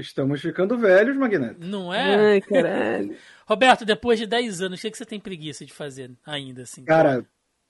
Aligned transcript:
Estamos 0.00 0.40
ficando 0.40 0.78
velhos, 0.78 1.16
Magneto. 1.16 1.64
Não 1.64 1.92
é? 1.92 2.32
Ai, 2.32 2.40
caralho. 2.40 3.16
Roberto, 3.46 3.84
depois 3.84 4.18
de 4.18 4.26
10 4.26 4.62
anos, 4.62 4.78
o 4.78 4.82
que, 4.82 4.88
é 4.88 4.90
que 4.90 4.96
você 4.96 5.04
tem 5.04 5.20
preguiça 5.20 5.64
de 5.64 5.72
fazer 5.72 6.10
ainda, 6.24 6.62
assim? 6.62 6.84
Cara, 6.84 7.26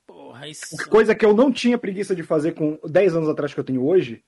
Porra, 0.06 0.48
isso... 0.48 0.76
coisa 0.88 1.14
que 1.14 1.24
eu 1.24 1.34
não 1.34 1.52
tinha 1.52 1.78
preguiça 1.78 2.14
de 2.14 2.22
fazer 2.22 2.52
com 2.52 2.78
10 2.84 3.16
anos 3.16 3.28
atrás 3.28 3.54
que 3.54 3.60
eu 3.60 3.64
tenho 3.64 3.84
hoje. 3.84 4.24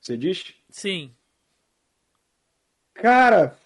Você 0.00 0.16
diz? 0.16 0.54
Sim. 0.70 1.12
Cara, 2.94 3.56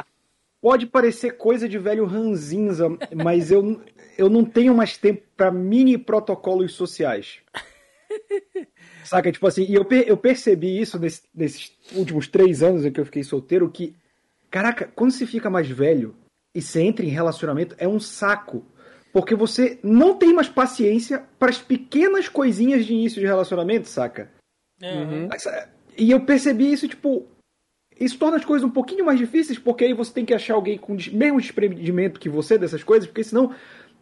pode 0.60 0.86
parecer 0.86 1.36
coisa 1.36 1.68
de 1.68 1.78
velho 1.78 2.04
ranzinza, 2.04 2.88
mas 3.14 3.50
eu, 3.50 3.82
eu 4.18 4.28
não 4.28 4.44
tenho 4.44 4.74
mais 4.74 4.96
tempo 4.96 5.22
pra 5.36 5.50
mini 5.50 5.96
protocolos 5.96 6.74
sociais. 6.74 7.40
Saca? 9.04 9.30
Tipo 9.30 9.46
assim, 9.46 9.64
e 9.68 9.74
eu, 9.74 9.84
per- 9.84 10.04
eu 10.08 10.16
percebi 10.16 10.80
isso 10.80 10.98
nesse- 10.98 11.22
nesses 11.34 11.72
últimos 11.92 12.26
três 12.26 12.62
anos 12.62 12.84
em 12.84 12.90
que 12.92 13.00
eu 13.00 13.04
fiquei 13.04 13.22
solteiro, 13.22 13.70
que, 13.70 13.94
caraca, 14.50 14.90
quando 14.94 15.12
se 15.12 15.26
fica 15.26 15.48
mais 15.50 15.68
velho 15.68 16.14
e 16.54 16.62
você 16.62 16.80
entra 16.82 17.04
em 17.04 17.08
relacionamento, 17.10 17.74
é 17.78 17.86
um 17.86 18.00
saco. 18.00 18.64
Porque 19.12 19.34
você 19.34 19.78
não 19.82 20.16
tem 20.16 20.32
mais 20.34 20.48
paciência 20.48 21.22
para 21.38 21.50
as 21.50 21.58
pequenas 21.58 22.28
coisinhas 22.28 22.84
de 22.84 22.92
início 22.94 23.20
de 23.20 23.26
relacionamento, 23.26 23.86
saca? 23.88 24.30
É, 24.82 24.92
Uhum. 24.92 25.28
Mas, 25.30 25.46
é, 25.46 25.68
E 25.96 26.10
eu 26.10 26.20
percebi 26.24 26.72
isso, 26.72 26.88
tipo. 26.88 27.28
Isso 28.00 28.18
torna 28.18 28.36
as 28.38 28.44
coisas 28.44 28.68
um 28.68 28.72
pouquinho 28.72 29.04
mais 29.04 29.16
difíceis, 29.20 29.56
porque 29.56 29.84
aí 29.84 29.94
você 29.94 30.12
tem 30.12 30.24
que 30.24 30.34
achar 30.34 30.54
alguém 30.54 30.76
com 30.76 30.94
o 30.94 30.96
mesmo 31.12 31.40
desprendimento 31.40 32.18
que 32.18 32.28
você 32.28 32.58
dessas 32.58 32.82
coisas, 32.82 33.06
porque 33.06 33.22
senão. 33.22 33.54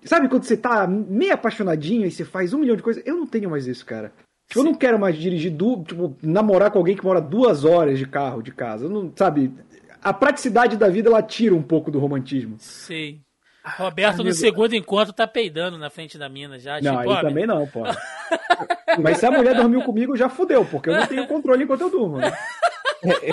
Sabe 0.05 0.29
quando 0.29 0.45
você 0.45 0.57
tá 0.57 0.87
meio 0.87 1.34
apaixonadinho 1.34 2.07
e 2.07 2.10
você 2.10 2.24
faz 2.24 2.52
um 2.55 2.59
milhão 2.59 2.74
de 2.74 2.82
coisas? 2.82 3.02
Eu 3.07 3.16
não 3.19 3.27
tenho 3.27 3.51
mais 3.51 3.66
isso, 3.66 3.84
cara. 3.84 4.12
Tipo, 4.52 4.61
eu 4.61 4.65
não 4.65 4.74
quero 4.74 4.98
mais 4.98 5.16
dirigir, 5.16 5.51
du... 5.51 5.83
tipo, 5.83 6.15
namorar 6.23 6.70
com 6.70 6.77
alguém 6.77 6.95
que 6.95 7.02
mora 7.02 7.23
duas 7.23 7.65
horas 7.65 7.98
de 7.98 8.06
carro 8.06 8.43
de 8.43 8.52
casa. 8.52 8.84
Eu 8.84 8.91
não, 8.91 9.10
sabe? 9.16 9.51
A 10.02 10.12
praticidade 10.12 10.77
da 10.77 10.91
vida, 10.91 11.09
ela 11.09 11.23
tira 11.23 11.55
um 11.55 11.62
pouco 11.62 11.91
do 11.91 11.98
romantismo. 11.98 12.57
Sei. 12.59 13.23
Roberto, 13.65 14.23
no 14.23 14.35
segundo 14.35 14.74
encontro, 14.74 15.15
tá 15.15 15.27
peidando 15.27 15.79
na 15.79 15.88
frente 15.88 16.18
da 16.18 16.29
mina 16.29 16.59
já. 16.59 16.82
Não, 16.82 16.99
tipo, 16.99 16.99
aí 16.99 17.09
ó, 17.09 17.21
também 17.23 17.46
não, 17.46 17.66
pô. 17.66 17.80
Mas 19.01 19.16
se 19.16 19.24
a 19.24 19.30
mulher 19.30 19.54
dormiu 19.54 19.80
comigo, 19.85 20.15
já 20.16 20.29
fudeu, 20.29 20.66
porque 20.66 20.90
eu 20.90 20.96
não 20.96 21.07
tenho 21.07 21.27
controle 21.27 21.65
enquanto 21.65 21.80
eu 21.80 21.90
durmo. 21.90 22.18
Né? 22.18 22.30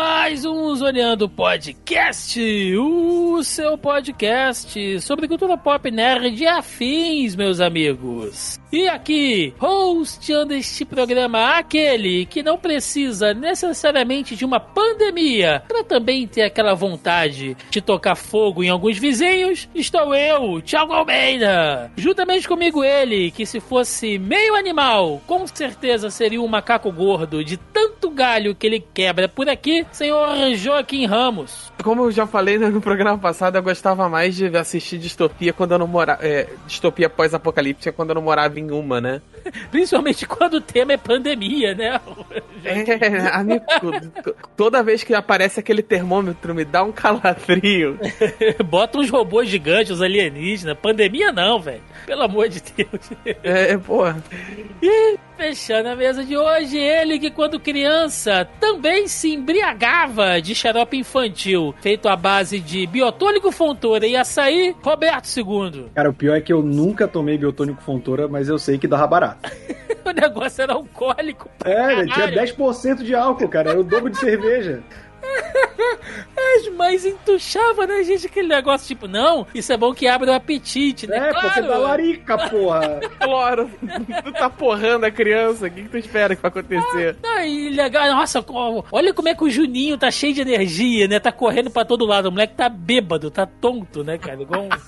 Zoneando 0.91 1.29
Podcast, 1.29 2.37
o 2.75 3.41
seu 3.45 3.77
podcast 3.77 4.99
sobre 4.99 5.25
cultura 5.25 5.57
pop 5.57 5.89
nerd 5.89 6.43
e 6.43 6.45
afins, 6.45 7.33
meus 7.33 7.61
amigos. 7.61 8.59
E 8.73 8.89
aqui, 8.89 9.53
hosteando 9.57 10.53
este 10.53 10.83
programa, 10.83 11.57
aquele 11.57 12.25
que 12.25 12.43
não 12.43 12.57
precisa 12.57 13.33
necessariamente 13.33 14.35
de 14.35 14.43
uma 14.43 14.59
pandemia 14.59 15.63
para 15.65 15.83
também 15.83 16.27
ter 16.27 16.43
aquela 16.43 16.73
vontade 16.73 17.55
de 17.69 17.81
tocar 17.81 18.15
fogo 18.15 18.61
em 18.61 18.69
alguns 18.69 18.97
vizinhos, 18.97 19.69
estou 19.73 20.13
eu, 20.13 20.61
Thiago 20.61 20.91
Almeida. 20.91 21.91
Juntamente 21.95 22.47
comigo 22.47 22.83
ele, 22.83 23.31
que 23.31 23.45
se 23.45 23.61
fosse 23.61 24.17
meio 24.17 24.55
animal, 24.55 25.21
com 25.25 25.47
certeza 25.47 26.09
seria 26.09 26.41
um 26.41 26.47
macaco 26.47 26.91
gordo 26.91 27.43
de 27.43 27.55
tanto 27.55 28.09
galho 28.09 28.55
que 28.55 28.67
ele 28.67 28.85
quebra 28.93 29.29
por 29.29 29.47
aqui, 29.47 29.85
senhor 29.91 30.55
Joaquim 30.81 31.05
Ramos. 31.05 31.71
Como 31.83 32.03
eu 32.03 32.11
já 32.11 32.25
falei 32.25 32.57
no 32.57 32.81
programa 32.81 33.17
passado, 33.17 33.55
eu 33.55 33.63
gostava 33.63 34.09
mais 34.09 34.35
de 34.35 34.45
assistir 34.57 34.97
distopia 34.97 35.53
quando 35.53 35.73
eu 35.73 35.79
não 35.79 35.87
morava. 35.87 36.25
É, 36.25 36.47
distopia 36.65 37.09
pós-apocalíptica 37.09 37.91
quando 37.91 38.09
eu 38.09 38.15
não 38.15 38.21
morava 38.21 38.59
em 38.59 38.71
uma, 38.71 38.99
né? 38.99 39.21
Principalmente 39.69 40.25
quando 40.25 40.55
o 40.55 40.61
tema 40.61 40.93
é 40.93 40.97
pandemia, 40.97 41.73
né? 41.75 42.01
É, 42.63 43.27
amigo, 43.33 43.65
toda 44.55 44.83
vez 44.83 45.03
que 45.03 45.15
aparece 45.15 45.59
aquele 45.59 45.81
termômetro 45.81 46.53
me 46.53 46.63
dá 46.63 46.83
um 46.83 46.91
calafrio. 46.91 47.99
Bota 48.63 48.99
uns 48.99 49.09
robôs 49.09 49.49
gigantes, 49.49 49.93
os 49.93 50.01
alienígenas. 50.01 50.77
Pandemia 50.77 51.31
não, 51.31 51.59
velho. 51.59 51.81
Pelo 52.05 52.21
amor 52.21 52.49
de 52.49 52.61
Deus. 52.61 53.09
É, 53.41 53.75
porra. 53.77 54.23
E 54.79 55.17
fechando 55.41 55.89
a 55.89 55.95
mesa 55.95 56.23
de 56.23 56.37
hoje, 56.37 56.77
ele 56.77 57.17
que 57.17 57.31
quando 57.31 57.59
criança 57.59 58.47
também 58.59 59.07
se 59.07 59.33
embriagava 59.33 60.39
de 60.39 60.53
xarope 60.53 60.95
infantil, 60.95 61.73
feito 61.81 62.07
à 62.07 62.15
base 62.15 62.59
de 62.59 62.85
biotônico 62.85 63.51
fontoura 63.51 64.05
e 64.05 64.15
açaí, 64.15 64.75
Roberto 64.83 65.27
II. 65.35 65.87
Cara, 65.95 66.11
o 66.11 66.13
pior 66.13 66.37
é 66.37 66.41
que 66.41 66.53
eu 66.53 66.61
nunca 66.61 67.07
tomei 67.07 67.39
biotônico 67.39 67.81
fontoura, 67.81 68.27
mas 68.27 68.49
eu 68.49 68.59
sei 68.59 68.77
que 68.77 68.87
dava 68.87 69.07
barato. 69.07 69.49
O 70.03 70.11
negócio 70.13 70.63
era 70.63 70.73
alcoólico. 70.73 71.47
É, 71.63 72.03
tinha 72.05 72.07
caralho. 72.07 72.41
10% 72.41 73.03
de 73.03 73.13
álcool, 73.13 73.47
cara. 73.47 73.69
Era 73.69 73.79
o 73.79 73.83
dobro 73.83 74.09
de 74.09 74.17
cerveja. 74.17 74.81
As 76.57 76.67
mães 76.75 77.05
entuchavam 77.05 77.87
na 77.87 78.03
gente 78.03 78.25
aquele 78.27 78.47
negócio, 78.47 78.87
tipo, 78.87 79.07
não, 79.07 79.45
isso 79.53 79.71
é 79.71 79.77
bom 79.77 79.93
que 79.93 80.07
abre 80.07 80.29
o 80.29 80.33
apetite, 80.33 81.07
né? 81.07 81.29
É, 81.29 81.33
pô, 81.33 81.41
você 81.49 81.61
dá 81.61 81.77
larica, 81.77 82.37
porra. 82.49 82.99
Claro, 83.19 83.69
tu 84.23 84.31
tá 84.33 84.49
porrando 84.49 85.05
a 85.05 85.11
criança, 85.11 85.67
o 85.67 85.69
que, 85.71 85.83
que 85.83 85.89
tu 85.89 85.97
espera 85.97 86.35
que 86.35 86.41
vai 86.41 86.49
acontecer? 86.49 87.15
Aí, 87.23 87.69
legal, 87.69 88.07
nossa, 88.15 88.43
olha 88.91 89.13
como 89.13 89.29
é 89.29 89.35
que 89.35 89.43
o 89.43 89.49
Juninho 89.49 89.97
tá 89.97 90.11
cheio 90.11 90.33
de 90.33 90.41
energia, 90.41 91.07
né? 91.07 91.19
Tá 91.19 91.31
correndo 91.31 91.69
pra 91.69 91.85
todo 91.85 92.05
lado. 92.05 92.27
O 92.27 92.31
moleque 92.31 92.55
tá 92.55 92.67
bêbado, 92.67 93.31
tá 93.31 93.45
tonto, 93.45 94.03
né, 94.03 94.17
cara? 94.17 94.41
Igual 94.41 94.63
um... 94.63 94.69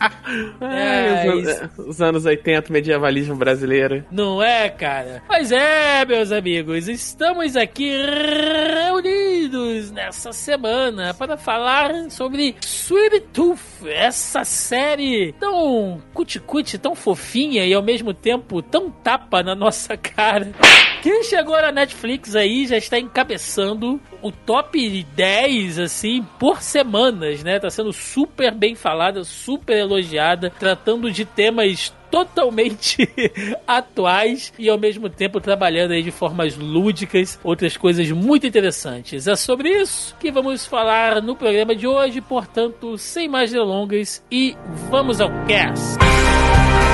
É, 0.61 1.25
É, 1.27 1.33
os, 1.35 1.47
isso. 1.47 1.69
os 1.81 2.01
anos 2.01 2.25
80, 2.25 2.71
medievalismo 2.71 3.35
brasileiro. 3.35 4.03
Não 4.11 4.41
é, 4.41 4.69
cara? 4.69 5.21
Mas 5.29 5.51
é, 5.51 6.03
meus 6.05 6.31
amigos, 6.31 6.87
estamos 6.87 7.55
aqui 7.55 7.91
reunidos 8.73 9.91
nessa 9.91 10.22
semana 10.31 11.13
para 11.13 11.35
falar 11.35 12.09
sobre 12.09 12.55
Sweet 12.61 13.21
Tooth, 13.33 13.59
essa 13.85 14.45
série 14.45 15.33
tão 15.33 16.01
cuticute, 16.13 16.77
tão 16.77 16.95
fofinha 16.95 17.65
e 17.65 17.73
ao 17.73 17.81
mesmo 17.81 18.13
tempo 18.13 18.61
tão 18.61 18.89
tapa 18.89 19.43
na 19.43 19.55
nossa 19.55 19.97
cara. 19.97 20.53
Quem 21.01 21.23
chegou 21.23 21.61
na 21.61 21.71
Netflix 21.71 22.35
aí 22.35 22.65
já 22.65 22.77
está 22.77 22.97
encabeçando 22.97 23.99
o 24.21 24.31
top 24.31 25.03
10, 25.03 25.79
assim, 25.79 26.25
por 26.39 26.61
semanas, 26.61 27.43
né? 27.43 27.59
Tá 27.59 27.69
sendo 27.69 27.91
super 27.91 28.53
bem 28.53 28.73
falada, 28.73 29.23
super 29.25 29.75
elogiada, 29.75 30.49
tratando 30.49 31.11
de 31.11 31.25
temas 31.25 31.93
totalmente 32.13 33.09
atuais 33.65 34.53
e 34.59 34.69
ao 34.69 34.77
mesmo 34.77 35.09
tempo 35.09 35.41
trabalhando 35.41 35.93
aí 35.93 36.03
de 36.03 36.11
formas 36.11 36.55
lúdicas, 36.55 37.39
outras 37.43 37.75
coisas 37.75 38.11
muito 38.11 38.45
interessantes. 38.45 39.25
É 39.25 39.35
sobre 39.35 39.69
isso 39.69 40.15
que 40.19 40.31
vamos 40.31 40.63
falar 40.63 41.23
no 41.23 41.35
programa 41.35 41.75
de 41.75 41.87
hoje, 41.87 42.21
portanto, 42.21 42.99
sem 42.99 43.27
mais 43.27 43.51
delongas 43.51 44.23
e 44.29 44.55
vamos 44.91 45.19
ao 45.19 45.31
cast. 45.47 45.97
Bom, 45.97 46.92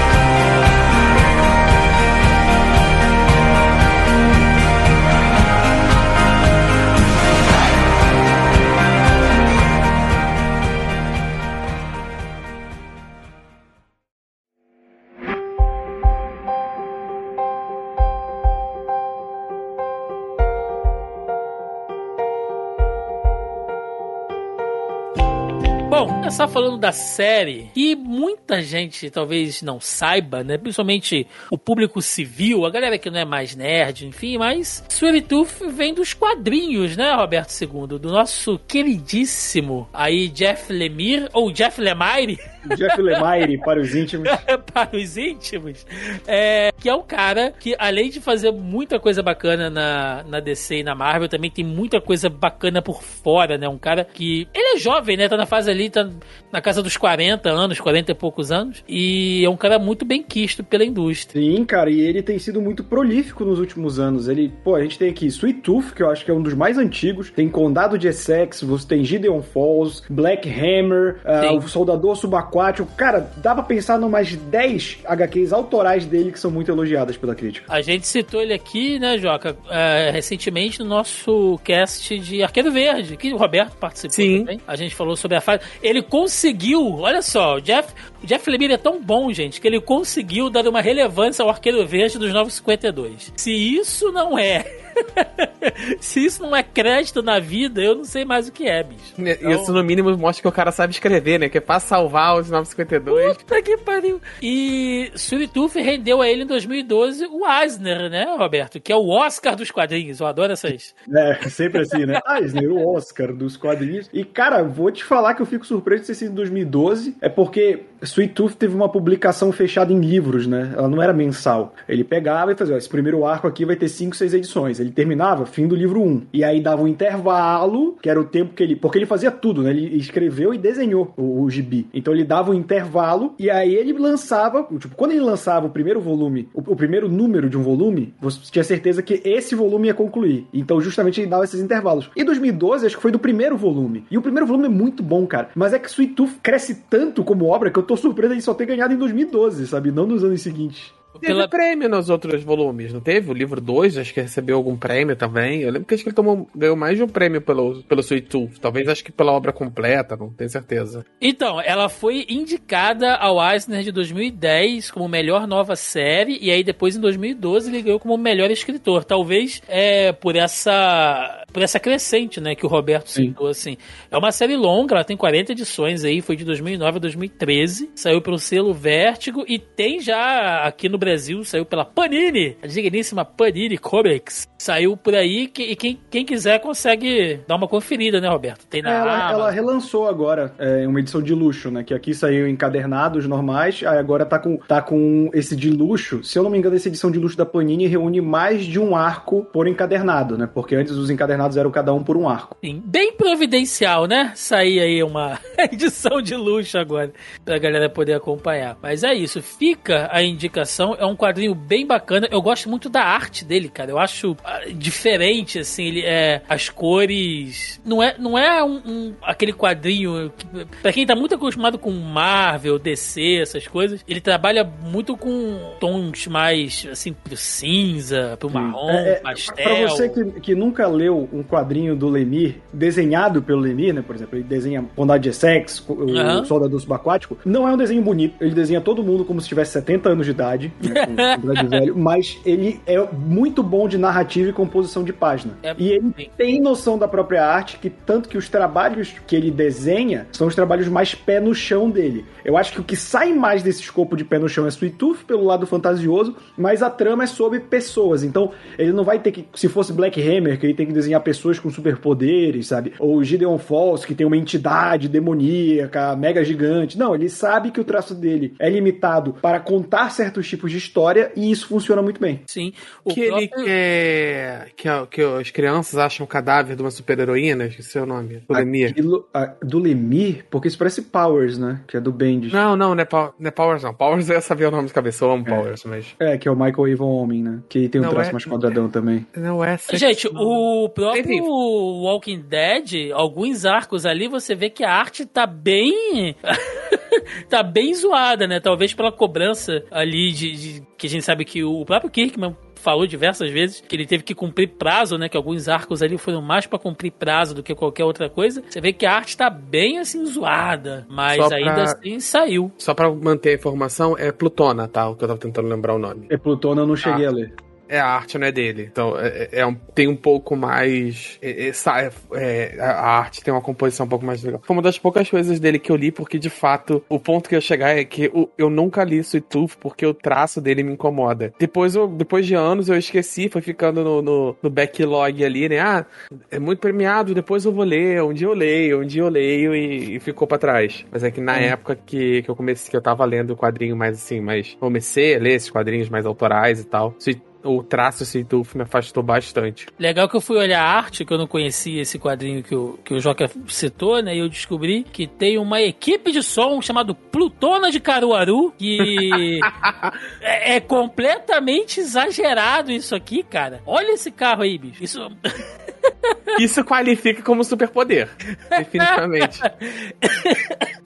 começar 26.29 26.47
falando 26.47 26.77
da 26.77 26.91
série, 26.91 27.71
que 27.73 27.95
muita 27.95 28.61
gente 28.61 29.09
talvez 29.09 29.63
não 29.63 29.79
saiba, 29.79 30.43
né? 30.43 30.59
Principalmente 30.59 31.25
o 31.49 31.57
público 31.57 32.03
civil, 32.03 32.67
a 32.67 32.69
galera 32.69 32.99
que 32.99 33.09
não 33.09 33.19
é 33.19 33.25
mais 33.25 33.55
nerd, 33.55 34.05
enfim, 34.05 34.37
mas 34.37 34.83
Sweet 34.89 35.21
Tooth 35.21 35.71
vem 35.71 35.91
dos 35.91 36.13
quadrinhos, 36.13 36.95
né, 36.95 37.15
Roberto 37.15 37.51
II? 37.59 37.97
Do 37.97 38.11
nosso 38.11 38.59
queridíssimo 38.67 39.89
aí 39.91 40.27
Jeff 40.27 40.71
Lemire, 40.71 41.29
ou 41.33 41.51
Jeff 41.51 41.81
Lemire, 41.81 42.37
Jeff 42.75 43.01
Lemire 43.01 43.57
para 43.57 43.79
os 43.79 43.95
íntimos. 43.95 44.29
para 44.73 44.95
os 44.95 45.17
íntimos, 45.17 45.85
é, 46.27 46.71
que 46.77 46.89
é 46.89 46.95
um 46.95 47.01
cara 47.01 47.51
que, 47.59 47.75
além 47.77 48.09
de 48.09 48.19
fazer 48.19 48.51
muita 48.51 48.99
coisa 48.99 49.21
bacana 49.21 49.69
na, 49.69 50.23
na 50.23 50.39
DC 50.39 50.77
e 50.77 50.83
na 50.83 50.95
Marvel, 50.95 51.27
também 51.27 51.49
tem 51.49 51.65
muita 51.65 51.99
coisa 52.01 52.29
bacana 52.29 52.81
por 52.81 53.03
fora, 53.03 53.57
né? 53.57 53.67
Um 53.67 53.77
cara 53.77 54.03
que. 54.03 54.47
Ele 54.53 54.75
é 54.75 54.77
jovem, 54.77 55.17
né? 55.17 55.27
Tá 55.27 55.37
na 55.37 55.45
fase 55.45 55.69
ali, 55.69 55.89
tá 55.89 56.09
na 56.51 56.61
casa 56.61 56.81
dos 56.81 56.97
40 56.97 57.49
anos, 57.49 57.79
40 57.79 58.11
e 58.11 58.15
poucos 58.15 58.51
anos. 58.51 58.83
E 58.87 59.43
é 59.43 59.49
um 59.49 59.57
cara 59.57 59.79
muito 59.79 60.05
bem 60.05 60.23
quisto 60.23 60.63
pela 60.63 60.83
indústria. 60.83 61.41
Sim, 61.41 61.63
cara, 61.65 61.89
e 61.89 61.99
ele 61.99 62.21
tem 62.21 62.39
sido 62.39 62.61
muito 62.61 62.83
prolífico 62.83 63.43
nos 63.45 63.59
últimos 63.59 63.99
anos. 63.99 64.27
Ele, 64.27 64.51
pô, 64.63 64.75
a 64.75 64.81
gente 64.81 64.97
tem 64.97 65.09
aqui 65.09 65.27
Sweet 65.27 65.61
Tooth, 65.61 65.93
que 65.95 66.03
eu 66.03 66.09
acho 66.09 66.23
que 66.23 66.31
é 66.31 66.33
um 66.33 66.41
dos 66.41 66.53
mais 66.53 66.77
antigos. 66.77 67.31
Tem 67.31 67.49
Condado 67.49 67.97
de 67.97 68.07
Essex, 68.07 68.61
você 68.61 68.87
tem 68.87 69.03
Gideon 69.03 69.41
Falls, 69.41 70.03
Black 70.09 70.49
Hammer, 70.49 71.19
uh, 71.25 71.57
o 71.57 71.67
Soldador 71.67 72.15
Subaquático. 72.15 72.58
Cara, 72.97 73.31
dá 73.37 73.53
pra 73.53 73.63
pensar 73.63 73.97
numas 73.97 74.35
10 74.35 74.99
HQs 75.05 75.53
autorais 75.53 76.05
dele 76.05 76.31
que 76.31 76.39
são 76.39 76.51
muito 76.51 76.71
elogiadas 76.71 77.17
pela 77.17 77.35
crítica. 77.35 77.65
A 77.71 77.81
gente 77.81 78.07
citou 78.07 78.41
ele 78.41 78.53
aqui, 78.53 78.99
né, 78.99 79.17
Joca, 79.17 79.53
uh, 79.53 80.11
recentemente 80.11 80.79
no 80.79 80.85
nosso 80.85 81.59
cast 81.63 82.17
de 82.19 82.43
Arqueiro 82.43 82.71
Verde, 82.71 83.17
que 83.17 83.33
o 83.33 83.37
Roberto 83.37 83.75
participou 83.77 84.15
Sim. 84.15 84.39
também. 84.39 84.61
A 84.67 84.75
gente 84.75 84.95
falou 84.95 85.15
sobre 85.15 85.37
a 85.37 85.41
fase. 85.41 85.63
Ele 85.81 86.01
conseguiu, 86.01 86.99
olha 86.99 87.21
só, 87.21 87.55
o 87.55 87.61
Jeff, 87.61 87.93
o 88.23 88.27
Jeff 88.27 88.49
Lemire 88.49 88.73
é 88.73 88.77
tão 88.77 89.01
bom, 89.01 89.31
gente, 89.31 89.59
que 89.59 89.67
ele 89.67 89.79
conseguiu 89.79 90.49
dar 90.49 90.67
uma 90.67 90.81
relevância 90.81 91.43
ao 91.43 91.49
Arqueiro 91.49 91.85
Verde 91.85 92.17
dos 92.17 92.33
952. 92.33 93.33
Se 93.35 93.51
isso 93.51 94.11
não 94.11 94.37
é 94.37 94.65
Se 95.99 96.25
isso 96.25 96.41
não 96.41 96.55
é 96.55 96.63
crédito 96.63 97.21
na 97.21 97.39
vida, 97.39 97.81
eu 97.81 97.95
não 97.95 98.03
sei 98.03 98.25
mais 98.25 98.47
o 98.47 98.51
que 98.51 98.67
é, 98.67 98.83
bicho. 98.83 99.13
Então... 99.17 99.51
Isso, 99.51 99.71
no 99.71 99.83
mínimo, 99.83 100.15
mostra 100.17 100.41
que 100.41 100.47
o 100.47 100.51
cara 100.51 100.71
sabe 100.71 100.93
escrever, 100.93 101.39
né? 101.39 101.49
Que 101.49 101.57
é 101.57 101.61
pra 101.61 101.79
salvar 101.79 102.39
os 102.39 102.49
952. 102.49 103.37
Puta 103.37 103.61
que 103.61 103.77
pariu. 103.77 104.21
E 104.41 105.11
Surituf 105.15 105.79
rendeu 105.79 106.21
a 106.21 106.29
ele 106.29 106.43
em 106.43 106.47
2012 106.47 107.27
o 107.27 107.47
Eisner, 107.47 108.09
né, 108.09 108.35
Roberto? 108.37 108.79
Que 108.79 108.91
é 108.91 108.95
o 108.95 109.09
Oscar 109.09 109.55
dos 109.55 109.71
quadrinhos. 109.71 110.19
Eu 110.19 110.27
adoro 110.27 110.53
essas. 110.53 110.95
É, 111.15 111.49
sempre 111.49 111.81
assim, 111.81 112.05
né? 112.05 112.19
Eisner, 112.39 112.71
o 112.71 112.95
Oscar 112.95 113.33
dos 113.33 113.57
quadrinhos. 113.57 114.09
E, 114.13 114.23
cara, 114.23 114.63
vou 114.63 114.91
te 114.91 115.03
falar 115.03 115.33
que 115.33 115.41
eu 115.41 115.45
fico 115.45 115.65
surpreso 115.65 116.01
de 116.01 116.07
ter 116.07 116.15
sido 116.15 116.31
em 116.31 116.35
2012. 116.35 117.15
É 117.21 117.29
porque 117.29 117.85
Sweet 118.01 118.33
Tooth 118.33 118.55
teve 118.55 118.75
uma 118.75 118.89
publicação 118.89 119.51
fechada 119.51 119.91
em 119.91 119.99
livros, 119.99 120.47
né? 120.47 120.73
Ela 120.75 120.87
não 120.87 121.01
era 121.01 121.13
mensal. 121.13 121.73
Ele 121.87 122.03
pegava 122.03 122.51
e 122.51 122.55
fazia, 122.55 122.75
ó, 122.75 122.77
esse 122.77 122.89
primeiro 122.89 123.25
arco 123.25 123.47
aqui 123.47 123.65
vai 123.65 123.75
ter 123.75 123.87
5, 123.87 124.15
6 124.15 124.33
edições. 124.33 124.79
Ele 124.79 124.91
terminava, 124.91 125.45
fim 125.45 125.67
do 125.67 125.75
livro 125.75 126.01
1. 126.01 126.05
Um. 126.07 126.21
E 126.33 126.43
aí 126.43 126.61
dava 126.61 126.81
um 126.81 126.87
intervalo, 126.87 127.97
que 128.01 128.09
era 128.09 128.19
o 128.19 128.23
tempo 128.23 128.53
que 128.53 128.63
ele. 128.63 128.75
Porque 128.75 128.97
ele 128.97 129.05
fazia 129.05 129.31
tudo, 129.31 129.63
né? 129.63 129.71
Ele 129.71 129.97
escreveu 129.97 130.53
e 130.53 130.57
desenhou 130.57 131.13
o, 131.17 131.41
o 131.41 131.49
gibi. 131.49 131.87
Então 131.93 132.13
ele 132.13 132.23
dava 132.23 132.51
um 132.51 132.53
intervalo 132.53 133.33
e 133.37 133.49
aí 133.49 133.75
ele 133.75 133.93
lançava. 133.93 134.63
Tipo, 134.79 134.95
quando 134.95 135.11
ele 135.11 135.21
lançava 135.21 135.67
o 135.67 135.69
primeiro 135.69 135.99
volume, 135.99 136.49
o, 136.53 136.59
o 136.59 136.75
primeiro 136.75 137.09
número 137.09 137.49
de 137.49 137.57
um 137.57 137.63
volume, 137.63 138.13
você 138.19 138.39
tinha 138.51 138.63
certeza 138.63 139.01
que 139.01 139.21
esse 139.23 139.55
volume 139.55 139.87
ia 139.87 139.93
concluir. 139.93 140.47
Então, 140.53 140.79
justamente, 140.79 141.19
ele 141.21 141.29
dava 141.29 141.43
esses 141.43 141.59
intervalos. 141.59 142.09
E 142.15 142.23
2012, 142.23 142.85
acho 142.85 142.95
que 142.95 143.01
foi 143.01 143.11
do 143.11 143.19
primeiro 143.19 143.57
volume. 143.57 144.05
E 144.09 144.17
o 144.17 144.21
primeiro 144.21 144.45
volume 144.45 144.65
é 144.65 144.69
muito 144.69 145.03
bom, 145.03 145.25
cara. 145.25 145.49
Mas 145.55 145.73
é 145.73 145.79
que 145.79 145.89
Sweet 145.89 146.13
Tooth 146.13 146.39
cresce 146.41 146.83
tanto 146.89 147.23
como 147.23 147.45
obra 147.45 147.69
que 147.69 147.79
eu 147.79 147.83
tô 147.89 147.97
surpreso 147.97 148.35
de 148.35 148.41
só 148.43 148.53
ter 148.53 148.67
ganhado 148.67 148.93
em 148.93 148.97
2012, 148.97 149.65
sabe? 149.65 149.91
Não 149.91 150.05
nos 150.05 150.23
anos 150.23 150.43
seguintes. 150.43 150.93
Teve 151.13 151.33
Pela... 151.33 151.47
prêmio 151.47 151.89
nos 151.89 152.09
outros 152.09 152.43
volumes, 152.43 152.93
não 152.93 153.01
teve? 153.01 153.31
O 153.31 153.33
livro 153.33 153.59
2, 153.59 153.97
acho 153.97 154.13
que 154.13 154.21
recebeu 154.21 154.57
algum 154.57 154.77
prêmio 154.77 155.15
também. 155.15 155.61
Eu 155.61 155.71
lembro 155.71 155.87
que 155.87 155.95
acho 155.95 156.03
que 156.03 156.09
ele 156.09 156.15
tomou, 156.15 156.47
ganhou 156.55 156.75
mais 156.75 156.97
de 156.97 157.03
um 157.03 157.07
prêmio 157.07 157.41
pelo, 157.41 157.83
pelo 157.83 158.01
Sweet 158.01 158.27
Tooth. 158.27 158.59
Talvez 158.61 158.87
acho 158.87 159.03
que 159.03 159.11
pela 159.11 159.31
obra 159.31 159.51
completa, 159.51 160.15
não 160.15 160.29
tenho 160.31 160.49
certeza. 160.49 161.03
Então, 161.19 161.59
ela 161.59 161.89
foi 161.89 162.25
indicada 162.29 163.15
ao 163.15 163.41
Eisner 163.41 163.81
de 163.81 163.91
2010 163.91 164.91
como 164.91 165.07
melhor 165.07 165.47
nova 165.47 165.75
série, 165.75 166.37
e 166.39 166.51
aí 166.51 166.63
depois 166.63 166.95
em 166.95 167.01
2012 167.01 167.69
ele 167.69 167.81
ganhou 167.81 167.99
como 167.99 168.17
melhor 168.17 168.51
escritor. 168.51 169.03
Talvez 169.03 169.61
é 169.67 170.11
por 170.11 170.35
essa 170.35 171.45
por 171.51 171.63
essa 171.63 171.79
crescente, 171.79 172.39
né, 172.39 172.53
que 172.53 172.63
o 172.63 172.69
Roberto 172.69 173.07
citou, 173.07 173.47
assim. 173.47 173.75
É 174.11 174.15
uma 174.15 174.31
série 174.31 174.55
longa, 174.55 174.93
ela 174.93 175.03
tem 175.03 175.17
40 175.17 175.53
edições 175.53 176.03
aí, 176.03 176.21
foi 176.21 176.35
de 176.35 176.45
2009 176.45 176.97
a 176.97 176.99
2013, 176.99 177.89
saiu 177.95 178.21
pelo 178.21 178.37
selo 178.37 178.71
Vértigo 178.71 179.43
e 179.47 179.57
tem 179.57 179.99
já 179.99 180.63
aqui 180.63 180.87
no 180.87 180.98
Brasil, 180.99 181.43
saiu 181.45 181.65
pela 181.65 181.85
Panini, 181.85 182.57
a 182.61 182.67
digníssima 182.67 183.25
Panini 183.25 183.77
Comics. 183.77 184.47
Saiu 184.59 184.97
por 184.97 185.15
aí 185.15 185.47
que, 185.47 185.63
e 185.63 185.75
quem, 185.75 185.97
quem 186.11 186.25
quiser 186.25 186.59
consegue 186.59 187.39
dar 187.47 187.55
uma 187.55 187.67
conferida, 187.67 188.19
né, 188.19 188.27
Roberto? 188.27 188.67
Tem 188.67 188.81
na 188.81 188.91
ela, 188.91 189.31
ela, 189.31 189.51
relançou 189.51 190.05
agora 190.05 190.53
é, 190.59 190.85
uma 190.85 190.99
edição 190.99 191.21
de 191.21 191.33
luxo, 191.33 191.71
né? 191.71 191.81
Que 191.81 191.93
aqui 191.93 192.13
saiu 192.13 192.45
encadernados 192.45 193.25
normais, 193.25 193.81
aí 193.85 193.97
agora 193.97 194.25
tá 194.25 194.37
com, 194.37 194.57
tá 194.57 194.81
com 194.81 195.29
esse 195.33 195.55
de 195.55 195.69
luxo. 195.69 196.21
Se 196.25 196.37
eu 196.37 196.43
não 196.43 196.49
me 196.49 196.57
engano, 196.57 196.75
essa 196.75 196.89
edição 196.89 197.09
de 197.09 197.17
luxo 197.17 197.37
da 197.37 197.45
Panini 197.45 197.87
reúne 197.87 198.19
mais 198.19 198.65
de 198.65 198.77
um 198.77 198.97
arco 198.97 199.45
por 199.45 199.65
encadernado, 199.65 200.37
né? 200.37 200.45
Porque 200.53 200.75
antes 200.75 200.91
os 200.91 201.09
encadernados 201.09 201.55
eram 201.55 201.71
cada 201.71 201.93
um 201.93 202.03
por 202.03 202.17
um 202.17 202.27
arco. 202.27 202.57
Sim, 202.61 202.83
bem 202.85 203.13
providencial, 203.13 204.07
né? 204.07 204.33
Sair 204.35 204.81
aí 204.81 205.01
uma 205.01 205.39
edição 205.71 206.21
de 206.21 206.35
luxo 206.35 206.77
agora, 206.77 207.13
pra 207.45 207.57
galera 207.57 207.89
poder 207.89 208.13
acompanhar. 208.13 208.77
Mas 208.81 209.05
é 209.05 209.13
isso, 209.13 209.41
fica 209.41 210.09
a 210.11 210.21
indicação, 210.21 210.97
é 210.99 211.05
um 211.05 211.15
quadrinho 211.15 211.55
bem 211.55 211.87
bacana. 211.87 212.27
Eu 212.29 212.41
gosto 212.41 212.69
muito 212.69 212.89
da 212.89 213.03
arte 213.03 213.45
dele, 213.45 213.69
cara. 213.69 213.89
Eu 213.89 213.97
acho 213.97 214.35
diferente, 214.73 215.59
assim, 215.59 215.85
ele 215.85 216.01
é 216.01 216.41
as 216.47 216.69
cores. 216.69 217.79
Não 217.85 218.01
é, 218.01 218.15
não 218.17 218.37
é 218.37 218.63
um, 218.63 218.81
um 218.85 219.13
aquele 219.21 219.53
quadrinho. 219.53 220.31
Que, 220.37 220.65
pra 220.81 220.93
quem 220.93 221.05
tá 221.05 221.15
muito 221.15 221.35
acostumado 221.35 221.77
com 221.77 221.91
Marvel, 221.91 222.79
DC, 222.79 223.39
essas 223.41 223.67
coisas, 223.67 224.03
ele 224.07 224.21
trabalha 224.21 224.63
muito 224.63 225.15
com 225.17 225.73
tons 225.79 226.27
mais 226.27 226.87
assim 226.91 227.13
pro 227.13 227.35
cinza, 227.35 228.37
pro 228.39 228.49
marrom, 228.49 228.89
é, 228.89 229.09
é, 229.11 229.15
pastel. 229.15 229.63
Pra 229.63 229.87
você 229.87 230.09
que, 230.09 230.25
que 230.39 230.55
nunca 230.55 230.87
leu 230.87 231.27
um 231.31 231.43
quadrinho 231.43 231.95
do 231.95 232.07
Lemir, 232.09 232.61
desenhado 232.73 233.41
pelo 233.41 233.59
Lemir, 233.59 233.93
né? 233.93 234.01
Por 234.01 234.15
exemplo, 234.15 234.37
ele 234.37 234.43
desenha 234.43 234.83
Bondade 234.95 235.23
de 235.23 235.29
Essex, 235.29 235.83
o 235.87 235.93
uhum. 235.93 236.45
Soldado 236.45 236.79
Subaquático. 236.79 237.37
Não 237.45 237.67
é 237.67 237.73
um 237.73 237.77
desenho 237.77 238.01
bonito. 238.01 238.35
Ele 238.41 238.53
desenha 238.53 238.81
todo 238.81 239.03
mundo 239.03 239.25
como 239.25 239.39
se 239.41 239.47
tivesse 239.47 239.73
70 239.73 240.09
anos 240.09 240.25
de 240.25 240.31
idade, 240.31 240.73
né, 240.81 241.05
com, 241.05 241.15
com 241.55 241.67
velho, 241.67 241.97
mas 241.97 242.39
ele 242.45 242.79
é 242.85 242.99
muito 243.11 243.61
bom 243.61 243.87
de 243.87 243.97
narrativa 243.97 244.38
narrativa 244.39 244.49
e 244.49 244.53
composição 244.53 245.03
de 245.03 245.13
página. 245.13 245.57
É, 245.61 245.75
e 245.77 245.91
ele 245.91 246.13
sim. 246.15 246.29
tem 246.37 246.61
noção 246.61 246.97
da 246.97 247.07
própria 247.07 247.45
arte, 247.45 247.77
que 247.77 247.89
tanto 247.89 248.29
que 248.29 248.37
os 248.37 248.49
trabalhos 248.49 249.13
que 249.27 249.35
ele 249.35 249.51
desenha 249.51 250.27
são 250.31 250.47
os 250.47 250.55
trabalhos 250.55 250.87
mais 250.87 251.13
pé 251.13 251.39
no 251.39 251.53
chão 251.53 251.89
dele. 251.89 252.25
Eu 252.43 252.57
acho 252.57 252.73
que 252.73 252.79
o 252.79 252.83
que 252.83 252.95
sai 252.95 253.33
mais 253.33 253.61
desse 253.61 253.81
escopo 253.81 254.15
de 254.15 254.23
pé 254.23 254.39
no 254.39 254.47
chão 254.47 254.65
é 254.65 254.69
Sweet 254.69 254.95
Tooth, 254.95 255.25
pelo 255.25 255.43
lado 255.43 255.67
fantasioso, 255.67 256.35
mas 256.57 256.81
a 256.81 256.89
trama 256.89 257.23
é 257.23 257.27
sobre 257.27 257.59
pessoas. 257.59 258.23
Então, 258.23 258.51
ele 258.77 258.91
não 258.91 259.03
vai 259.03 259.19
ter 259.19 259.31
que, 259.31 259.45
se 259.55 259.67
fosse 259.67 259.93
Black 259.93 260.21
Hammer, 260.21 260.59
que 260.59 260.65
ele 260.65 260.73
tem 260.73 260.87
que 260.87 260.93
desenhar 260.93 261.21
pessoas 261.21 261.59
com 261.59 261.69
superpoderes, 261.69 262.67
sabe? 262.67 262.93
Ou 262.99 263.23
Gideon 263.23 263.57
Falls, 263.57 264.05
que 264.05 264.15
tem 264.15 264.25
uma 264.25 264.37
entidade 264.37 265.07
demoníaca, 265.07 266.15
mega 266.15 266.43
gigante. 266.43 266.97
Não, 266.97 267.13
ele 267.13 267.29
sabe 267.29 267.71
que 267.71 267.79
o 267.79 267.83
traço 267.83 268.15
dele 268.15 268.53
é 268.59 268.69
limitado 268.69 269.35
para 269.41 269.59
contar 269.59 270.09
certos 270.11 270.47
tipos 270.47 270.71
de 270.71 270.77
história 270.77 271.31
e 271.35 271.51
isso 271.51 271.67
funciona 271.67 272.01
muito 272.01 272.19
bem. 272.19 272.41
Sim. 272.47 272.73
O 273.03 273.13
que 273.13 273.27
próprio... 273.27 273.37
ele 273.37 273.65
quer 273.65 274.28
que, 274.75 274.87
que 275.11 275.21
as 275.21 275.51
crianças 275.51 275.97
acham 275.97 276.25
o 276.25 276.27
cadáver 276.27 276.75
de 276.75 276.81
uma 276.81 276.91
super-heroína, 276.91 277.65
esqueci 277.65 277.97
o 277.99 278.05
nome, 278.05 278.43
do 278.47 278.53
Lemir. 278.53 278.95
A, 279.33 279.45
do 279.61 279.79
Lemir? 279.79 280.45
Porque 280.49 280.67
isso 280.67 280.77
parece 280.77 281.01
Powers, 281.03 281.57
né? 281.57 281.81
Que 281.87 281.97
é 281.97 281.99
do 281.99 282.11
Bendis. 282.11 282.51
Não, 282.51 282.75
não, 282.75 282.95
não 282.95 283.03
é, 283.03 283.07
não 283.39 283.47
é 283.47 283.51
Powers 283.51 283.83
não. 283.83 283.93
Powers 283.93 284.29
eu 284.29 284.35
ia 284.35 284.41
saber 284.41 284.65
o 284.65 284.71
nome 284.71 284.87
de 284.87 284.93
cabeça, 284.93 285.25
eu 285.25 285.31
amo 285.31 285.45
é. 285.47 285.49
Powers, 285.49 285.83
mas... 285.85 286.15
É, 286.19 286.37
que 286.37 286.47
é 286.47 286.51
o 286.51 286.55
Michael 286.55 286.93
Avon 286.93 287.11
Homem, 287.11 287.43
né? 287.43 287.59
Que 287.69 287.87
tem 287.89 288.01
um 288.01 288.05
não, 288.05 288.11
traço 288.11 288.29
é... 288.29 288.33
mais 288.33 288.45
quadradão 288.45 288.89
também. 288.89 289.25
Não 289.35 289.63
é... 289.63 289.77
Gente, 289.93 290.27
o 290.27 290.89
próprio 290.89 291.43
Walking 291.45 292.41
Dead, 292.41 293.11
alguns 293.13 293.65
arcos 293.65 294.05
ali, 294.05 294.27
você 294.27 294.55
vê 294.55 294.69
que 294.69 294.83
a 294.83 294.91
arte 294.91 295.25
tá 295.25 295.45
bem... 295.45 296.35
tá 297.49 297.63
bem 297.63 297.93
zoada, 297.93 298.47
né? 298.47 298.59
Talvez 298.59 298.93
pela 298.93 299.11
cobrança 299.11 299.83
ali 299.91 300.31
de, 300.31 300.51
de, 300.51 300.83
que 300.97 301.07
a 301.07 301.09
gente 301.09 301.23
sabe 301.23 301.45
que 301.45 301.63
o 301.63 301.85
próprio 301.85 302.09
Kirkman 302.09 302.55
falou 302.79 303.05
diversas 303.05 303.51
vezes 303.51 303.81
que 303.81 303.95
ele 303.95 304.05
teve 304.05 304.23
que 304.23 304.33
cumprir 304.33 304.69
prazo, 304.69 305.17
né? 305.17 305.29
Que 305.29 305.37
alguns 305.37 305.67
arcos 305.67 306.01
ali 306.01 306.17
foram 306.17 306.41
mais 306.41 306.65
para 306.65 306.79
cumprir 306.79 307.11
prazo 307.11 307.53
do 307.55 307.63
que 307.63 307.75
qualquer 307.75 308.03
outra 308.03 308.29
coisa. 308.29 308.63
Você 308.67 308.81
vê 308.81 308.93
que 308.93 309.05
a 309.05 309.13
arte 309.13 309.37
tá 309.37 309.49
bem 309.49 309.99
assim 309.99 310.25
zoada, 310.25 311.05
mas 311.09 311.37
pra... 311.37 311.57
ainda 311.57 311.83
assim 311.83 312.19
saiu. 312.19 312.71
Só 312.77 312.93
para 312.93 313.13
manter 313.13 313.51
a 313.51 313.53
informação, 313.53 314.17
é 314.17 314.31
Plutona, 314.31 314.87
tá? 314.87 315.09
O 315.09 315.15
que 315.15 315.23
eu 315.23 315.27
tava 315.27 315.39
tentando 315.39 315.67
lembrar 315.67 315.95
o 315.95 315.99
nome. 315.99 316.27
É 316.29 316.37
Plutona, 316.37 316.81
eu 316.81 316.87
não 316.87 316.95
cheguei 316.95 317.25
ah. 317.25 317.29
a 317.29 317.31
ler. 317.31 317.53
É, 317.89 317.99
a 317.99 318.05
arte 318.05 318.37
não 318.37 318.45
é 318.45 318.51
dele. 318.51 318.87
Então, 318.91 319.15
é, 319.19 319.49
é 319.51 319.65
um- 319.65 319.73
tem 319.73 320.07
um 320.07 320.15
pouco 320.15 320.55
mais. 320.55 321.39
é, 321.41 321.69
é, 321.69 321.71
é, 321.71 322.75
é, 322.77 322.79
a 322.79 323.07
arte 323.17 323.43
tem 323.43 323.51
uma 323.51 323.61
composição 323.61 324.05
um 324.05 324.09
pouco 324.09 324.23
mais 324.23 324.43
legal. 324.43 324.61
Foi 324.63 324.75
uma 324.75 324.81
das 324.83 324.99
poucas 324.99 325.27
coisas 325.29 325.59
dele 325.59 325.79
que 325.79 325.91
eu 325.91 325.95
li, 325.95 326.11
porque 326.11 326.37
de 326.37 326.49
fato, 326.51 327.03
o 327.09 327.19
ponto 327.19 327.49
que 327.49 327.55
eu 327.55 327.61
chegar 327.61 327.97
é 327.97 328.03
que 328.05 328.29
o- 328.33 328.47
eu 328.57 328.69
nunca 328.69 329.03
li 329.03 329.17
Sweet 329.17 329.47
Tooth 329.49 329.75
porque 329.79 330.05
o 330.05 330.13
traço 330.13 330.61
dele 330.61 330.83
me 330.83 330.93
incomoda. 330.93 331.51
Depois, 331.59 331.95
eu, 331.95 332.07
depois 332.07 332.45
de 332.45 332.53
anos, 332.53 332.89
eu 332.89 332.95
esqueci, 332.97 333.49
foi 333.49 333.61
ficando 333.61 334.03
no, 334.03 334.21
no, 334.21 334.55
no 334.61 334.69
backlog 334.69 335.43
ali, 335.43 335.67
né? 335.67 335.79
Ah, 335.79 336.05
é 336.51 336.59
muito 336.59 336.79
premiado, 336.79 337.33
depois 337.33 337.65
eu 337.65 337.71
vou 337.71 337.83
ler, 337.83 338.21
um 338.23 338.33
dia 338.33 338.47
eu 338.47 338.53
leio, 338.53 339.01
um 339.01 339.05
dia 339.05 339.23
eu 339.23 339.29
leio 339.29 339.73
e, 339.75 340.15
e 340.15 340.19
ficou 340.19 340.47
pra 340.47 340.57
trás. 340.59 341.05
Mas 341.11 341.23
é 341.23 341.31
que 341.31 341.41
na 341.41 341.57
época 341.57 341.95
que, 341.95 342.43
que 342.43 342.49
eu 342.49 342.55
comecei, 342.55 342.91
que 342.91 342.95
eu 342.97 343.01
tava 343.01 343.25
lendo 343.25 343.51
o 343.53 343.57
quadrinho 343.57 343.95
mais 343.95 344.15
assim, 344.15 344.39
mais. 344.39 344.75
Comecei 344.79 345.35
a 345.35 345.39
ler 345.39 345.53
esses 345.55 345.71
quadrinhos 345.71 346.07
mais 346.09 346.25
autorais 346.25 346.79
e 346.79 346.85
tal. 346.85 347.15
O 347.63 347.83
traço 347.83 348.23
Sweet 348.23 348.47
Tooth 348.47 348.73
me 348.75 348.83
afastou 348.83 349.21
bastante. 349.21 349.85
Legal 349.99 350.29
que 350.29 350.35
eu 350.37 350.41
fui 350.41 350.57
olhar 350.57 350.81
a 350.81 350.89
arte, 350.89 351.25
que 351.25 351.33
eu 351.33 351.37
não 351.37 351.45
conhecia 351.47 352.01
esse 352.01 352.17
quadrinho 352.17 352.63
que 352.63 352.73
o, 352.73 352.97
que 353.03 353.13
o 353.13 353.19
Joca 353.19 353.49
citou, 353.67 354.21
né? 354.23 354.33
E 354.33 354.39
eu 354.39 354.47
descobri 354.47 355.03
que 355.03 355.27
tem 355.27 355.57
uma 355.57 355.81
equipe 355.81 356.31
de 356.31 356.41
som 356.41 356.81
chamado 356.81 357.13
Plutona 357.13 357.91
de 357.91 357.99
Caruaru, 357.99 358.71
que 358.77 359.59
é, 360.41 360.75
é 360.75 360.79
completamente 360.79 361.99
exagerado 361.99 362.91
isso 362.93 363.13
aqui, 363.13 363.43
cara. 363.43 363.81
Olha 363.85 364.13
esse 364.13 364.31
carro 364.31 364.61
aí, 364.63 364.77
bicho. 364.77 365.03
Isso. 365.03 365.29
Isso 366.57 366.83
qualifica 366.83 367.41
como 367.43 367.63
superpoder. 367.63 368.29
Definitivamente. 368.69 369.59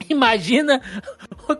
Imagina 0.08 0.80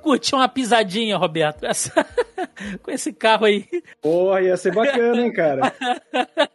curtir 0.02 0.34
uma 0.34 0.48
pisadinha, 0.48 1.16
Roberto, 1.16 1.64
essa- 1.64 2.06
com 2.82 2.90
esse 2.90 3.12
carro 3.12 3.46
aí. 3.46 3.66
Porra, 4.00 4.42
ia 4.42 4.56
ser 4.56 4.72
bacana, 4.74 5.22
hein, 5.22 5.32
cara? 5.32 5.72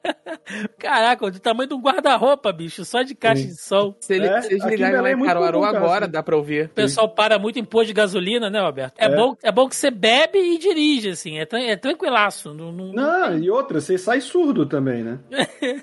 Caraca, 0.77 1.29
do 1.29 1.39
tamanho 1.39 1.70
de 1.70 1.75
um 1.75 1.82
guarda-roupa, 1.82 2.51
bicho, 2.51 2.84
só 2.86 3.01
de 3.03 3.13
caixa 3.15 3.44
de 3.46 3.56
som. 3.62 3.96
Se, 4.00 4.13
ele, 4.15 4.27
É, 4.27 4.41
se 4.41 4.53
eles 4.53 4.65
ligarem 4.65 5.01
lá 5.01 5.10
é 5.10 5.13
em 5.13 5.24
Caruaru 5.24 5.63
agora, 5.63 6.06
assim. 6.06 6.12
dá 6.12 6.24
pra 6.24 6.36
ouvir. 6.36 6.65
O 6.65 6.70
pessoal 6.70 7.10
para 7.10 7.38
muito 7.39 7.60
em 7.60 7.63
posto 7.63 7.88
de 7.88 7.94
gasolina, 7.94 8.50
né, 8.50 8.60
Roberto? 8.62 8.94
É, 8.98 9.06
É. 9.06 9.15
Bom, 9.15 9.36
é 9.44 9.51
bom 9.51 9.68
que 9.68 9.75
você 9.75 9.91
bebe 9.91 10.38
e 10.38 10.58
dirige, 10.58 11.10
assim, 11.10 11.38
é, 11.39 11.46
tran- 11.46 11.62
é 11.62 11.75
tranquilaço. 11.75 12.53
Não, 12.53 12.72
não- 12.72 12.94
Não, 12.94 13.38
e 13.38 13.50
outra, 13.50 13.79
você 13.82 13.98
sai 13.98 14.22
surdo 14.22 14.65
também, 14.65 15.03
né? 15.03 15.20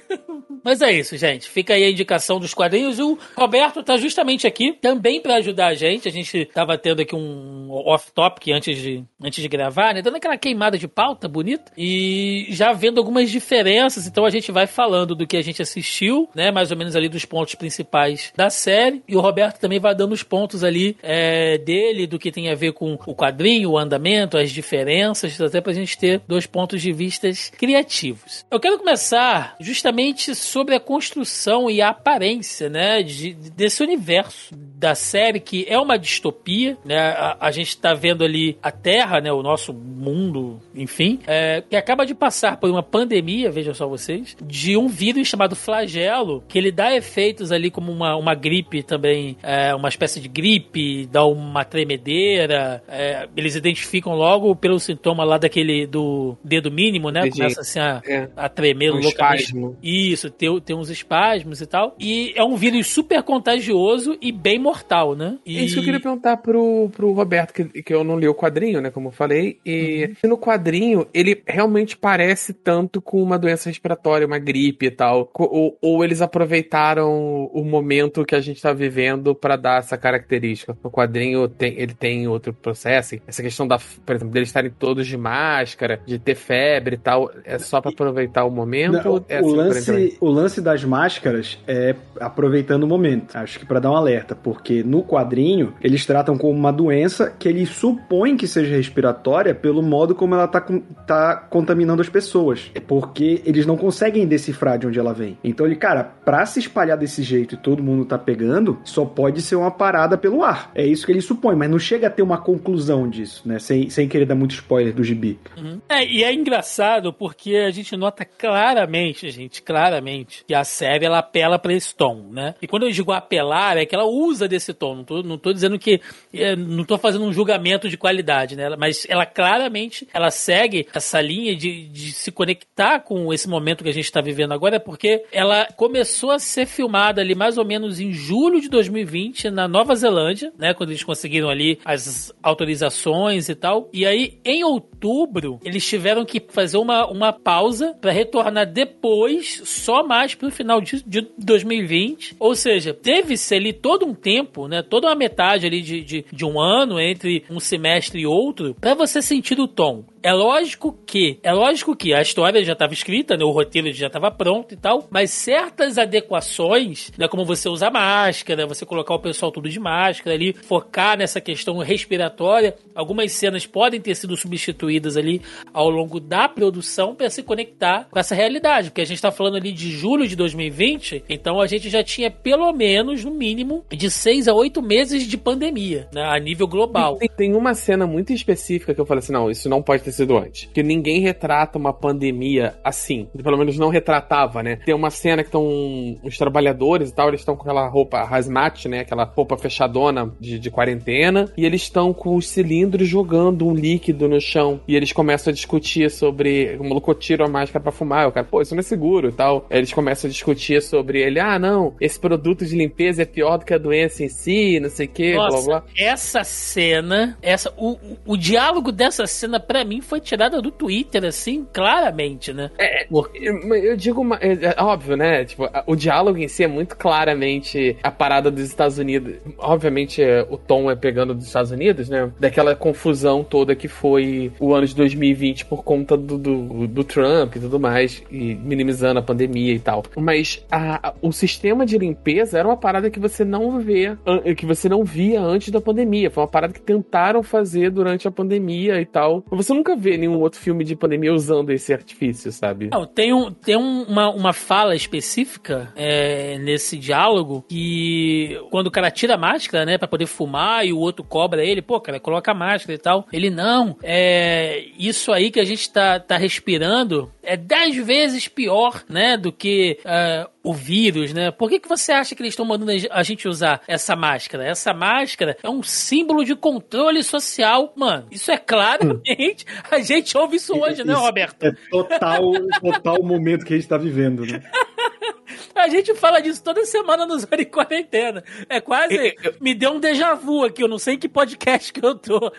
Mas 0.64 0.82
é 0.82 0.90
isso, 0.92 1.16
gente. 1.16 1.49
Fica 1.49 1.75
aí 1.75 1.85
a 1.85 1.90
indicação 1.90 2.38
dos 2.40 2.52
quadrinhos. 2.54 2.99
O 2.99 3.16
Roberto 3.37 3.82
tá 3.82 3.96
justamente 3.96 4.46
aqui 4.46 4.73
também 4.73 5.20
para 5.20 5.37
ajudar 5.37 5.68
a 5.68 5.75
gente. 5.75 6.08
A 6.08 6.12
gente 6.12 6.44
tava 6.46 6.76
tendo 6.76 7.02
aqui 7.02 7.14
um 7.14 7.68
off-topic 7.70 8.49
antes 8.52 8.76
de, 8.78 9.04
antes 9.23 9.40
de 9.42 9.49
gravar, 9.49 9.94
né? 9.94 10.02
Dando 10.02 10.16
aquela 10.16 10.37
queimada 10.37 10.76
de 10.78 10.88
pauta 10.88 11.28
bonita. 11.28 11.70
E 11.76 12.46
já 12.50 12.73
vendo 12.73 12.99
algumas 12.99 13.30
diferenças. 13.30 14.06
Então 14.06 14.25
a 14.25 14.30
gente 14.30 14.50
vai 14.56 14.66
falando 14.66 15.14
do 15.14 15.26
que 15.26 15.36
a 15.36 15.42
gente 15.42 15.60
assistiu, 15.60 16.30
né? 16.34 16.50
Mais 16.50 16.70
ou 16.70 16.78
menos 16.78 16.96
ali 16.96 17.10
dos 17.10 17.26
pontos 17.26 17.54
principais 17.54 18.32
da 18.34 18.48
série. 18.48 19.02
E 19.06 19.14
o 19.14 19.20
Roberto 19.20 19.58
também 19.60 19.78
vai 19.78 19.94
dando 19.94 20.12
os 20.12 20.22
pontos 20.22 20.64
ali 20.64 20.96
é, 21.02 21.58
dele, 21.58 22.06
do 22.06 22.18
que 22.18 22.32
tem 22.32 22.48
a 22.48 22.54
ver 22.54 22.72
com 22.72 22.94
o 23.06 23.14
quadrinho, 23.14 23.72
o 23.72 23.78
andamento, 23.78 24.38
as 24.38 24.50
diferenças, 24.50 25.38
até 25.40 25.60
pra 25.60 25.75
gente 25.75 25.98
ter 25.98 26.22
dois 26.26 26.46
pontos 26.46 26.80
de 26.80 26.90
vistas 26.90 27.50
criativos. 27.50 28.46
Eu 28.50 28.58
quero 28.58 28.78
começar 28.78 29.56
justamente 29.60 30.34
sobre 30.34 30.75
a 30.75 30.80
construção 30.80 31.68
e 31.70 31.82
a 31.82 31.90
aparência, 31.90 32.70
né, 32.70 33.02
de- 33.02 33.34
desse 33.34 33.82
universo 33.82 34.54
da 34.56 34.94
série 34.94 35.38
que 35.38 35.66
é 35.68 35.78
uma 35.78 35.98
distopia, 35.98 36.78
né? 36.82 36.98
A, 36.98 37.36
a 37.40 37.50
gente 37.50 37.76
tá 37.76 37.92
vendo 37.92 38.25
ali 38.25 38.56
a 38.62 38.70
Terra, 38.70 39.20
né, 39.20 39.30
o 39.30 39.42
nosso 39.42 39.75
mundo, 39.75 40.60
enfim, 40.75 41.18
é, 41.26 41.62
que 41.68 41.76
acaba 41.76 42.06
de 42.06 42.14
passar 42.14 42.56
por 42.56 42.70
uma 42.70 42.82
pandemia, 42.82 43.50
vejam 43.50 43.75
só 43.75 43.86
vocês, 43.86 44.34
de 44.46 44.76
um 44.76 44.88
vírus 44.88 45.28
chamado 45.28 45.56
flagelo, 45.56 46.42
que 46.48 46.58
ele 46.58 46.70
dá 46.70 46.94
efeitos 46.94 47.52
ali 47.52 47.70
como 47.70 47.90
uma, 47.92 48.16
uma 48.16 48.34
gripe 48.34 48.82
também, 48.82 49.36
é, 49.42 49.74
uma 49.74 49.88
espécie 49.88 50.20
de 50.20 50.28
gripe, 50.28 51.06
dá 51.06 51.24
uma 51.24 51.64
tremedeira, 51.64 52.82
é, 52.88 53.28
eles 53.36 53.54
identificam 53.54 54.14
logo 54.14 54.54
pelo 54.56 54.78
sintoma 54.78 55.24
lá 55.24 55.38
daquele 55.38 55.86
do 55.86 56.36
dedo 56.44 56.70
mínimo, 56.70 57.10
né? 57.10 57.20
Entendi. 57.20 57.36
Começa 57.38 57.60
assim 57.60 57.78
a, 57.78 58.02
É. 58.06 58.28
a 58.36 58.48
tremer 58.48 58.90
Um 58.92 59.00
loucamente. 59.00 59.44
espasmo. 59.44 59.76
Isso, 59.82 60.30
tem, 60.30 60.60
tem 60.60 60.76
uns 60.76 60.90
espasmos 60.90 61.60
e 61.60 61.66
tal. 61.66 61.94
E 61.98 62.32
é 62.36 62.44
um 62.44 62.56
vírus 62.56 62.86
super 62.88 63.22
contagioso 63.22 64.16
e 64.20 64.30
bem 64.32 64.58
mortal, 64.58 65.14
né? 65.14 65.38
E... 65.44 65.58
É 65.58 65.62
isso 65.62 65.74
que 65.74 65.80
eu 65.80 65.84
queria 65.84 66.00
perguntar 66.00 66.36
pro, 66.38 66.88
pro 66.90 67.12
Roberto, 67.12 67.52
que, 67.52 67.82
que 67.82 67.94
eu 67.94 68.04
não 68.04 68.18
li 68.18 68.28
o 68.28 68.34
quadrinho, 68.34 68.80
né? 68.80 68.90
Como 68.90 69.08
eu 69.08 69.12
falei. 69.12 69.58
E 69.64 70.10
no 70.24 70.36
quadrinho, 70.38 71.06
ele 71.12 71.42
realmente 71.46 71.96
parece 71.96 72.52
tanto 72.52 73.00
com 73.00 73.22
uma 73.22 73.38
doença 73.38 73.68
respiratória, 73.68 74.26
uma 74.26 74.35
gripe 74.38 74.86
e 74.86 74.90
tal. 74.90 75.30
Ou, 75.34 75.78
ou 75.80 76.04
eles 76.04 76.22
aproveitaram 76.22 77.50
o 77.52 77.64
momento 77.64 78.24
que 78.24 78.34
a 78.34 78.40
gente 78.40 78.60
tá 78.60 78.72
vivendo 78.72 79.34
pra 79.34 79.56
dar 79.56 79.78
essa 79.78 79.96
característica. 79.96 80.76
No 80.82 80.90
quadrinho, 80.90 81.48
tem, 81.48 81.74
ele 81.78 81.94
tem 81.94 82.28
outro 82.28 82.52
processo. 82.52 83.16
Essa 83.26 83.42
questão 83.42 83.66
da, 83.66 83.78
por 83.78 84.14
exemplo, 84.14 84.32
deles 84.32 84.48
estarem 84.48 84.70
todos 84.70 85.06
de 85.06 85.16
máscara, 85.16 86.00
de 86.06 86.18
ter 86.18 86.34
febre 86.34 86.96
e 86.96 86.98
tal. 86.98 87.30
É 87.44 87.58
só 87.58 87.80
pra 87.80 87.90
aproveitar 87.90 88.44
o 88.44 88.50
momento? 88.50 89.04
Não, 89.04 89.24
é 89.28 89.40
o, 89.40 89.46
assim, 89.46 89.56
lance, 89.56 90.18
o 90.20 90.28
lance 90.28 90.60
das 90.60 90.84
máscaras 90.84 91.58
é 91.66 91.94
aproveitando 92.20 92.84
o 92.84 92.86
momento. 92.86 93.36
Acho 93.36 93.58
que 93.58 93.66
pra 93.66 93.80
dar 93.80 93.90
um 93.90 93.96
alerta, 93.96 94.34
porque 94.34 94.82
no 94.82 95.02
quadrinho 95.02 95.74
eles 95.80 96.04
tratam 96.06 96.36
como 96.36 96.52
uma 96.52 96.72
doença 96.72 97.34
que 97.38 97.48
eles 97.48 97.70
supõem 97.70 98.36
que 98.36 98.46
seja 98.46 98.74
respiratória 98.76 99.54
pelo 99.54 99.82
modo 99.82 100.14
como 100.14 100.34
ela 100.34 100.48
tá, 100.48 100.64
tá 101.06 101.36
contaminando 101.36 102.02
as 102.02 102.08
pessoas. 102.08 102.70
É 102.74 102.80
porque 102.80 103.42
eles 103.44 103.66
não 103.66 103.76
conseguem 103.76 104.15
decifrar 104.25 104.78
de 104.78 104.87
onde 104.87 105.00
ela 105.00 105.12
vem. 105.12 105.37
Então 105.42 105.66
ele, 105.66 105.75
cara, 105.75 106.04
pra 106.04 106.46
se 106.46 106.61
espalhar 106.61 106.96
desse 106.96 107.25
jeito 107.25 107.56
e 107.56 107.58
todo 107.58 107.82
mundo 107.82 108.04
tá 108.04 108.16
pegando, 108.16 108.78
só 108.85 109.04
pode 109.04 109.42
ser 109.42 109.56
uma 109.56 109.70
parada 109.70 110.16
pelo 110.16 110.44
ar. 110.44 110.70
É 110.76 110.87
isso 110.87 111.04
que 111.04 111.11
eles 111.11 111.25
supõem, 111.25 111.56
mas 111.56 111.68
não 111.68 111.78
chega 111.78 112.06
a 112.06 112.11
ter 112.11 112.23
uma 112.23 112.38
conclusão 112.38 113.08
disso, 113.08 113.42
né? 113.44 113.58
Sem, 113.58 113.90
sem 113.90 114.08
querer 114.08 114.26
dar 114.26 114.37
muito 114.37 114.54
spoiler 114.54 114.94
do 114.94 115.02
gibi. 115.02 115.38
Uhum. 115.56 115.80
É, 115.88 116.04
e 116.06 116.23
é 116.23 116.32
engraçado 116.32 117.12
porque 117.12 117.56
a 117.56 117.70
gente 117.70 117.96
nota 117.96 118.25
claramente, 118.25 119.28
gente, 119.30 119.61
claramente, 119.61 120.44
que 120.46 120.54
a 120.54 120.62
série 120.62 121.04
ela 121.04 121.18
apela 121.18 121.58
pra 121.58 121.73
esse 121.73 121.94
tom, 121.94 122.28
né? 122.30 122.54
E 122.62 122.68
quando 122.68 122.85
eu 122.85 122.92
digo 122.92 123.11
apelar, 123.11 123.76
é 123.76 123.85
que 123.85 123.94
ela 123.94 124.04
usa 124.04 124.46
desse 124.46 124.73
tom. 124.73 124.96
Não 124.96 125.04
tô, 125.04 125.23
não 125.23 125.38
tô 125.38 125.52
dizendo 125.52 125.78
que. 125.78 126.00
é, 126.32 126.54
não 126.54 126.85
tô 126.85 126.96
fazendo 126.99 127.25
um 127.25 127.32
julgamento 127.32 127.88
de 127.88 127.96
qualidade, 127.96 128.54
né? 128.54 128.75
Mas 128.76 129.06
ela 129.08 129.26
claramente 129.26 130.06
ela 130.12 130.30
segue 130.30 130.87
essa 130.94 131.20
linha 131.20 131.56
de, 131.56 131.88
de 131.88 132.12
se 132.12 132.30
conectar 132.30 133.00
com 133.00 133.32
esse 133.32 133.49
momento 133.49 133.82
que 133.82 133.90
a 133.90 133.94
gente 133.94 134.05
tá 134.12 134.20
vivendo 134.20 134.52
agora, 134.52 134.80
porque 134.80 135.25
ela 135.32 135.66
começou 135.76 136.30
a 136.30 136.38
ser 136.38 136.66
filmada 136.66 137.20
ali 137.20 137.34
mais 137.34 137.58
ou 137.58 137.64
menos 137.64 138.00
em 138.00 138.12
julho 138.12 138.60
de 138.60 138.68
2020 138.68 139.50
na 139.50 139.68
Nova 139.68 139.94
Zelândia, 139.94 140.52
né? 140.58 140.75
Quando 140.75 140.90
eles 140.90 141.04
conseguiram 141.04 141.48
ali 141.48 141.78
as 141.84 142.32
autorizações 142.42 143.48
e 143.48 143.54
tal. 143.54 143.88
E 143.92 144.06
aí, 144.06 144.38
em 144.44 144.64
outubro, 144.64 145.60
eles 145.64 145.86
tiveram 145.86 146.25
que 146.25 146.42
fazer 146.48 146.78
uma, 146.78 147.06
uma 147.06 147.32
pausa 147.32 147.94
para 148.00 148.12
retornar 148.12 148.66
depois, 148.66 149.62
só 149.64 150.06
mais 150.06 150.34
pro 150.34 150.50
final 150.50 150.80
de, 150.80 151.02
de 151.06 151.26
2020. 151.38 152.36
Ou 152.38 152.54
seja, 152.54 152.94
teve-se 152.94 153.54
ali 153.54 153.72
todo 153.72 154.06
um 154.06 154.14
tempo, 154.14 154.68
né? 154.68 154.82
Toda 154.82 155.08
uma 155.08 155.14
metade 155.14 155.66
ali 155.66 155.80
de, 155.80 156.02
de, 156.02 156.25
de 156.32 156.44
um 156.44 156.60
ano 156.60 157.00
entre 157.00 157.44
um 157.50 157.60
semestre 157.60 158.20
e 158.20 158.26
outro, 158.26 158.75
para 158.80 158.94
você 158.94 159.20
sentir 159.20 159.58
o 159.58 159.68
tom. 159.68 160.04
É 160.26 160.33
lógico 160.33 160.92
que, 161.06 161.38
é 161.40 161.52
lógico 161.52 161.95
que 161.95 162.12
a 162.12 162.21
história 162.21 162.64
já 162.64 162.73
estava 162.73 162.92
escrita, 162.92 163.37
né? 163.37 163.45
O 163.45 163.52
roteiro 163.52 163.92
já 163.92 164.09
estava 164.09 164.28
pronto 164.28 164.75
e 164.75 164.76
tal, 164.76 165.06
mas 165.09 165.30
certas 165.30 165.99
adequações, 165.99 167.12
né? 167.16 167.28
Como 167.28 167.45
você 167.45 167.68
usar 167.68 167.92
máscara, 167.92 168.66
você 168.66 168.85
colocar 168.85 169.14
o 169.14 169.21
pessoal 169.21 169.52
tudo 169.52 169.68
de 169.68 169.78
máscara 169.78 170.35
ali, 170.35 170.52
focar 170.52 171.16
nessa 171.16 171.40
questão 171.40 171.78
respiratória. 171.78 172.75
Algumas 172.92 173.30
cenas 173.30 173.68
podem 173.68 174.00
ter 174.00 174.16
sido 174.16 174.37
substituídas 174.37 175.16
ali 175.16 175.40
ao 175.73 175.88
longo 175.88 176.18
da 176.18 176.49
produção 176.49 177.14
para 177.14 177.30
se 177.30 177.45
conectar 177.45 178.09
com 178.11 178.18
essa 178.18 178.35
realidade, 178.35 178.90
porque 178.90 179.02
a 179.02 179.06
gente 179.06 179.18
está 179.18 179.30
falando 179.30 179.59
ali 179.59 179.71
de 179.71 179.92
julho 179.92 180.26
de 180.26 180.35
2020, 180.35 181.23
então 181.28 181.61
a 181.61 181.68
gente 181.68 181.88
já 181.88 182.02
tinha 182.02 182.33
pelo 182.33 182.73
menos, 182.73 183.25
no 183.25 183.30
mínimo, 183.30 183.85
de 183.88 184.11
seis 184.11 184.49
a 184.49 184.54
oito 184.54 184.83
meses 184.83 185.23
de 185.23 185.37
pandemia, 185.37 186.09
né? 186.12 186.25
A 186.25 186.37
nível 186.40 186.66
global. 186.66 187.14
Tem, 187.14 187.28
tem 187.28 187.54
uma 187.54 187.75
cena 187.75 188.09
muito 188.09 188.33
específica 188.33 188.92
que 188.92 189.00
eu 189.00 189.06
falei 189.06 189.21
assim: 189.21 189.33
não, 189.33 189.49
isso 189.49 189.68
não 189.68 189.80
pode 189.80 190.02
ter 190.02 190.15
sido 190.16 190.37
antes. 190.37 190.68
Que 190.73 190.82
ninguém 190.82 191.20
retrata 191.20 191.78
uma 191.78 191.92
pandemia 191.92 192.75
assim. 192.82 193.28
Pelo 193.42 193.56
menos 193.56 193.78
não 193.78 193.88
retratava, 193.88 194.62
né? 194.62 194.76
Tem 194.85 194.94
uma 194.94 195.11
cena 195.11 195.42
que 195.42 195.49
estão 195.49 196.18
os 196.23 196.37
trabalhadores 196.37 197.11
e 197.11 197.14
tal, 197.14 197.28
eles 197.28 197.40
estão 197.40 197.56
com 197.56 197.62
aquela 197.62 197.87
roupa 197.88 198.20
hazmat, 198.20 198.87
né? 198.88 199.00
Aquela 199.00 199.25
roupa 199.25 199.56
fechadona 199.56 200.32
de, 200.40 200.58
de 200.58 200.70
quarentena. 200.70 201.52
E 201.56 201.64
eles 201.64 201.82
estão 201.82 202.12
com 202.12 202.37
os 202.37 202.49
cilindros 202.49 203.08
jogando 203.08 203.66
um 203.66 203.75
líquido 203.75 204.28
no 204.28 204.40
chão. 204.40 204.80
E 204.87 204.96
eles 204.96 205.12
começam 205.12 205.50
a 205.50 205.54
discutir 205.54 206.11
sobre. 206.11 206.76
O 206.78 206.85
maluco 206.85 207.14
tira 207.14 207.44
a 207.44 207.49
máscara 207.49 207.82
pra 207.82 207.92
fumar. 207.92 208.28
O 208.28 208.32
cara, 208.32 208.46
pô, 208.46 208.61
isso 208.62 208.75
não 208.75 208.80
é 208.80 208.82
seguro 208.82 209.28
e 209.28 209.32
tal. 209.32 209.66
Aí 209.70 209.78
eles 209.78 209.92
começam 209.92 210.28
a 210.28 210.32
discutir 210.32 210.82
sobre 210.82 211.20
ele. 211.20 211.40
Ah, 211.40 211.58
não, 211.58 211.94
esse 212.00 212.18
produto 212.18 212.64
de 212.64 212.76
limpeza 212.76 213.23
é 213.23 213.25
pior 213.25 213.58
do 213.58 213.64
que 213.64 213.75
a 213.75 213.78
doença 213.78 214.25
em 214.25 214.28
si, 214.28 214.80
não 214.80 214.88
sei 214.88 215.06
o 215.06 215.08
que, 215.08 215.32
blá 215.35 215.49
blá 215.49 215.56
Nossa, 215.56 215.66
blá. 215.66 215.85
essa 215.96 216.44
cena, 216.44 217.37
essa, 217.42 217.73
o, 217.76 217.92
o, 217.92 218.18
o 218.26 218.37
diálogo 218.37 218.92
dessa 218.92 219.26
cena, 219.26 219.58
pra 219.61 219.85
mim, 219.85 219.95
mim 219.96 220.00
foi 220.00 220.20
tirada 220.20 220.60
do 220.60 220.70
Twitter, 220.70 221.24
assim, 221.24 221.66
claramente, 221.72 222.52
né? 222.52 222.70
É, 222.78 223.06
eu, 223.10 223.74
eu 223.74 223.96
digo, 223.96 224.20
uma, 224.20 224.36
é, 224.36 224.74
é 224.76 224.82
óbvio, 224.82 225.16
né? 225.16 225.44
Tipo, 225.44 225.68
o 225.86 225.96
diálogo 225.96 226.38
em 226.38 226.48
si 226.48 226.64
é 226.64 226.66
muito 226.66 226.96
claramente 226.96 227.96
a 228.02 228.10
parada 228.10 228.50
dos 228.50 228.62
Estados 228.62 228.98
Unidos. 228.98 229.34
Obviamente, 229.58 230.22
é, 230.22 230.46
o 230.48 230.56
tom 230.56 230.90
é 230.90 230.96
pegando 230.96 231.34
dos 231.34 231.46
Estados 231.46 231.70
Unidos, 231.70 232.08
né? 232.08 232.30
Daquela 232.38 232.74
confusão 232.74 233.42
toda 233.42 233.74
que 233.74 233.88
foi 233.88 234.52
o 234.60 234.74
ano 234.74 234.86
de 234.86 234.94
2020 234.94 235.64
por 235.66 235.82
conta 235.82 236.16
do, 236.16 236.36
do, 236.38 236.86
do 236.86 237.04
Trump 237.04 237.56
e 237.56 237.60
tudo 237.60 237.80
mais, 237.80 238.22
e 238.30 238.54
minimizando 238.54 239.18
a 239.18 239.22
pandemia 239.22 239.72
e 239.72 239.78
tal. 239.80 240.02
Mas 240.16 240.64
a- 240.70 241.08
a- 241.08 241.14
o 241.22 241.32
sistema 241.32 241.86
de 241.86 241.96
limpeza 241.98 242.58
era 242.58 242.68
uma 242.68 242.76
parada 242.76 243.10
que 243.10 243.18
você 243.20 243.44
não 243.44 243.78
vê, 243.80 244.16
que 244.56 244.66
você 244.66 244.88
não 244.88 245.04
via 245.04 245.40
antes 245.40 245.70
da 245.70 245.80
pandemia. 245.80 246.30
Foi 246.30 246.42
uma 246.42 246.48
parada 246.48 246.72
que 246.72 246.80
tentaram 246.80 247.42
fazer 247.42 247.90
durante 247.90 248.28
a 248.28 248.30
pandemia 248.30 249.00
e 249.00 249.06
tal. 249.06 249.42
Você 249.50 249.72
nunca 249.86 249.96
vê 249.96 250.16
nenhum 250.16 250.40
outro 250.40 250.58
filme 250.60 250.82
de 250.84 250.96
pandemia 250.96 251.32
usando 251.32 251.70
esse 251.70 251.92
artifício, 251.92 252.50
sabe? 252.50 252.88
Não, 252.90 253.06
tem, 253.06 253.32
um, 253.32 253.52
tem 253.52 253.76
um- 253.76 254.02
uma, 254.02 254.30
uma 254.30 254.52
fala 254.52 254.96
específica 254.96 255.92
é, 255.94 256.58
nesse 256.58 256.96
diálogo 256.98 257.64
que 257.68 258.58
quando 258.70 258.88
o 258.88 258.90
cara 258.90 259.10
tira 259.10 259.34
a 259.34 259.38
máscara, 259.38 259.84
né, 259.84 259.96
pra 259.98 260.08
poder 260.08 260.26
fumar 260.26 260.84
e 260.86 260.92
o 260.92 260.98
outro 260.98 261.24
cobra 261.24 261.64
ele, 261.64 261.80
pô, 261.82 262.00
cara, 262.00 262.18
coloca 262.18 262.50
a 262.50 262.54
máscara 262.54 262.94
e 262.94 262.98
tal. 262.98 263.26
Ele, 263.32 263.50
não, 263.50 263.96
é, 264.02 264.84
isso 264.98 265.32
aí 265.32 265.50
que 265.50 265.60
a 265.60 265.64
gente 265.64 265.90
tá, 265.90 266.18
tá 266.18 266.36
respirando 266.36 267.30
é 267.42 267.56
dez 267.56 267.94
vezes 268.04 268.48
pior, 268.48 269.04
né, 269.08 269.36
do 269.36 269.52
que 269.52 269.98
é, 270.04 270.48
o 270.64 270.74
vírus, 270.74 271.32
né? 271.32 271.52
Por 271.52 271.68
que, 271.70 271.78
que 271.78 271.88
você 271.88 272.10
acha 272.10 272.34
que 272.34 272.42
eles 272.42 272.52
estão 272.54 272.64
mandando 272.66 272.90
a 273.12 273.22
gente 273.22 273.46
usar 273.46 273.80
essa 273.86 274.16
máscara? 274.16 274.64
Essa 274.66 274.92
máscara 274.92 275.56
é 275.62 275.70
um 275.70 275.80
símbolo 275.80 276.44
de 276.44 276.56
controle 276.56 277.22
social, 277.22 277.92
mano. 277.96 278.26
Isso 278.32 278.50
é 278.50 278.58
claramente. 278.58 279.64
A 279.90 279.99
gente 280.00 280.37
ouve 280.37 280.56
isso 280.56 280.78
hoje, 280.78 281.04
né, 281.04 281.12
Isso 281.12 281.23
Roberto? 281.23 281.62
É 281.64 281.73
total, 281.90 282.52
total 282.80 283.16
o 283.21 283.26
momento 283.26 283.64
que 283.64 283.75
a 283.75 283.76
gente 283.76 283.88
tá 283.88 283.97
vivendo, 283.97 284.45
né? 284.45 284.62
A 285.74 285.88
gente 285.88 286.14
fala 286.14 286.40
disso 286.40 286.62
toda 286.62 286.84
semana 286.84 287.24
nos 287.26 287.42
Zona 287.42 287.64
Quarentena. 287.64 288.42
É 288.68 288.80
quase. 288.80 289.14
Eu- 289.42 289.54
Me 289.60 289.74
deu 289.74 289.92
um 289.92 290.00
déjà 290.00 290.34
vu 290.34 290.64
aqui, 290.64 290.82
eu 290.82 290.88
não 290.88 290.98
sei 290.98 291.14
em 291.14 291.18
que 291.18 291.28
podcast 291.28 291.92
que 291.92 292.04
eu 292.04 292.14
tô. 292.14 292.52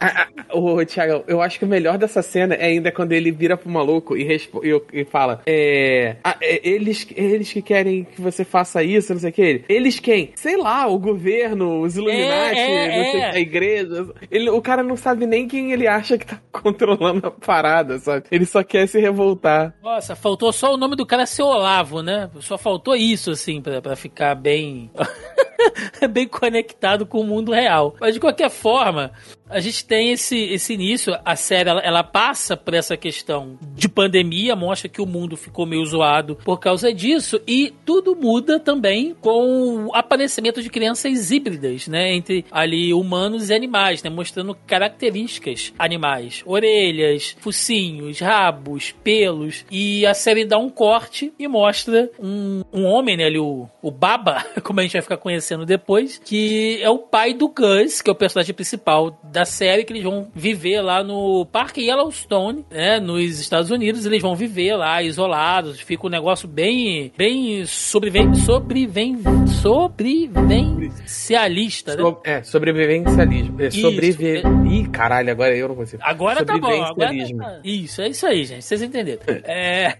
Ah, 0.00 0.26
ah, 0.48 0.56
Ô, 0.56 0.84
Thiago, 0.84 1.24
eu 1.26 1.40
acho 1.40 1.58
que 1.58 1.64
o 1.64 1.68
melhor 1.68 1.96
dessa 1.98 2.22
cena 2.22 2.54
é 2.54 2.66
ainda 2.66 2.90
quando 2.92 3.12
ele 3.12 3.30
vira 3.30 3.56
pro 3.56 3.70
maluco 3.70 4.16
e, 4.16 4.24
respo- 4.24 4.62
e- 4.64 5.00
e 5.00 5.04
fala: 5.04 5.42
é, 5.46 6.16
ah, 6.24 6.36
é, 6.40 6.60
eles, 6.68 7.06
eles 7.14 7.52
que 7.52 7.62
querem 7.62 8.04
que 8.04 8.20
você 8.20 8.44
faça 8.44 8.82
isso, 8.82 9.12
não 9.12 9.20
sei 9.20 9.30
o 9.30 9.32
que. 9.32 9.42
Ele, 9.42 9.64
eles 9.68 9.98
quem? 10.00 10.32
Sei 10.34 10.56
lá, 10.56 10.86
o 10.86 10.98
governo, 10.98 11.80
os 11.82 11.96
Illuminati, 11.96 12.58
é, 12.58 13.10
sei, 13.10 13.20
é. 13.20 13.30
a 13.30 13.38
igreja. 13.40 14.08
Ele, 14.30 14.50
o 14.50 14.60
cara 14.60 14.82
não 14.82 14.96
sabe 14.96 15.26
nem 15.26 15.46
quem 15.46 15.72
ele 15.72 15.86
acha 15.86 16.16
que 16.18 16.26
tá 16.26 16.40
controlando 16.52 17.26
a 17.26 17.30
parada, 17.30 17.98
sabe? 17.98 18.24
Ele 18.30 18.44
só 18.46 18.62
quer 18.62 18.86
se 18.86 18.98
revoltar. 19.00 19.74
Nossa, 19.82 20.14
faltou 20.16 20.52
só 20.52 20.74
o 20.74 20.76
nome 20.76 20.96
do 20.96 21.06
cara 21.06 21.26
ser 21.26 21.42
Olavo, 21.42 21.99
né? 22.02 22.30
Só 22.40 22.58
faltou 22.58 22.94
isso, 22.94 23.30
assim, 23.30 23.60
pra 23.60 23.96
ficar 23.96 24.34
bem. 24.34 24.90
bem 26.10 26.26
conectado 26.26 27.06
com 27.06 27.20
o 27.20 27.24
mundo 27.24 27.52
real. 27.52 27.94
Mas 28.00 28.14
de 28.14 28.20
qualquer 28.20 28.50
forma, 28.50 29.12
a 29.50 29.60
gente 29.60 29.84
tem 29.84 30.12
esse, 30.12 30.36
esse 30.36 30.72
início. 30.72 31.16
A 31.24 31.36
série 31.36 31.68
ela, 31.68 31.80
ela 31.80 32.02
passa 32.02 32.56
por 32.56 32.74
essa 32.74 32.96
questão 32.96 33.58
de 33.74 33.88
pandemia, 33.88 34.56
mostra 34.56 34.88
que 34.88 35.02
o 35.02 35.06
mundo 35.06 35.36
ficou 35.36 35.66
meio 35.66 35.84
zoado 35.84 36.36
por 36.36 36.58
causa 36.58 36.92
disso. 36.92 37.40
E 37.46 37.74
tudo 37.84 38.16
muda 38.16 38.58
também 38.58 39.14
com 39.20 39.86
o 39.86 39.94
aparecimento 39.94 40.62
de 40.62 40.70
crianças 40.70 41.30
híbridas, 41.30 41.88
né? 41.88 42.14
Entre 42.14 42.44
ali 42.50 42.94
humanos 42.94 43.50
e 43.50 43.54
animais, 43.54 44.02
né? 44.02 44.10
Mostrando 44.10 44.54
características 44.66 45.72
animais: 45.78 46.42
orelhas, 46.46 47.36
focinhos, 47.40 48.20
rabos, 48.20 48.94
pelos. 49.02 49.64
E 49.70 50.06
a 50.06 50.14
série 50.14 50.44
dá 50.44 50.58
um 50.58 50.70
corte 50.70 51.32
e 51.38 51.48
mostra 51.48 52.10
um, 52.18 52.62
um 52.72 52.84
homem, 52.84 53.16
né? 53.16 53.24
Ali, 53.24 53.38
o, 53.38 53.68
o 53.82 53.90
Baba, 53.90 54.44
como 54.62 54.80
a 54.80 54.82
gente 54.82 54.92
vai 54.92 55.02
ficar 55.02 55.16
conhecendo 55.16 55.66
depois, 55.66 56.20
que 56.24 56.78
é 56.82 56.90
o 56.90 56.98
pai 56.98 57.34
do 57.34 57.48
Gus, 57.48 58.00
que 58.00 58.10
é 58.10 58.12
o 58.12 58.16
personagem 58.16 58.54
principal 58.54 59.18
da 59.22 59.39
série, 59.44 59.84
que 59.84 59.92
eles 59.92 60.02
vão 60.02 60.28
viver 60.34 60.80
lá 60.80 61.02
no 61.02 61.46
Parque 61.46 61.82
Yellowstone, 61.82 62.64
né? 62.70 63.00
Nos 63.00 63.40
Estados 63.40 63.70
Unidos. 63.70 64.06
Eles 64.06 64.22
vão 64.22 64.34
viver 64.34 64.76
lá 64.76 65.02
isolados. 65.02 65.80
Fica 65.80 66.06
um 66.06 66.10
negócio 66.10 66.48
bem, 66.48 67.12
bem 67.16 67.64
sobreven, 67.66 68.34
sobreven, 68.34 69.18
sobrevivencialista, 69.60 71.96
né? 71.96 72.02
So- 72.02 72.20
é, 72.24 72.42
sobrevivencialismo. 72.42 73.60
É, 73.60 73.68
Isso, 73.68 73.80
sobreviver. 73.80 74.42
Ih, 74.70 74.86
caralho, 74.88 75.30
agora 75.30 75.56
eu 75.56 75.68
não 75.68 75.74
consigo. 75.76 76.02
Agora 76.04 76.44
tá 76.44 76.58
bom. 76.58 76.82
Agora 76.82 77.10
tá... 77.36 77.60
Isso, 77.64 78.02
é 78.02 78.08
isso 78.08 78.26
aí, 78.26 78.44
gente. 78.44 78.64
Vocês 78.64 78.82
entenderam. 78.82 79.20
É... 79.44 79.96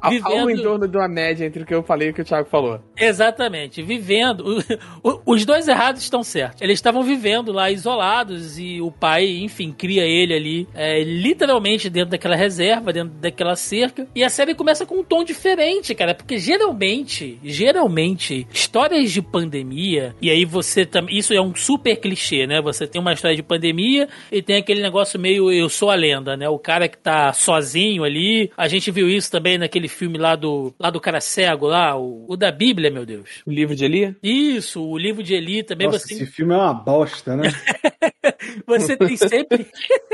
Al- 0.00 0.12
Algo 0.22 0.50
em 0.50 0.56
Vivendo... 0.56 0.62
torno 0.62 0.88
de 0.88 0.96
uma 0.96 1.08
média 1.08 1.44
entre 1.46 1.62
o 1.62 1.66
que 1.66 1.74
eu 1.74 1.82
falei 1.82 2.08
e 2.08 2.10
o 2.10 2.14
que 2.14 2.22
o 2.22 2.24
Thiago 2.24 2.48
falou. 2.48 2.80
Exatamente, 2.96 3.82
vivendo. 3.82 4.62
os 5.24 5.44
dois 5.44 5.68
errados 5.68 6.02
estão 6.02 6.22
certos. 6.22 6.60
Eles 6.62 6.78
estavam 6.78 7.02
vivendo 7.02 7.52
lá 7.52 7.70
isolados 7.70 8.58
e 8.58 8.80
o 8.80 8.90
pai, 8.90 9.26
enfim, 9.38 9.72
cria 9.72 10.04
ele 10.04 10.34
ali, 10.34 10.68
é, 10.74 11.02
literalmente 11.02 11.88
dentro 11.90 12.10
daquela 12.10 12.36
reserva, 12.36 12.92
dentro 12.92 13.14
daquela 13.18 13.56
cerca. 13.56 14.06
E 14.14 14.22
a 14.24 14.28
série 14.28 14.54
começa 14.54 14.84
com 14.86 14.96
um 15.00 15.04
tom 15.04 15.24
diferente, 15.24 15.94
cara, 15.94 16.14
porque 16.14 16.38
geralmente, 16.38 17.38
geralmente, 17.42 18.46
histórias 18.56 19.12
de 19.12 19.20
pandemia, 19.20 20.16
e 20.20 20.30
aí 20.30 20.44
você 20.44 20.86
também. 20.86 21.16
Isso 21.18 21.32
é 21.34 21.40
um 21.40 21.54
super 21.54 21.94
clichê, 21.96 22.46
né? 22.46 22.60
Você 22.62 22.86
tem 22.86 23.00
uma 23.00 23.12
história 23.12 23.36
de 23.36 23.42
pandemia 23.42 24.08
e 24.32 24.40
tem 24.42 24.56
aquele 24.56 24.80
negócio 24.80 25.20
meio 25.20 25.52
eu 25.52 25.68
sou 25.68 25.90
a 25.90 25.94
lenda, 25.94 26.36
né? 26.36 26.48
O 26.48 26.58
cara 26.58 26.88
que 26.88 26.96
tá 26.98 27.32
sozinho 27.32 28.02
ali. 28.04 28.50
A 28.56 28.66
gente 28.68 28.90
viu 28.90 29.08
isso 29.08 29.30
também 29.30 29.58
naquele 29.58 29.88
filme 29.88 30.16
lá 30.18 30.34
do, 30.34 30.74
lá 30.80 30.88
do 30.90 31.00
cara 31.00 31.20
cego, 31.20 31.66
lá, 31.66 31.96
o, 31.98 32.24
o 32.28 32.36
da 32.36 32.50
Bíblia, 32.50 32.90
meu 32.90 33.04
Deus. 33.04 33.28
O 33.46 33.50
livro 33.50 33.76
de 33.76 33.84
Eli? 33.84 34.16
Isso, 34.22 34.82
o 34.82 34.96
livro 34.96 35.22
de 35.22 35.34
Eli 35.34 35.62
também 35.62 35.86
Nossa, 35.86 35.98
você, 36.06 36.14
esse 36.14 36.26
filme 36.26 36.54
é 36.54 36.56
uma 36.56 36.72
bosta, 36.72 37.36
né? 37.36 37.50
você 38.66 38.96
tem 38.96 39.16
sempre 39.16 39.66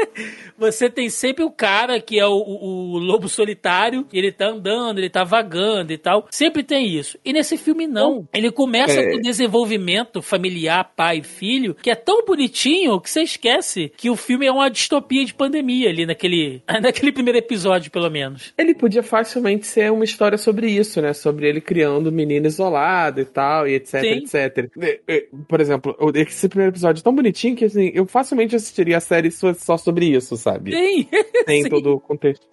você 0.59 0.91
tem 0.91 1.09
sempre 1.09 1.45
o 1.45 1.51
cara 1.51 2.01
que 2.01 2.19
é 2.19 2.27
o, 2.27 2.33
o- 2.35 2.93
o 2.95 2.99
lobo 2.99 3.29
solitário, 3.29 4.07
ele 4.13 4.31
tá 4.33 4.47
andando, 4.49 4.99
ele 4.99 5.09
tá 5.11 5.25
vagando 5.25 5.93
e 5.93 5.99
tal. 5.99 6.27
Sempre 6.31 6.63
tem 6.63 6.87
isso. 6.87 7.19
E 7.25 7.33
nesse 7.33 7.57
filme 7.57 7.87
não. 7.87 8.27
Ele 8.33 8.51
começa 8.51 9.01
É. 9.01 9.11
com 9.11 9.17
o 9.17 9.21
desenvolvimento 9.23 10.23
familiar, 10.23 10.91
pai 10.97 11.19
e 11.19 11.23
filho, 11.23 11.75
que 11.75 11.91
é 11.91 11.95
tão 11.95 12.25
bonitinho 12.25 13.01
que 13.01 13.11
você 13.11 13.23
esquece 13.23 13.93
que 13.97 14.09
o 14.11 14.17
filme 14.17 14.47
é 14.47 14.53
uma 14.53 14.69
distopia 14.71 15.25
de 15.25 15.35
pandemia 15.35 15.89
ali 15.91 16.07
naquele 16.07 16.63
naquele 16.83 17.13
primeiro 17.13 17.39
episódio, 17.39 17.91
pelo 17.91 18.11
menos. 18.11 18.53
Ele 18.57 18.75
podia 18.75 19.03
facilmente 19.03 19.67
ser 19.67 19.91
uma 19.93 20.05
história 20.05 20.39
sobre 20.39 20.69
isso, 20.71 21.01
né? 21.03 21.13
Sobre 21.13 21.49
ele 21.49 21.61
criando 21.61 22.09
um 22.09 22.13
menino 22.13 22.47
isolado 22.47 23.21
e 23.21 23.25
tal, 23.25 23.69
e 23.69 23.75
etc, 23.75 24.01
Sim. 24.01 24.09
etc. 24.09 24.71
É, 25.09 25.25
Por 25.49 25.61
exemplo, 25.61 25.97
o- 26.01 26.11
esse 26.17 26.49
primeiro 26.49 26.73
episódio 26.73 27.01
é 27.01 27.03
tão 27.03 27.15
bonitinho 27.15 27.55
que 27.57 27.65
assim, 27.67 27.91
eu 27.95 28.07
facilmente 28.07 28.57
assistiria 28.57 28.97
a 28.97 29.01
série 29.01 29.31
só 29.31 29.53
só 29.55 29.77
sobre 29.77 30.07
isso, 30.07 30.37
sabe? 30.37 30.73
Sim. 30.73 31.07
Tem 31.47 31.63
Sim. 31.65 31.69
todo 31.69 31.95
o 31.95 32.01
contexto. 32.01 32.47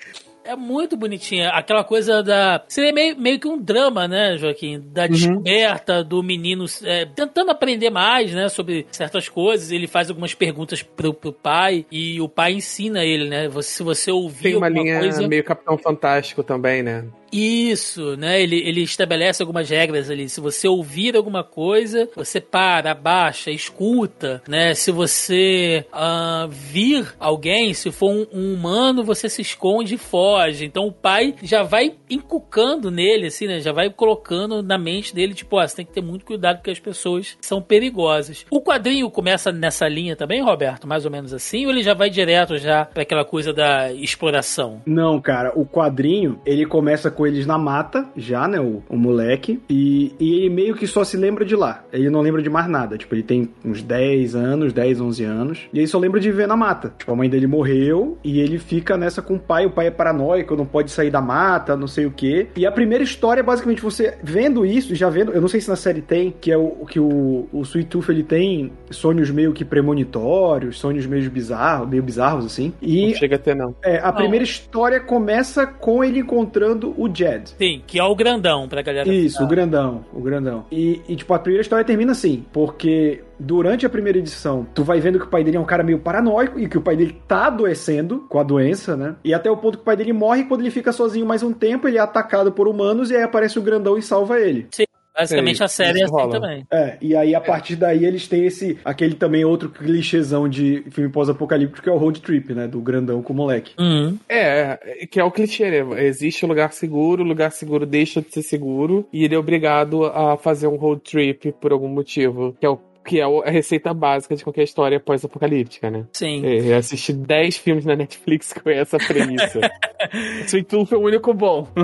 É 0.50 0.56
muito 0.56 0.98
bonitinha. 0.98 1.50
Aquela 1.50 1.84
coisa 1.84 2.24
da. 2.24 2.64
Seria 2.68 2.92
meio, 2.92 3.16
meio 3.16 3.40
que 3.40 3.48
um 3.48 3.56
drama, 3.56 4.08
né, 4.08 4.36
Joaquim? 4.36 4.82
Da 4.84 5.06
descoberta 5.06 6.04
do 6.04 6.24
menino 6.24 6.66
é, 6.84 7.06
tentando 7.06 7.52
aprender 7.52 7.92
mais, 7.92 8.34
né, 8.34 8.50
sobre 8.50 8.88
certas 8.92 9.30
coisas. 9.30 9.72
Ele 9.72 9.86
faz 9.86 10.10
algumas 10.10 10.34
perguntas 10.34 10.82
pro, 10.82 11.14
pro 11.14 11.32
pai 11.32 11.86
e 11.92 12.20
o 12.20 12.28
pai 12.28 12.54
ensina 12.54 13.06
ele, 13.06 13.30
né? 13.30 13.48
Você, 13.48 13.70
se 13.70 13.84
você 13.84 14.12
ouvir 14.12 14.42
Tem 14.42 14.56
uma 14.56 14.70
linha 14.70 15.00
coisa. 15.00 15.28
meio 15.28 15.44
Capitão 15.44 15.78
Fantástico 15.78 16.42
também, 16.42 16.82
né? 16.82 17.06
Isso, 17.32 18.16
né? 18.16 18.42
Ele, 18.42 18.58
ele 18.58 18.82
estabelece 18.82 19.42
algumas 19.42 19.70
regras 19.70 20.10
ali. 20.10 20.30
Se 20.30 20.42
você 20.42 20.68
ouvir 20.68 21.16
alguma 21.16 21.44
coisa, 21.44 22.10
você 22.16 22.40
para, 22.40 22.92
abaixa, 22.92 23.52
escuta, 23.52 24.42
né? 24.48 24.74
Se 24.74 24.92
você 24.92 25.86
ah, 25.92 26.48
vir 26.50 27.14
alguém, 27.20 27.74
se 27.74 27.92
for 27.92 28.12
um, 28.12 28.26
um 28.32 28.54
humano, 28.54 29.04
você 29.04 29.30
se 29.30 29.42
esconde 29.42 29.96
e 29.96 29.98
foge. 29.98 30.66
Então 30.66 30.88
o 30.88 30.92
pai 30.92 31.36
já 31.42 31.64
vai 31.64 31.96
encucando 32.10 32.92
nele, 32.92 33.28
assim, 33.28 33.48
né? 33.48 33.60
Já 33.60 33.72
vai 33.72 33.90
colocando 33.90 34.62
na 34.64 34.78
mente 34.78 35.14
dele, 35.14 35.34
tipo, 35.34 35.58
ó, 35.58 35.68
você 35.68 35.78
tem 35.78 35.86
que 35.86 35.94
ter 35.94 36.02
muito 36.02 36.26
cuidado 36.26 36.58
porque 36.58 36.72
as 36.72 36.80
pessoas 36.80 37.38
são 37.42 37.62
perigosas. 37.62 38.46
O 38.50 38.62
quadrinho 38.62 39.10
começa 39.10 39.52
nessa 39.52 39.88
linha 39.88 40.16
também, 40.16 40.42
Roberto? 40.42 40.88
Mais 40.88 41.06
ou 41.06 41.12
menos 41.12 41.34
assim? 41.34 41.66
Ou 41.66 41.72
ele 41.72 41.84
já 41.84 41.94
vai 41.94 42.10
direto 42.10 42.58
já 42.58 42.86
para 42.86 43.04
aquela 43.04 43.26
coisa 43.26 43.54
da 43.54 43.92
exploração? 43.94 44.82
Não, 44.86 45.20
cara, 45.22 45.52
o 45.56 45.66
quadrinho, 45.66 46.42
ele 46.46 46.66
começa 46.66 47.12
com 47.20 47.28
eles 47.28 47.46
na 47.46 47.58
mata, 47.58 48.08
já, 48.16 48.48
né, 48.48 48.62
o, 48.62 48.82
o 48.88 48.96
moleque, 48.96 49.60
e, 49.70 50.14
e 50.18 50.36
ele 50.36 50.50
meio 50.50 50.74
que 50.74 50.88
só 50.88 51.04
se 51.04 51.18
lembra 51.18 51.44
de 51.44 51.54
lá. 51.54 51.84
Ele 51.92 52.10
não 52.10 52.22
lembra 52.22 52.42
de 52.42 52.50
mais 52.50 52.70
nada. 52.70 52.98
Tipo, 52.98 53.14
ele 53.14 53.24
tem 53.24 53.50
uns 53.66 53.82
10 53.82 54.36
anos, 54.36 54.72
10, 54.72 55.02
11 55.02 55.24
anos, 55.26 55.70
e 55.74 55.80
ele 55.80 55.88
só 55.88 56.00
lembra 56.00 56.22
de 56.22 56.32
viver 56.32 56.48
na 56.48 56.56
mata. 56.56 56.94
Tipo, 56.98 57.12
a 57.12 57.16
mãe 57.18 57.30
dele 57.30 57.46
morreu, 57.46 58.18
e 58.24 58.40
ele 58.40 58.58
fica 58.58 58.96
nessa 58.96 59.22
com 59.22 59.34
o 59.34 59.40
pai, 59.40 59.66
o 59.66 59.70
pai 59.70 59.88
é 59.88 59.92
paranoico, 59.92 60.56
não 60.56 60.66
pode 60.66 60.92
sair 60.92 61.12
da 61.12 61.20
mata, 61.20 61.76
não 61.76 61.88
sei 61.88 62.06
o 62.06 62.12
quê. 62.12 62.48
E 62.56 62.66
a 62.66 62.72
primeira 62.72 63.04
história 63.04 63.42
é 63.42 63.44
basicamente 63.44 63.82
você 63.82 64.18
vendo 64.24 64.66
isso, 64.66 64.96
já 64.96 65.10
vendo, 65.10 65.34
eu 65.34 65.42
não 65.42 65.50
sei 65.50 65.60
se 65.60 65.68
na 65.68 65.76
série 65.76 66.02
tem, 66.02 66.34
que 66.40 66.50
é 66.50 66.58
o 66.58 66.86
que 66.86 67.02
o, 67.02 67.50
o 67.52 67.64
Sweet 67.64 67.90
Tooth 67.90 68.08
ele 68.08 68.24
tem 68.24 68.72
sonhos 68.90 69.30
meio 69.30 69.52
que 69.52 69.66
premonitórios, 69.66 70.80
sonhos 70.80 71.06
meio 71.06 71.30
bizarros, 71.30 71.90
meio 71.90 72.02
bizarros 72.02 72.46
assim. 72.46 72.72
E 72.82 73.08
Não 73.08 73.16
chega 73.16 73.36
até 73.36 73.54
não. 73.54 73.76
é, 73.84 73.98
a 73.98 74.14
primeira 74.14 74.46
história 74.46 75.02
começa 75.02 75.68
com 75.68 76.02
ele 76.02 76.20
encontrando 76.20 76.94
o 76.98 77.09
Jed. 77.14 77.56
Sim, 77.58 77.82
que 77.86 78.00
é 78.00 78.04
o 78.04 78.16
grandão 78.16 78.68
pra 78.68 78.82
galera. 78.82 79.08
Isso, 79.10 79.44
o 79.44 79.48
grandão, 79.48 80.06
o 80.14 80.22
grandão. 80.22 80.66
E, 80.72 81.02
e, 81.08 81.16
tipo, 81.16 81.34
a 81.34 81.40
primeira 81.40 81.62
história 81.62 81.86
termina 81.86 82.12
assim, 82.12 82.46
porque 82.52 83.24
durante 83.40 83.86
a 83.86 83.90
primeira 83.90 84.18
edição, 84.18 84.68
tu 84.74 84.84
vai 84.84 85.00
vendo 85.00 85.20
que 85.20 85.26
o 85.26 85.30
pai 85.30 85.44
dele 85.44 85.58
é 85.58 85.60
um 85.60 85.66
cara 85.66 85.84
meio 85.84 86.00
paranoico 86.00 86.60
e 86.60 86.68
que 86.68 86.78
o 86.78 86.82
pai 86.82 86.96
dele 86.96 87.22
tá 87.28 87.48
adoecendo 87.48 88.26
com 88.30 88.40
a 88.40 88.44
doença, 88.44 88.98
né? 88.98 89.16
E 89.24 89.34
até 89.34 89.50
o 89.50 89.58
ponto 89.58 89.78
que 89.78 89.82
o 89.82 89.86
pai 89.86 89.96
dele 89.96 90.14
morre, 90.14 90.44
quando 90.44 90.62
ele 90.62 90.72
fica 90.72 90.92
sozinho 90.92 91.26
mais 91.26 91.42
um 91.42 91.54
tempo, 91.54 91.88
ele 91.88 91.98
é 91.98 92.02
atacado 92.02 92.52
por 92.52 92.68
humanos 92.68 93.10
e 93.10 93.16
aí 93.16 93.24
aparece 93.24 93.58
o 93.58 93.62
grandão 93.62 93.98
e 93.98 94.02
salva 94.02 94.40
ele. 94.40 94.68
Basicamente 95.16 95.58
Sim, 95.58 95.64
a 95.64 95.68
série 95.68 96.02
é 96.02 96.04
assim 96.04 96.14
rola. 96.14 96.32
também. 96.32 96.68
É, 96.72 96.98
e 97.02 97.16
aí 97.16 97.36
a 97.36 97.42
partir 97.42 97.76
daí 97.76 98.06
eles 98.06 98.28
têm 98.28 98.46
esse, 98.46 98.78
aquele 98.86 99.16
também 99.16 99.44
outro 99.44 99.70
clichêzão 99.70 100.48
de 100.48 100.84
filme 100.92 101.12
pós-apocalíptico 101.12 101.82
que 101.82 101.90
é 101.90 101.92
o 101.92 101.98
road 101.98 102.22
trip, 102.22 102.54
né? 102.54 102.68
Do 102.68 102.80
grandão 102.82 103.22
com 103.22 103.34
o 103.34 103.36
moleque. 103.36 103.74
Uhum. 103.80 104.18
É, 104.28 104.80
é, 104.82 105.06
que 105.06 105.20
é 105.20 105.24
o 105.24 105.32
clichê, 105.32 105.70
né? 105.84 106.04
Existe 106.06 106.46
o 106.46 106.48
lugar 106.48 106.72
seguro, 106.72 107.24
o 107.24 107.28
lugar 107.28 107.52
seguro 107.52 107.86
deixa 107.86 108.22
de 108.22 108.32
ser 108.34 108.42
seguro 108.42 109.08
e 109.12 109.24
ele 109.24 109.36
é 109.36 109.40
obrigado 109.40 110.06
a 110.06 110.38
fazer 110.38 110.68
um 110.68 110.76
road 110.76 111.02
trip 111.02 111.54
por 111.60 111.72
algum 111.72 111.90
motivo, 111.90 112.56
que 112.60 112.66
é 112.66 112.70
o 112.70 112.80
que 113.10 113.20
é 113.20 113.24
a 113.24 113.50
receita 113.50 113.92
básica 113.92 114.36
de 114.36 114.44
qualquer 114.44 114.62
história 114.62 115.00
pós-apocalíptica, 115.00 115.90
né? 115.90 116.06
Sim. 116.14 116.46
É, 116.46 116.60
Eu 116.60 116.78
assisti 116.78 117.12
10 117.12 117.58
filmes 117.58 117.84
na 117.84 117.96
Netflix 117.96 118.54
com 118.62 118.70
essa 118.70 119.00
premissa. 119.00 119.60
Sweet 120.46 120.68
Tooth 120.68 120.94
é 120.94 120.96
o 120.96 121.02
único 121.02 121.34
bom. 121.34 121.68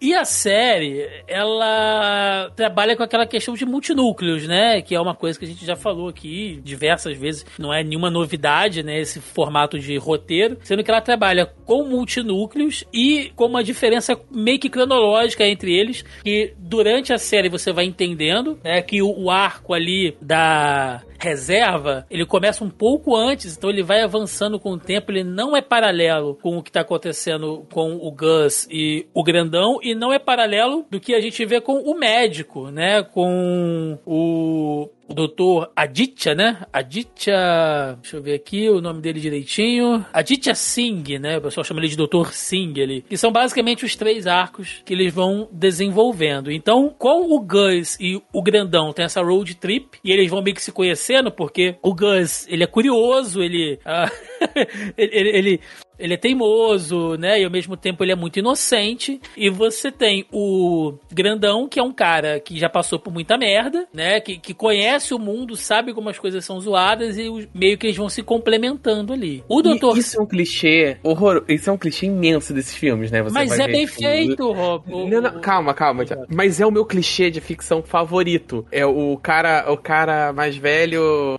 E 0.00 0.14
a 0.14 0.24
série, 0.24 1.08
ela 1.26 2.50
trabalha 2.54 2.94
com 2.96 3.02
aquela 3.02 3.26
questão 3.26 3.54
de 3.54 3.64
multinúcleos, 3.64 4.46
né? 4.46 4.82
Que 4.82 4.94
é 4.94 5.00
uma 5.00 5.14
coisa 5.14 5.38
que 5.38 5.44
a 5.44 5.48
gente 5.48 5.64
já 5.64 5.74
falou 5.74 6.08
aqui 6.08 6.60
diversas 6.62 7.16
vezes. 7.16 7.46
Não 7.58 7.72
é 7.72 7.82
nenhuma 7.82 8.10
novidade, 8.10 8.82
né? 8.82 9.00
Esse 9.00 9.20
formato 9.20 9.78
de 9.78 9.96
roteiro. 9.96 10.58
Sendo 10.62 10.84
que 10.84 10.90
ela 10.90 11.00
trabalha 11.00 11.46
com 11.64 11.84
multinúcleos 11.84 12.84
e 12.92 13.32
com 13.34 13.46
uma 13.46 13.64
diferença 13.64 14.18
meio 14.30 14.60
que 14.60 14.68
cronológica 14.68 15.46
entre 15.46 15.74
eles. 15.74 16.04
Que 16.22 16.52
durante 16.58 17.12
a 17.12 17.18
série 17.18 17.48
você 17.48 17.72
vai 17.72 17.86
entendendo, 17.86 18.58
né? 18.62 18.82
Que 18.82 19.00
o, 19.02 19.08
o 19.08 19.30
arco 19.46 19.74
ali 19.74 20.16
da 20.20 21.02
reserva, 21.18 22.06
ele 22.10 22.24
começa 22.24 22.64
um 22.64 22.70
pouco 22.70 23.16
antes, 23.16 23.56
então 23.56 23.70
ele 23.70 23.82
vai 23.82 24.02
avançando 24.02 24.58
com 24.58 24.72
o 24.72 24.78
tempo, 24.78 25.10
ele 25.12 25.24
não 25.24 25.56
é 25.56 25.62
paralelo 25.62 26.38
com 26.42 26.56
o 26.56 26.62
que 26.62 26.72
tá 26.72 26.80
acontecendo 26.80 27.66
com 27.72 27.96
o 27.96 28.10
Gus 28.10 28.66
e 28.70 29.06
o 29.12 29.22
Grandão, 29.22 29.78
e 29.82 29.94
não 29.94 30.12
é 30.12 30.18
paralelo 30.18 30.86
do 30.90 31.00
que 31.00 31.14
a 31.14 31.20
gente 31.20 31.44
vê 31.44 31.60
com 31.60 31.78
o 31.80 31.98
médico, 31.98 32.70
né? 32.70 33.02
Com 33.02 33.98
o 34.04 34.88
o 35.08 35.14
doutor 35.14 35.70
Aditya, 35.74 36.34
né? 36.34 36.66
Aditya. 36.72 37.96
Deixa 38.00 38.16
eu 38.16 38.22
ver 38.22 38.34
aqui 38.34 38.68
o 38.68 38.80
nome 38.80 39.00
dele 39.00 39.20
direitinho. 39.20 40.04
Aditya 40.12 40.54
Singh, 40.54 41.18
né? 41.18 41.38
O 41.38 41.42
pessoal 41.42 41.64
chama 41.64 41.80
ele 41.80 41.88
de 41.88 41.96
doutor 41.96 42.32
Singh 42.32 42.80
ali. 42.82 43.02
Que 43.02 43.16
são 43.16 43.30
basicamente 43.30 43.84
os 43.84 43.94
três 43.94 44.26
arcos 44.26 44.82
que 44.84 44.92
eles 44.92 45.14
vão 45.14 45.48
desenvolvendo. 45.52 46.50
Então, 46.50 46.92
com 46.98 47.32
o 47.32 47.40
Gus 47.40 47.96
e 48.00 48.20
o 48.32 48.42
Grandão 48.42 48.92
tem 48.92 49.04
essa 49.04 49.22
road 49.22 49.54
trip 49.56 49.98
e 50.02 50.10
eles 50.10 50.30
vão 50.30 50.42
meio 50.42 50.56
que 50.56 50.62
se 50.62 50.72
conhecendo 50.72 51.05
porque 51.30 51.76
o 51.82 51.94
Gus, 51.94 52.46
ele 52.48 52.64
é 52.64 52.66
curioso, 52.66 53.42
ele. 53.42 53.78
ah, 53.84 54.10
ele, 54.96 55.28
ele, 55.28 55.60
ele 55.98 56.14
é 56.14 56.16
teimoso, 56.16 57.16
né? 57.16 57.40
E 57.40 57.44
ao 57.44 57.50
mesmo 57.50 57.76
tempo 57.76 58.02
ele 58.04 58.12
é 58.12 58.16
muito 58.16 58.38
inocente. 58.38 59.20
E 59.36 59.48
você 59.50 59.90
tem 59.90 60.26
o 60.32 60.94
Grandão, 61.12 61.68
que 61.68 61.78
é 61.78 61.82
um 61.82 61.92
cara 61.92 62.40
que 62.40 62.58
já 62.58 62.68
passou 62.68 62.98
por 62.98 63.12
muita 63.12 63.36
merda, 63.38 63.86
né? 63.92 64.20
Que, 64.20 64.38
que 64.38 64.54
conhece 64.54 65.14
o 65.14 65.18
mundo, 65.18 65.56
sabe 65.56 65.92
como 65.94 66.08
as 66.08 66.18
coisas 66.18 66.44
são 66.44 66.60
zoadas 66.60 67.18
e 67.18 67.28
os- 67.28 67.46
meio 67.54 67.76
que 67.78 67.86
eles 67.86 67.96
vão 67.96 68.08
se 68.08 68.22
complementando 68.22 69.12
ali. 69.12 69.42
O 69.48 69.62
Doutor. 69.62 69.96
E 69.96 70.00
Isso 70.00 70.18
é 70.18 70.22
um 70.22 70.26
clichê 70.26 70.96
horror. 71.02 71.44
Isso 71.48 71.68
é 71.70 71.72
um 71.72 71.78
clichê 71.78 72.06
imenso 72.06 72.52
desses 72.52 72.74
filmes, 72.74 73.10
né? 73.10 73.22
Você 73.22 73.32
Mas 73.34 73.58
é 73.58 73.66
bem 73.66 73.86
feito, 73.86 74.52
Rob. 74.52 74.84
Não, 75.08 75.20
não, 75.20 75.40
calma, 75.40 75.74
calma. 75.74 76.04
Mas 76.28 76.60
é 76.60 76.66
o 76.66 76.70
meu 76.70 76.84
clichê 76.84 77.30
de 77.30 77.40
ficção 77.40 77.82
favorito. 77.82 78.66
É 78.70 78.84
o 78.84 79.16
cara, 79.16 79.70
o 79.72 79.76
cara 79.76 80.32
mais 80.32 80.56
velho, 80.56 81.36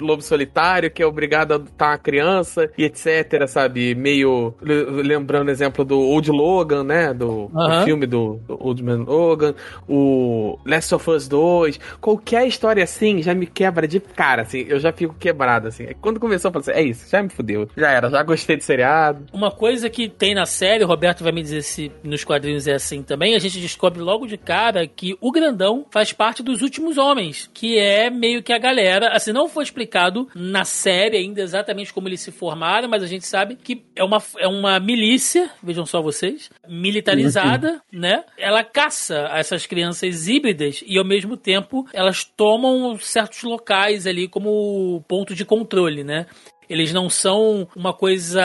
lobo 0.00 0.22
solitário, 0.22 0.90
que 0.90 1.02
é 1.02 1.06
obrigado 1.06 1.52
a 1.52 1.54
adotar 1.56 1.90
uma 1.90 1.98
criança 1.98 2.70
e 2.76 2.84
etc, 2.84 3.46
sabe? 3.46 3.94
Meio 3.98 4.54
le- 4.62 5.02
lembrando 5.02 5.48
o 5.48 5.50
exemplo 5.50 5.84
do 5.84 5.98
Old 5.98 6.30
Logan, 6.30 6.84
né? 6.84 7.12
Do, 7.12 7.48
do 7.48 7.58
Aham. 7.60 7.84
filme 7.84 8.06
do, 8.06 8.40
do 8.46 8.56
Old 8.64 8.82
Man 8.82 9.04
Logan, 9.06 9.54
o 9.88 10.58
Last 10.64 10.94
of 10.94 11.10
Us 11.10 11.26
2. 11.28 11.78
Qualquer 12.00 12.46
história 12.46 12.82
assim 12.84 13.22
já 13.22 13.34
me 13.34 13.46
quebra 13.46 13.88
de 13.88 14.00
cara, 14.00 14.42
assim. 14.42 14.64
Eu 14.68 14.78
já 14.78 14.92
fico 14.92 15.14
quebrado, 15.14 15.68
assim. 15.68 15.86
Quando 16.00 16.20
começou, 16.20 16.50
eu 16.50 16.52
falei 16.62 16.76
assim: 16.76 16.80
é 16.86 16.90
isso, 16.90 17.10
já 17.10 17.22
me 17.22 17.28
fudeu. 17.28 17.68
Já 17.76 17.90
era, 17.90 18.10
já 18.10 18.22
gostei 18.22 18.56
do 18.56 18.62
seriado. 18.62 19.26
Uma 19.32 19.50
coisa 19.50 19.88
que 19.90 20.08
tem 20.08 20.34
na 20.34 20.46
série, 20.46 20.84
o 20.84 20.86
Roberto 20.86 21.22
vai 21.24 21.32
me 21.32 21.42
dizer 21.42 21.62
se 21.62 21.90
nos 22.04 22.24
quadrinhos 22.24 22.66
é 22.66 22.74
assim 22.74 23.02
também, 23.02 23.34
a 23.34 23.38
gente 23.38 23.58
descobre 23.60 24.00
logo 24.00 24.26
de 24.26 24.36
cara 24.36 24.86
que 24.86 25.16
o 25.20 25.32
Grandão 25.32 25.84
faz 25.90 26.12
parte 26.12 26.42
dos 26.42 26.62
últimos 26.62 26.98
homens, 26.98 27.50
que 27.52 27.78
é 27.78 28.10
meio 28.10 28.42
que 28.42 28.52
a 28.52 28.58
galera, 28.58 29.10
assim, 29.14 29.32
não 29.32 29.48
foi 29.48 29.64
explicado 29.64 30.28
na 30.34 30.64
série 30.64 31.16
ainda 31.16 31.40
exatamente 31.40 31.92
como 31.92 32.08
eles 32.08 32.20
se 32.20 32.30
formaram, 32.30 32.88
mas 32.88 33.02
a 33.02 33.06
gente 33.06 33.26
sabe 33.26 33.56
que 33.56 33.74
é 33.98 34.04
uma, 34.04 34.22
é 34.38 34.46
uma 34.46 34.78
milícia, 34.78 35.50
vejam 35.62 35.84
só 35.84 36.00
vocês, 36.00 36.50
militarizada, 36.68 37.82
né? 37.92 38.24
Ela 38.38 38.62
caça 38.62 39.28
essas 39.32 39.66
crianças 39.66 40.28
híbridas 40.28 40.82
e 40.86 40.96
ao 40.96 41.04
mesmo 41.04 41.36
tempo 41.36 41.84
elas 41.92 42.22
tomam 42.24 42.96
certos 42.98 43.42
locais 43.42 44.06
ali 44.06 44.28
como 44.28 45.04
ponto 45.08 45.34
de 45.34 45.44
controle, 45.44 46.04
né? 46.04 46.26
Eles 46.68 46.92
não 46.92 47.08
são 47.08 47.68
uma 47.74 47.92
coisa 47.92 48.42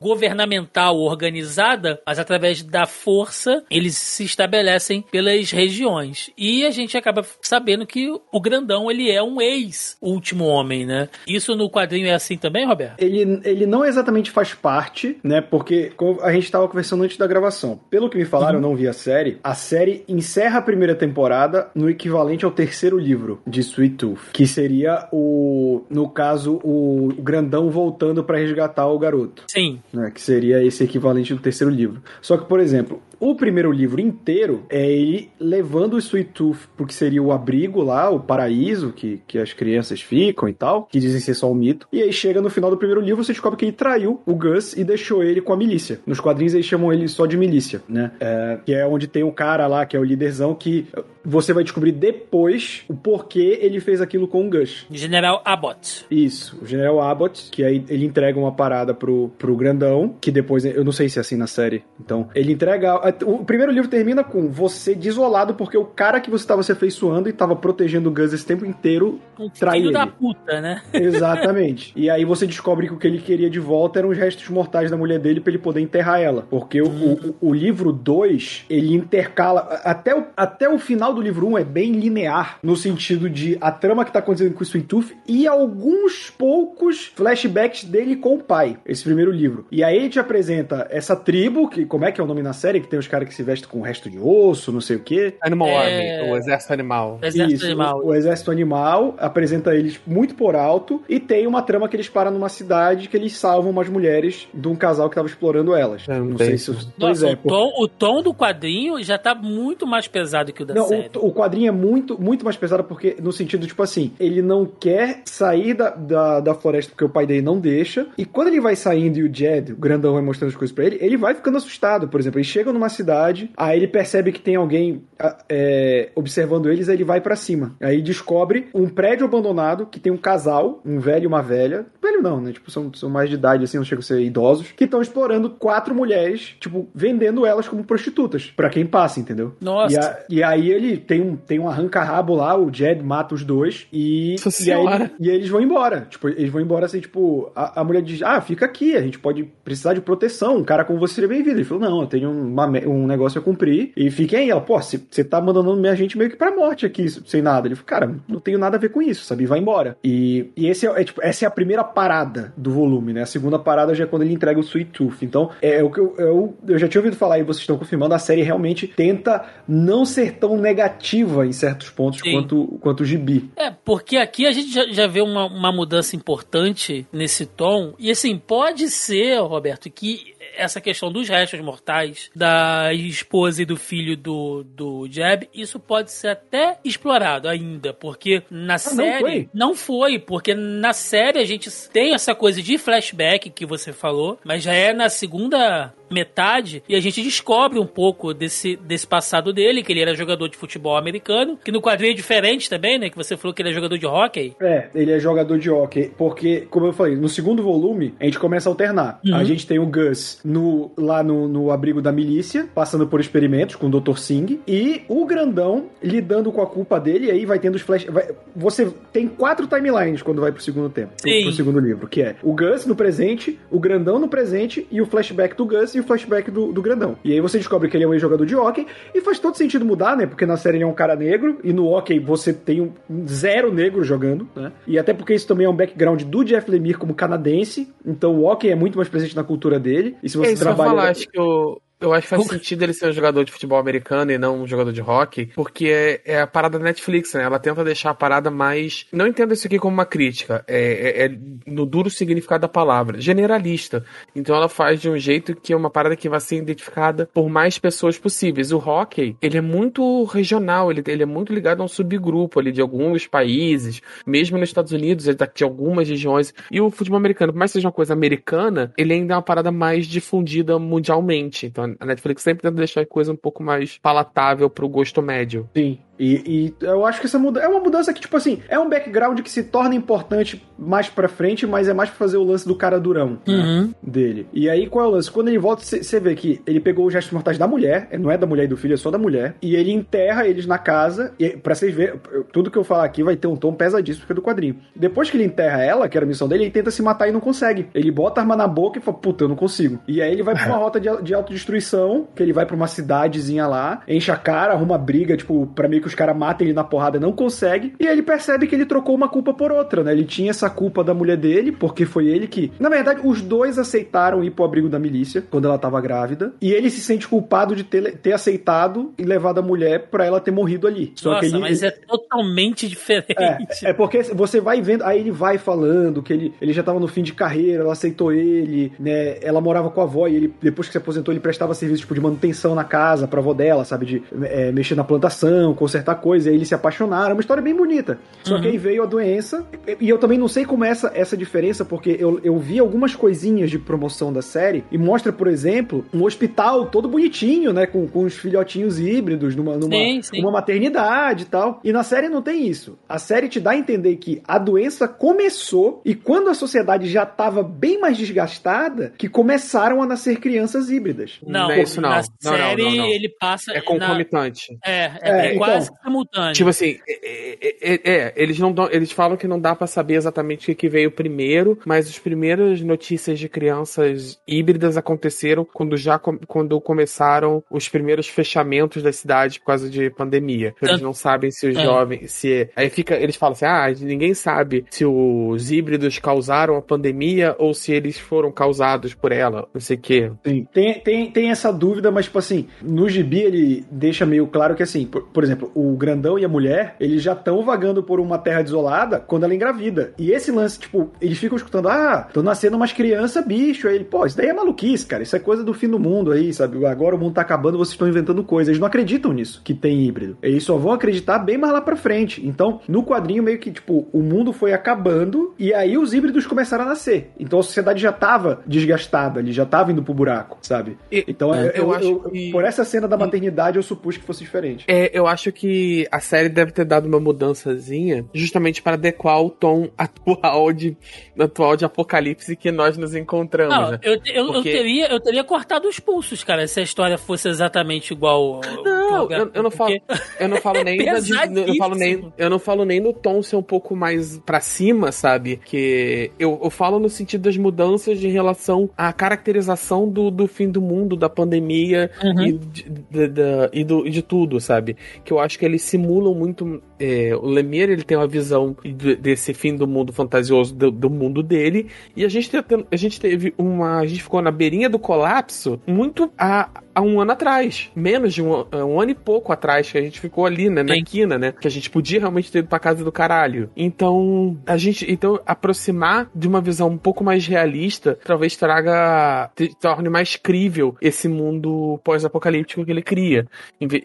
governamental 0.00 0.98
organizada, 0.98 2.00
mas 2.06 2.18
através 2.18 2.62
da 2.62 2.86
força 2.86 3.64
eles 3.70 3.96
se 3.96 4.24
estabelecem 4.24 5.02
pelas 5.02 5.50
regiões. 5.50 6.30
E 6.36 6.64
a 6.64 6.70
gente 6.70 6.96
acaba 6.96 7.24
sabendo 7.40 7.86
que 7.86 8.08
o 8.10 8.40
grandão 8.40 8.90
ele 8.90 9.10
é 9.10 9.22
um 9.22 9.40
ex-último 9.40 10.44
homem, 10.44 10.86
né? 10.86 11.08
Isso 11.26 11.54
no 11.54 11.70
quadrinho 11.70 12.08
é 12.08 12.14
assim 12.14 12.36
também, 12.36 12.66
Roberto? 12.66 13.00
Ele, 13.00 13.40
ele 13.44 13.66
não 13.66 13.84
exatamente 13.84 14.30
faz 14.30 14.54
parte, 14.54 15.18
né? 15.22 15.40
Porque 15.40 15.92
a 16.22 16.32
gente 16.32 16.44
estava 16.44 16.68
conversando 16.68 17.04
antes 17.04 17.16
da 17.16 17.26
gravação. 17.26 17.80
Pelo 17.90 18.08
que 18.08 18.18
me 18.18 18.24
falaram, 18.24 18.58
eu 18.58 18.62
não 18.62 18.76
vi 18.76 18.88
a 18.88 18.92
série. 18.92 19.38
A 19.42 19.54
série 19.54 20.04
encerra 20.08 20.58
a 20.58 20.62
primeira 20.62 20.94
temporada 20.94 21.70
no 21.74 21.88
equivalente 21.88 22.44
ao 22.44 22.50
terceiro 22.50 22.98
livro 22.98 23.40
de 23.46 23.60
Sweet 23.60 23.96
Tooth, 23.96 24.30
que 24.32 24.46
seria 24.46 25.08
o, 25.12 25.82
no 25.88 26.08
caso, 26.08 26.60
o, 26.62 27.08
o 27.08 27.22
grandão 27.22 27.43
voltando 27.70 28.22
para 28.24 28.38
resgatar 28.38 28.86
o 28.86 28.98
garoto. 28.98 29.44
Sim. 29.46 29.80
né, 29.92 30.10
que 30.10 30.20
seria 30.20 30.62
esse 30.62 30.84
equivalente 30.84 31.34
do 31.34 31.40
terceiro 31.40 31.72
livro. 31.72 32.02
Só 32.20 32.36
que, 32.36 32.46
por 32.46 32.60
exemplo, 32.60 33.00
o 33.30 33.34
primeiro 33.34 33.72
livro 33.72 34.00
inteiro 34.00 34.64
é 34.68 34.90
ele 34.90 35.30
levando 35.40 35.94
o 35.94 35.98
Sweet 35.98 36.30
Tooth 36.32 36.68
pro 36.76 36.86
que 36.86 36.94
seria 36.94 37.22
o 37.22 37.32
abrigo 37.32 37.82
lá, 37.82 38.10
o 38.10 38.20
paraíso 38.20 38.92
que, 38.92 39.22
que 39.26 39.38
as 39.38 39.52
crianças 39.52 40.00
ficam 40.00 40.48
e 40.48 40.52
tal, 40.52 40.84
que 40.84 41.00
dizem 41.00 41.20
ser 41.20 41.34
só 41.34 41.50
um 41.50 41.54
mito. 41.54 41.88
E 41.92 42.02
aí 42.02 42.12
chega 42.12 42.42
no 42.42 42.50
final 42.50 42.70
do 42.70 42.76
primeiro 42.76 43.00
livro, 43.00 43.24
você 43.24 43.32
descobre 43.32 43.58
que 43.58 43.64
ele 43.64 43.72
traiu 43.72 44.20
o 44.26 44.34
Gus 44.34 44.76
e 44.76 44.84
deixou 44.84 45.22
ele 45.22 45.40
com 45.40 45.52
a 45.52 45.56
milícia. 45.56 46.00
Nos 46.06 46.20
quadrinhos 46.20 46.54
eles 46.54 46.66
chamam 46.66 46.92
ele 46.92 47.08
só 47.08 47.24
de 47.26 47.36
milícia, 47.36 47.82
né? 47.88 48.12
É, 48.20 48.58
que 48.64 48.74
é 48.74 48.86
onde 48.86 49.06
tem 49.06 49.22
o 49.22 49.32
cara 49.32 49.66
lá, 49.66 49.86
que 49.86 49.96
é 49.96 50.00
o 50.00 50.04
líderzão, 50.04 50.54
que 50.54 50.86
você 51.24 51.52
vai 51.52 51.64
descobrir 51.64 51.92
depois 51.92 52.84
o 52.88 52.94
porquê 52.94 53.58
ele 53.62 53.80
fez 53.80 54.00
aquilo 54.00 54.28
com 54.28 54.46
o 54.46 54.50
Gus. 54.50 54.86
General 54.90 55.40
Abbott. 55.44 56.04
Isso, 56.10 56.58
o 56.60 56.66
General 56.66 57.00
Abbott, 57.00 57.50
que 57.50 57.64
aí 57.64 57.82
ele 57.88 58.04
entrega 58.04 58.38
uma 58.38 58.52
parada 58.52 58.92
pro, 58.92 59.30
pro 59.38 59.56
grandão, 59.56 60.14
que 60.20 60.30
depois, 60.30 60.64
eu 60.64 60.84
não 60.84 60.92
sei 60.92 61.08
se 61.08 61.18
é 61.18 61.20
assim 61.20 61.36
na 61.36 61.46
série. 61.46 61.82
Então, 61.98 62.28
ele 62.34 62.52
entrega. 62.52 62.94
O 63.24 63.44
primeiro 63.44 63.72
livro 63.72 63.88
termina 63.88 64.24
com 64.24 64.48
você 64.50 64.94
desolado 64.94 65.54
porque 65.54 65.76
o 65.76 65.84
cara 65.84 66.20
que 66.20 66.30
você 66.30 66.46
tava 66.46 66.62
se 66.62 66.72
afeiçoando 66.72 67.28
e 67.28 67.32
tava 67.32 67.56
protegendo 67.56 68.08
o 68.08 68.12
Gus 68.12 68.32
esse 68.32 68.46
tempo 68.46 68.64
inteiro 68.64 69.20
Um 69.38 69.48
traiu 69.48 69.92
da 69.92 70.06
puta, 70.06 70.60
né? 70.60 70.82
Exatamente. 70.92 71.92
e 71.96 72.08
aí 72.10 72.24
você 72.24 72.46
descobre 72.46 72.88
que 72.88 72.94
o 72.94 72.98
que 72.98 73.06
ele 73.06 73.18
queria 73.18 73.50
de 73.50 73.60
volta 73.60 73.98
eram 73.98 74.08
os 74.08 74.18
restos 74.18 74.48
mortais 74.48 74.90
da 74.90 74.96
mulher 74.96 75.18
dele 75.18 75.40
pra 75.40 75.50
ele 75.50 75.58
poder 75.58 75.80
enterrar 75.80 76.20
ela. 76.20 76.46
Porque 76.48 76.80
o, 76.80 76.88
o, 76.88 77.36
o 77.40 77.54
livro 77.54 77.92
2, 77.92 78.66
ele 78.68 78.94
intercala. 78.94 79.80
Até 79.84 80.16
o, 80.16 80.26
até 80.36 80.68
o 80.68 80.78
final 80.78 81.12
do 81.12 81.20
livro 81.20 81.46
1 81.46 81.50
um 81.50 81.58
é 81.58 81.64
bem 81.64 81.92
linear, 81.92 82.58
no 82.62 82.76
sentido 82.76 83.28
de 83.28 83.56
a 83.60 83.70
trama 83.70 84.04
que 84.04 84.12
tá 84.12 84.18
acontecendo 84.18 84.54
com 84.54 84.60
o 84.60 84.66
Sweet 84.66 84.86
Tooth 84.86 85.16
e 85.26 85.46
alguns 85.46 86.30
poucos 86.30 87.12
flashbacks 87.14 87.84
dele 87.84 88.16
com 88.16 88.36
o 88.36 88.42
pai. 88.42 88.78
Esse 88.86 89.04
primeiro 89.04 89.30
livro. 89.30 89.66
E 89.70 89.82
aí 89.82 89.96
ele 89.96 90.08
te 90.08 90.18
apresenta 90.18 90.86
essa 90.90 91.16
tribo, 91.16 91.68
que 91.68 91.84
como 91.84 92.04
é 92.04 92.12
que 92.12 92.20
é 92.20 92.24
o 92.24 92.26
nome 92.26 92.42
na 92.42 92.52
série? 92.52 92.80
Que 92.80 92.88
tem 92.94 92.98
os 92.98 93.08
caras 93.08 93.28
que 93.28 93.34
se 93.34 93.42
vestem 93.42 93.68
com 93.68 93.80
resto 93.80 94.08
de 94.08 94.18
osso, 94.20 94.70
não 94.70 94.80
sei 94.80 94.96
o 94.96 95.00
quê. 95.00 95.34
Animal 95.42 95.68
É. 95.68 96.20
Army, 96.20 96.30
o 96.32 96.36
exército 96.36 96.72
animal. 96.72 97.18
Exército 97.22 97.54
Isso, 97.54 97.66
Animal. 97.66 98.00
O, 98.00 98.06
o 98.06 98.14
Exército 98.14 98.50
Animal 98.52 99.14
apresenta 99.18 99.74
eles 99.74 100.00
muito 100.06 100.34
por 100.36 100.54
alto 100.54 101.02
e 101.08 101.18
tem 101.18 101.46
uma 101.46 101.60
trama 101.62 101.88
que 101.88 101.96
eles 101.96 102.08
param 102.08 102.30
numa 102.30 102.48
cidade 102.48 103.08
que 103.08 103.16
eles 103.16 103.36
salvam 103.36 103.70
umas 103.70 103.88
mulheres 103.88 104.46
de 104.54 104.68
um 104.68 104.76
casal 104.76 105.08
que 105.08 105.16
tava 105.16 105.26
explorando 105.26 105.74
elas. 105.74 106.08
É, 106.08 106.18
não 106.18 106.38
sei 106.38 106.56
se. 106.56 106.72
Pois 106.72 107.20
Nossa, 107.20 107.28
é, 107.28 107.32
o, 107.32 107.36
tom, 107.36 107.72
o 107.78 107.88
tom 107.88 108.22
do 108.22 108.32
quadrinho 108.32 109.02
já 109.02 109.18
tá 109.18 109.34
muito 109.34 109.86
mais 109.86 110.06
pesado 110.06 110.52
que 110.52 110.62
o 110.62 110.66
da 110.66 110.74
Não, 110.74 110.86
série. 110.86 111.10
o, 111.16 111.26
o 111.26 111.32
quadrinho 111.32 111.68
é 111.68 111.72
muito, 111.72 112.20
muito 112.20 112.44
mais 112.44 112.56
pesado 112.56 112.84
porque, 112.84 113.16
no 113.20 113.32
sentido, 113.32 113.66
tipo 113.66 113.82
assim, 113.82 114.12
ele 114.20 114.40
não 114.40 114.64
quer 114.66 115.22
sair 115.24 115.74
da, 115.74 115.90
da, 115.90 116.40
da 116.40 116.54
floresta 116.54 116.92
porque 116.92 117.04
o 117.04 117.08
pai 117.08 117.26
dele 117.26 117.42
não 117.42 117.58
deixa. 117.58 118.06
E 118.16 118.24
quando 118.24 118.48
ele 118.48 118.60
vai 118.60 118.76
saindo 118.76 119.18
e 119.18 119.22
o 119.24 119.34
Jed, 119.34 119.72
o 119.72 119.76
grandão, 119.76 120.12
vai 120.14 120.22
mostrando 120.22 120.50
as 120.50 120.56
coisas 120.56 120.72
pra 120.74 120.84
ele, 120.84 120.98
ele 121.00 121.16
vai 121.16 121.34
ficando 121.34 121.56
assustado. 121.56 122.06
Por 122.08 122.20
exemplo, 122.20 122.38
eles 122.38 122.48
chegam 122.48 122.72
numa 122.72 122.83
cidade, 122.88 123.50
aí 123.56 123.78
ele 123.78 123.88
percebe 123.88 124.32
que 124.32 124.40
tem 124.40 124.56
alguém 124.56 125.02
é, 125.48 126.10
observando 126.14 126.70
eles, 126.70 126.88
ele 126.88 127.04
vai 127.04 127.20
pra 127.20 127.36
cima. 127.36 127.74
Aí 127.80 128.00
descobre 128.02 128.68
um 128.74 128.88
prédio 128.88 129.24
abandonado 129.26 129.86
que 129.86 130.00
tem 130.00 130.12
um 130.12 130.16
casal, 130.16 130.80
um 130.84 130.98
velho 130.98 131.24
e 131.24 131.26
uma 131.26 131.42
velha. 131.42 131.86
Velho 132.02 132.22
não, 132.22 132.40
né? 132.40 132.52
Tipo, 132.52 132.70
são, 132.70 132.92
são 132.94 133.08
mais 133.10 133.28
de 133.28 133.34
idade, 133.36 133.64
assim, 133.64 133.76
não 133.76 133.84
chegam 133.84 134.00
a 134.00 134.02
ser 134.02 134.20
idosos, 134.22 134.72
que 134.72 134.84
estão 134.84 135.00
explorando 135.02 135.50
quatro 135.50 135.94
mulheres, 135.94 136.54
tipo, 136.60 136.88
vendendo 136.94 137.44
elas 137.46 137.68
como 137.68 137.84
prostitutas. 137.84 138.52
Pra 138.56 138.68
quem 138.70 138.86
passa, 138.86 139.20
entendeu? 139.20 139.54
Nossa. 139.60 139.94
E, 139.94 139.98
a- 139.98 140.18
e 140.30 140.42
aí 140.42 140.70
ele 140.70 140.96
tem 140.96 141.20
um, 141.20 141.36
tem 141.36 141.58
um 141.58 141.68
arranca-rabo 141.68 142.34
lá, 142.34 142.56
o 142.58 142.72
Jed 142.72 143.02
mata 143.02 143.34
os 143.34 143.44
dois 143.44 143.86
e, 143.92 144.36
e, 144.64 144.72
aí, 144.72 144.84
e 145.20 145.28
eles 145.30 145.48
vão 145.48 145.60
embora. 145.60 146.06
Tipo, 146.10 146.28
eles 146.28 146.50
vão 146.50 146.60
embora 146.60 146.86
assim, 146.86 147.00
tipo, 147.00 147.50
a, 147.54 147.80
a 147.80 147.84
mulher 147.84 148.02
diz: 148.02 148.22
Ah, 148.22 148.40
fica 148.40 148.64
aqui, 148.64 148.96
a 148.96 149.00
gente 149.00 149.18
pode 149.18 149.44
precisar 149.64 149.94
de 149.94 150.00
proteção. 150.00 150.56
Um 150.58 150.64
cara 150.64 150.84
como 150.84 150.98
você 150.98 151.14
seria 151.14 151.28
bem-vindo. 151.28 151.56
Ele 151.58 151.64
falou: 151.64 151.82
Não, 151.88 152.00
eu 152.02 152.06
tenho 152.06 152.30
uma 152.30 152.66
um 152.66 153.06
negócio 153.06 153.40
a 153.40 153.44
cumprir. 153.44 153.92
E 153.96 154.10
fiquem 154.10 154.38
aí. 154.40 154.50
Ela, 154.50 154.60
pô, 154.60 154.80
você 155.14 155.22
tá 155.22 155.40
mandando 155.40 155.76
minha 155.76 155.94
gente 155.94 156.18
meio 156.18 156.30
que 156.30 156.36
pra 156.36 156.50
morte 156.50 156.84
aqui, 156.84 157.08
sem 157.08 157.40
nada. 157.40 157.68
Ele 157.68 157.76
falou, 157.76 157.86
cara, 157.86 158.16
não 158.26 158.40
tenho 158.40 158.58
nada 158.58 158.76
a 158.76 158.80
ver 158.80 158.88
com 158.90 159.00
isso, 159.00 159.24
sabe? 159.24 159.46
Vai 159.46 159.60
embora. 159.60 159.96
E, 160.02 160.50
e 160.56 160.66
esse 160.66 160.86
é, 160.86 161.00
é, 161.00 161.04
tipo, 161.04 161.22
essa 161.22 161.44
é 161.44 161.48
a 161.48 161.50
primeira 161.50 161.84
parada 161.84 162.52
do 162.56 162.70
volume, 162.70 163.12
né? 163.12 163.22
A 163.22 163.26
segunda 163.26 163.58
parada 163.58 163.94
já 163.94 164.04
é 164.04 164.06
quando 164.06 164.22
ele 164.22 164.34
entrega 164.34 164.58
o 164.58 164.62
Sweet 164.62 164.90
Tooth. 164.90 165.22
Então, 165.22 165.50
é, 165.62 165.82
o 165.82 165.90
que 165.90 166.00
eu, 166.00 166.14
eu, 166.18 166.56
eu 166.66 166.78
já 166.78 166.88
tinha 166.88 167.00
ouvido 167.00 167.16
falar 167.16 167.38
e 167.38 167.44
vocês 167.44 167.60
estão 167.62 167.78
confirmando, 167.78 168.14
a 168.14 168.18
série 168.18 168.42
realmente 168.42 168.88
tenta 168.88 169.44
não 169.68 170.04
ser 170.04 170.32
tão 170.32 170.56
negativa 170.56 171.46
em 171.46 171.52
certos 171.52 171.90
pontos 171.90 172.20
Sim. 172.20 172.32
quanto, 172.32 172.78
quanto 172.80 173.00
o 173.02 173.06
gibi. 173.06 173.50
É, 173.56 173.70
porque 173.70 174.16
aqui 174.16 174.46
a 174.46 174.52
gente 174.52 174.72
já, 174.72 174.86
já 174.90 175.06
vê 175.06 175.20
uma, 175.20 175.46
uma 175.46 175.72
mudança 175.72 176.16
importante 176.16 177.06
nesse 177.12 177.46
tom. 177.46 177.94
E 177.98 178.10
assim, 178.10 178.36
pode 178.36 178.88
ser, 178.88 179.38
Roberto, 179.40 179.88
que 179.90 180.33
essa 180.56 180.80
questão 180.80 181.10
dos 181.10 181.28
restos 181.28 181.60
mortais 181.60 182.30
da 182.34 182.92
esposa 182.92 183.62
e 183.62 183.66
do 183.66 183.76
filho 183.76 184.16
do, 184.16 184.64
do 184.64 185.06
Jeb, 185.10 185.48
isso 185.52 185.78
pode 185.78 186.10
ser 186.10 186.28
até 186.28 186.78
explorado 186.84 187.48
ainda, 187.48 187.92
porque 187.92 188.42
na 188.50 188.78
série 188.78 189.20
foi? 189.20 189.48
não 189.52 189.74
foi, 189.74 190.18
porque 190.18 190.54
na 190.54 190.92
série 190.92 191.38
a 191.38 191.44
gente 191.44 191.70
tem 191.92 192.14
essa 192.14 192.34
coisa 192.34 192.62
de 192.62 192.78
flashback 192.78 193.50
que 193.50 193.66
você 193.66 193.92
falou, 193.92 194.38
mas 194.44 194.62
já 194.62 194.72
é 194.72 194.92
na 194.92 195.08
segunda 195.08 195.92
metade 196.10 196.82
e 196.88 196.94
a 196.94 197.00
gente 197.00 197.22
descobre 197.22 197.78
um 197.78 197.86
pouco 197.86 198.32
desse, 198.32 198.76
desse 198.76 199.06
passado 199.06 199.52
dele, 199.52 199.82
que 199.82 199.92
ele 199.92 200.00
era 200.00 200.14
jogador 200.14 200.48
de 200.48 200.56
futebol 200.56 200.96
americano, 200.96 201.58
que 201.62 201.72
no 201.72 201.80
quadrinho 201.80 202.12
é 202.12 202.14
diferente 202.14 202.70
também, 202.70 202.98
né? 202.98 203.10
Que 203.10 203.16
você 203.16 203.36
falou 203.36 203.54
que 203.54 203.62
ele 203.62 203.70
é 203.70 203.72
jogador 203.72 203.98
de 203.98 204.06
hockey. 204.06 204.54
É, 204.60 204.88
ele 204.94 205.12
é 205.12 205.18
jogador 205.18 205.58
de 205.58 205.70
hockey, 205.70 206.12
porque, 206.16 206.66
como 206.70 206.86
eu 206.86 206.92
falei, 206.92 207.16
no 207.16 207.28
segundo 207.28 207.62
volume, 207.62 208.14
a 208.20 208.24
gente 208.24 208.38
começa 208.38 208.68
a 208.68 208.72
alternar. 208.72 209.20
Uhum. 209.24 209.34
A 209.34 209.44
gente 209.44 209.66
tem 209.66 209.78
o 209.78 209.86
Gus 209.86 210.40
no, 210.44 210.90
lá 210.96 211.22
no, 211.22 211.48
no 211.48 211.70
abrigo 211.70 212.02
da 212.02 212.12
milícia, 212.12 212.68
passando 212.74 213.06
por 213.06 213.18
experimentos 213.20 213.76
com 213.76 213.86
o 213.86 214.00
Dr. 214.00 214.16
Singh, 214.18 214.60
e 214.68 215.02
o 215.08 215.24
grandão 215.24 215.86
lidando 216.02 216.52
com 216.52 216.60
a 216.60 216.66
culpa 216.66 217.00
dele, 217.00 217.26
e 217.26 217.30
aí 217.30 217.46
vai 217.46 217.58
tendo 217.58 217.76
os 217.76 217.80
flash... 217.82 218.04
vai- 218.04 218.28
você 218.54 218.92
tem 219.12 219.26
quatro 219.26 219.66
timelines 219.66 220.22
quando 220.22 220.40
vai 220.40 220.52
pro 220.52 220.62
segundo 220.62 220.88
tempo, 220.90 221.12
pro, 221.20 221.30
Sim. 221.30 221.42
pro 221.44 221.52
segundo 221.52 221.80
livro, 221.80 222.06
que 222.06 222.20
é 222.22 222.36
o 222.42 222.54
Gus 222.54 222.84
no 222.86 222.94
presente, 222.94 223.58
o 223.70 223.80
grandão 223.80 224.18
no 224.18 224.28
presente, 224.28 224.86
e 224.90 225.00
o 225.00 225.06
flashback 225.06 225.56
do 225.56 225.64
Gus 225.66 225.94
e 225.94 226.00
o 226.00 226.04
flashback 226.04 226.50
do, 226.50 226.72
do 226.72 226.82
grandão. 226.82 227.16
E 227.24 227.32
aí 227.32 227.40
você 227.40 227.58
descobre 227.58 227.88
que 227.88 227.96
ele 227.96 228.04
é 228.04 228.08
um 228.08 228.12
ex-jogador 228.12 228.44
de 228.44 228.54
hockey, 228.54 228.86
e 229.14 229.20
faz 229.20 229.38
todo 229.38 229.56
sentido 229.56 229.84
mudar, 229.84 230.16
né? 230.16 230.26
Porque 230.26 230.44
na 230.44 230.56
série 230.56 230.76
ele 230.76 230.84
é 230.84 230.86
um 230.86 230.92
cara 230.92 231.16
negro, 231.16 231.58
e 231.64 231.72
no 231.72 231.86
hockey 231.86 232.18
você 232.18 232.52
tem 232.52 232.80
um 232.82 232.92
zero 233.26 233.72
negro 233.72 234.04
jogando, 234.04 234.46
né? 234.54 234.72
E 234.86 234.98
até 234.98 235.14
porque 235.14 235.32
isso 235.34 235.46
também 235.46 235.66
é 235.66 235.70
um 235.70 235.74
background 235.76 236.22
do 236.22 236.44
Jeff 236.44 236.70
Lemire 236.70 236.98
como 236.98 237.14
canadense, 237.14 237.88
então 238.04 238.34
o 238.36 238.44
hockey 238.44 238.68
é 238.70 238.74
muito 238.74 238.96
mais 238.96 239.08
presente 239.08 239.34
na 239.34 239.42
cultura 239.42 239.78
dele. 239.78 240.16
E 240.22 240.28
se 240.34 240.38
você 240.38 240.50
É 240.50 240.52
isso 240.52 240.62
que 240.62 240.68
eu 240.68 240.74
trabalha. 240.74 240.90
falar, 240.90 241.10
acho 241.10 241.28
que 241.28 241.38
eu, 241.38 241.82
eu 242.04 242.12
acho 242.12 242.22
que 242.22 242.28
faz 242.28 242.46
sentido 242.46 242.82
ele 242.82 242.92
ser 242.92 243.08
um 243.08 243.12
jogador 243.12 243.44
de 243.44 243.52
futebol 243.52 243.78
americano 243.78 244.30
e 244.30 244.38
não 244.38 244.62
um 244.62 244.66
jogador 244.66 244.92
de 244.92 245.00
hockey, 245.00 245.46
porque 245.54 245.86
é, 245.88 246.20
é 246.24 246.40
a 246.40 246.46
parada 246.46 246.78
da 246.78 246.84
Netflix, 246.84 247.34
né? 247.34 247.42
Ela 247.42 247.58
tenta 247.58 247.82
deixar 247.84 248.10
a 248.10 248.14
parada 248.14 248.50
mais. 248.50 249.06
Não 249.12 249.26
entenda 249.26 249.54
isso 249.54 249.66
aqui 249.66 249.78
como 249.78 249.94
uma 249.94 250.06
crítica, 250.06 250.64
é, 250.66 251.22
é- 251.22 251.26
é 251.26 251.38
no 251.66 251.86
duro 251.86 252.10
significado 252.10 252.62
da 252.62 252.68
palavra, 252.68 253.20
generalista. 253.20 254.04
Então 254.34 254.54
ela 254.54 254.68
faz 254.68 255.00
de 255.00 255.08
um 255.08 255.18
jeito 255.18 255.54
que 255.54 255.72
é 255.72 255.76
uma 255.76 255.90
parada 255.90 256.16
que 256.16 256.28
vai 256.28 256.40
ser 256.40 256.56
identificada 256.56 257.28
por 257.32 257.48
mais 257.48 257.78
pessoas 257.78 258.18
possíveis. 258.18 258.72
O 258.72 258.78
hockey, 258.78 259.36
ele 259.40 259.58
é 259.58 259.60
muito 259.60 260.24
regional, 260.24 260.90
ele, 260.90 261.02
ele 261.06 261.22
é 261.22 261.26
muito 261.26 261.52
ligado 261.52 261.80
a 261.80 261.84
um 261.84 261.88
subgrupo 261.88 262.60
ali 262.60 262.70
de 262.72 262.80
alguns 262.80 263.26
países, 263.26 264.00
mesmo 264.26 264.58
nos 264.58 264.68
Estados 264.68 264.92
Unidos, 264.92 265.26
ele 265.26 265.36
tá 265.36 265.46
de 265.52 265.64
algumas 265.64 266.08
regiões. 266.08 266.52
E 266.70 266.80
o 266.80 266.90
futebol 266.90 267.16
americano, 267.18 267.52
por 267.52 267.58
mais 267.58 267.70
que 267.70 267.78
seja 267.78 267.88
uma 267.88 267.92
coisa 267.92 268.12
americana, 268.12 268.92
ele 268.96 269.14
ainda 269.14 269.34
é 269.34 269.36
uma 269.36 269.42
parada 269.42 269.70
mais 269.72 270.06
difundida 270.06 270.78
mundialmente. 270.78 271.66
Então 271.66 271.93
a 272.00 272.06
Netflix 272.06 272.42
sempre 272.42 272.62
tenta 272.62 272.76
deixar 272.76 273.02
a 273.02 273.06
coisa 273.06 273.32
um 273.32 273.36
pouco 273.36 273.62
mais 273.62 273.98
palatável 273.98 274.68
pro 274.68 274.88
gosto 274.88 275.22
médio. 275.22 275.68
Sim. 275.74 275.98
E, 276.18 276.74
e 276.80 276.84
eu 276.84 277.04
acho 277.04 277.20
que 277.20 277.26
essa 277.26 277.38
mudança 277.38 277.66
é 277.66 277.68
uma 277.68 277.80
mudança 277.80 278.12
que, 278.12 278.20
tipo 278.20 278.36
assim, 278.36 278.58
é 278.68 278.78
um 278.78 278.88
background 278.88 279.40
que 279.40 279.50
se 279.50 279.64
torna 279.64 279.94
importante 279.94 280.62
mais 280.78 281.08
pra 281.08 281.28
frente, 281.28 281.66
mas 281.66 281.88
é 281.88 281.92
mais 281.94 282.08
pra 282.10 282.18
fazer 282.18 282.36
o 282.36 282.44
lance 282.44 282.66
do 282.66 282.74
cara 282.76 283.00
durão 283.00 283.38
né, 283.46 283.54
Uhum. 283.54 283.94
dele. 284.02 284.46
E 284.52 284.68
aí, 284.70 284.86
qual 284.88 285.04
é 285.04 285.08
o 285.08 285.10
lance? 285.12 285.30
Quando 285.30 285.48
ele 285.48 285.58
volta, 285.58 285.82
você 285.82 286.20
vê 286.20 286.34
que 286.34 286.60
ele 286.66 286.80
pegou 286.80 287.06
os 287.06 287.14
restos 287.14 287.32
mortais 287.32 287.58
da 287.58 287.66
mulher, 287.66 288.08
não 288.18 288.30
é 288.30 288.38
da 288.38 288.46
mulher 288.46 288.64
e 288.64 288.68
do 288.68 288.76
filho, 288.76 288.94
é 288.94 288.96
só 288.96 289.10
da 289.10 289.18
mulher, 289.18 289.56
e 289.62 289.74
ele 289.76 289.90
enterra 289.92 290.46
eles 290.46 290.66
na 290.66 290.78
casa, 290.78 291.32
e 291.38 291.50
pra 291.50 291.74
vocês 291.74 291.94
verem, 291.94 292.20
tudo 292.52 292.70
que 292.70 292.78
eu 292.78 292.84
falar 292.84 293.04
aqui 293.04 293.22
vai 293.22 293.36
ter 293.36 293.46
um 293.48 293.56
tom 293.56 293.72
pesadíssimo 293.72 294.20
porque 294.22 294.32
é 294.32 294.36
do 294.36 294.42
quadrinho. 294.42 294.76
Depois 294.94 295.30
que 295.30 295.36
ele 295.36 295.44
enterra 295.44 295.82
ela, 295.82 296.08
que 296.08 296.16
era 296.16 296.24
a 296.24 296.28
missão 296.28 296.46
dele, 296.48 296.64
ele 296.64 296.70
tenta 296.70 296.90
se 296.90 297.02
matar 297.02 297.28
e 297.28 297.32
não 297.32 297.40
consegue. 297.40 297.88
Ele 297.94 298.10
bota 298.10 298.40
a 298.40 298.42
arma 298.42 298.56
na 298.56 298.66
boca 298.68 298.98
e 298.98 299.02
fala, 299.02 299.16
puta, 299.18 299.44
eu 299.44 299.48
não 299.48 299.56
consigo. 299.56 299.98
E 300.06 300.20
aí 300.22 300.32
ele 300.32 300.42
vai 300.42 300.54
pra 300.54 300.66
uma 300.66 300.76
rota 300.78 301.00
de, 301.00 301.08
de 301.22 301.34
autodestruição, 301.34 302.28
que 302.34 302.42
ele 302.42 302.52
vai 302.52 302.66
pra 302.66 302.76
uma 302.76 302.86
cidadezinha 302.86 303.66
lá, 303.66 304.02
enche 304.06 304.30
a 304.30 304.36
cara, 304.36 304.72
arruma 304.74 304.98
briga, 304.98 305.36
tipo, 305.36 305.66
pra 305.74 305.88
meio 305.88 306.03
que 306.04 306.08
os 306.08 306.14
caras 306.14 306.36
matem 306.36 306.66
ele 306.66 306.74
na 306.74 306.84
porrada, 306.84 307.18
não 307.18 307.32
consegue. 307.32 307.94
E 307.98 308.06
aí 308.06 308.12
ele 308.12 308.22
percebe 308.22 308.66
que 308.66 308.74
ele 308.74 308.84
trocou 308.84 309.14
uma 309.14 309.28
culpa 309.28 309.54
por 309.54 309.72
outra, 309.72 310.04
né? 310.04 310.12
Ele 310.12 310.24
tinha 310.24 310.50
essa 310.50 310.68
culpa 310.68 311.02
da 311.02 311.14
mulher 311.14 311.36
dele, 311.36 311.72
porque 311.72 312.04
foi 312.04 312.26
ele 312.26 312.46
que. 312.46 312.70
Na 312.78 312.88
verdade, 312.88 313.20
os 313.24 313.40
dois 313.40 313.78
aceitaram 313.78 314.44
ir 314.44 314.50
pro 314.50 314.64
abrigo 314.64 314.88
da 314.88 314.98
milícia 314.98 315.42
quando 315.50 315.66
ela 315.66 315.78
tava 315.78 316.00
grávida. 316.00 316.52
E 316.60 316.72
ele 316.72 316.90
se 316.90 317.00
sente 317.00 317.26
culpado 317.26 317.74
de 317.74 317.82
ter, 317.82 318.18
ter 318.18 318.32
aceitado 318.32 319.12
e 319.18 319.22
levado 319.22 319.58
a 319.58 319.62
mulher 319.62 320.08
pra 320.10 320.24
ela 320.24 320.40
ter 320.40 320.50
morrido 320.50 320.86
ali. 320.86 321.12
Só 321.16 321.30
Nossa, 321.30 321.40
que 321.40 321.46
ele, 321.46 321.58
mas 321.58 321.82
é 321.82 321.90
totalmente 321.90 322.86
diferente. 322.86 323.34
é, 323.38 323.90
é 323.90 323.92
porque 323.92 324.22
você 324.22 324.60
vai 324.60 324.82
vendo, 324.82 325.02
aí 325.04 325.20
ele 325.20 325.30
vai 325.30 325.56
falando 325.56 326.22
que 326.22 326.32
ele, 326.32 326.54
ele 326.60 326.72
já 326.72 326.82
tava 326.82 327.00
no 327.00 327.08
fim 327.08 327.22
de 327.22 327.32
carreira, 327.32 327.82
ela 327.82 327.92
aceitou 327.92 328.32
ele, 328.32 328.92
né? 328.98 329.38
Ela 329.42 329.60
morava 329.60 329.90
com 329.90 330.00
a 330.00 330.04
avó 330.04 330.28
e 330.28 330.36
ele, 330.36 330.54
depois 330.60 330.88
que 330.88 330.92
se 330.92 330.98
aposentou, 330.98 331.32
ele 331.32 331.40
prestava 331.40 331.74
serviço 331.74 332.02
tipo, 332.02 332.14
de 332.14 332.20
manutenção 332.20 332.74
na 332.74 332.84
casa 332.84 333.26
pra 333.26 333.40
avó 333.40 333.54
dela, 333.54 333.84
sabe? 333.84 334.06
De 334.06 334.22
é, 334.42 334.70
mexer 334.72 334.94
na 334.94 335.04
plantação, 335.04 335.74
consertar 335.94 336.16
coisas, 336.16 336.46
e 336.46 336.50
aí 336.50 336.56
eles 336.56 336.68
se 336.68 336.74
apaixonaram. 336.74 337.30
É 337.30 337.32
uma 337.34 337.40
história 337.40 337.62
bem 337.62 337.74
bonita. 337.74 338.18
Só 338.42 338.60
que 338.60 338.66
aí 338.68 338.76
veio 338.78 339.02
a 339.02 339.06
doença, 339.06 339.64
e- 340.00 340.08
eu 340.08 340.18
também 340.18 340.36
não 340.38 340.48
sei 340.48 340.64
como 340.64 340.84
é 340.84 340.88
essa, 340.88 341.10
essa 341.14 341.36
diferença, 341.36 341.84
porque 341.84 342.16
eu, 342.18 342.40
eu 342.42 342.58
vi 342.58 342.78
algumas 342.78 343.14
coisinhas 343.14 343.70
de 343.70 343.78
promoção 343.78 344.32
da 344.32 344.42
série 344.42 344.84
e 344.90 344.98
mostra, 344.98 345.32
por 345.32 345.46
exemplo, 345.46 346.04
um 346.12 346.24
hospital 346.24 346.86
todo 346.86 347.08
bonitinho, 347.08 347.72
né? 347.72 347.86
Com, 347.86 348.08
com 348.08 348.24
os 348.24 348.34
filhotinhos 348.34 348.98
híbridos 348.98 349.54
numa, 349.54 349.76
numa, 349.76 349.94
Sim, 349.94 350.20
sim. 350.22 350.40
uma 350.40 350.50
maternidade 350.50 351.44
e 351.44 351.46
tal. 351.46 351.80
E 351.84 351.92
na 351.92 352.02
série 352.02 352.28
não 352.28 352.42
tem 352.42 352.66
isso. 352.66 352.98
A 353.08 353.18
série 353.18 353.48
te 353.48 353.60
dá 353.60 353.70
a 353.72 353.76
entender 353.76 354.16
que 354.16 354.42
a 354.46 354.58
doença 354.58 355.06
começou 355.06 356.00
e 356.04 356.14
quando 356.14 356.48
a 356.48 356.54
sociedade 356.54 357.08
já 357.08 357.22
estava 357.22 357.62
bem 357.62 358.00
mais 358.00 358.16
desgastada, 358.16 359.12
que 359.16 359.28
começaram 359.28 360.02
a 360.02 360.06
nascer 360.06 360.38
crianças 360.40 360.90
híbridas. 360.90 361.38
Não, 361.46 361.64
Não 361.68 361.70
é 361.70 361.82
isso, 361.82 362.00
não. 362.00 362.08
na 362.10 362.16
Não, 362.16 362.52
série 362.52 362.82
não, 362.82 362.90
não. 362.96 363.06
ele 363.06 363.28
passa. 363.38 363.72
É 363.72 363.76
na- 363.76 363.82
concomitante. 363.82 364.76
É, 364.84 364.92
é, 365.04 365.10
É, 365.22 365.30
é 365.30 365.46
então, 365.54 365.58
quase 365.58 365.83
simultâneo. 366.02 366.52
Tipo 366.52 366.70
assim, 366.70 366.98
é, 367.08 367.58
é, 367.60 367.92
é, 367.94 368.00
é, 368.04 368.32
eles 368.36 368.58
não 368.58 368.72
dão, 368.72 368.88
eles 368.90 369.12
falam 369.12 369.36
que 369.36 369.46
não 369.48 369.60
dá 369.60 369.74
pra 369.74 369.86
saber 369.86 370.14
exatamente 370.14 370.70
o 370.70 370.74
que, 370.74 370.88
veio 370.88 371.10
primeiro, 371.10 371.78
mas 371.84 372.06
as 372.08 372.18
primeiras 372.18 372.80
notícias 372.80 373.38
de 373.38 373.48
crianças 373.48 374.38
híbridas 374.46 374.96
aconteceram 374.96 375.64
quando 375.64 375.96
já 375.96 376.18
com- 376.18 376.38
quando 376.46 376.80
começaram 376.80 377.62
os 377.70 377.88
primeiros 377.88 378.28
fechamentos 378.28 379.02
das 379.02 379.16
cidades 379.16 379.58
por 379.58 379.66
causa 379.66 379.88
de 379.90 380.10
pandemia. 380.10 380.74
Eles 380.80 381.00
não 381.00 381.12
sabem 381.12 381.50
se 381.50 381.66
os 381.66 381.76
É. 381.76 381.82
jovens, 381.82 382.30
se 382.32 382.68
aí 382.76 382.88
fica, 382.90 383.16
eles 383.16 383.36
falam 383.36 383.52
assim: 383.52 383.64
"Ah, 383.66 383.92
ninguém 384.00 384.34
sabe 384.34 384.84
se 384.90 385.04
os 385.04 385.70
híbridos 385.70 386.18
causaram 386.18 386.76
a 386.76 386.82
pandemia 386.82 387.54
ou 387.58 387.74
se 387.74 387.92
eles 387.92 388.18
foram 388.18 388.52
causados 388.52 389.14
por 389.14 389.32
ela, 389.32 389.68
não 389.72 389.80
sei 389.80 389.96
o 389.96 390.00
quê". 390.00 390.30
Sim. 390.46 390.66
Tem, 390.72 390.94
tem, 391.00 391.30
tem 391.30 391.50
essa 391.50 391.72
dúvida, 391.72 392.10
mas, 392.10 392.26
tipo 392.26 392.38
assim, 392.38 392.66
no 392.82 393.08
gibi 393.08 393.40
ele 393.40 393.84
deixa 393.90 394.24
meio 394.26 394.46
claro 394.46 394.74
que, 394.74 394.82
assim, 394.82 395.06
por, 395.06 395.22
por 395.28 395.42
exemplo, 395.42 395.70
o 395.74 395.96
grandão 395.96 396.38
e 396.38 396.44
a 396.44 396.48
mulher, 396.48 396.96
eles 397.00 397.22
já 397.22 397.32
estão 397.32 397.62
vagando 397.64 398.02
por 398.02 398.20
uma 398.20 398.38
terra 398.38 398.62
desolada 398.62 399.18
quando 399.20 399.44
ela 399.44 399.54
engravida. 399.54 400.12
E 400.18 400.30
esse 400.30 400.50
lance, 400.50 400.78
tipo, 400.78 401.10
eles 401.20 401.38
ficam 401.38 401.56
escutando, 401.56 401.88
ah, 401.88 402.24
estão 402.28 402.42
nascendo 402.42 402.76
umas 402.76 402.92
crianças, 402.92 403.44
bicho. 403.44 403.88
Aí 403.88 403.96
ele, 403.96 404.04
pô, 404.04 404.24
isso 404.26 404.36
daí 404.36 404.48
é 404.48 404.52
maluquice, 404.52 405.06
cara. 405.06 405.22
Isso 405.22 405.36
é 405.36 405.38
coisa 405.38 405.62
do 405.64 405.74
fim 405.74 405.88
do 405.88 405.98
mundo 405.98 406.32
aí, 406.32 406.52
sabe? 406.52 406.84
Agora 406.86 407.14
o 407.16 407.18
mundo 407.18 407.34
tá 407.34 407.40
acabando, 407.42 407.78
vocês 407.78 407.92
estão 407.94 408.08
inventando 408.08 408.42
coisas. 408.44 408.68
Eles 408.68 408.80
não 408.80 408.86
acreditam 408.86 409.32
nisso, 409.32 409.60
que 409.64 409.74
tem 409.74 410.04
híbrido. 410.06 410.36
Eles 410.42 410.62
só 410.62 410.76
vão 410.76 410.92
acreditar 410.92 411.38
bem 411.38 411.58
mais 411.58 411.72
lá 411.72 411.80
pra 411.80 411.96
frente. 411.96 412.44
Então, 412.46 412.80
no 412.88 413.02
quadrinho, 413.04 413.42
meio 413.42 413.58
que, 413.58 413.70
tipo, 413.70 414.06
o 414.12 414.20
mundo 414.20 414.52
foi 414.52 414.72
acabando 414.72 415.54
e 415.58 415.72
aí 415.74 415.96
os 415.98 416.12
híbridos 416.14 416.46
começaram 416.46 416.84
a 416.84 416.88
nascer. 416.88 417.30
Então 417.38 417.58
a 417.58 417.62
sociedade 417.62 418.00
já 418.00 418.12
tava 418.12 418.60
desgastada, 418.66 419.40
ele 419.40 419.52
já 419.52 419.64
tava 419.66 419.92
indo 419.92 420.02
pro 420.02 420.14
buraco, 420.14 420.58
sabe? 420.62 420.96
E- 421.10 421.24
Então, 421.28 421.54
é, 421.54 421.68
eu, 421.68 421.72
eu 421.84 421.92
acho 421.94 422.04
eu- 422.08 422.20
que- 422.30 422.50
por 422.52 422.64
essa 422.64 422.84
cena 422.84 423.08
da 423.08 423.16
maternidade, 423.16 423.76
eu 423.76 423.82
supus 423.82 424.16
que 424.16 424.24
fosse 424.24 424.40
diferente. 424.40 424.84
É, 424.88 425.10
eu 425.16 425.26
acho 425.26 425.50
que 425.52 425.63
a 426.10 426.20
série 426.20 426.48
deve 426.48 426.72
ter 426.72 426.84
dado 426.84 427.06
uma 427.06 427.18
mudançazinha 427.20 428.24
justamente 428.32 428.82
para 428.82 428.94
adequar 428.94 429.40
o 429.42 429.50
tom 429.50 429.88
atual 429.96 430.72
de, 430.72 430.96
atual 431.38 431.76
de 431.76 431.84
apocalipse 431.84 432.56
que 432.56 432.70
nós 432.70 432.96
nos 432.96 433.14
encontramos. 433.14 433.74
Não, 433.74 433.90
né? 433.92 433.98
eu, 434.02 434.14
eu, 434.26 434.46
Porque- 434.52 434.68
eu, 434.68 434.72
teria, 434.72 435.06
eu 435.12 435.20
teria 435.20 435.44
cortado 435.44 435.88
os 435.88 435.98
pulsos, 436.00 436.42
cara, 436.44 436.66
se 436.66 436.80
a 436.80 436.82
história 436.82 437.16
fosse 437.18 437.48
exatamente 437.48 438.12
igual. 438.12 438.60
Não, 438.84 439.30
eu, 439.30 439.50
eu 439.54 439.62
não 439.62 439.70
falo, 439.70 439.94
eu 440.40 440.48
não 440.48 440.56
falo 440.58 440.82
nem 440.84 441.04
da, 441.04 441.18
de- 441.18 441.32
eu 441.32 441.66
não 441.66 441.76
falo 441.76 441.94
nem, 441.94 442.08
Pesadíssimo. 442.16 442.32
eu 442.38 442.50
não 442.50 442.58
falo 442.58 442.84
nem 442.84 443.00
no 443.00 443.12
tom 443.12 443.42
ser 443.42 443.56
um 443.56 443.62
pouco 443.62 443.94
mais 443.96 444.38
pra 444.40 444.60
cima, 444.60 445.12
sabe? 445.12 445.60
Que 445.64 446.30
eu, 446.38 446.60
eu 446.62 446.70
falo 446.70 446.98
no 446.98 447.08
sentido 447.08 447.42
das 447.42 447.56
mudanças 447.56 448.18
de 448.18 448.28
relação 448.28 448.88
à 448.96 449.12
caracterização 449.12 450.08
do, 450.08 450.30
do 450.30 450.46
fim 450.46 450.70
do 450.70 450.80
mundo, 450.80 451.16
da 451.16 451.28
pandemia 451.28 452.10
Uhum. 452.22 452.42
e, 452.42 452.52
de, 452.52 452.82
de- 453.10 453.28
da- 453.28 453.70
e 453.72 453.84
do, 453.84 454.06
e 454.06 454.10
de 454.10 454.22
tudo, 454.22 454.60
sabe? 454.60 454.96
Que 455.24 455.32
eu 455.32 455.38
acho 455.38 455.53
que 455.58 455.64
eles 455.64 455.82
simulam 455.82 456.34
muito. 456.34 456.82
é, 456.98 457.34
o 457.34 457.46
Lemire 457.46 457.92
ele 457.92 458.02
tem 458.04 458.16
uma 458.16 458.26
visão 458.26 458.76
de- 458.84 459.16
desse 459.16 459.52
fim 459.54 459.74
do 459.76 459.86
mundo 459.86 460.12
fantasioso 460.12 460.74
do, 460.74 460.90
do 460.90 461.10
mundo 461.10 461.42
dele 461.42 461.88
e 462.16 462.24
a 462.24 462.28
gente, 462.28 462.50
te- 462.50 462.86
a 462.90 462.96
gente 462.96 463.20
teve 463.20 463.52
uma, 463.58 463.98
a 464.00 464.06
gente 464.06 464.22
ficou 464.22 464.40
na 464.40 464.50
beirinha 464.50 464.88
do 464.88 464.98
colapso 464.98 465.80
muito 465.86 466.30
há, 466.38 466.68
há 466.94 467.02
um 467.02 467.20
ano 467.20 467.32
atrás, 467.32 467.90
menos 467.94 468.34
de 468.34 468.42
um, 468.42 468.64
um 468.72 469.00
ano 469.00 469.10
e 469.10 469.14
pouco 469.14 469.52
atrás 469.52 469.90
que 469.90 469.98
a 469.98 470.02
gente 470.02 470.20
ficou 470.20 470.46
ali, 470.46 470.68
né, 470.70 470.82
na 470.82 470.94
Sim. 470.94 471.04
quina, 471.04 471.38
né, 471.38 471.52
que 471.52 471.66
a 471.66 471.70
gente 471.70 471.90
podia 471.90 472.20
realmente 472.20 472.50
ter 472.50 472.60
ido 472.60 472.68
pra 472.68 472.78
casa 472.78 473.04
do 473.04 473.12
caralho. 473.12 473.70
Então 473.76 474.56
a 474.66 474.76
gente, 474.76 475.10
então 475.10 475.40
aproximar 475.46 476.30
de 476.34 476.46
uma 476.46 476.60
visão 476.60 476.88
um 476.88 476.98
pouco 476.98 477.24
mais 477.24 477.46
realista, 477.46 478.18
talvez 478.24 478.56
traga 478.56 479.50
torne 479.80 480.08
mais 480.08 480.36
crível 480.36 480.96
esse 481.00 481.28
mundo 481.28 482.00
pós-apocalíptico 482.04 482.84
que 482.84 482.90
ele 482.90 483.02
cria. 483.02 483.46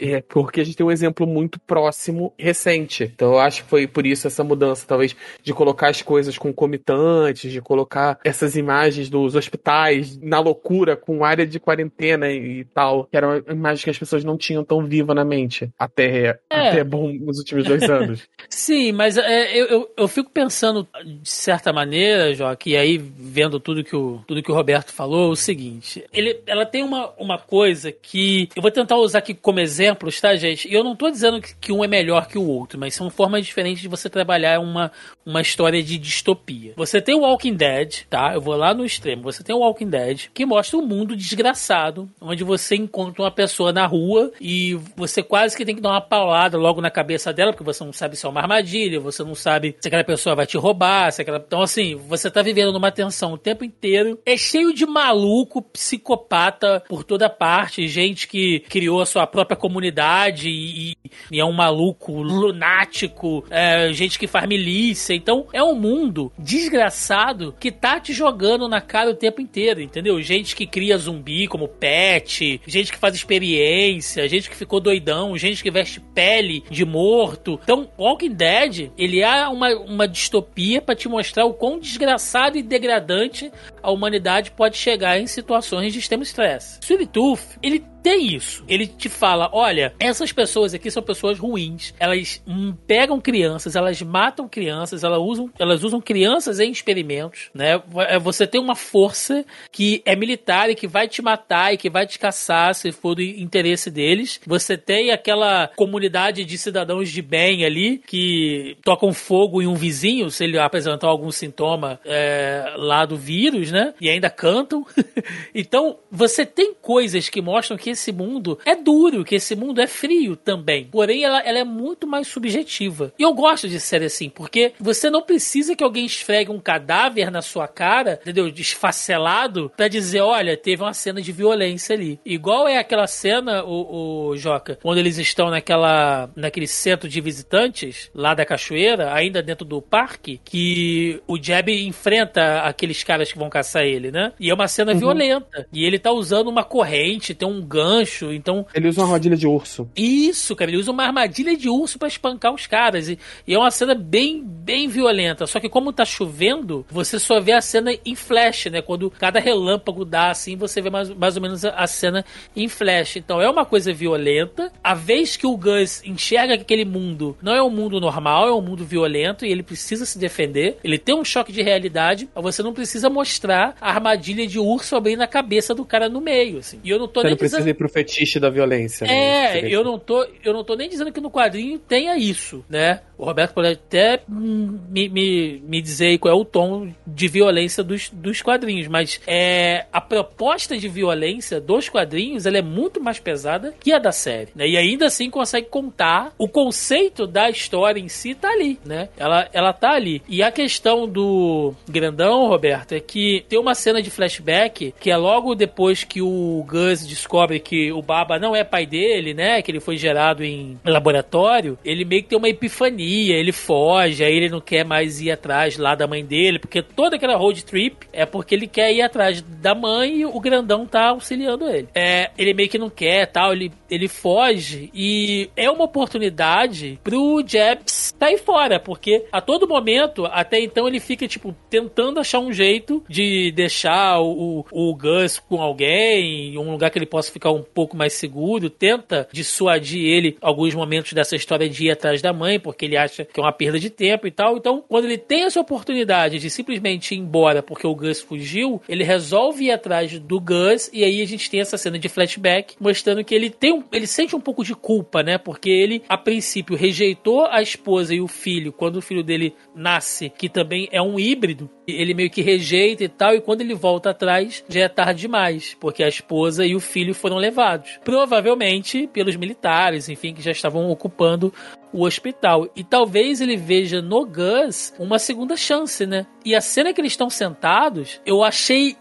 É, 0.01 0.21
Porque 0.21 0.61
a 0.61 0.63
gente 0.63 0.77
tem 0.77 0.85
um 0.85 0.91
exemplo 0.91 1.27
muito 1.27 1.59
próximo 1.59 2.33
recente. 2.37 3.11
Então 3.13 3.33
eu 3.33 3.39
acho 3.39 3.63
que 3.63 3.69
foi 3.69 3.87
por 3.87 4.05
isso 4.05 4.27
essa 4.27 4.43
mudança, 4.43 4.85
talvez, 4.87 5.15
de 5.43 5.53
colocar 5.53 5.89
as 5.89 6.01
coisas 6.01 6.37
concomitantes, 6.37 7.51
de 7.51 7.61
colocar 7.61 8.19
essas 8.23 8.55
imagens 8.55 9.09
dos 9.09 9.35
hospitais 9.35 10.17
na 10.21 10.39
loucura, 10.39 10.95
com 10.95 11.23
área 11.23 11.45
de 11.45 11.59
quarentena 11.59 12.29
e 12.31 12.65
tal, 12.65 12.78
que 13.09 13.17
era 13.17 13.27
uma 13.27 13.53
imagem 13.53 13.83
que 13.83 13.89
as 13.89 13.97
pessoas 13.97 14.23
não 14.23 14.37
tinham 14.37 14.63
tão 14.63 14.85
viva 14.85 15.13
na 15.13 15.23
mente. 15.25 15.69
Até, 15.77 16.39
É. 16.49 16.69
até 16.69 16.83
bom 16.83 17.11
nos 17.11 17.37
últimos 17.39 17.65
dois 17.65 17.83
anos. 17.89 18.27
Sim, 18.49 18.91
mas 18.91 19.17
é, 19.17 19.55
eu, 19.55 19.65
eu, 19.67 19.91
eu 19.97 20.07
fico 20.07 20.29
pensando, 20.29 20.87
de 21.05 21.29
certa 21.29 21.71
maneira, 21.73 22.33
Joaquim, 22.33 22.71
e 22.71 22.77
aí 22.77 22.97
vendo 22.97 23.59
tudo 23.59 23.83
que 23.83 23.95
o, 23.95 24.21
tudo 24.27 24.41
que 24.43 24.51
o 24.51 24.55
Roberto 24.55 24.91
falou, 24.91 25.31
o 25.31 25.35
seguinte: 25.35 26.03
ele, 26.13 26.41
ela 26.45 26.65
tem 26.65 26.83
uma, 26.83 27.11
uma 27.17 27.37
coisa 27.37 27.91
que. 27.91 28.49
Eu 28.55 28.61
vou 28.61 28.71
tentar 28.71 28.97
usar 28.97 29.19
aqui 29.19 29.33
como 29.33 29.59
exemplos, 29.59 30.19
tá, 30.19 30.35
gente? 30.35 30.67
E 30.67 30.73
eu 30.73 30.83
não 30.83 30.95
tô 30.95 31.09
dizendo 31.09 31.41
que, 31.41 31.55
que 31.55 31.71
um 31.71 31.83
é 31.83 31.87
melhor 31.87 32.27
que 32.27 32.37
o 32.37 32.47
outro, 32.47 32.79
mas 32.79 32.93
são 32.93 33.09
formas 33.09 33.45
diferentes 33.45 33.81
de 33.81 33.87
você 33.87 34.09
trabalhar 34.09 34.59
uma, 34.59 34.91
uma 35.25 35.41
história 35.41 35.81
de 35.81 35.97
distopia. 35.97 36.73
Você 36.75 37.01
tem 37.01 37.15
o 37.15 37.21
Walking 37.21 37.53
Dead, 37.55 38.03
tá? 38.09 38.33
Eu 38.33 38.41
vou 38.41 38.55
lá 38.55 38.73
no 38.73 38.85
extremo. 38.85 39.23
Você 39.23 39.43
tem 39.43 39.55
o 39.55 39.59
Walking 39.59 39.89
Dead, 39.89 40.27
que 40.33 40.45
mostra 40.45 40.77
um 40.77 40.85
mundo 40.85 41.15
desgraçado, 41.15 42.09
onde 42.21 42.43
você 42.43 42.68
encontra 42.75 43.23
uma 43.23 43.31
pessoa 43.31 43.71
na 43.71 43.85
rua 43.85 44.31
e 44.39 44.77
você 44.95 45.21
quase 45.21 45.55
que 45.55 45.65
tem 45.65 45.75
que 45.75 45.81
dar 45.81 45.91
uma 45.91 46.01
paulada 46.01 46.57
logo 46.57 46.81
na 46.81 46.89
cabeça 46.89 47.31
dela, 47.33 47.51
porque 47.51 47.63
você 47.63 47.83
não 47.83 47.93
sabe 47.93 48.15
se 48.15 48.25
é 48.25 48.29
uma 48.29 48.41
armadilha, 48.41 48.99
você 48.99 49.23
não 49.23 49.35
sabe 49.35 49.75
se 49.79 49.87
aquela 49.87 50.03
pessoa 50.03 50.35
vai 50.35 50.45
te 50.45 50.57
roubar, 50.57 51.11
se 51.11 51.21
aquela. 51.21 51.43
Então, 51.45 51.61
assim, 51.61 51.95
você 51.95 52.29
tá 52.29 52.41
vivendo 52.41 52.71
numa 52.73 52.91
tensão 52.91 53.33
o 53.33 53.37
tempo 53.37 53.63
inteiro. 53.63 54.19
É 54.25 54.37
cheio 54.37 54.73
de 54.73 54.85
maluco, 54.85 55.61
psicopata 55.61 56.83
por 56.87 57.03
toda 57.03 57.29
parte, 57.29 57.87
gente 57.87 58.27
que 58.27 58.61
criou 58.61 59.01
a 59.01 59.05
sua 59.05 59.25
própria 59.27 59.57
comunidade 59.57 60.49
e, 60.49 60.95
e 61.31 61.39
é 61.39 61.45
um 61.45 61.53
maluco 61.53 62.21
lunático, 62.21 63.45
é, 63.49 63.91
gente 63.93 64.17
que 64.17 64.27
faz 64.27 64.47
milícia. 64.47 65.13
Então, 65.13 65.47
é 65.53 65.63
um 65.63 65.75
mundo 65.75 66.31
desgraçado 66.37 67.55
que 67.59 67.71
tá 67.71 67.99
te 67.99 68.13
jogando 68.13 68.67
na 68.67 68.81
cara 68.81 69.09
o 69.09 69.15
tempo 69.15 69.41
inteiro, 69.41 69.81
entendeu? 69.81 70.21
Gente 70.21 70.55
que 70.55 70.65
cria 70.65 70.97
zumbi 70.97 71.47
como 71.47 71.67
pet, 71.67 72.58
gente 72.67 72.91
que 72.91 72.97
faz 72.97 73.15
experiência, 73.15 74.27
gente 74.27 74.49
que 74.49 74.55
ficou 74.55 74.79
doidão, 74.79 75.37
gente 75.37 75.63
que 75.63 75.71
veste 75.71 75.99
pele 75.99 76.63
de 76.69 76.85
morto. 76.85 77.59
Então, 77.63 77.89
Walking 77.97 78.33
Dead, 78.33 78.91
ele 78.97 79.21
é 79.21 79.47
uma, 79.47 79.69
uma 79.75 80.07
distopia 80.07 80.81
pra 80.81 80.95
te 80.95 81.07
mostrar 81.07 81.45
o 81.45 81.53
quão 81.53 81.79
desgraçado 81.79 82.57
e 82.57 82.63
degradante 82.63 83.51
a 83.81 83.91
humanidade 83.91 84.51
pode 84.51 84.77
chegar 84.77 85.19
em 85.19 85.27
situações 85.27 85.93
de 85.93 85.99
extremo 85.99 86.23
estresse. 86.23 86.79
Sweet 86.81 87.07
Tooth, 87.07 87.57
ele 87.61 87.83
tem 88.01 88.35
isso. 88.35 88.63
Ele 88.67 88.87
te 88.87 89.09
fala: 89.09 89.49
olha, 89.53 89.93
essas 89.99 90.31
pessoas 90.31 90.73
aqui 90.73 90.89
são 90.89 91.03
pessoas 91.03 91.37
ruins. 91.37 91.93
Elas 91.99 92.41
hum, 92.47 92.73
pegam 92.87 93.19
crianças, 93.19 93.75
elas 93.75 94.01
matam 94.01 94.47
crianças, 94.47 95.03
elas 95.03 95.19
usam, 95.19 95.49
elas 95.59 95.83
usam 95.83 96.01
crianças 96.01 96.59
em 96.59 96.71
experimentos, 96.71 97.49
né? 97.53 97.81
É, 98.07 98.19
Você 98.19 98.47
tem 98.47 98.61
uma 98.61 98.75
força 98.75 99.45
que 99.71 100.01
é 100.05 100.15
militar 100.15 100.69
e 100.69 100.75
que 100.75 100.87
vai 100.87 101.07
te 101.07 101.21
matar 101.21 101.73
e 101.73 101.77
que 101.77 101.89
vai 101.89 102.07
te 102.07 102.17
caçar 102.17 102.73
se 102.73 102.91
for 102.91 103.15
do 103.15 103.21
interesse 103.21 103.91
deles. 103.91 104.39
Você 104.45 104.77
tem 104.77 105.11
aquela 105.11 105.69
comunidade 105.75 106.45
de 106.45 106.57
cidadãos 106.57 107.09
de 107.09 107.21
bem 107.21 107.65
ali 107.65 108.01
que 108.07 108.77
tocam 108.83 109.13
fogo 109.13 109.61
em 109.61 109.67
um 109.67 109.75
vizinho 109.75 110.29
se 110.29 110.43
ele 110.43 110.57
apresentar 110.57 111.07
algum 111.07 111.31
sintoma 111.31 111.99
é, 112.05 112.73
lá 112.77 113.05
do 113.05 113.17
vírus, 113.17 113.68
né? 113.71 113.93
E 113.99 114.09
ainda 114.09 114.29
cantam. 114.29 114.85
então, 115.53 115.99
você 116.11 116.45
tem 116.45 116.73
coisas 116.73 117.29
que 117.29 117.41
mostram 117.41 117.77
que 117.77 117.89
esse 117.89 118.11
mundo 118.11 118.59
é 118.65 118.75
duro, 118.75 119.23
que 119.23 119.35
esse 119.35 119.55
mundo 119.55 119.81
é 119.81 119.87
frio 119.87 120.35
também. 120.35 120.85
Porém, 120.85 121.23
ela, 121.23 121.39
ela 121.41 121.59
é 121.59 121.63
muito 121.63 122.07
mais 122.07 122.27
subjetiva. 122.27 123.13
E 123.17 123.23
eu 123.23 123.33
gosto 123.33 123.67
de 123.67 123.79
série 123.79 124.05
assim, 124.05 124.29
porque 124.29 124.73
você 124.79 125.09
não 125.09 125.21
precisa 125.21 125.75
que 125.75 125.83
alguém 125.83 126.05
esfregue 126.05 126.51
um 126.51 126.59
cadáver 126.59 127.31
na 127.31 127.41
sua 127.41 127.67
cara, 127.67 128.19
entendeu? 128.21 128.51
Desfacelado, 128.51 129.71
pra 129.75 129.87
dizer, 129.87 130.21
olha, 130.21 130.57
teve 130.57 130.83
uma 130.83 130.93
cena 130.93 131.21
de 131.21 131.31
violência 131.31 131.95
ali. 131.95 132.19
Igual 132.25 132.67
é 132.67 132.77
aquela 132.77 133.07
cena, 133.07 133.63
o, 133.63 134.29
o 134.29 134.37
Joca, 134.37 134.77
quando 134.81 134.97
eles 134.97 135.17
estão 135.17 135.49
naquela, 135.49 136.29
naquele 136.35 136.67
centro 136.67 137.07
de 137.07 137.21
visitantes, 137.21 138.09
lá 138.13 138.33
da 138.33 138.45
cachoeira, 138.45 139.13
ainda 139.13 139.41
dentro 139.41 139.65
do 139.65 139.81
parque, 139.81 140.39
que 140.43 141.21
o 141.27 141.41
Jeb 141.41 141.69
enfrenta 141.85 142.61
aqueles 142.61 143.03
caras 143.03 143.31
que 143.31 143.37
vão 143.37 143.49
caçar 143.59 143.83
ele, 143.83 144.11
né? 144.11 144.31
E 144.39 144.49
é 144.49 144.53
uma 144.53 144.67
cena 144.67 144.93
violenta. 144.93 145.67
E 145.71 145.85
ele 145.85 145.99
tá 145.99 146.11
usando 146.11 146.47
uma 146.47 146.63
corrente, 146.63 147.33
tem 147.33 147.47
um 147.47 147.61
gancho, 147.61 148.31
então 148.31 148.65
Ele 148.73 148.87
usa 148.87 149.01
uma 149.01 149.07
armadilha 149.07 149.35
de 149.35 149.47
urso. 149.47 149.89
isso, 149.95 150.55
cara, 150.55 150.71
ele 150.71 150.77
usa 150.77 150.91
uma 150.91 151.03
armadilha 151.03 151.55
de 151.55 151.69
urso 151.69 151.99
pra 151.99 152.07
espancar 152.07 152.53
os 152.53 152.65
caras. 152.67 153.09
E, 153.09 153.19
e 153.45 153.53
é 153.53 153.57
uma 153.57 153.71
cena 153.71 153.93
bem, 153.93 154.43
bem 154.43 154.87
violenta. 154.87 155.45
Só 155.45 155.59
que 155.59 155.69
como 155.69 155.91
tá 155.93 156.05
chovendo, 156.05 156.85
você 156.89 157.19
só 157.19 157.39
vê 157.39 157.51
a 157.51 157.61
cena 157.61 157.91
em 158.05 158.15
flash, 158.15 158.65
né? 158.65 158.81
Quando 158.81 159.11
cada 159.11 159.39
relâmpago 159.39 160.05
dá 160.05 160.29
assim, 160.31 160.55
você 160.55 160.81
vê 160.81 160.89
mais, 160.89 161.09
mais 161.09 161.35
ou 161.35 161.41
menos 161.41 161.65
a, 161.65 161.71
a 161.71 161.87
cena 161.87 162.23
em 162.55 162.67
flash. 162.67 163.17
Então 163.17 163.41
é 163.41 163.49
uma 163.49 163.65
coisa 163.65 163.91
violenta. 163.93 164.71
A 164.83 164.93
vez 164.93 165.35
que 165.35 165.45
o 165.45 165.57
Gus 165.57 166.01
enxerga 166.05 166.55
que 166.55 166.63
aquele 166.63 166.85
mundo 166.85 167.37
não 167.41 167.53
é 167.53 167.61
um 167.61 167.69
mundo 167.69 167.99
normal, 167.99 168.47
é 168.47 168.53
um 168.53 168.61
mundo 168.61 168.85
violento 168.85 169.45
e 169.45 169.51
ele 169.51 169.63
precisa 169.63 170.05
se 170.05 170.17
defender. 170.17 170.77
Ele 170.83 170.97
tem 170.97 171.15
um 171.15 171.25
choque 171.25 171.51
de 171.51 171.61
realidade, 171.61 172.29
mas 172.33 172.43
você 172.43 172.63
não 172.63 172.73
precisa 172.73 173.09
mostrar 173.09 173.48
a 173.51 173.75
armadilha 173.79 174.45
de 174.47 174.59
urso 174.59 174.95
abrindo 174.95 175.21
a 175.21 175.27
cabeça 175.27 175.73
do 175.73 175.85
cara 175.85 176.09
no 176.09 176.21
meio, 176.21 176.59
assim. 176.59 176.79
E 176.83 176.89
eu 176.89 176.99
não 176.99 177.07
tô 177.07 177.21
Você 177.21 177.27
nem 177.27 177.31
não 177.31 177.37
precisa 177.37 177.57
dizendo 177.57 177.65
serve 177.67 177.77
pro 177.77 177.89
fetiche 177.89 178.39
da 178.39 178.49
violência. 178.49 179.07
né? 179.07 179.13
É, 179.13 179.51
Seria 179.53 179.69
eu 179.69 179.83
não, 179.83 179.99
tô, 179.99 180.25
eu 180.43 180.53
não 180.53 180.63
tô 180.63 180.75
nem 180.75 180.89
dizendo 180.89 181.11
que 181.11 181.21
no 181.21 181.31
quadrinho 181.31 181.79
tenha 181.79 182.17
isso, 182.17 182.63
né? 182.69 183.01
O 183.17 183.25
Roberto 183.25 183.53
pode 183.53 183.67
até 183.67 184.21
me, 184.27 185.09
me, 185.09 185.61
me 185.65 185.81
dizer 185.81 186.07
aí 186.07 186.17
qual 186.17 186.33
é 186.33 186.37
o 186.37 186.45
tom 186.45 186.89
de 187.05 187.27
violência 187.27 187.83
dos, 187.83 188.09
dos 188.09 188.41
quadrinhos, 188.41 188.87
mas 188.87 189.19
é, 189.27 189.85
a 189.91 189.99
proposta 189.99 190.77
de 190.77 190.87
violência 190.87 191.59
dos 191.59 191.89
quadrinhos 191.89 192.45
ela 192.45 192.57
é 192.57 192.61
muito 192.61 193.01
mais 193.01 193.19
pesada 193.19 193.73
que 193.79 193.91
a 193.91 193.99
da 193.99 194.11
série, 194.11 194.49
né? 194.55 194.67
E 194.67 194.77
ainda 194.77 195.07
assim 195.07 195.29
consegue 195.29 195.67
contar 195.67 196.33
o 196.37 196.47
conceito 196.47 197.27
da 197.27 197.49
história 197.49 197.99
em 197.99 198.07
si 198.07 198.33
tá 198.33 198.49
ali, 198.49 198.79
né? 198.85 199.09
Ela, 199.17 199.49
ela 199.51 199.73
tá 199.73 199.91
ali. 199.91 200.21
E 200.27 200.41
a 200.41 200.51
questão 200.51 201.07
do 201.07 201.73
grandão, 201.89 202.47
Roberto, 202.47 202.93
é 202.93 202.99
que 202.99 203.38
tem 203.47 203.59
uma 203.59 203.75
cena 203.75 204.01
de 204.01 204.09
flashback 204.09 204.93
que 204.99 205.11
é 205.11 205.17
logo 205.17 205.55
depois 205.55 206.03
que 206.03 206.21
o 206.21 206.65
Gus 206.67 207.05
descobre 207.05 207.59
que 207.59 207.91
o 207.91 208.01
Baba 208.01 208.39
não 208.39 208.55
é 208.55 208.63
pai 208.63 208.85
dele, 208.85 209.33
né? 209.33 209.61
Que 209.61 209.71
ele 209.71 209.79
foi 209.79 209.97
gerado 209.97 210.43
em 210.43 210.79
laboratório. 210.85 211.77
Ele 211.83 212.05
meio 212.05 212.23
que 212.23 212.29
tem 212.29 212.37
uma 212.37 212.49
epifania, 212.49 213.35
ele 213.35 213.51
foge, 213.51 214.23
aí 214.23 214.35
ele 214.35 214.49
não 214.49 214.61
quer 214.61 214.85
mais 214.85 215.21
ir 215.21 215.31
atrás 215.31 215.77
lá 215.77 215.95
da 215.95 216.07
mãe 216.07 216.23
dele, 216.23 216.59
porque 216.59 216.81
toda 216.81 217.15
aquela 217.15 217.35
road 217.35 217.63
trip 217.63 218.07
é 218.11 218.25
porque 218.25 218.55
ele 218.55 218.67
quer 218.67 218.93
ir 218.93 219.01
atrás 219.01 219.41
da 219.41 219.75
mãe 219.75 220.19
e 220.19 220.25
o 220.25 220.39
grandão 220.39 220.85
tá 220.85 221.09
auxiliando 221.09 221.67
ele. 221.67 221.87
É, 221.93 222.31
ele 222.37 222.53
meio 222.53 222.69
que 222.69 222.77
não 222.77 222.89
quer, 222.89 223.25
tal, 223.27 223.53
ele, 223.53 223.71
ele 223.89 224.07
foge 224.07 224.89
e 224.93 225.49
é 225.55 225.69
uma 225.69 225.85
oportunidade 225.85 226.99
pro 227.03 227.43
Jebs 227.45 228.13
sair 228.19 228.37
fora, 228.37 228.79
porque 228.79 229.25
a 229.31 229.41
todo 229.41 229.67
momento, 229.67 230.25
até 230.25 230.59
então, 230.59 230.87
ele 230.87 230.99
fica, 230.99 231.27
tipo, 231.27 231.55
tentando 231.69 232.19
achar 232.19 232.39
um 232.39 232.51
jeito 232.51 233.03
de 233.07 233.23
deixar 233.51 234.19
o, 234.21 234.65
o 234.71 234.95
Gus 234.95 235.39
com 235.39 235.61
alguém, 235.61 236.57
um 236.57 236.71
lugar 236.71 236.89
que 236.89 236.97
ele 236.97 237.05
possa 237.05 237.31
ficar 237.31 237.51
um 237.51 237.63
pouco 237.63 237.95
mais 237.95 238.13
seguro, 238.13 238.69
tenta 238.69 239.27
dissuadir 239.31 240.05
ele 240.05 240.37
alguns 240.41 240.73
momentos 240.73 241.13
dessa 241.13 241.35
história 241.35 241.69
de 241.69 241.85
ir 241.85 241.91
atrás 241.91 242.21
da 242.21 242.33
mãe, 242.33 242.59
porque 242.59 242.85
ele 242.85 242.97
acha 242.97 243.25
que 243.25 243.39
é 243.39 243.43
uma 243.43 243.51
perda 243.51 243.79
de 243.79 243.89
tempo 243.89 244.27
e 244.27 244.31
tal. 244.31 244.57
Então, 244.57 244.83
quando 244.87 245.05
ele 245.05 245.17
tem 245.17 245.43
essa 245.43 245.59
oportunidade 245.59 246.39
de 246.39 246.49
simplesmente 246.49 247.13
ir 247.13 247.17
embora 247.17 247.61
porque 247.61 247.87
o 247.87 247.95
Gus 247.95 248.21
fugiu, 248.21 248.81
ele 248.87 249.03
resolve 249.03 249.65
ir 249.65 249.71
atrás 249.71 250.17
do 250.19 250.39
Gus 250.39 250.89
e 250.93 251.03
aí 251.03 251.21
a 251.21 251.27
gente 251.27 251.49
tem 251.49 251.59
essa 251.59 251.77
cena 251.77 251.99
de 251.99 252.09
flashback 252.09 252.75
mostrando 252.79 253.23
que 253.23 253.35
ele 253.35 253.49
tem 253.49 253.73
um, 253.73 253.83
ele 253.91 254.07
sente 254.07 254.35
um 254.35 254.41
pouco 254.41 254.63
de 254.63 254.75
culpa, 254.75 255.23
né? 255.23 255.37
Porque 255.37 255.69
ele 255.69 256.03
a 256.07 256.17
princípio 256.17 256.75
rejeitou 256.75 257.45
a 257.45 257.61
esposa 257.61 258.13
e 258.13 258.21
o 258.21 258.27
filho 258.27 258.71
quando 258.71 258.97
o 258.97 259.01
filho 259.01 259.23
dele 259.23 259.53
nasce, 259.75 260.29
que 260.29 260.49
também 260.49 260.87
é 260.91 261.01
um 261.01 261.19
híbrido. 261.19 261.69
Ele 261.87 262.13
meio 262.13 262.29
que 262.29 262.41
rejeita 262.41 263.03
e 263.03 263.09
e 263.35 263.41
quando 263.41 263.61
ele 263.61 263.73
volta 263.73 264.11
atrás, 264.11 264.63
já 264.69 264.81
é 264.81 264.87
tarde 264.87 265.21
demais, 265.21 265.75
porque 265.79 266.03
a 266.03 266.07
esposa 266.07 266.65
e 266.65 266.75
o 266.75 266.79
filho 266.79 267.13
foram 267.13 267.37
levados. 267.37 267.99
Provavelmente 268.03 269.07
pelos 269.07 269.35
militares, 269.35 270.07
enfim, 270.07 270.33
que 270.33 270.41
já 270.41 270.51
estavam 270.51 270.89
ocupando 270.89 271.53
o 271.91 272.05
hospital. 272.05 272.69
E 272.75 272.83
talvez 272.83 273.41
ele 273.41 273.57
veja 273.57 274.01
no 274.01 274.25
Gus 274.25 274.93
uma 274.97 275.19
segunda 275.19 275.57
chance, 275.57 276.05
né? 276.05 276.25
E 276.45 276.55
a 276.55 276.61
cena 276.61 276.93
que 276.93 277.01
eles 277.01 277.13
estão 277.13 277.29
sentados, 277.29 278.21
eu 278.25 278.43
achei 278.43 278.95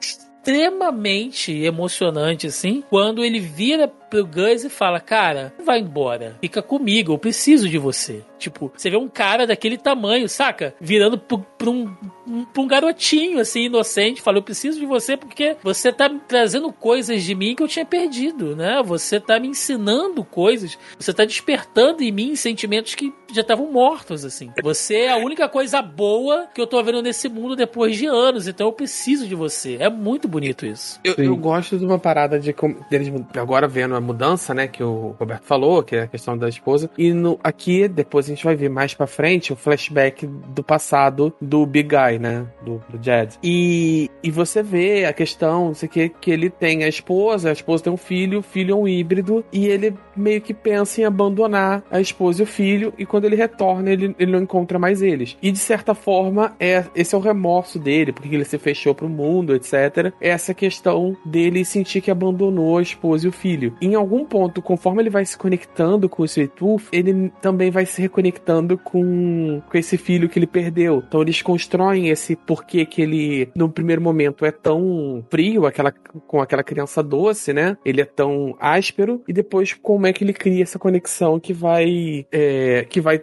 extremamente 0.48 1.52
emocionante, 1.52 2.46
assim, 2.46 2.82
quando 2.88 3.22
ele 3.22 3.38
vira 3.38 3.86
pro 3.86 4.24
Gus 4.24 4.64
e 4.64 4.70
fala: 4.70 4.98
Cara, 4.98 5.52
vai 5.62 5.80
embora, 5.80 6.38
fica 6.40 6.62
comigo, 6.62 7.12
eu 7.12 7.18
preciso 7.18 7.68
de 7.68 7.76
você. 7.76 8.24
Tipo, 8.38 8.72
você 8.74 8.88
vê 8.88 8.96
um 8.96 9.08
cara 9.08 9.46
daquele 9.46 9.76
tamanho, 9.76 10.28
saca? 10.28 10.74
Virando 10.80 11.18
pra 11.18 11.70
um, 11.70 11.92
um, 12.26 12.46
um 12.56 12.66
garotinho, 12.66 13.40
assim, 13.40 13.64
inocente, 13.64 14.22
fala: 14.22 14.38
Eu 14.38 14.42
preciso 14.42 14.80
de 14.80 14.86
você 14.86 15.16
porque 15.16 15.56
você 15.62 15.92
tá 15.92 16.08
trazendo 16.26 16.72
coisas 16.72 17.22
de 17.22 17.34
mim 17.34 17.54
que 17.54 17.62
eu 17.62 17.68
tinha 17.68 17.84
perdido, 17.84 18.56
né? 18.56 18.82
Você 18.82 19.20
tá 19.20 19.38
me 19.38 19.48
ensinando 19.48 20.24
coisas, 20.24 20.78
você 20.98 21.12
tá 21.12 21.26
despertando 21.26 22.02
em 22.02 22.10
mim 22.10 22.34
sentimentos 22.36 22.94
que 22.94 23.12
já 23.32 23.42
estavam 23.42 23.70
mortos, 23.70 24.24
assim. 24.24 24.50
Você 24.62 25.00
é 25.00 25.12
a 25.12 25.16
única 25.16 25.48
coisa 25.48 25.82
boa 25.82 26.48
que 26.54 26.60
eu 26.60 26.66
tô 26.66 26.82
vendo 26.82 27.02
nesse 27.02 27.28
mundo 27.28 27.54
depois 27.54 27.96
de 27.96 28.06
anos, 28.06 28.48
então 28.48 28.68
eu 28.68 28.72
preciso 28.72 29.26
de 29.26 29.34
você. 29.34 29.76
É 29.78 29.90
muito 29.90 30.26
bonito 30.26 30.37
isso. 30.66 31.00
Eu, 31.04 31.14
eu 31.16 31.36
gosto 31.36 31.78
de 31.78 31.84
uma 31.84 31.98
parada 31.98 32.38
de 32.38 32.54
deles 32.90 33.12
agora 33.36 33.68
vendo 33.68 33.94
a 33.94 34.00
mudança, 34.00 34.54
né, 34.54 34.66
que 34.66 34.82
o 34.82 35.14
Roberto 35.18 35.44
falou, 35.44 35.82
que 35.82 35.96
é 35.96 36.02
a 36.02 36.06
questão 36.06 36.36
da 36.36 36.48
esposa. 36.48 36.90
E 36.96 37.12
no, 37.12 37.38
aqui, 37.42 37.88
depois 37.88 38.26
a 38.26 38.28
gente 38.30 38.44
vai 38.44 38.56
ver 38.56 38.68
mais 38.68 38.94
pra 38.94 39.06
frente 39.06 39.52
o 39.52 39.56
flashback 39.56 40.26
do 40.26 40.62
passado 40.62 41.32
do 41.40 41.64
Big 41.66 41.88
Guy, 41.88 42.18
né, 42.18 42.46
do, 42.62 42.82
do 42.88 43.02
Jed. 43.02 43.38
E, 43.42 44.10
e 44.22 44.30
você 44.30 44.62
vê 44.62 45.04
a 45.04 45.12
questão, 45.12 45.74
sei 45.74 45.88
que, 45.88 46.08
que 46.08 46.30
ele 46.30 46.50
tem 46.50 46.84
a 46.84 46.88
esposa, 46.88 47.50
a 47.50 47.52
esposa 47.52 47.84
tem 47.84 47.92
um 47.92 47.96
filho, 47.96 48.40
o 48.40 48.42
filho 48.42 48.72
é 48.72 48.76
um 48.76 48.88
híbrido, 48.88 49.44
e 49.52 49.66
ele 49.66 49.94
meio 50.16 50.40
que 50.40 50.52
pensa 50.52 51.00
em 51.00 51.04
abandonar 51.04 51.82
a 51.90 52.00
esposa 52.00 52.42
e 52.42 52.44
o 52.44 52.46
filho, 52.46 52.92
e 52.98 53.06
quando 53.06 53.24
ele 53.24 53.36
retorna, 53.36 53.90
ele, 53.90 54.14
ele 54.18 54.32
não 54.32 54.40
encontra 54.40 54.78
mais 54.78 55.02
eles. 55.02 55.36
E 55.40 55.50
de 55.50 55.58
certa 55.58 55.94
forma, 55.94 56.54
é, 56.58 56.84
esse 56.94 57.14
é 57.14 57.18
o 57.18 57.20
remorso 57.20 57.78
dele, 57.78 58.12
porque 58.12 58.34
ele 58.34 58.44
se 58.44 58.58
fechou 58.58 58.94
pro 58.94 59.08
mundo, 59.08 59.54
etc. 59.54 60.12
Essa 60.20 60.54
questão 60.54 61.16
dele 61.24 61.64
sentir 61.64 62.00
que 62.00 62.10
abandonou 62.10 62.78
a 62.78 62.82
esposa 62.82 63.26
e 63.26 63.28
o 63.28 63.32
filho. 63.32 63.74
Em 63.80 63.94
algum 63.94 64.24
ponto, 64.24 64.60
conforme 64.62 65.02
ele 65.02 65.10
vai 65.10 65.24
se 65.24 65.36
conectando 65.36 66.08
com 66.08 66.22
o 66.22 66.26
Sweet 66.26 66.54
Tooth, 66.56 66.88
ele 66.92 67.32
também 67.40 67.70
vai 67.70 67.86
se 67.86 68.00
reconectando 68.00 68.76
com, 68.78 69.62
com 69.68 69.78
esse 69.78 69.96
filho 69.96 70.28
que 70.28 70.38
ele 70.38 70.46
perdeu. 70.46 71.02
Então 71.06 71.22
eles 71.22 71.42
constroem 71.42 72.08
esse 72.08 72.36
porquê 72.36 72.84
que 72.84 73.02
ele, 73.02 73.50
no 73.54 73.68
primeiro 73.68 74.02
momento, 74.02 74.44
é 74.44 74.50
tão 74.50 75.24
frio, 75.30 75.66
aquela, 75.66 75.92
com 76.26 76.40
aquela 76.40 76.62
criança 76.62 77.02
doce, 77.02 77.52
né? 77.52 77.76
Ele 77.84 78.00
é 78.00 78.04
tão 78.04 78.56
áspero, 78.60 79.22
e 79.28 79.32
depois 79.32 79.72
como 79.74 80.06
é 80.06 80.12
que 80.12 80.24
ele 80.24 80.32
cria 80.32 80.62
essa 80.62 80.78
conexão 80.78 81.38
que 81.38 81.52
vai 81.52 82.26
é, 82.32 82.86
que 82.88 83.00
vai 83.00 83.20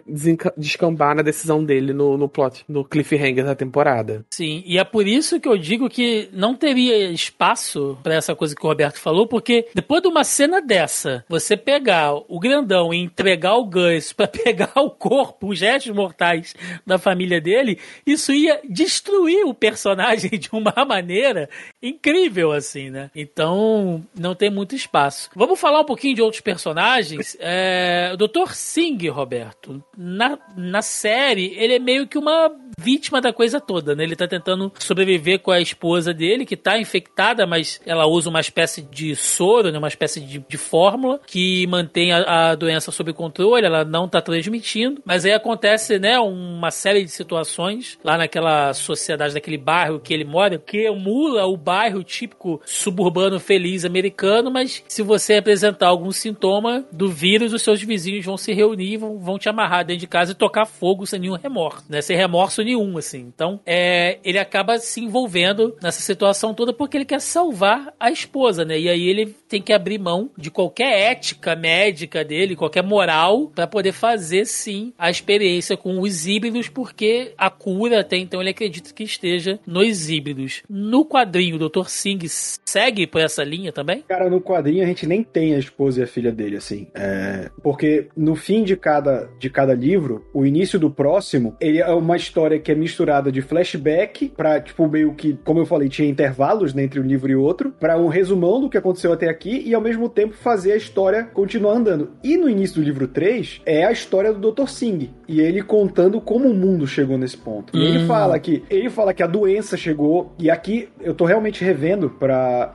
descambar 0.56 1.14
na 1.14 1.22
decisão 1.22 1.64
dele 1.64 1.92
no, 1.92 2.16
no 2.16 2.28
plot, 2.28 2.64
no 2.68 2.84
cliffhanger 2.84 3.44
da 3.44 3.54
temporada. 3.54 4.24
Sim, 4.30 4.62
e 4.66 4.78
é 4.78 4.84
por 4.84 5.06
isso 5.06 5.40
que 5.40 5.48
eu 5.48 5.56
digo 5.56 5.88
que 5.88 6.28
não 6.32 6.54
teria 6.54 6.85
espaço 6.92 7.98
pra 8.02 8.14
essa 8.14 8.34
coisa 8.34 8.54
que 8.54 8.64
o 8.64 8.68
Roberto 8.68 8.98
falou, 8.98 9.26
porque 9.26 9.68
depois 9.74 10.02
de 10.02 10.08
uma 10.08 10.24
cena 10.24 10.60
dessa, 10.60 11.24
você 11.28 11.56
pegar 11.56 12.14
o 12.14 12.38
grandão 12.38 12.92
e 12.92 12.98
entregar 12.98 13.54
o 13.54 13.64
Gus 13.64 14.12
pra 14.12 14.26
pegar 14.28 14.72
o 14.76 14.90
corpo, 14.90 15.48
os 15.48 15.60
restos 15.60 15.94
mortais 15.94 16.54
da 16.86 16.98
família 16.98 17.40
dele, 17.40 17.78
isso 18.06 18.32
ia 18.32 18.60
destruir 18.68 19.44
o 19.44 19.54
personagem 19.54 20.30
de 20.38 20.48
uma 20.52 20.84
maneira 20.84 21.48
incrível, 21.82 22.52
assim, 22.52 22.90
né? 22.90 23.10
Então, 23.14 24.04
não 24.18 24.34
tem 24.34 24.50
muito 24.50 24.74
espaço. 24.74 25.30
Vamos 25.34 25.58
falar 25.58 25.80
um 25.80 25.84
pouquinho 25.84 26.14
de 26.14 26.22
outros 26.22 26.40
personagens. 26.40 27.36
É, 27.40 28.12
o 28.14 28.16
Dr. 28.16 28.52
Singh, 28.52 29.08
Roberto, 29.08 29.82
na, 29.96 30.38
na 30.56 30.82
série, 30.82 31.54
ele 31.56 31.74
é 31.74 31.78
meio 31.78 32.06
que 32.06 32.18
uma 32.18 32.50
vítima 32.78 33.20
da 33.20 33.32
coisa 33.32 33.58
toda, 33.58 33.94
né? 33.94 34.04
Ele 34.04 34.14
tá 34.14 34.28
tentando 34.28 34.70
sobreviver 34.78 35.40
com 35.40 35.50
a 35.50 35.60
esposa 35.60 36.12
dele, 36.12 36.44
que 36.44 36.56
tá 36.56 36.78
infectada, 36.78 37.46
mas 37.46 37.80
ela 37.86 38.06
usa 38.06 38.28
uma 38.28 38.40
espécie 38.40 38.82
de 38.82 39.16
soro, 39.16 39.72
né? 39.72 39.78
Uma 39.78 39.88
espécie 39.88 40.20
de, 40.20 40.38
de 40.46 40.56
fórmula 40.58 41.18
que 41.26 41.66
mantém 41.68 42.12
a, 42.12 42.50
a 42.50 42.54
doença 42.54 42.92
sob 42.92 43.12
controle, 43.14 43.64
ela 43.64 43.84
não 43.84 44.06
tá 44.06 44.20
transmitindo. 44.20 45.00
Mas 45.04 45.24
aí 45.24 45.32
acontece, 45.32 45.98
né? 45.98 46.18
Uma 46.18 46.70
série 46.70 47.02
de 47.02 47.10
situações 47.10 47.98
lá 48.04 48.18
naquela 48.18 48.74
sociedade, 48.74 49.34
naquele 49.34 49.58
bairro 49.58 49.98
que 49.98 50.12
ele 50.12 50.24
mora, 50.24 50.58
que 50.58 50.84
emula 50.84 51.46
o 51.46 51.56
bairro 51.56 52.04
típico 52.04 52.60
suburbano 52.64 53.40
feliz 53.40 53.84
americano, 53.84 54.50
mas 54.50 54.84
se 54.86 55.02
você 55.02 55.34
apresentar 55.34 55.88
algum 55.88 56.12
sintoma 56.12 56.84
do 56.92 57.08
vírus, 57.08 57.54
os 57.54 57.62
seus 57.62 57.82
vizinhos 57.82 58.24
vão 58.24 58.36
se 58.36 58.52
reunir, 58.52 58.98
vão, 58.98 59.18
vão 59.18 59.38
te 59.38 59.48
amarrar 59.48 59.84
dentro 59.84 60.00
de 60.00 60.06
casa 60.06 60.32
e 60.32 60.34
tocar 60.34 60.66
fogo 60.66 61.06
sem 61.06 61.20
nenhum 61.20 61.36
remorso, 61.36 61.84
né? 61.88 62.02
Sem 62.02 62.16
remorso 62.16 62.65
nenhum, 62.66 62.98
assim. 62.98 63.20
Então, 63.34 63.60
é, 63.64 64.18
ele 64.24 64.38
acaba 64.38 64.78
se 64.78 65.00
envolvendo 65.00 65.76
nessa 65.82 66.00
situação 66.00 66.52
toda 66.52 66.72
porque 66.72 66.96
ele 66.96 67.04
quer 67.04 67.20
salvar 67.20 67.94
a 67.98 68.10
esposa, 68.10 68.64
né? 68.64 68.78
E 68.78 68.88
aí 68.88 69.08
ele 69.08 69.34
tem 69.48 69.62
que 69.62 69.72
abrir 69.72 69.98
mão 69.98 70.30
de 70.36 70.50
qualquer 70.50 71.10
ética 71.12 71.56
médica 71.56 72.24
dele, 72.24 72.56
qualquer 72.56 72.82
moral, 72.82 73.50
para 73.54 73.66
poder 73.66 73.92
fazer 73.92 74.44
sim 74.44 74.92
a 74.98 75.10
experiência 75.10 75.76
com 75.76 76.00
os 76.00 76.26
híbridos, 76.26 76.68
porque 76.68 77.32
a 77.38 77.50
cura 77.50 78.00
até 78.00 78.16
então 78.16 78.40
ele 78.40 78.50
acredita 78.50 78.92
que 78.92 79.04
esteja 79.04 79.58
nos 79.66 80.10
híbridos. 80.10 80.62
No 80.68 81.04
quadrinho, 81.04 81.56
o 81.56 81.68
Dr. 81.68 81.88
Singh 81.88 82.26
segue 82.28 83.06
por 83.06 83.20
essa 83.20 83.42
linha 83.44 83.72
também? 83.72 84.02
Cara, 84.08 84.28
no 84.28 84.40
quadrinho 84.40 84.82
a 84.82 84.86
gente 84.86 85.06
nem 85.06 85.22
tem 85.22 85.54
a 85.54 85.58
esposa 85.58 86.00
e 86.00 86.04
a 86.04 86.06
filha 86.06 86.32
dele, 86.32 86.56
assim. 86.56 86.86
É, 86.94 87.50
Porque 87.62 88.08
no 88.16 88.34
fim 88.34 88.64
de 88.64 88.76
cada, 88.76 89.28
de 89.38 89.48
cada 89.48 89.74
livro, 89.74 90.24
o 90.32 90.44
início 90.44 90.78
do 90.78 90.90
próximo, 90.90 91.56
ele 91.60 91.78
é 91.78 91.90
uma 91.90 92.16
história 92.16 92.55
que 92.58 92.72
é 92.72 92.74
misturada 92.74 93.30
de 93.30 93.42
flashback 93.42 94.28
pra, 94.36 94.60
tipo, 94.60 94.88
meio 94.88 95.14
que, 95.14 95.38
como 95.44 95.60
eu 95.60 95.66
falei, 95.66 95.88
tinha 95.88 96.08
intervalos 96.08 96.72
né, 96.74 96.82
entre 96.84 97.00
um 97.00 97.04
livro 97.04 97.30
e 97.30 97.36
outro, 97.36 97.72
pra 97.78 97.96
um 97.98 98.08
resumão 98.08 98.60
do 98.60 98.68
que 98.70 98.78
aconteceu 98.78 99.12
até 99.12 99.28
aqui 99.28 99.62
e 99.66 99.74
ao 99.74 99.80
mesmo 99.80 100.08
tempo 100.08 100.34
fazer 100.34 100.72
a 100.72 100.76
história 100.76 101.24
continuar 101.24 101.72
andando. 101.74 102.10
E 102.22 102.36
no 102.36 102.48
início 102.48 102.80
do 102.80 102.84
livro 102.84 103.06
3 103.08 103.62
é 103.66 103.84
a 103.84 103.92
história 103.92 104.32
do 104.32 104.50
Dr. 104.52 104.66
Singh 104.68 105.10
e 105.28 105.40
ele 105.40 105.62
contando 105.62 106.20
como 106.20 106.48
o 106.48 106.54
mundo 106.54 106.86
chegou 106.86 107.18
nesse 107.18 107.36
ponto. 107.36 107.76
E 107.76 107.82
ele 107.84 107.98
Hum. 107.98 108.06
fala 108.06 108.38
que 108.38 108.62
ele 108.70 108.88
fala 108.90 109.12
que 109.14 109.22
a 109.22 109.26
doença 109.26 109.76
chegou 109.76 110.32
e 110.38 110.50
aqui 110.50 110.88
eu 111.00 111.14
tô 111.14 111.24
realmente 111.24 111.64
revendo 111.64 112.10
pra 112.10 112.74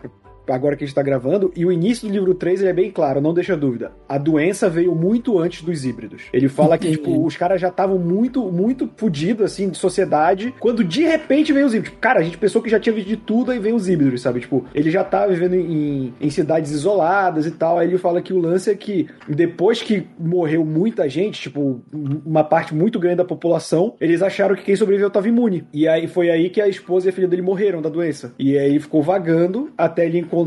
agora 0.52 0.76
que 0.76 0.84
a 0.84 0.88
gente 0.88 0.96
tá 0.96 1.02
gravando, 1.02 1.52
e 1.56 1.66
o 1.66 1.72
início 1.72 2.08
do 2.08 2.14
livro 2.14 2.34
3 2.34 2.62
ele 2.62 2.70
é 2.70 2.74
bem 2.74 2.92
claro, 2.92 3.22
não 3.22 3.34
deixa 3.34 3.56
dúvida. 3.56 3.92
A 4.08 4.18
doença 4.18 4.70
veio 4.70 4.94
muito 4.96 5.40
antes 5.40 5.64
dos 5.64 5.86
híbridos. 5.86 6.24
Ele 6.34 6.48
fala 6.48 6.78
que, 6.78 6.92
tipo, 6.92 7.26
os 7.26 7.36
caras 7.38 7.60
já 7.60 7.70
estavam 7.70 7.98
muito, 7.98 8.52
muito 8.52 8.90
fodidos, 8.96 9.46
assim, 9.46 9.70
de 9.70 9.78
sociedade, 9.78 10.54
quando 10.60 10.84
de 10.84 11.04
repente 11.04 11.54
veio 11.54 11.66
os 11.66 11.74
híbridos. 11.74 11.92
Tipo, 11.92 12.02
cara, 12.02 12.20
a 12.20 12.24
gente 12.24 12.38
pensou 12.38 12.62
que 12.62 12.70
já 12.70 12.80
tinha 12.80 12.94
visto 12.94 13.08
de 13.08 13.18
tudo, 13.18 13.52
aí 13.52 13.60
veio 13.60 13.76
os 13.76 13.88
híbridos, 13.90 14.22
sabe? 14.22 14.40
Tipo, 14.40 14.66
ele 14.74 14.90
já 14.90 15.04
tá 15.04 15.26
vivendo 15.28 15.56
em, 15.56 16.14
em 16.20 16.30
cidades 16.30 16.72
isoladas 16.72 17.46
e 17.46 17.52
tal. 17.52 17.80
Aí 17.80 17.88
ele 17.88 17.98
fala 17.98 18.22
que 18.22 18.34
o 18.34 18.40
lance 18.40 18.70
é 18.70 18.76
que 18.76 19.08
depois 19.28 19.82
que 19.82 20.08
morreu 20.20 20.66
muita 20.66 21.08
gente, 21.10 21.42
tipo, 21.42 21.82
uma 22.26 22.44
parte 22.44 22.74
muito 22.74 23.00
grande 23.00 23.18
da 23.18 23.26
população, 23.26 23.96
eles 24.00 24.22
acharam 24.22 24.56
que 24.56 24.64
quem 24.64 24.76
sobreviveu 24.76 25.10
tava 25.10 25.28
imune. 25.28 25.66
E 25.74 25.88
aí 25.88 26.08
foi 26.08 26.30
aí 26.30 26.50
que 26.50 26.62
a 26.62 26.68
esposa 26.68 27.08
e 27.08 27.10
a 27.10 27.14
filha 27.14 27.28
dele 27.28 27.42
morreram 27.42 27.82
da 27.82 27.90
doença. 27.90 28.34
E 28.38 28.58
aí 28.58 28.72
ele 28.72 28.80
ficou 28.80 29.02
vagando 29.02 29.72
até 29.78 30.06
ele 30.06 30.20
encontrar 30.20 30.41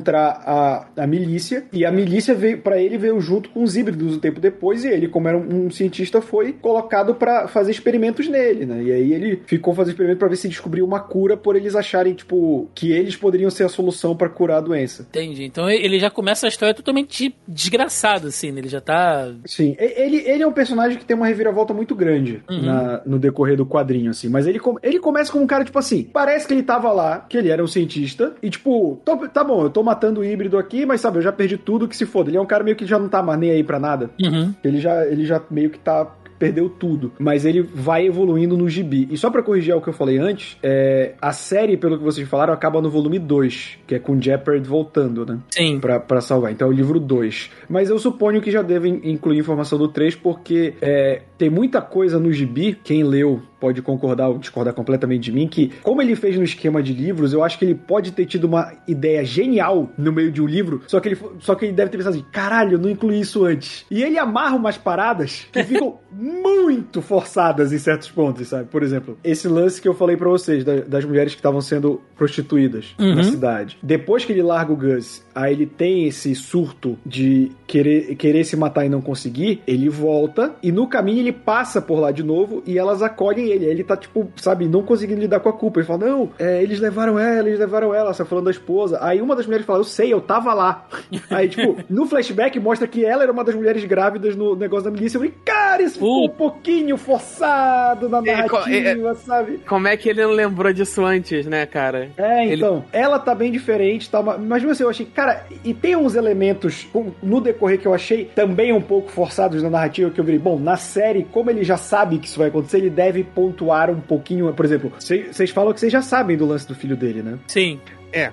a, 0.46 0.86
a 0.96 1.06
milícia. 1.06 1.64
E 1.72 1.84
a 1.84 1.90
milícia 1.90 2.34
veio 2.34 2.58
para 2.58 2.78
ele 2.80 2.98
veio 2.98 3.20
junto 3.20 3.50
com 3.50 3.62
os 3.62 3.76
híbridos 3.76 4.16
um 4.16 4.18
tempo 4.20 4.40
depois. 4.40 4.84
E 4.84 4.88
ele, 4.88 5.08
como 5.08 5.28
era 5.28 5.36
um, 5.38 5.66
um 5.66 5.70
cientista, 5.70 6.20
foi 6.20 6.52
colocado 6.52 7.14
para 7.14 7.48
fazer 7.48 7.70
experimentos 7.70 8.28
nele, 8.28 8.66
né? 8.66 8.82
E 8.82 8.92
aí 8.92 9.12
ele 9.12 9.42
ficou 9.46 9.74
fazendo 9.74 9.92
experimento 9.92 10.18
para 10.18 10.28
ver 10.28 10.36
se 10.36 10.48
descobriu 10.48 10.84
uma 10.84 11.00
cura 11.00 11.36
por 11.36 11.56
eles 11.56 11.74
acharem, 11.74 12.14
tipo, 12.14 12.68
que 12.74 12.92
eles 12.92 13.16
poderiam 13.16 13.50
ser 13.50 13.64
a 13.64 13.68
solução 13.68 14.16
para 14.16 14.28
curar 14.28 14.58
a 14.58 14.60
doença. 14.60 15.02
Entendi. 15.08 15.44
Então 15.44 15.68
ele 15.68 15.98
já 15.98 16.10
começa 16.10 16.46
a 16.46 16.48
história 16.48 16.74
totalmente 16.74 17.34
desgraçado, 17.46 18.28
assim, 18.28 18.52
né? 18.52 18.60
Ele 18.60 18.68
já 18.68 18.80
tá. 18.80 19.32
Sim, 19.46 19.76
ele, 19.78 20.18
ele 20.28 20.42
é 20.42 20.46
um 20.46 20.52
personagem 20.52 20.98
que 20.98 21.04
tem 21.04 21.16
uma 21.16 21.26
reviravolta 21.26 21.72
muito 21.74 21.94
grande 21.94 22.42
Uhum. 22.50 22.62
na- 22.62 23.02
no 23.06 23.18
decorrer 23.18 23.56
do 23.56 23.66
quadrinho, 23.66 24.10
assim. 24.10 24.28
Mas 24.28 24.46
ele, 24.46 24.60
ele 24.82 24.98
começa 24.98 25.30
como 25.32 25.44
um 25.44 25.46
cara, 25.46 25.64
tipo 25.64 25.78
assim, 25.78 26.04
parece 26.12 26.46
que 26.46 26.52
ele 26.54 26.62
tava 26.62 26.92
lá, 26.92 27.24
que 27.28 27.36
ele 27.36 27.48
era 27.50 27.62
um 27.62 27.66
cientista, 27.66 28.34
e 28.42 28.50
tipo, 28.50 29.00
tá 29.32 29.42
bom, 29.44 29.68
tô 29.74 29.82
matando 29.82 30.20
o 30.20 30.24
híbrido 30.24 30.56
aqui, 30.56 30.86
mas 30.86 31.00
sabe, 31.00 31.18
eu 31.18 31.22
já 31.22 31.32
perdi 31.32 31.58
tudo, 31.58 31.88
que 31.88 31.96
se 31.96 32.06
foda. 32.06 32.30
Ele 32.30 32.38
é 32.38 32.40
um 32.40 32.46
cara 32.46 32.62
meio 32.62 32.76
que 32.76 32.86
já 32.86 32.98
não 32.98 33.08
tá 33.08 33.22
mais 33.22 33.38
nem 33.38 33.50
aí 33.50 33.64
pra 33.64 33.78
nada. 33.78 34.08
Uhum. 34.22 34.54
Ele 34.62 34.78
já, 34.80 35.04
ele 35.04 35.26
já 35.26 35.42
meio 35.50 35.68
que 35.68 35.78
tá. 35.78 36.10
Perdeu 36.36 36.68
tudo. 36.68 37.12
Mas 37.16 37.44
ele 37.44 37.62
vai 37.62 38.06
evoluindo 38.06 38.56
no 38.56 38.68
gibi. 38.68 39.06
E 39.08 39.16
só 39.16 39.30
pra 39.30 39.40
corrigir 39.40 39.72
o 39.74 39.80
que 39.80 39.88
eu 39.88 39.92
falei 39.92 40.18
antes, 40.18 40.58
é, 40.64 41.14
a 41.22 41.32
série, 41.32 41.76
pelo 41.76 41.96
que 41.96 42.02
vocês 42.02 42.28
falaram, 42.28 42.52
acaba 42.52 42.82
no 42.82 42.90
volume 42.90 43.20
2, 43.20 43.78
que 43.86 43.94
é 43.94 44.00
com 44.00 44.20
Jeopard 44.20 44.68
voltando, 44.68 45.24
né? 45.24 45.38
Sim. 45.48 45.78
Pra, 45.78 46.00
pra 46.00 46.20
salvar. 46.20 46.50
Então 46.50 46.66
é 46.66 46.70
o 46.70 46.74
livro 46.74 46.98
2. 46.98 47.50
Mas 47.68 47.88
eu 47.88 47.98
suponho 48.00 48.42
que 48.42 48.50
já 48.50 48.62
devem 48.62 49.00
incluir 49.04 49.38
informação 49.38 49.78
do 49.78 49.86
3, 49.86 50.16
porque 50.16 50.74
é, 50.82 51.22
tem 51.38 51.48
muita 51.48 51.80
coisa 51.80 52.18
no 52.18 52.32
gibi, 52.32 52.76
quem 52.82 53.04
leu 53.04 53.40
pode 53.64 53.80
concordar 53.80 54.28
ou 54.28 54.36
discordar 54.36 54.74
completamente 54.74 55.22
de 55.22 55.32
mim, 55.32 55.48
que 55.48 55.72
como 55.82 56.02
ele 56.02 56.14
fez 56.14 56.36
no 56.36 56.44
esquema 56.44 56.82
de 56.82 56.92
livros, 56.92 57.32
eu 57.32 57.42
acho 57.42 57.58
que 57.58 57.64
ele 57.64 57.74
pode 57.74 58.12
ter 58.12 58.26
tido 58.26 58.44
uma 58.44 58.70
ideia 58.86 59.24
genial 59.24 59.88
no 59.96 60.12
meio 60.12 60.30
de 60.30 60.42
um 60.42 60.46
livro, 60.46 60.82
só 60.86 61.00
que 61.00 61.08
ele, 61.08 61.18
só 61.40 61.54
que 61.54 61.64
ele 61.64 61.72
deve 61.72 61.90
ter 61.90 61.96
pensado 61.96 62.14
assim, 62.16 62.26
caralho, 62.30 62.72
eu 62.72 62.78
não 62.78 62.90
incluí 62.90 63.18
isso 63.20 63.42
antes. 63.46 63.86
E 63.90 64.02
ele 64.02 64.18
amarra 64.18 64.54
umas 64.54 64.76
paradas 64.76 65.46
que 65.50 65.62
ficam 65.64 65.96
muito 66.12 67.00
forçadas 67.00 67.72
em 67.72 67.78
certos 67.78 68.10
pontos, 68.10 68.48
sabe? 68.48 68.68
Por 68.68 68.82
exemplo, 68.82 69.16
esse 69.24 69.48
lance 69.48 69.80
que 69.80 69.88
eu 69.88 69.94
falei 69.94 70.16
pra 70.16 70.28
vocês, 70.28 70.62
da- 70.62 70.80
das 70.82 71.04
mulheres 71.06 71.32
que 71.32 71.38
estavam 71.38 71.62
sendo 71.62 72.02
prostituídas 72.16 72.94
Uhum. 72.98 73.14
na 73.14 73.22
cidade. 73.24 73.78
Depois 73.82 74.24
que 74.24 74.32
ele 74.32 74.42
larga 74.42 74.72
o 74.72 74.76
Gus, 74.76 75.24
aí 75.34 75.52
ele 75.54 75.66
tem 75.66 76.06
esse 76.06 76.34
surto 76.34 76.98
de 77.06 77.50
querer, 77.66 78.14
querer 78.16 78.44
se 78.44 78.56
matar 78.56 78.84
e 78.84 78.88
não 78.88 79.00
conseguir, 79.00 79.62
ele 79.66 79.88
volta 79.88 80.54
e 80.62 80.70
no 80.72 80.86
caminho 80.86 81.20
ele 81.20 81.32
passa 81.32 81.80
por 81.80 81.98
lá 81.98 82.10
de 82.10 82.22
novo 82.22 82.62
e 82.66 82.78
elas 82.78 83.02
acolhem 83.02 83.48
ele. 83.54 83.64
Aí 83.66 83.70
ele 83.70 83.84
tá, 83.84 83.96
tipo, 83.96 84.28
sabe, 84.36 84.66
não 84.68 84.82
conseguindo 84.82 85.20
lidar 85.20 85.40
com 85.40 85.48
a 85.48 85.52
culpa. 85.52 85.80
Ele 85.80 85.86
fala, 85.86 86.06
não, 86.06 86.30
é, 86.38 86.62
eles 86.62 86.80
levaram 86.80 87.18
ela, 87.18 87.48
eles 87.48 87.58
levaram 87.58 87.94
ela, 87.94 88.12
você 88.12 88.22
tá 88.22 88.28
falando 88.28 88.46
da 88.46 88.50
esposa. 88.50 88.98
Aí 89.00 89.20
uma 89.20 89.34
das 89.36 89.46
mulheres 89.46 89.66
fala, 89.66 89.80
eu 89.80 89.84
sei, 89.84 90.12
eu 90.12 90.20
tava 90.20 90.52
lá. 90.54 90.86
Aí, 91.30 91.48
tipo, 91.48 91.76
no 91.88 92.06
flashback 92.06 92.58
mostra 92.60 92.86
que 92.86 93.04
ela 93.04 93.22
era 93.22 93.32
uma 93.32 93.44
das 93.44 93.54
mulheres 93.54 93.84
grávidas 93.84 94.36
no 94.36 94.54
negócio 94.56 94.84
da 94.84 94.90
milícia. 94.90 95.16
Eu 95.16 95.20
falei, 95.22 95.34
cara, 95.44 95.82
isso 95.82 95.94
ficou 95.94 96.24
um 96.26 96.28
pouquinho 96.28 96.96
forçado 96.96 98.08
na 98.08 98.18
É, 98.18 98.48
co- 98.48 98.56
narrativa, 98.60 99.14
sabe? 99.14 99.58
Como 99.66 99.88
é 99.88 99.96
que 99.96 100.08
ele 100.08 100.22
não 100.22 100.30
lembrou 100.32 100.72
disso 100.72 101.04
antes, 101.04 101.46
né, 101.46 101.66
cara? 101.66 102.10
É, 102.16 102.44
Ele- 102.46 102.56
então, 102.56 102.84
ela 102.92 103.18
tá 103.18 103.34
bem 103.34 103.50
diferente, 103.50 104.10
tá? 104.10 104.22
Mas 104.22 104.38
mesmo 104.62 104.70
assim, 104.70 104.82
eu 104.82 104.90
achei, 104.90 105.06
cara, 105.06 105.44
e 105.64 105.72
tem 105.74 105.96
uns 105.96 106.14
elementos 106.14 106.86
no 107.22 107.40
decorrer 107.40 107.78
que 107.78 107.86
eu 107.86 107.94
achei 107.94 108.24
também 108.34 108.72
um 108.72 108.80
pouco 108.80 109.10
forçados 109.10 109.62
na 109.62 109.70
narrativa, 109.70 110.10
que 110.10 110.20
eu 110.20 110.24
vi, 110.24 110.38
bom, 110.38 110.58
na 110.58 110.76
série, 110.76 111.24
como 111.24 111.50
ele 111.50 111.64
já 111.64 111.76
sabe 111.76 112.18
que 112.18 112.26
isso 112.26 112.38
vai 112.38 112.48
acontecer, 112.48 112.78
ele 112.78 112.90
deve 112.90 113.22
pontuar 113.44 113.90
um 113.90 114.00
pouquinho, 114.00 114.52
por 114.54 114.64
exemplo, 114.64 114.92
vocês 114.98 115.50
falam 115.50 115.72
que 115.74 115.80
vocês 115.80 115.92
já 115.92 116.00
sabem 116.00 116.36
do 116.36 116.46
lance 116.46 116.66
do 116.66 116.74
filho 116.74 116.96
dele, 116.96 117.22
né? 117.22 117.38
Sim. 117.46 117.78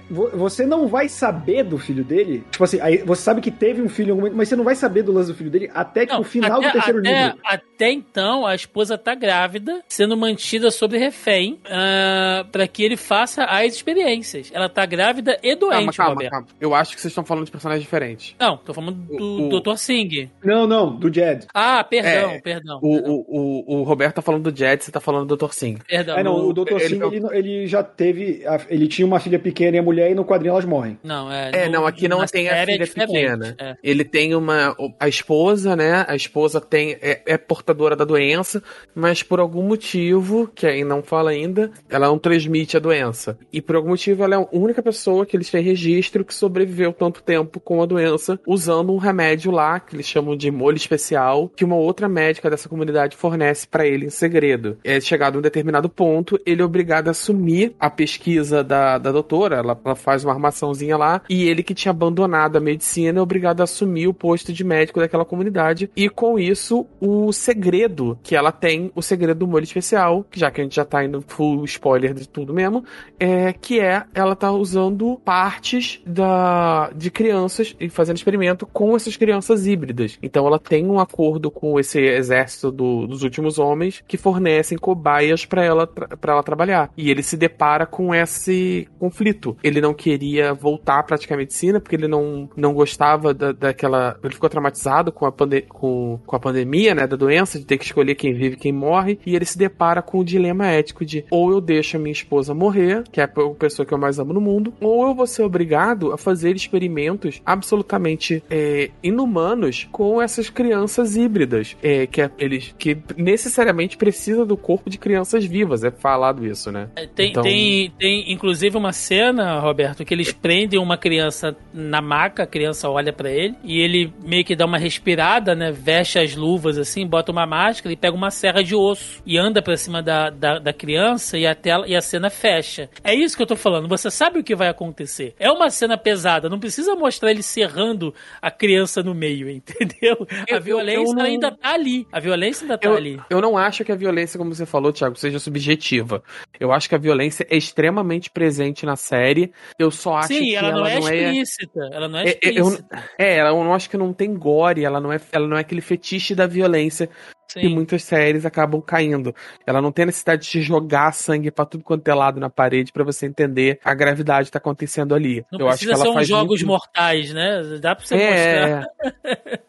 Vo- 0.09 0.29
Você 0.33 0.65
não 0.65 0.87
vai 0.87 1.07
saber 1.09 1.63
do 1.63 1.77
filho 1.77 2.03
dele, 2.03 2.43
tipo 2.51 2.63
assim, 2.63 2.79
aí 2.81 2.97
você 2.99 3.21
sabe 3.21 3.41
que 3.41 3.51
teve 3.51 3.81
um 3.81 3.89
filho 3.89 4.07
em 4.07 4.11
algum 4.11 4.21
momento, 4.21 4.37
mas 4.37 4.47
você 4.49 4.55
não 4.55 4.63
vai 4.63 4.75
saber 4.75 5.03
do 5.03 5.11
lance 5.11 5.31
do 5.31 5.35
filho 5.37 5.49
dele 5.49 5.69
até 5.73 6.01
tipo, 6.01 6.13
Não, 6.13 6.21
o 6.21 6.23
final 6.23 6.59
até, 6.59 6.67
do 6.67 6.71
terceiro 6.73 6.99
até- 6.99 7.23
livro. 7.25 7.39
até 7.43 7.91
então, 7.91 8.45
a 8.45 8.53
esposa 8.55 8.97
tá 8.97 9.15
grávida, 9.15 9.81
sendo 9.87 10.15
mantida 10.15 10.69
sob 10.71 10.97
refém, 10.97 11.59
ah, 11.69 12.45
pra 12.51 12.67
que 12.67 12.83
ele 12.83 12.95
faça 12.97 13.43
as 13.45 13.73
experiências. 13.73 14.51
Ela 14.53 14.69
tá 14.69 14.85
grávida 14.85 15.37
e 15.41 15.55
doente, 15.55 15.95
Calma, 15.97 16.15
calma, 16.21 16.29
calma. 16.29 16.47
Eu 16.59 16.73
acho 16.75 16.93
que 16.95 17.01
vocês 17.01 17.11
estão 17.11 17.25
falando 17.25 17.45
de 17.45 17.51
personagens 17.51 17.83
diferentes. 17.83 18.35
Não, 18.39 18.57
tô 18.57 18.73
falando 18.73 18.95
do 18.95 19.15
O- 19.23 19.47
o- 19.55 19.59
Dr. 19.61 19.75
Singh. 19.77 20.29
Não, 20.43 20.67
não, 20.67 20.95
do 20.95 21.11
Jed. 21.13 21.47
Ah, 21.53 21.83
perdão, 21.83 22.31
É, 22.31 22.39
perdão. 22.41 22.77
O, 22.81 22.93
perdão, 22.93 23.25
o, 23.27 23.75
o, 23.75 23.79
o 23.79 23.83
Roberto 23.83 24.15
tá 24.15 24.21
falando 24.21 24.51
do 24.51 24.57
Jet, 24.57 24.83
você 24.83 24.91
tá 24.91 24.99
falando 24.99 25.25
do 25.25 25.35
Dr. 25.37 25.51
Sim. 25.53 25.77
perdão. 25.87 26.17
É, 26.17 26.23
não, 26.23 26.35
o 26.47 26.53
Dr. 26.53 26.71
ele- 26.73 26.79
Singh, 26.89 27.03
ele, 27.15 27.25
ele 27.31 27.67
já 27.67 27.83
teve. 27.83 28.43
Ele 28.69 28.87
tinha 28.87 29.05
uma 29.05 29.19
filha 29.19 29.39
pequena 29.39 29.70
e 29.75 29.79
a 29.79 29.83
mulher, 29.83 30.11
e 30.11 30.15
no 30.15 30.25
quadrinho 30.25 30.51
elas 30.51 30.65
morrem. 30.65 30.97
Não, 31.03 31.31
é. 31.31 31.51
É, 31.53 31.65
no- 31.65 31.73
não, 31.81 31.87
aqui 31.87 32.07
não 32.07 32.25
tem 32.25 32.49
a 32.49 32.57
é 32.57 32.65
filha 32.65 32.85
diferente, 32.85 33.07
pequena. 33.11 33.55
é. 33.59 33.75
Ele 33.83 34.03
tem 34.03 34.35
uma. 34.35 34.75
A 34.99 35.07
esposa, 35.07 35.75
né? 35.75 36.05
A 36.07 36.15
esposa 36.15 36.59
tem 36.61 36.97
é, 37.01 37.21
é 37.25 37.37
portadora 37.37 37.95
da 37.95 38.05
doença, 38.05 38.61
mas 38.95 39.23
por 39.23 39.39
algum 39.39 39.63
motivo, 39.63 40.47
que 40.53 40.65
aí 40.67 40.83
não 40.83 41.01
fala 41.01 41.31
ainda, 41.31 41.71
ela 41.89 42.07
não 42.07 42.17
transmite 42.19 42.77
a 42.77 42.79
doença. 42.79 43.37
E 43.51 43.61
por 43.61 43.75
algum 43.75 43.89
motivo 43.89 44.23
ela 44.23 44.35
é 44.35 44.37
a 44.37 44.47
única 44.51 44.81
pessoa 44.81 45.25
que 45.25 45.35
eles 45.35 45.49
têm 45.49 45.63
registro 45.63 46.23
que 46.25 46.33
sobreviveu 46.33 46.93
tanto 46.93 47.21
tempo 47.23 47.59
com 47.59 47.81
a 47.81 47.85
doença, 47.85 48.39
usando 48.45 48.93
um 48.93 48.97
remédio 48.97 49.51
lá, 49.51 49.79
que 49.79 49.95
eles 49.95 50.05
chamam 50.07 50.35
de 50.35 50.49
molho 50.51 50.77
especial, 50.77 51.49
que 51.55 51.63
uma 51.65 51.75
outra 51.75 52.07
médica 52.09 52.49
dessa 52.49 52.69
comunidade 52.69 53.15
fornece 53.15 53.67
pra 53.67 53.85
ele 53.87 54.05
em 54.05 54.09
segredo. 54.09 54.77
É 54.83 54.99
chegado 54.99 55.35
a 55.35 55.39
um 55.39 55.41
determinado 55.41 55.89
ponto, 55.89 56.39
ele 56.45 56.61
é 56.61 56.65
obrigado 56.65 57.07
a 57.07 57.11
assumir 57.11 57.75
a 57.79 57.89
pesquisa 57.89 58.63
da, 58.63 58.97
da 58.97 59.11
doutora, 59.11 59.60
ela, 59.61 59.79
ela 59.83 59.95
faz 59.95 60.23
uma 60.23 60.33
armaçãozinha 60.33 60.97
lá, 60.97 61.21
e 61.29 61.43
ele 61.47 61.63
que 61.63 61.73
tinha 61.73 61.91
abandonado 61.91 62.57
a 62.57 62.59
medicina 62.59 63.19
é 63.19 63.21
obrigado 63.21 63.61
a 63.61 63.63
assumir 63.63 64.07
o 64.07 64.13
posto 64.13 64.51
de 64.51 64.63
médico 64.63 64.99
daquela 64.99 65.25
comunidade, 65.25 65.89
e 65.95 66.09
com 66.09 66.37
isso, 66.37 66.85
o 66.99 67.31
segredo 67.31 68.17
que 68.21 68.35
ela 68.35 68.51
tem, 68.51 68.91
o 68.95 69.01
segredo 69.01 69.39
do 69.39 69.47
molho 69.47 69.63
especial, 69.63 70.25
já 70.31 70.51
que 70.51 70.61
a 70.61 70.63
gente 70.63 70.75
já 70.75 70.85
tá 70.85 71.03
indo 71.03 71.23
full 71.25 71.63
spoiler 71.65 72.13
de 72.13 72.27
tudo 72.27 72.53
mesmo, 72.53 72.83
é 73.19 73.53
que 73.53 73.79
é 73.79 74.03
ela 74.13 74.35
tá 74.35 74.51
usando 74.51 75.19
partes 75.23 76.01
da 76.05 76.89
de 76.95 77.09
crianças 77.11 77.75
e 77.79 77.89
fazendo 77.89 78.17
experimento 78.17 78.65
com 78.65 78.95
essas 78.95 79.15
crianças 79.15 79.65
híbridas. 79.65 80.17
Então 80.21 80.45
ela 80.45 80.59
tem 80.59 80.85
um 80.85 80.99
acordo 80.99 81.49
com 81.51 81.79
esse 81.79 81.99
exército 81.99 82.71
do- 82.71 83.07
dos 83.07 83.23
últimos 83.23 83.59
homens 83.59 84.03
que 84.07 84.17
fornecem 84.17 84.77
cobaias 84.77 85.45
para 85.45 85.63
ela 85.63 85.87
para 85.87 86.33
ela 86.33 86.43
trabalhar. 86.43 86.91
E 86.97 87.09
ele 87.09 87.23
se 87.23 87.37
depara 87.37 87.85
com 87.85 88.13
esse 88.13 88.87
conflito. 88.99 89.50
Ele 89.63 89.81
não 89.81 89.93
queria 89.93 90.53
voltar 90.53 90.99
à 90.99 91.03
prática 91.03 91.35
medicina 91.35 91.79
porque 91.79 91.95
ele 91.95 92.07
não, 92.07 92.49
não 92.55 92.73
gostava 92.73 93.33
da, 93.33 93.51
daquela, 93.51 94.17
ele 94.23 94.33
ficou 94.33 94.49
traumatizado 94.49 95.11
com 95.11 95.25
a, 95.25 95.31
pande 95.31 95.61
com, 95.61 96.19
com 96.25 96.35
a 96.35 96.39
pandemia, 96.39 96.93
né, 96.95 97.07
da 97.07 97.15
doença, 97.15 97.59
de 97.59 97.65
ter 97.65 97.77
que 97.77 97.85
escolher 97.85 98.15
quem 98.15 98.33
vive 98.33 98.55
e 98.55 98.59
quem 98.59 98.71
morre, 98.71 99.19
e 99.25 99.35
ele 99.35 99.45
se 99.45 99.57
depara 99.57 100.01
com 100.01 100.19
o 100.19 100.23
dilema 100.23 100.67
ético 100.67 101.05
de 101.05 101.25
ou 101.29 101.51
eu 101.51 101.61
deixo 101.61 101.97
a 101.97 101.99
minha 101.99 102.11
esposa 102.11 102.53
morrer, 102.53 103.03
que 103.11 103.19
é 103.19 103.23
a 103.23 103.27
pessoa 103.27 103.85
que 103.85 103.93
eu 103.93 103.97
mais 103.97 104.19
amo 104.19 104.33
no 104.33 104.41
mundo, 104.41 104.73
ou 104.81 105.07
eu 105.07 105.15
vou 105.15 105.27
ser 105.27 105.43
obrigado 105.43 106.11
a 106.11 106.17
fazer 106.17 106.55
experimentos 106.55 107.41
absolutamente 107.45 108.43
é, 108.49 108.89
inumanos 109.03 109.87
com 109.91 110.21
essas 110.21 110.49
crianças 110.49 111.15
híbridas, 111.15 111.75
é, 111.81 112.05
que 112.07 112.21
é, 112.21 112.29
eles 112.37 112.73
que 112.77 112.97
necessariamente 113.17 113.97
precisam 113.97 114.45
do 114.45 114.57
corpo 114.57 114.89
de 114.89 114.97
crianças 114.97 115.45
vivas, 115.45 115.83
é 115.83 115.91
falado 115.91 116.45
isso, 116.45 116.71
né? 116.71 116.89
É, 116.95 117.07
Tem, 117.07 117.29
Então- 117.31 117.43
tem, 117.43 117.91
tem, 117.97 118.31
inclusive, 118.31 118.75
uma 118.77 118.91
cena, 118.93 119.40
Roberto, 119.59 120.03
que 120.05 120.13
eles 120.13 120.31
prendem 120.31 120.79
uma 120.79 120.97
criança 120.97 121.55
na 121.73 122.01
maca, 122.01 122.43
a 122.43 122.47
criança 122.47 122.89
olha 122.89 123.11
pra 123.13 123.29
ele, 123.29 123.55
e 123.63 123.79
ele 123.79 124.13
meio 124.23 124.43
que 124.45 124.55
dá 124.55 124.65
uma 124.65 124.77
respirada, 124.77 125.55
né? 125.55 125.71
Veste 125.71 126.19
as 126.19 126.35
luvas 126.35 126.77
assim, 126.77 127.05
bota 127.07 127.31
uma 127.31 127.45
máscara 127.45 127.91
e 127.93 127.97
pega 127.97 128.15
uma 128.15 128.31
serra 128.31 128.63
de 128.63 128.75
osso 128.75 129.21
e 129.25 129.37
anda 129.37 129.61
pra 129.61 129.75
cima 129.77 130.01
da, 130.01 130.29
da, 130.29 130.59
da 130.59 130.73
criança 130.73 131.37
e 131.37 131.45
a, 131.47 131.55
tela, 131.55 131.87
e 131.87 131.95
a 131.95 132.01
cena 132.01 132.29
fecha. 132.29 132.89
É 133.03 133.13
isso 133.13 133.35
que 133.35 133.43
eu 133.43 133.47
tô 133.47 133.55
falando, 133.55 133.87
você 133.87 134.09
sabe 134.11 134.39
o 134.39 134.43
que 134.43 134.55
vai 134.55 134.67
acontecer. 134.69 135.33
É 135.39 135.49
uma 135.51 135.69
cena 135.69 135.97
pesada, 135.97 136.49
não 136.49 136.59
precisa 136.59 136.95
mostrar 136.95 137.31
ele 137.31 137.43
serrando 137.43 138.13
a 138.41 138.51
criança 138.51 139.01
no 139.03 139.13
meio, 139.13 139.49
entendeu? 139.51 140.27
Eu- 140.47 140.57
a 140.57 140.59
violência 140.59 141.15
não- 141.15 141.23
ainda 141.25 141.51
tá 141.51 141.73
ali. 141.73 142.07
A 142.11 142.19
violência 142.19 142.63
ainda 142.63 142.77
tá 142.77 142.87
Eu, 142.89 142.95
ali. 142.95 143.19
eu 143.29 143.41
não 143.41 143.57
acho 143.57 143.83
que 143.83 143.91
a 143.91 143.95
violência, 143.95 144.37
como 144.37 144.53
você 144.53 144.65
falou, 144.65 144.91
Thiago, 144.91 145.15
seja 145.17 145.39
subjetiva. 145.39 146.23
Eu 146.59 146.71
acho 146.71 146.87
que 146.89 146.95
a 146.95 146.97
violência 146.97 147.45
é 147.49 147.57
extremamente 147.57 148.29
presente 148.29 148.85
na 148.85 148.95
série 148.95 149.20
série. 149.21 149.53
Eu 149.77 149.91
só 149.91 150.17
acho 150.17 150.29
Sim, 150.29 150.39
que 150.39 150.55
ela, 150.55 150.71
não 150.71 150.85
é 150.85 150.99
não 150.99 151.07
é 151.07 151.15
explícita. 151.17 151.89
Ela 151.91 152.07
não 152.07 152.19
é 152.19 152.23
é, 152.29 152.29
é, 152.31 152.39
eu, 152.43 152.67
explícita. 152.67 153.03
é, 153.17 153.37
ela- 153.37 153.49
eu 153.49 153.63
não 153.63 153.73
acho 153.73 153.89
que 153.89 153.97
não 153.97 154.13
tem 154.13 154.33
gore, 154.33 154.83
ela 154.83 154.99
não 154.99 155.11
é, 155.13 155.19
ela 155.31 155.47
não 155.47 155.57
é 155.57 155.61
aquele 155.61 155.81
fetiche 155.81 156.33
da 156.35 156.47
violência 156.47 157.09
Sim. 157.53 157.69
muitas 157.69 158.03
séries 158.03 158.45
acabam 158.45 158.81
caindo. 158.81 159.33
Ela 159.65 159.81
não 159.81 159.91
tem 159.91 160.05
necessidade 160.05 160.49
de 160.49 160.61
jogar 160.61 161.13
sangue 161.13 161.51
pra 161.51 161.65
tudo 161.65 161.83
quanto 161.83 162.07
é 162.07 162.13
lado 162.13 162.39
na 162.39 162.49
parede 162.49 162.91
pra 162.91 163.03
você 163.03 163.25
entender 163.25 163.79
a 163.83 163.93
gravidade 163.93 164.45
que 164.45 164.51
tá 164.51 164.59
acontecendo 164.59 165.13
ali. 165.13 165.45
Não 165.51 165.59
eu 165.59 165.69
acho 165.69 165.85
que 165.85 165.95
ser 165.95 166.07
uns 166.07 166.13
faz 166.13 166.27
jogos 166.27 166.61
muito... 166.61 166.67
mortais, 166.67 167.33
né? 167.33 167.79
Dá 167.81 167.95
pra 167.95 168.05
você 168.05 168.15
mostrar. 168.15 168.87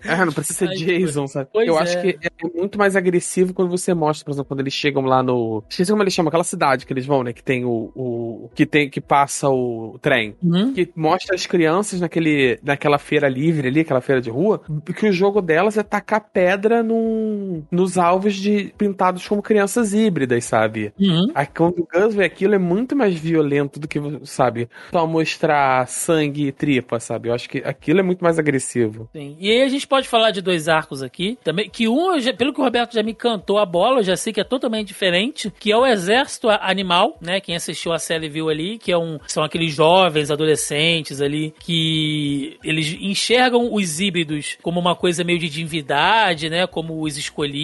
É, 0.05 0.13
é, 0.13 0.25
não 0.25 0.33
precisa 0.33 0.59
ser 0.59 0.69
Ai, 0.69 0.77
Jason, 0.77 1.27
sabe? 1.27 1.49
eu 1.55 1.79
é. 1.79 1.83
acho 1.83 2.01
que 2.01 2.19
é 2.23 2.59
muito 2.59 2.79
mais 2.79 2.97
agressivo 2.97 3.53
quando 3.53 3.71
você 3.71 3.95
mostra, 3.95 4.25
por 4.25 4.33
exemplo, 4.33 4.49
quando 4.49 4.61
eles 4.61 4.73
chegam 4.73 5.03
lá 5.03 5.23
no. 5.23 5.65
Esqueci 5.69 5.91
como 5.91 6.03
eles 6.03 6.15
chamam, 6.15 6.29
aquela 6.29 6.45
cidade 6.45 6.87
que 6.87 6.93
eles 6.93 7.07
vão, 7.07 7.23
né? 7.23 7.33
Que 7.33 7.43
tem 7.43 7.65
o. 7.65 7.93
o 7.95 8.51
que 8.55 8.67
tem 8.67 8.89
que 8.89 9.01
passa 9.01 9.49
o 9.49 9.99
trem. 10.01 10.37
Uhum. 10.43 10.73
Que 10.73 10.91
mostra 10.95 11.35
as 11.35 11.47
crianças 11.47 12.01
naquele, 12.01 12.59
naquela 12.63 12.99
feira 12.99 13.29
livre 13.29 13.69
ali, 13.69 13.81
aquela 13.81 14.01
feira 14.01 14.21
de 14.21 14.31
rua, 14.31 14.61
que 14.97 15.09
o 15.09 15.13
jogo 15.13 15.41
delas 15.41 15.77
é 15.77 15.83
tacar 15.83 16.29
pedra 16.33 16.83
num, 16.83 17.65
nos 17.73 17.97
alvos 17.97 18.37
de 18.37 18.73
pintados 18.77 19.27
como 19.27 19.43
crianças 19.43 19.95
híbridas, 19.95 20.45
sabe? 20.45 20.93
Uhum. 21.01 21.33
Quando 21.57 21.81
o 21.81 21.89
Gus 21.91 22.15
vê 22.15 22.25
aquilo 22.25 22.55
é 22.55 22.59
muito 22.59 22.95
mais 22.95 23.15
violento 23.15 23.81
do 23.81 23.89
que, 23.89 23.99
sabe, 24.25 24.69
só 24.93 25.07
mostrar 25.07 25.89
sangue 25.89 26.49
e 26.49 26.53
tripa, 26.53 27.01
sabe? 27.01 27.31
Eu 27.31 27.35
acho 27.35 27.49
que 27.49 27.59
aquilo 27.59 28.01
é 28.01 28.03
muito 28.03 28.23
mais 28.23 28.39
agressivo. 28.39 29.09
Sim. 29.13 29.37
E 29.41 29.51
aí 29.51 29.63
a 29.63 29.69
gente 29.69 29.87
pode 29.87 30.07
falar 30.07 30.31
de 30.31 30.43
dois 30.43 30.69
arcos 30.69 31.03
aqui, 31.03 31.39
também, 31.43 31.71
que 31.71 31.89
um, 31.89 32.13
pelo 32.37 32.53
que 32.53 32.61
o 32.61 32.65
Roberto 32.65 32.93
já 32.93 33.03
me 33.03 33.15
cantou 33.15 33.59
a 33.59 33.65
bola, 33.65 34.01
eu 34.01 34.05
já 34.05 34.17
sei 34.17 34.33
que 34.33 34.41
é 34.41 34.45
totalmente 34.45 34.89
diferente, 34.89 35.51
que 35.59 35.73
é 35.73 35.77
o 35.77 35.87
Exército 35.87 36.49
Animal, 36.51 37.17
né? 37.21 37.41
Quem 37.41 37.57
assistiu 37.57 37.93
a 37.93 37.99
série 37.99 38.29
viu 38.29 38.51
ali, 38.51 38.79
que 38.79 38.93
é 38.93 38.99
um, 38.99 39.19
são 39.27 39.43
aqueles 39.43 39.73
jovens, 39.73 40.31
adolescentes 40.31 41.21
ali, 41.21 41.55
que 41.59 42.59
eles 42.63 42.97
enxergam 43.01 43.73
os 43.73 43.99
híbridos 43.99 44.59
como 44.63 44.79
uma 44.79 44.95
coisa 44.95 45.25
meio 45.25 45.39
de 45.39 45.49
divindade, 45.49 46.51
né? 46.51 46.67
Como 46.67 47.01
os 47.03 47.17
escolhidos, 47.17 47.62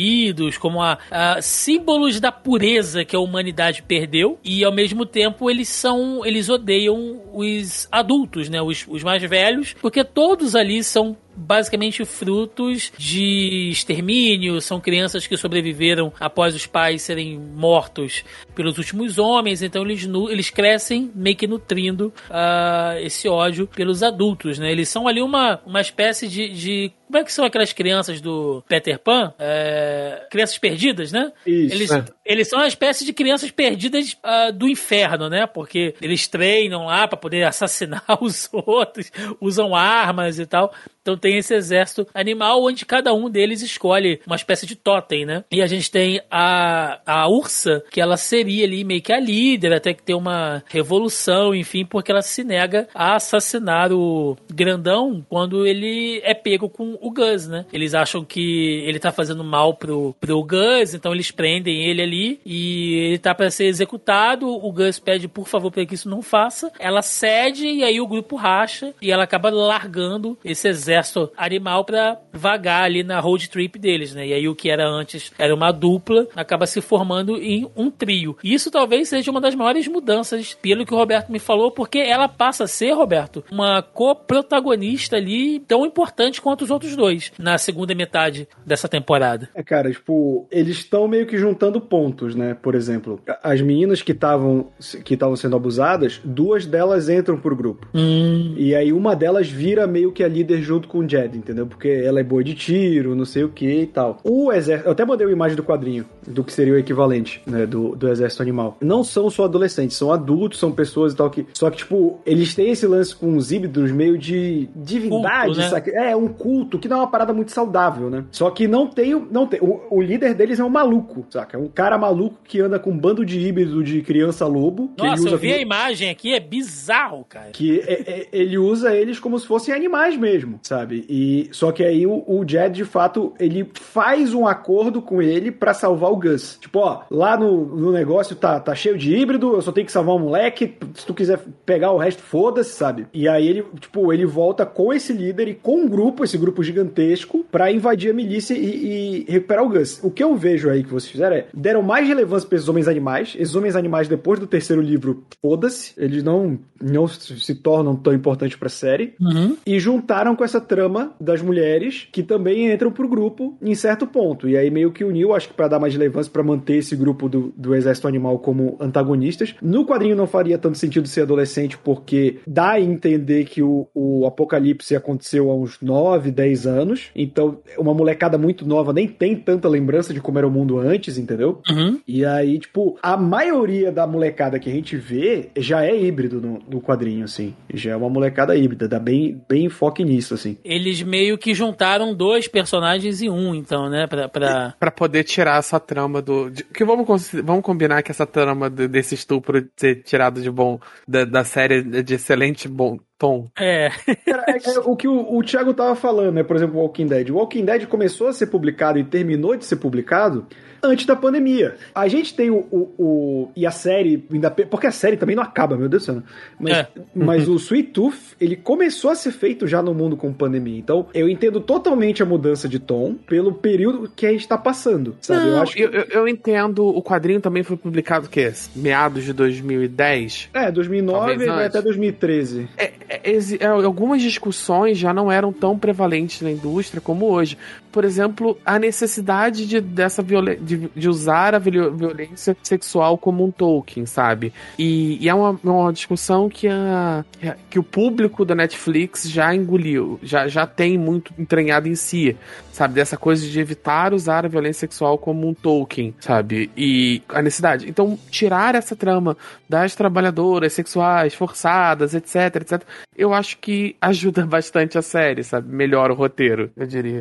como 0.58 0.82
a, 0.82 0.98
a 1.10 1.42
símbolos 1.42 2.20
da 2.20 2.32
pureza 2.32 3.04
que 3.04 3.16
a 3.16 3.20
humanidade 3.20 3.82
perdeu, 3.82 4.38
e 4.44 4.64
ao 4.64 4.72
mesmo 4.72 5.04
tempo 5.04 5.50
eles 5.50 5.68
são, 5.68 6.24
eles 6.24 6.48
odeiam 6.48 7.20
os 7.32 7.88
adultos, 7.90 8.48
né? 8.48 8.60
Os, 8.60 8.86
os 8.88 9.02
mais 9.02 9.22
velhos, 9.22 9.74
porque 9.80 10.04
todos 10.04 10.54
ali 10.54 10.82
são 10.82 11.16
basicamente 11.38 12.04
frutos 12.04 12.92
de 12.98 13.68
extermínio, 13.70 14.60
são 14.60 14.80
crianças 14.80 15.26
que 15.26 15.36
sobreviveram 15.36 16.12
após 16.18 16.54
os 16.54 16.66
pais 16.66 17.02
serem 17.02 17.38
mortos 17.38 18.24
pelos 18.54 18.76
últimos 18.78 19.18
homens, 19.18 19.62
então 19.62 19.82
eles, 19.84 20.04
nu- 20.06 20.30
eles 20.30 20.50
crescem 20.50 21.10
meio 21.14 21.36
que 21.36 21.46
nutrindo 21.46 22.12
ah, 22.30 22.96
esse 23.00 23.28
ódio 23.28 23.66
pelos 23.66 24.02
adultos, 24.02 24.58
né? 24.58 24.70
Eles 24.72 24.88
são 24.88 25.06
ali 25.06 25.22
uma, 25.22 25.60
uma 25.64 25.80
espécie 25.80 26.26
de, 26.26 26.48
de- 26.50 26.92
Como 27.06 27.18
é 27.18 27.24
que 27.24 27.32
são 27.32 27.44
aquelas 27.44 27.72
crianças 27.72 28.20
do 28.20 28.62
Peter 28.68 28.98
Pan? 28.98 29.32
É, 29.38 30.26
crianças 30.30 30.58
perdidas, 30.58 31.12
né? 31.12 31.32
Isso. 31.46 31.74
Eles, 31.74 31.90
É. 31.90 32.04
eles 32.28 32.46
são 32.46 32.58
uma 32.58 32.68
espécie 32.68 33.06
de 33.06 33.14
crianças 33.14 33.50
perdidas 33.50 34.14
ah, 34.22 34.50
do 34.50 34.68
inferno, 34.68 35.30
né? 35.30 35.46
Porque 35.46 35.94
eles 36.02 36.28
treinam 36.28 36.84
lá 36.84 37.08
pra 37.08 37.16
poder 37.16 37.44
assassinar 37.48 38.04
os 38.20 38.50
outros, 38.52 39.10
usam 39.40 39.74
armas 39.74 40.38
e 40.38 40.44
tal. 40.44 40.70
Então 41.00 41.16
tem 41.16 41.38
esse 41.38 41.54
exército 41.54 42.06
animal 42.12 42.62
onde 42.62 42.84
cada 42.84 43.14
um 43.14 43.30
deles 43.30 43.62
escolhe 43.62 44.20
uma 44.26 44.36
espécie 44.36 44.66
de 44.66 44.76
totem, 44.76 45.24
né? 45.24 45.42
E 45.50 45.62
a 45.62 45.66
gente 45.66 45.90
tem 45.90 46.20
a, 46.30 47.00
a 47.06 47.26
Ursa, 47.28 47.82
que 47.90 47.98
ela 47.98 48.18
seria 48.18 48.66
ali 48.66 48.84
meio 48.84 49.00
que 49.00 49.10
a 49.10 49.18
líder, 49.18 49.72
até 49.72 49.94
que 49.94 50.02
tem 50.02 50.14
uma 50.14 50.62
revolução, 50.68 51.54
enfim, 51.54 51.86
porque 51.86 52.12
ela 52.12 52.20
se 52.20 52.44
nega 52.44 52.86
a 52.94 53.14
assassinar 53.14 53.90
o 53.90 54.36
grandão 54.52 55.24
quando 55.30 55.66
ele 55.66 56.20
é 56.22 56.34
pego 56.34 56.68
com 56.68 56.98
o 57.00 57.10
Gus, 57.10 57.48
né? 57.48 57.64
Eles 57.72 57.94
acham 57.94 58.22
que 58.22 58.82
ele 58.84 58.98
tá 58.98 59.10
fazendo 59.10 59.42
mal 59.42 59.72
pro, 59.72 60.14
pro 60.20 60.44
Gus, 60.44 60.92
então 60.92 61.14
eles 61.14 61.30
prendem 61.30 61.84
ele 61.88 62.02
ali 62.02 62.17
e 62.44 62.94
ele 62.94 63.18
tá 63.18 63.34
para 63.34 63.50
ser 63.50 63.66
executado. 63.66 64.48
O 64.48 64.72
Gus 64.72 64.98
pede, 64.98 65.28
por 65.28 65.46
favor, 65.46 65.70
para 65.70 65.84
que 65.86 65.94
isso 65.94 66.08
não 66.08 66.22
faça. 66.22 66.72
Ela 66.78 67.02
cede 67.02 67.66
e 67.66 67.84
aí 67.84 68.00
o 68.00 68.06
grupo 68.06 68.36
racha 68.36 68.94
e 69.00 69.10
ela 69.10 69.24
acaba 69.24 69.50
largando 69.50 70.36
esse 70.44 70.68
exército 70.68 71.30
animal 71.36 71.84
pra 71.84 72.18
vagar 72.32 72.84
ali 72.84 73.02
na 73.02 73.20
road 73.20 73.48
trip 73.48 73.78
deles, 73.78 74.14
né? 74.14 74.26
E 74.26 74.32
aí 74.32 74.48
o 74.48 74.54
que 74.54 74.70
era 74.70 74.88
antes 74.88 75.32
era 75.38 75.54
uma 75.54 75.72
dupla 75.72 76.26
acaba 76.34 76.66
se 76.66 76.80
formando 76.80 77.36
em 77.36 77.68
um 77.76 77.90
trio. 77.90 78.36
E 78.42 78.54
isso 78.54 78.70
talvez 78.70 79.08
seja 79.08 79.30
uma 79.30 79.40
das 79.40 79.54
maiores 79.54 79.86
mudanças, 79.88 80.54
pelo 80.54 80.84
que 80.84 80.94
o 80.94 80.96
Roberto 80.96 81.30
me 81.30 81.38
falou, 81.38 81.70
porque 81.70 81.98
ela 81.98 82.28
passa 82.28 82.64
a 82.64 82.68
ser, 82.68 82.92
Roberto, 82.92 83.44
uma 83.50 83.82
co-protagonista 83.82 85.16
ali 85.16 85.60
tão 85.60 85.84
importante 85.84 86.40
quanto 86.40 86.62
os 86.62 86.70
outros 86.70 86.96
dois 86.96 87.32
na 87.38 87.58
segunda 87.58 87.94
metade 87.94 88.48
dessa 88.64 88.88
temporada. 88.88 89.48
É, 89.54 89.62
cara, 89.62 89.90
tipo, 89.90 90.46
eles 90.50 90.78
estão 90.78 91.08
meio 91.08 91.26
que 91.26 91.36
juntando 91.36 91.80
pontos, 91.80 92.07
né? 92.34 92.56
Por 92.60 92.74
exemplo, 92.74 93.20
as 93.42 93.60
meninas 93.60 94.02
que 94.02 94.12
estavam 94.12 94.66
que 95.04 95.14
estavam 95.14 95.36
sendo 95.36 95.56
abusadas, 95.56 96.20
duas 96.24 96.66
delas 96.66 97.08
entram 97.08 97.36
pro 97.36 97.54
grupo. 97.56 97.86
Hum, 97.94 98.54
E 98.56 98.74
aí 98.74 98.92
uma 98.92 99.14
delas 99.16 99.48
vira 99.48 99.86
meio 99.86 100.12
que 100.12 100.22
a 100.22 100.28
líder 100.28 100.60
junto 100.62 100.88
com 100.88 100.98
o 100.98 101.08
Jed, 101.08 101.36
entendeu? 101.36 101.66
Porque 101.66 101.88
ela 101.88 102.20
é 102.20 102.22
boa 102.22 102.42
de 102.42 102.54
tiro, 102.54 103.14
não 103.14 103.24
sei 103.24 103.44
o 103.44 103.48
que 103.48 103.82
e 103.82 103.86
tal. 103.86 104.18
O 104.24 104.52
exército, 104.52 104.88
eu 104.88 104.92
até 104.92 105.04
mandei 105.04 105.26
uma 105.26 105.32
imagem 105.32 105.56
do 105.56 105.62
quadrinho 105.62 106.04
do 106.26 106.44
que 106.44 106.52
seria 106.52 106.74
o 106.74 106.78
equivalente, 106.78 107.42
né, 107.46 107.66
do, 107.66 107.94
do 107.96 108.08
exército 108.08 108.42
animal. 108.42 108.76
Não 108.80 109.02
são 109.02 109.28
só 109.30 109.44
adolescentes, 109.44 109.96
são 109.96 110.12
adultos, 110.12 110.58
são 110.58 110.70
pessoas 110.72 111.12
e 111.12 111.16
tal 111.16 111.30
que, 111.30 111.46
só 111.54 111.70
que 111.70 111.78
tipo, 111.78 112.20
eles 112.26 112.54
têm 112.54 112.70
esse 112.70 112.86
lance 112.86 113.14
com 113.14 113.36
os 113.36 113.50
híbridos 113.52 113.90
meio 113.92 114.16
de 114.18 114.68
divindade, 114.74 115.46
Culto, 115.46 115.60
né? 115.60 115.68
saca? 115.68 115.90
É, 115.90 116.14
um 116.16 116.28
culto 116.28 116.78
que 116.78 116.88
não 116.88 116.98
é 116.98 117.00
uma 117.00 117.10
parada 117.10 117.32
muito 117.32 117.52
saudável, 117.52 118.08
né? 118.10 118.24
Só 118.30 118.50
que 118.50 118.66
não 118.68 118.86
tem, 118.86 119.14
o- 119.14 119.26
não 119.30 119.46
tem, 119.46 119.60
o, 119.60 119.80
o 119.90 120.00
líder 120.02 120.34
deles 120.34 120.58
é 120.60 120.64
um 120.64 120.68
maluco, 120.68 121.26
saca? 121.30 121.56
É 121.56 121.60
um 121.60 121.68
cara 121.68 121.97
maluco 121.98 122.36
que 122.44 122.60
anda 122.60 122.78
com 122.78 122.90
um 122.90 122.98
bando 122.98 123.24
de 123.24 123.38
híbrido 123.38 123.82
de 123.82 124.00
criança 124.02 124.46
lobo, 124.46 124.88
que 124.96 125.02
ele 125.02 125.10
Nossa, 125.10 125.22
usa 125.22 125.30
eu 125.34 125.38
vi 125.38 125.48
a 125.48 125.52
como- 125.52 125.62
imagem 125.62 126.10
aqui, 126.10 126.34
é 126.34 126.40
bizarro, 126.40 127.24
cara. 127.28 127.50
que 127.52 127.80
é- 127.80 128.02
é- 128.06 128.28
ele 128.32 128.56
usa 128.58 128.94
eles 128.94 129.18
como 129.18 129.38
se 129.38 129.46
fossem 129.46 129.74
animais 129.74 130.16
mesmo, 130.16 130.58
sabe? 130.62 131.04
E 131.08 131.48
só 131.52 131.72
que 131.72 131.82
aí 131.84 132.06
o, 132.06 132.24
o 132.26 132.44
Jed 132.48 132.74
de 132.74 132.84
fato 132.84 133.32
ele 133.38 133.68
faz 133.74 134.32
um 134.34 134.46
acordo 134.46 135.02
com 135.02 135.20
ele 135.20 135.50
pra 135.50 135.74
salvar 135.74 136.10
o 136.12 136.16
Gus. 136.16 136.58
Tipo, 136.60 136.78
ó, 136.80 137.02
lá 137.10 137.36
no, 137.36 137.64
no 137.76 137.92
negócio 137.92 138.34
tá, 138.36 138.58
tá 138.60 138.74
cheio 138.74 138.96
de 138.96 139.14
híbrido, 139.14 139.54
eu 139.54 139.62
só 139.62 139.72
tenho 139.72 139.86
que 139.86 139.92
salvar 139.92 140.14
um 140.14 140.20
moleque. 140.20 140.74
Se 140.94 141.06
tu 141.06 141.14
quiser 141.14 141.40
pegar 141.66 141.92
o 141.92 141.98
resto, 141.98 142.22
foda-se, 142.22 142.72
sabe? 142.72 143.06
E 143.12 143.28
aí 143.28 143.46
ele, 143.48 143.64
tipo, 143.80 144.12
ele 144.12 144.24
volta 144.26 144.64
com 144.66 144.92
esse 144.92 145.12
líder 145.12 145.48
e 145.48 145.54
com 145.54 145.76
um 145.82 145.88
grupo, 145.88 146.24
esse 146.24 146.36
grupo 146.38 146.62
gigantesco, 146.62 147.44
pra 147.50 147.70
invadir 147.72 148.10
a 148.10 148.14
milícia 148.14 148.54
e, 148.54 149.24
e 149.26 149.32
recuperar 149.32 149.64
o 149.64 149.68
Gus. 149.68 150.00
O 150.02 150.10
que 150.10 150.22
eu 150.22 150.34
vejo 150.36 150.68
aí 150.70 150.82
que 150.82 150.90
vocês 150.90 151.10
fizeram 151.10 151.36
é 151.36 151.46
deram 151.54 151.77
mais 151.82 152.06
relevância 152.06 152.48
pra 152.48 152.56
esses 152.56 152.68
homens 152.68 152.88
animais. 152.88 153.34
Esses 153.38 153.54
homens 153.54 153.76
animais, 153.76 154.08
depois 154.08 154.38
do 154.38 154.46
terceiro 154.46 154.82
livro, 154.82 155.24
foda-se. 155.40 155.92
Eles 155.96 156.22
não, 156.22 156.58
não 156.80 157.06
se 157.08 157.54
tornam 157.54 157.96
tão 157.96 158.12
importantes 158.12 158.56
pra 158.56 158.68
série. 158.68 159.14
Uhum. 159.20 159.56
E 159.66 159.78
juntaram 159.78 160.34
com 160.34 160.44
essa 160.44 160.60
trama 160.60 161.14
das 161.20 161.42
mulheres, 161.42 162.08
que 162.12 162.22
também 162.22 162.72
entram 162.72 162.90
pro 162.90 163.08
grupo 163.08 163.56
em 163.62 163.74
certo 163.74 164.06
ponto. 164.06 164.48
E 164.48 164.56
aí 164.56 164.70
meio 164.70 164.92
que 164.92 165.04
uniu, 165.04 165.34
acho 165.34 165.48
que 165.48 165.54
pra 165.54 165.68
dar 165.68 165.78
mais 165.78 165.92
relevância, 165.92 166.32
pra 166.32 166.42
manter 166.42 166.76
esse 166.76 166.94
grupo 166.96 167.28
do, 167.28 167.52
do 167.56 167.74
Exército 167.74 168.08
Animal 168.08 168.38
como 168.38 168.76
antagonistas. 168.80 169.54
No 169.62 169.86
quadrinho 169.86 170.16
não 170.16 170.26
faria 170.26 170.58
tanto 170.58 170.78
sentido 170.78 171.08
ser 171.08 171.22
adolescente, 171.22 171.78
porque 171.78 172.38
dá 172.46 172.72
a 172.72 172.80
entender 172.80 173.44
que 173.44 173.62
o, 173.62 173.86
o 173.94 174.26
apocalipse 174.26 174.94
aconteceu 174.94 175.50
há 175.50 175.54
uns 175.54 175.80
9, 175.80 176.30
10 176.30 176.66
anos. 176.66 177.10
Então, 177.14 177.58
uma 177.76 177.94
molecada 177.94 178.38
muito 178.38 178.66
nova 178.66 178.92
nem 178.92 179.08
tem 179.08 179.36
tanta 179.36 179.68
lembrança 179.68 180.12
de 180.12 180.20
como 180.20 180.38
era 180.38 180.46
o 180.46 180.50
mundo 180.50 180.78
antes, 180.78 181.18
entendeu? 181.18 181.60
Uhum. 181.70 182.00
E 182.06 182.24
aí, 182.24 182.58
tipo, 182.58 182.98
a 183.02 183.16
maioria 183.16 183.92
da 183.92 184.06
molecada 184.06 184.58
que 184.58 184.70
a 184.70 184.72
gente 184.72 184.96
vê 184.96 185.50
já 185.56 185.84
é 185.84 185.94
híbrido 185.96 186.40
no, 186.40 186.58
no 186.68 186.80
quadrinho, 186.80 187.24
assim. 187.24 187.54
Já 187.72 187.92
é 187.92 187.96
uma 187.96 188.08
molecada 188.08 188.56
híbrida, 188.56 188.88
dá 188.88 188.98
bem, 188.98 189.40
bem 189.48 189.66
enfoque 189.66 190.04
nisso, 190.04 190.34
assim. 190.34 190.56
Eles 190.64 191.02
meio 191.02 191.36
que 191.38 191.52
juntaram 191.54 192.14
dois 192.14 192.48
personagens 192.48 193.20
em 193.22 193.30
um, 193.30 193.54
então, 193.54 193.88
né? 193.88 194.06
Pra, 194.06 194.28
pra... 194.28 194.74
Pra 194.78 194.90
poder 194.90 195.24
tirar 195.24 195.58
essa 195.58 195.78
trama 195.78 196.22
do. 196.22 196.50
de- 196.50 196.64
que 196.64 196.84
vamos, 196.84 197.06
vamos 197.44 197.62
combinar 197.62 198.02
que 198.02 198.10
essa 198.10 198.26
trama 198.26 198.68
de- 198.70 198.88
desse 198.88 199.14
estupro 199.14 199.60
de 199.60 199.68
ser 199.76 200.02
tirado 200.02 200.40
de 200.40 200.50
bom. 200.50 200.78
Da, 201.06 201.24
da 201.24 201.44
série 201.44 201.82
de 202.02 202.14
excelente 202.14 202.68
bom. 202.68 202.98
Tom. 203.20 203.48
É. 203.58 203.88
Cara, 204.24 204.44
é- 204.46 204.70
é 204.76 204.78
o 204.78 204.94
que 204.94 205.08
o, 205.08 205.36
o 205.36 205.42
Thiago 205.42 205.74
tava 205.74 205.96
falando, 205.96 206.34
né? 206.34 206.44
Por 206.44 206.54
exemplo, 206.54 206.78
Walking 206.78 207.06
Dead. 207.08 207.30
O 207.30 207.34
Walking 207.34 207.64
Dead 207.64 207.86
começou 207.86 208.28
a 208.28 208.32
ser 208.32 208.46
publicado 208.46 208.96
e 208.96 209.02
terminou 209.02 209.56
de 209.56 209.64
ser 209.64 209.74
publicado 209.74 210.46
antes 210.82 211.06
da 211.06 211.16
pandemia. 211.16 211.76
A 211.94 212.08
gente 212.08 212.34
tem 212.34 212.50
o. 212.50 212.66
o- 212.70 212.90
o- 212.98 213.48
e 213.56 213.66
a 213.66 213.70
série, 213.70 214.24
ainda, 214.32 214.50
porque 214.50 214.86
a 214.86 214.90
série 214.92 215.16
também 215.16 215.34
não 215.36 215.42
acaba, 215.42 215.76
meu 215.76 215.88
Deus 215.88 216.02
do 216.02 216.06
céu. 216.12 216.22
Mas, 216.58 216.72
É. 216.76 216.88
mas 217.14 217.48
o 217.48 217.56
Sweet 217.56 217.90
Tooth, 217.90 218.18
ele 218.40 218.56
começou 218.56 219.10
a 219.10 219.14
ser 219.14 219.32
feito 219.32 219.66
já 219.66 219.82
no 219.82 219.92
mundo 219.94 220.16
com 220.16 220.32
pandemia. 220.32 220.78
Então, 220.78 221.06
eu 221.14 221.28
entendo 221.28 221.60
totalmente 221.60 222.22
a 222.22 222.26
mudança 222.26 222.68
de 222.68 222.78
tom 222.78 223.14
pelo 223.26 223.52
período 223.52 224.10
que 224.14 224.26
a 224.26 224.30
gente 224.32 224.46
tá 224.46 224.56
passando, 224.58 225.16
sabe? 225.20 225.40
Não, 225.40 225.48
eu 225.48 225.62
acho 225.62 225.74
que. 225.74 225.82
eu, 225.82 225.90
eu- 225.90 226.06
eu 226.10 226.28
entendo, 226.28 226.86
o 226.86 227.02
quadrinho 227.02 227.40
também 227.40 227.62
foi 227.62 227.76
publicado, 227.76 228.26
o 228.26 228.28
quê? 228.28 228.52
Meados 228.74 229.24
de 229.24 229.32
2010? 229.32 230.48
É, 230.54 230.70
2009 230.70 231.18
Talvez 231.28 231.50
vai 231.50 231.64
antes. 231.64 231.76
até 231.76 231.82
2013. 231.82 232.68
É, 232.76 232.92
é, 233.08 233.20
é, 233.60 233.66
algumas 233.66 234.20
discussões 234.22 234.98
já 234.98 235.12
não 235.12 235.30
eram 235.30 235.52
tão 235.52 235.78
prevalentes 235.78 236.40
na 236.42 236.50
indústria 236.50 237.00
como 237.00 237.26
hoje. 237.26 237.56
Por 237.90 238.04
exemplo, 238.04 238.58
a 238.64 238.78
necessidade 238.78 239.66
de, 239.66 239.80
dessa 239.80 240.22
de, 240.22 240.90
de 240.94 241.08
usar 241.08 241.54
a 241.54 241.58
viol- 241.58 241.92
violência 241.92 242.56
sexual 242.62 243.16
como 243.16 243.44
um 243.44 243.50
token, 243.50 244.06
sabe? 244.06 244.52
E, 244.78 245.18
e 245.24 245.28
é 245.28 245.34
uma, 245.34 245.58
uma 245.62 245.92
discussão 245.92 246.48
que, 246.48 246.68
a, 246.68 247.24
que 247.70 247.78
o 247.78 247.82
público 247.82 248.44
da 248.44 248.54
Netflix 248.54 249.28
já 249.28 249.54
engoliu, 249.54 250.18
já, 250.22 250.48
já 250.48 250.66
tem 250.66 250.98
muito 250.98 251.32
entranhado 251.38 251.88
em 251.88 251.94
si, 251.94 252.36
sabe? 252.72 252.94
Dessa 252.94 253.16
coisa 253.16 253.46
de 253.46 253.58
evitar 253.58 254.12
usar 254.12 254.44
a 254.44 254.48
violência 254.48 254.80
sexual 254.80 255.18
como 255.18 255.48
um 255.48 255.54
token, 255.54 256.14
sabe? 256.20 256.70
E 256.76 257.22
a 257.28 257.42
necessidade. 257.42 257.88
Então, 257.88 258.18
tirar 258.30 258.74
essa 258.74 258.94
trama 258.94 259.36
das 259.68 259.94
trabalhadoras 259.94 260.72
sexuais 260.72 261.34
forçadas, 261.34 262.14
etc, 262.14 262.56
etc, 262.56 262.82
eu 263.16 263.32
acho 263.34 263.58
que 263.58 263.96
ajuda 264.00 264.46
bastante 264.46 264.96
a 264.98 265.02
série, 265.02 265.42
sabe? 265.42 265.74
Melhora 265.74 266.12
o 266.12 266.16
roteiro, 266.16 266.70
eu 266.76 266.86
diria. 266.86 267.20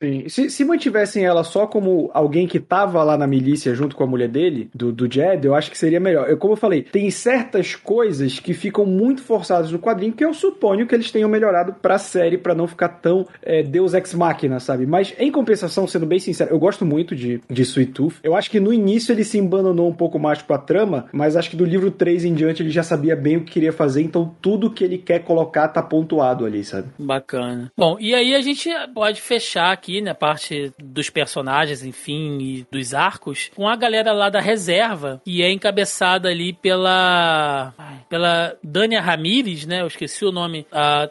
Sim. 0.00 0.28
Se, 0.28 0.50
se 0.50 0.64
mantivessem 0.64 1.24
ela 1.24 1.42
só 1.42 1.66
como 1.66 2.10
alguém 2.14 2.46
que 2.46 2.60
tava 2.60 3.02
lá 3.02 3.16
na 3.16 3.26
milícia 3.26 3.74
junto 3.74 3.96
com 3.96 4.04
a 4.04 4.06
mulher 4.06 4.28
dele, 4.28 4.70
do, 4.74 4.92
do 4.92 5.12
Jed, 5.12 5.44
eu 5.44 5.54
acho 5.54 5.70
que 5.70 5.78
seria 5.78 5.98
melhor. 5.98 6.28
Eu, 6.28 6.36
como 6.36 6.52
eu 6.52 6.56
falei, 6.56 6.82
tem 6.82 7.10
certas 7.10 7.74
coisas 7.74 8.38
que 8.38 8.54
ficam 8.54 8.86
muito 8.86 9.22
forçadas 9.22 9.72
no 9.72 9.78
quadrinho 9.78 10.12
que 10.12 10.24
eu 10.24 10.32
suponho 10.32 10.86
que 10.86 10.94
eles 10.94 11.10
tenham 11.10 11.28
melhorado 11.28 11.74
pra 11.82 11.98
série 11.98 12.38
pra 12.38 12.54
não 12.54 12.66
ficar 12.66 12.88
tão 12.88 13.26
é, 13.42 13.62
Deus 13.62 13.94
Ex 13.94 14.14
Machina, 14.14 14.60
sabe? 14.60 14.86
Mas 14.86 15.14
em 15.18 15.32
compensação, 15.32 15.86
sendo 15.86 16.06
bem 16.06 16.18
sincero, 16.18 16.50
eu 16.50 16.58
gosto 16.58 16.84
muito 16.84 17.16
de, 17.16 17.40
de 17.50 17.62
Sweet 17.62 17.92
Tooth. 17.92 18.16
Eu 18.22 18.36
acho 18.36 18.50
que 18.50 18.60
no 18.60 18.72
início 18.72 19.12
ele 19.12 19.24
se 19.24 19.38
embananou 19.38 19.88
um 19.88 19.94
pouco 19.94 20.18
mais 20.18 20.40
com 20.42 20.54
a 20.54 20.58
trama, 20.58 21.08
mas 21.12 21.36
acho 21.36 21.50
que 21.50 21.56
do 21.56 21.64
livro 21.64 21.90
3 21.90 22.24
em 22.24 22.34
diante 22.34 22.62
ele 22.62 22.70
já 22.70 22.82
sabia 22.82 23.16
bem 23.16 23.36
o 23.36 23.44
que 23.44 23.52
queria 23.52 23.72
fazer, 23.72 24.02
então 24.02 24.34
tudo 24.40 24.70
que 24.70 24.84
ele 24.84 24.98
quer 24.98 25.20
colocar 25.24 25.68
tá 25.68 25.82
pontuado 25.82 26.44
ali, 26.44 26.62
sabe? 26.62 26.88
Bacana. 26.98 27.72
Bom, 27.76 27.96
e 27.98 28.14
aí 28.14 28.34
a 28.34 28.40
gente 28.40 28.70
pode 28.94 29.20
fechar 29.20 29.72
aqui, 29.72 29.87
né, 30.00 30.10
a 30.10 30.14
parte 30.14 30.72
dos 30.78 31.10
personagens, 31.10 31.82
enfim, 31.84 32.38
e 32.40 32.66
dos 32.70 32.94
arcos, 32.94 33.50
com 33.54 33.68
a 33.68 33.74
galera 33.76 34.12
lá 34.12 34.28
da 34.28 34.40
reserva, 34.40 35.20
que 35.24 35.42
é 35.42 35.50
encabeçada 35.50 36.28
ali 36.28 36.52
pela 36.52 37.72
pela 38.08 38.56
Dania 38.62 39.00
Ramírez, 39.00 39.66
né, 39.66 39.82
eu 39.82 39.86
esqueci 39.86 40.24
o 40.24 40.32
nome 40.32 40.66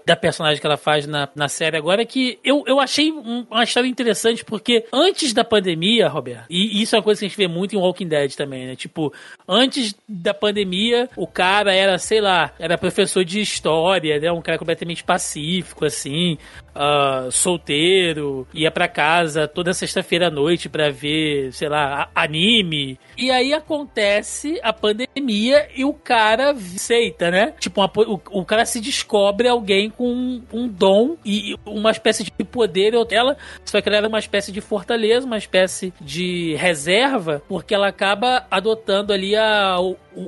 da 0.05 0.15
personagem 0.15 0.59
que 0.59 0.65
ela 0.65 0.78
faz 0.78 1.05
na, 1.05 1.28
na 1.36 1.47
série 1.47 1.78
agora, 1.78 2.05
que 2.05 2.39
eu, 2.43 2.63
eu 2.67 2.80
achei 2.80 3.11
um- 3.11 3.45
uma 3.49 3.63
história 3.63 3.88
interessante, 3.88 4.43
porque 4.43 4.86
antes 4.91 5.34
da 5.34 5.43
pandemia, 5.43 6.07
Roberto, 6.07 6.45
e 6.49 6.82
isso 6.82 6.95
é 6.95 6.99
uma 6.99 7.03
coisa 7.03 7.19
que 7.19 7.25
a 7.25 7.30
gente 7.30 7.38
vê 7.38 7.47
muito 7.47 7.75
em 7.75 7.78
Walking 7.80 8.07
Dead 8.07 8.34
também, 8.36 8.65
né, 8.67 8.75
tipo, 8.75 9.13
antes 9.47 9.95
da 10.07 10.34
pandemia, 10.34 11.09
o 11.15 11.28
cara 11.28 11.73
era, 11.73 11.97
sei 11.97 12.19
lá, 12.21 12.51
era 12.59 12.78
professor 12.78 13.23
de 13.23 13.39
história, 13.41 14.19
né, 14.19 14.32
um 14.32 14.41
cara 14.41 14.57
completamente 14.57 15.03
pacífico, 15.03 15.86
assim, 15.86 16.38
ah, 16.78 17.28
solteiro, 17.32 18.47
ia 18.53 18.69
pra 18.69 18.88
casa 18.88 19.47
toda 19.47 19.73
sexta-feira 19.73 20.28
à 20.28 20.32
noite 20.32 20.69
pra 20.69 20.89
ver, 20.89 21.51
sei 21.51 21.69
lá, 21.69 22.09
anime. 22.13 22.99
E 23.17 23.32
aí 23.32 23.53
acontece 23.53 24.59
a 24.61 24.71
pandemia 24.71 25.67
e 25.75 25.84
o 25.84 25.93
cara 25.93 26.51
aceita, 26.51 27.32
né? 27.32 27.53
Tipo, 27.59 27.82
uma 27.82 27.91
o, 27.95 28.21
o 28.32 28.45
cara 28.45 28.65
se 28.65 28.80
descobre 28.80 29.47
alguém 29.47 29.89
com 29.89 30.07
um, 30.07 30.43
um 30.53 30.67
dom 30.67 31.17
e 31.25 31.55
uma 31.65 31.91
espécie 31.91 32.23
de 32.23 32.43
poder 32.43 32.93
ela, 33.11 33.38
só 33.65 33.82
que 33.82 33.89
ela 33.89 33.97
era 33.97 34.07
uma 34.07 34.19
espécie 34.19 34.51
de 34.51 34.61
fortaleza, 34.61 35.25
uma 35.25 35.38
espécie 35.38 35.93
de 35.99 36.55
reserva, 36.55 37.41
porque 37.47 37.73
ela 37.73 37.88
acaba 37.88 38.45
adotando 38.51 39.13
ali 39.13 39.36
a, 39.36 39.78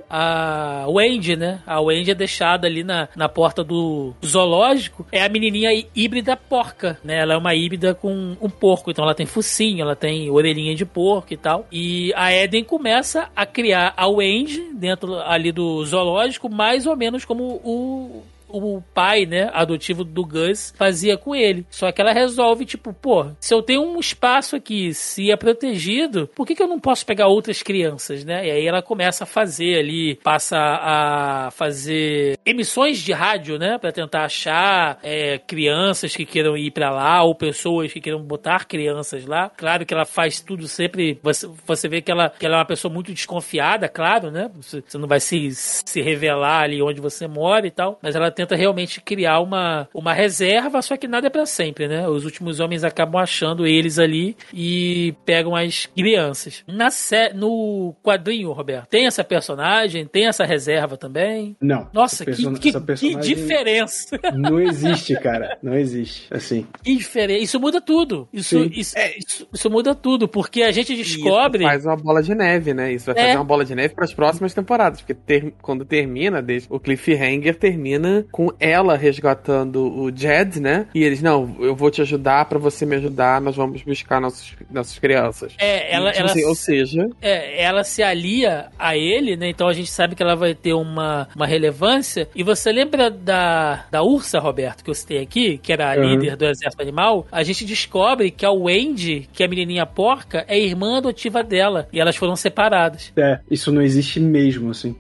a 0.10 0.86
Wendy, 0.88 1.36
né? 1.36 1.62
A 1.66 1.80
Wendy 1.82 2.12
é 2.12 2.16
deixada 2.16 2.68
ali 2.68 2.84
na, 2.84 3.08
na 3.16 3.28
porta 3.30 3.64
do 3.64 4.14
zoológico. 4.26 5.06
É 5.12 5.24
a 5.24 5.30
menininha 5.30 5.74
hí- 5.74 5.88
híbrida 5.96 6.36
porca, 6.38 6.98
né? 7.04 7.20
Ela 7.20 7.34
é 7.34 7.38
uma 7.38 7.56
híbrida 7.56 7.94
com 7.94 8.36
um 8.42 8.50
porco. 8.50 8.92
Então 8.92 9.04
ela 9.04 9.16
tem 9.16 9.26
focinho, 9.26 9.82
ela 9.82 9.96
tem 9.96 10.30
orelhinha 10.30 10.76
de 10.76 10.86
porco 10.86 11.34
e 11.34 11.38
tal. 11.38 11.66
E 11.72 12.14
a 12.16 12.32
Eden 12.34 12.64
começa 12.64 13.30
a 13.36 13.46
criar 13.46 13.94
a 13.96 14.08
Wendy 14.08 14.74
dentro 14.74 15.16
ali 15.20 15.52
do 15.52 15.84
zoológico, 15.86 16.50
mais 16.50 16.86
ou 16.86 16.96
menos 16.96 17.26
como 17.26 17.44
o 17.64 18.24
o 18.50 18.82
pai, 18.94 19.26
né, 19.26 19.50
adotivo 19.54 20.04
do 20.04 20.26
Gus 20.26 20.74
fazia 20.78 21.18
com 21.18 21.36
ele. 21.36 21.66
Só 21.70 21.92
que 21.92 22.02
ela 22.02 22.14
resolve, 22.14 22.66
tipo, 22.66 22.94
pô, 22.94 23.28
se 23.40 23.54
eu 23.54 23.62
tenho 23.62 23.82
um 23.82 24.00
espaço 24.00 24.56
aqui, 24.56 24.94
se 24.94 25.32
é 25.32 25.38
protegido, 25.38 26.28
por 26.36 26.46
que, 26.46 26.56
que 26.56 26.64
eu 26.64 26.68
não 26.68 26.80
posso 26.80 27.06
pegar 27.06 27.28
outras 27.28 27.62
crianças, 27.64 28.24
né? 28.24 28.48
E 28.48 28.52
aí 28.52 28.68
ela 28.68 28.82
começa 28.82 29.24
a 29.24 29.28
fazer 29.28 29.78
ali, 29.78 30.16
passa 30.24 30.58
a 30.58 31.52
fazer 31.52 32.38
emissões 32.46 33.00
de 33.00 33.14
rádio, 33.14 33.58
né, 33.58 33.78
Pra 33.78 33.92
tentar 33.92 34.26
achar 34.26 35.00
é, 35.04 35.38
crianças 35.38 36.16
que 36.16 36.26
queiram 36.26 36.58
ir 36.58 36.72
pra 36.72 36.90
lá 36.90 37.24
ou 37.24 37.36
pessoas 37.36 37.92
que 37.92 38.02
queiram 38.02 38.22
botar 38.22 38.66
crianças 38.66 39.26
lá. 39.26 39.50
Claro 39.50 39.86
que 39.86 39.94
ela 39.94 40.06
faz 40.06 40.40
tudo 40.40 40.68
sempre. 40.68 41.20
Você, 41.24 41.48
você 41.66 41.88
vê 41.88 42.02
que 42.02 42.12
ela, 42.12 42.30
que 42.30 42.46
ela 42.46 42.56
é 42.56 42.60
uma 42.60 42.66
pessoa 42.66 42.94
muito 42.94 43.14
desconfiada, 43.14 43.88
claro, 43.88 44.32
né? 44.32 44.50
Você, 44.56 44.82
você 44.86 44.98
não 44.98 45.08
vai 45.08 45.20
se, 45.20 45.50
se 45.54 46.02
revelar 46.02 46.64
ali 46.64 46.82
onde 46.82 47.02
você 47.02 47.28
mora 47.28 47.66
e 47.68 47.72
tal, 47.72 48.00
mas 48.02 48.16
ela 48.16 48.32
tenta 48.40 48.56
realmente 48.56 49.02
criar 49.02 49.42
uma, 49.42 49.90
uma 49.94 50.14
reserva, 50.14 50.82
só 50.82 50.96
que 50.96 51.08
nada 51.10 51.28
é 51.28 51.30
pra 51.30 51.46
sempre, 51.46 51.88
né? 51.90 52.08
Os 52.08 52.24
últimos 52.24 52.60
homens 52.62 52.86
acabam 52.86 53.22
achando 53.22 53.68
eles 53.68 54.00
ali 54.00 54.36
e 54.54 55.14
pegam 55.26 55.54
as 55.56 55.86
crianças. 55.88 56.64
Na 56.66 56.90
sé 56.90 57.34
no 57.34 57.94
quadrinho, 58.02 58.52
Roberto, 58.54 58.88
tem 58.88 59.06
essa 59.08 59.24
personagem, 59.26 60.06
tem 60.06 60.28
essa 60.28 60.46
reserva 60.46 60.96
também. 60.96 61.56
Não. 61.60 61.90
Nossa, 61.94 62.24
que, 62.26 62.32
que, 62.60 62.72
que 62.96 63.16
diferença! 63.16 64.18
Não 64.34 64.60
existe, 64.60 65.14
cara. 65.20 65.58
Não 65.62 65.74
existe. 65.76 66.28
Assim. 66.32 66.66
Que 66.82 66.96
diferença. 66.96 67.44
Isso 67.44 67.60
muda 67.60 67.82
tudo. 67.82 68.28
Isso, 68.32 68.58
isso, 68.72 68.96
isso, 69.18 69.48
isso 69.54 69.70
muda 69.70 69.94
tudo, 69.94 70.28
porque 70.30 70.64
a 70.64 70.72
gente 70.72 70.96
descobre. 70.96 71.64
Isso 71.64 71.70
faz 71.70 71.86
uma 71.86 71.98
bola 71.98 72.24
de 72.24 72.34
neve, 72.34 72.74
né? 72.74 72.94
Isso 72.94 73.06
vai 73.08 73.16
É. 73.22 73.26
fazer 73.28 73.38
uma 73.38 73.44
bola 73.44 73.66
de 73.66 73.76
neve 73.76 73.94
para 73.94 74.06
as 74.06 74.14
próximas 74.14 74.54
temporadas, 74.54 75.02
porque 75.02 75.14
ter- 75.14 75.54
quando 75.62 75.84
termina, 75.84 76.42
desde- 76.42 76.68
o 76.72 76.80
cliffhanger 76.80 77.56
termina 77.56 78.26
com 78.32 78.52
ela 78.60 78.96
resgatando 78.96 79.82
o 79.86 80.12
Jed, 80.16 80.60
né? 80.60 80.88
E 80.94 81.04
eles, 81.04 81.22
não, 81.22 81.56
eu 81.60 81.76
vou 81.76 81.90
te 81.92 82.02
ajudar 82.02 82.46
pra 82.46 82.60
você 82.60 82.86
me 82.86 82.96
ajudar, 82.96 83.42
nós 83.42 83.56
vamos 83.56 83.82
buscar 83.84 84.20
nossos, 84.22 84.54
nossas 84.72 84.98
crianças. 85.00 85.54
É, 85.58 85.94
ela, 85.94 86.10
E, 86.10 86.14
tipo 86.14 86.20
ela, 86.24 86.32
assim, 86.32 86.46
ou 86.46 86.56
seja, 86.56 87.10
é, 87.22 87.62
ela 87.64 87.84
se 87.84 88.02
alia 88.04 88.68
a 88.78 88.96
ele, 88.96 89.36
né? 89.36 89.50
Então 89.50 89.68
a 89.68 89.74
gente 89.74 89.90
sabe 89.92 90.16
que 90.16 90.24
ela 90.24 90.36
vai 90.36 90.54
ter 90.54 90.74
uma, 90.74 91.28
uma 91.36 91.46
relevância. 91.48 92.28
E 92.36 92.44
você 92.44 92.72
lembra 92.72 93.10
da, 93.10 93.86
da 93.92 94.04
Ursa, 94.04 94.40
Roberto, 94.40 94.84
que 94.84 94.90
eu 94.90 94.96
citei 94.96 95.22
aqui, 95.22 95.58
que 95.58 95.74
era 95.74 95.94
a 95.94 96.00
Uhum. 96.00 96.14
líder 96.16 96.36
do 96.38 96.46
exército 96.46 96.82
animal? 96.82 97.28
A 97.32 97.44
gente 97.44 97.66
descobre 97.66 98.32
que 98.32 98.46
a 98.46 98.52
Wendy, 98.52 99.28
que 99.34 99.44
é 99.44 99.46
a 99.46 99.50
menininha 99.50 99.86
porca, 99.86 100.46
é 100.48 100.58
irmã 100.60 100.98
adotiva 100.98 101.44
dela. 101.44 101.88
E 101.92 102.00
elas 102.00 102.16
foram 102.16 102.36
separadas. 102.36 103.12
É, 103.18 103.40
isso 103.50 103.72
não 103.72 103.82
existe 103.82 104.20
mesmo, 104.20 104.70
assim. 104.72 104.96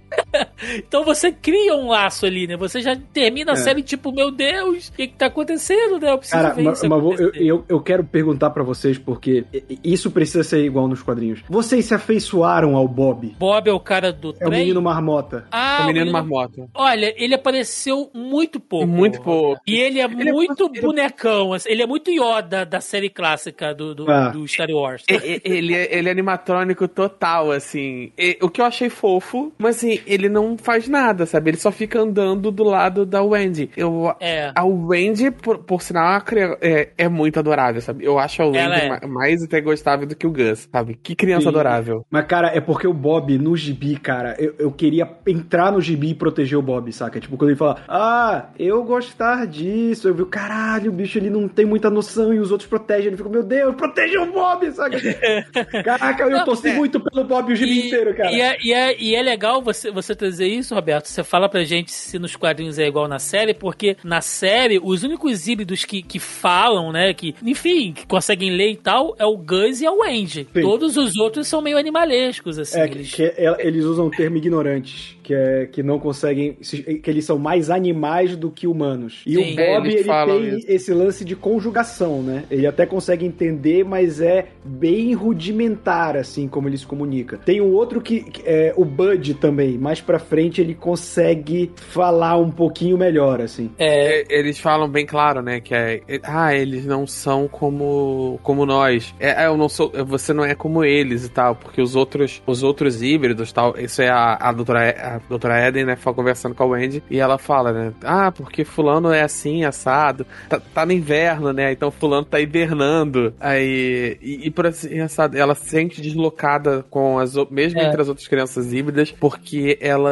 Então 0.77 1.03
você 1.03 1.31
cria 1.31 1.75
um 1.75 1.87
laço 1.89 2.25
ali, 2.25 2.47
né? 2.47 2.57
Você 2.57 2.81
já 2.81 2.95
termina 3.13 3.51
a 3.51 3.55
É. 3.55 3.57
série 3.57 3.81
tipo, 3.81 4.11
meu 4.11 4.31
Deus, 4.31 4.87
o 4.89 4.93
que, 4.93 5.07
que 5.07 5.15
tá 5.15 5.27
acontecendo, 5.27 5.99
né? 5.99 6.11
Eu 6.11 6.17
preciso 6.17 6.41
Cara, 6.41 6.53
ver 6.53 6.63
mas, 6.63 6.77
isso 6.77 6.89
mas 6.89 7.01
vou- 7.01 7.13
eu, 7.15 7.31
eu, 7.33 7.65
eu 7.69 7.79
quero 7.81 8.03
perguntar 8.03 8.49
pra 8.49 8.63
vocês, 8.63 8.97
porque 8.97 9.45
isso 9.83 10.11
precisa 10.11 10.43
ser 10.43 10.63
igual 10.63 10.87
nos 10.87 11.01
quadrinhos. 11.01 11.41
Vocês 11.49 11.85
se 11.85 11.93
afeiçoaram 11.93 12.75
ao 12.75 12.87
Bob? 12.87 13.35
Bob 13.39 13.69
é 13.69 13.73
o 13.73 13.79
cara 13.79 14.11
do 14.11 14.29
É 14.39 14.45
o 14.45 14.49
trem? 14.49 14.59
menino 14.61 14.81
marmota. 14.81 15.45
Ah, 15.51 15.79
o 15.83 15.87
menino 15.87 16.05
menino- 16.05 16.11
marmota. 16.13 16.67
Olha, 16.73 17.13
ele 17.17 17.33
apareceu 17.33 18.09
muito 18.13 18.59
pouco. 18.59 18.87
Muito 18.87 19.21
pouco. 19.21 19.61
E 19.67 19.75
ele 19.77 19.99
é 19.99 20.03
é 20.03 20.07
muito 20.07 20.69
ele- 20.73 20.81
bonecão. 20.81 21.53
assim, 21.53 21.69
Ele 21.69 21.83
é 21.83 21.87
muito 21.87 22.09
Yoda 22.11 22.65
da 22.65 22.81
série 22.81 23.09
clássica 23.09 23.73
do, 23.73 23.93
do, 23.93 24.09
Ah. 24.11 24.29
do 24.29 24.47
Star 24.47 24.69
Wars. 24.69 25.03
E- 25.09 25.13
e- 25.13 25.41
ele, 25.45 25.73
é, 25.75 25.95
ele 25.97 26.09
é 26.09 26.11
animatrônico 26.11 26.87
total, 26.87 27.51
assim. 27.51 28.11
O 28.41 28.49
que 28.49 28.61
eu 28.61 28.65
achei 28.65 28.89
fofo, 28.89 29.51
mas 29.57 29.77
assim, 29.77 29.99
ele 30.05 30.27
não 30.29 30.48
não 30.49 30.57
faz 30.57 30.87
nada, 30.87 31.25
sabe? 31.25 31.51
Ele 31.51 31.57
só 31.57 31.71
fica 31.71 31.99
andando 31.99 32.51
do 32.51 32.63
lado 32.63 33.05
da 33.05 33.21
Wendy. 33.23 33.69
Eu, 33.75 34.13
É. 34.19 34.51
A 34.55 34.63
Wendy, 34.65 35.31
por, 35.31 35.59
por 35.59 35.81
sinal, 35.81 36.19
cri- 36.21 36.57
é, 36.61 36.89
é 36.97 37.07
muito 37.09 37.39
adorável, 37.39 37.81
sabe? 37.81 38.03
Eu 38.05 38.17
acho 38.19 38.41
a 38.41 38.45
Wendy 38.45 38.81
é. 38.81 38.89
ma- 38.89 39.07
mais 39.07 39.43
até 39.43 39.61
gostável 39.61 40.07
do 40.07 40.15
que 40.15 40.27
o 40.27 40.31
Gus, 40.31 40.67
sabe? 40.71 40.97
Que 41.01 41.15
criança 41.15 41.43
Sim. 41.43 41.49
adorável. 41.49 42.05
Mas, 42.09 42.25
cara, 42.25 42.47
é 42.55 42.59
porque 42.61 42.87
o 42.87 42.93
Bob, 42.93 43.37
no 43.37 43.55
gibi, 43.55 43.97
cara, 43.97 44.35
eu, 44.39 44.55
eu 44.59 44.71
queria 44.71 45.07
entrar 45.27 45.71
no 45.71 45.79
gibi 45.81 46.09
e 46.11 46.15
proteger 46.15 46.57
o 46.57 46.61
Bob, 46.61 46.91
saca? 46.91 47.19
Tipo, 47.19 47.37
quando 47.37 47.49
ele 47.51 47.57
fala, 47.57 47.83
ah, 47.87 48.45
eu 48.57 48.83
gostar 48.83 49.45
disso, 49.47 50.07
eu 50.07 50.13
vi, 50.13 50.25
caralho, 50.25 50.91
o 50.91 50.93
bicho, 50.93 51.17
ele 51.17 51.29
não 51.29 51.47
tem 51.47 51.65
muita 51.65 51.89
noção 51.89 52.33
e 52.33 52.39
os 52.39 52.51
outros 52.51 52.69
protegem. 52.69 53.07
Ele 53.07 53.17
fica, 53.17 53.29
meu 53.29 53.43
Deus, 53.43 53.75
proteja 53.75 54.21
o 54.21 54.31
Bob, 54.31 54.71
saca? 54.71 54.97
Caraca, 55.83 56.23
eu 56.23 56.43
torci 56.45 56.69
é. 56.69 56.73
muito 56.73 56.99
pelo 56.99 57.25
Bob 57.25 57.51
o 57.51 57.55
gibi 57.55 57.87
inteiro, 57.87 58.15
cara. 58.15 58.31
E 58.31 58.41
é, 58.41 58.57
e 58.63 58.73
é- 58.73 59.01
e 59.01 59.15
é 59.15 59.21
legal 59.21 59.61
você, 59.61 59.91
você 59.91 60.15
trazer 60.15 60.38
isso, 60.47 60.73
Roberto. 60.75 61.07
Você 61.07 61.23
fala 61.23 61.47
pra 61.49 61.63
gente 61.63 61.91
se 61.91 62.17
nos 62.19 62.35
quadrinhos 62.35 62.77
é 62.79 62.87
igual 62.87 63.07
na 63.07 63.19
série, 63.19 63.53
porque 63.53 63.97
na 64.03 64.21
série, 64.21 64.79
os 64.81 65.03
únicos 65.03 65.47
híbridos 65.47 65.85
que, 65.85 66.01
que 66.01 66.19
falam, 66.19 66.91
né, 66.91 67.13
que, 67.13 67.35
enfim, 67.43 67.93
que 67.93 68.05
conseguem 68.07 68.51
ler 68.55 68.71
e 68.71 68.75
tal, 68.77 69.15
é 69.19 69.25
o 69.25 69.37
Gus 69.37 69.81
e 69.81 69.85
a 69.87 69.91
Wendy. 69.91 70.47
Sim. 70.53 70.61
Todos 70.61 70.97
os 70.97 71.15
outros 71.17 71.47
são 71.47 71.61
meio 71.61 71.77
animalescos, 71.77 72.57
assim. 72.59 72.79
É, 72.79 72.87
que, 72.87 72.97
eles- 72.97 73.13
que 73.13 73.23
é- 73.23 73.57
eles 73.59 73.83
usam 73.85 74.07
o 74.07 74.11
termo 74.11 74.37
ignorantes, 74.37 75.15
que 75.23 75.33
é 75.33 75.67
que 75.71 75.83
não 75.83 75.99
conseguem, 75.99 76.57
se- 76.61 76.81
que 76.83 77.09
eles 77.09 77.25
são 77.25 77.37
mais 77.37 77.69
animais 77.69 78.35
do 78.35 78.49
que 78.49 78.67
humanos. 78.67 79.21
E 79.25 79.35
Sim. 79.35 79.55
o 79.55 79.59
É, 79.59 79.75
Bob, 79.75 79.87
ele 79.89 80.03
tem 80.03 80.57
isso. 80.57 80.65
esse 80.71 80.93
lance 80.93 81.23
de 81.25 81.35
conjugação, 81.35 82.21
né? 82.23 82.43
Ele 82.49 82.65
até 82.65 82.85
consegue 82.85 83.25
entender, 83.25 83.83
mas 83.83 84.19
é 84.21 84.47
bem 84.63 85.13
rudimentar, 85.13 86.15
assim, 86.15 86.47
como 86.47 86.67
ele 86.67 86.77
se 86.77 86.85
comunica. 86.85 87.37
Tem 87.37 87.61
um 87.61 87.73
outro 87.73 88.01
que, 88.01 88.21
que 88.23 88.41
é 88.45 88.73
o 88.75 88.85
Bud 88.85 89.33
também, 89.35 89.77
mais 89.77 90.01
pra 90.01 90.19
frente 90.29 90.61
ele 90.61 90.75
consegue 90.75 91.71
falar 91.75 92.37
um 92.37 92.51
pouquinho 92.51 92.97
melhor, 92.97 93.41
assim. 93.41 93.71
É, 93.77 94.25
eles 94.29 94.59
falam 94.59 94.87
bem 94.87 95.05
claro, 95.05 95.41
né? 95.41 95.59
Que 95.59 95.73
é. 95.73 96.01
Ah, 96.23 96.53
eles 96.53 96.85
não 96.85 97.07
são 97.07 97.47
como 97.47 98.39
como 98.43 98.65
nós. 98.65 99.13
É, 99.19 99.43
é, 99.43 99.47
eu 99.47 99.57
não 99.57 99.67
sou. 99.67 99.91
Você 100.05 100.33
não 100.33 100.45
é 100.45 100.53
como 100.53 100.83
eles 100.83 101.25
e 101.25 101.29
tal. 101.29 101.55
Porque 101.55 101.81
os 101.81 101.95
outros, 101.95 102.41
os 102.45 102.63
outros 102.63 103.01
híbridos 103.01 103.51
tal. 103.51 103.75
Isso 103.77 104.01
é 104.01 104.09
a, 104.09 104.37
a, 104.39 104.51
doutora, 104.51 104.89
a 104.89 105.19
doutora 105.27 105.67
Eden, 105.67 105.85
né? 105.85 105.95
Fala 105.95 106.15
conversando 106.15 106.53
com 106.55 106.63
a 106.63 106.67
Wendy. 106.67 107.03
E 107.09 107.19
ela 107.19 107.37
fala, 107.37 107.71
né? 107.71 107.93
Ah, 108.03 108.31
porque 108.31 108.63
fulano 108.63 109.11
é 109.11 109.21
assim, 109.21 109.63
assado. 109.63 110.25
Tá, 110.47 110.59
tá 110.59 110.85
no 110.85 110.91
inverno, 110.91 111.51
né? 111.51 111.71
Então 111.71 111.91
fulano 111.91 112.25
tá 112.25 112.39
hibernando. 112.39 113.33
Aí. 113.39 114.17
E, 114.21 114.47
e 114.47 114.51
por 114.51 114.67
assim, 114.67 114.99
assado, 114.99 115.37
ela 115.37 115.55
se 115.55 115.69
sente 115.69 116.01
deslocada 116.01 116.85
com 116.89 117.17
as 117.17 117.35
mesmo 117.49 117.79
É. 117.79 117.87
entre 117.87 118.01
as 118.01 118.09
outras 118.09 118.27
crianças 118.27 118.73
híbridas. 118.73 119.11
Porque 119.11 119.77
ela, 119.81 120.09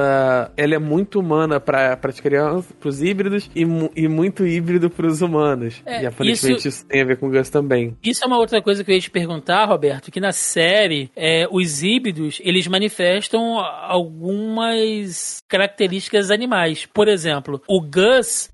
ela 0.55 0.76
é 0.76 0.80
muito 0.80 1.20
humana 1.20 1.60
para 1.60 1.99
as 2.01 2.20
crianças, 2.20 2.72
pros 2.80 3.01
híbridos. 3.01 3.49
E, 3.55 3.64
e 3.95 4.08
muito 4.08 4.45
híbrido 4.45 4.89
pros 4.89 5.22
humanos. 5.22 5.82
É, 5.86 6.03
e 6.03 6.05
aparentemente 6.05 6.68
isso... 6.68 6.86
tem 6.86 7.01
a 7.01 7.05
ver 7.05 7.18
com 7.18 7.28
o 7.28 7.32
Gus 7.32 7.49
também. 7.49 7.97
Isso 8.03 8.24
é 8.24 8.28
uma 8.28 8.38
outra 8.38 8.62
coisa 8.62 8.84
que 8.84 8.91
eu 8.91 8.95
ia 8.95 9.01
te 9.01 9.10
perguntar, 9.10 9.66
Roberto, 9.66 10.12
que 10.12 10.20
na 10.20 10.32
série 10.32 11.10
é, 11.16 11.47
os 11.51 11.84
híbridos 11.84 12.41
eles 12.43 12.68
manifestam 12.68 13.58
algumas 13.60 15.43
características 15.47 16.32
animais. 16.32 16.86
Por 16.86 17.08
exemplo, 17.08 17.62
o 17.68 17.82
Gus 17.82 18.49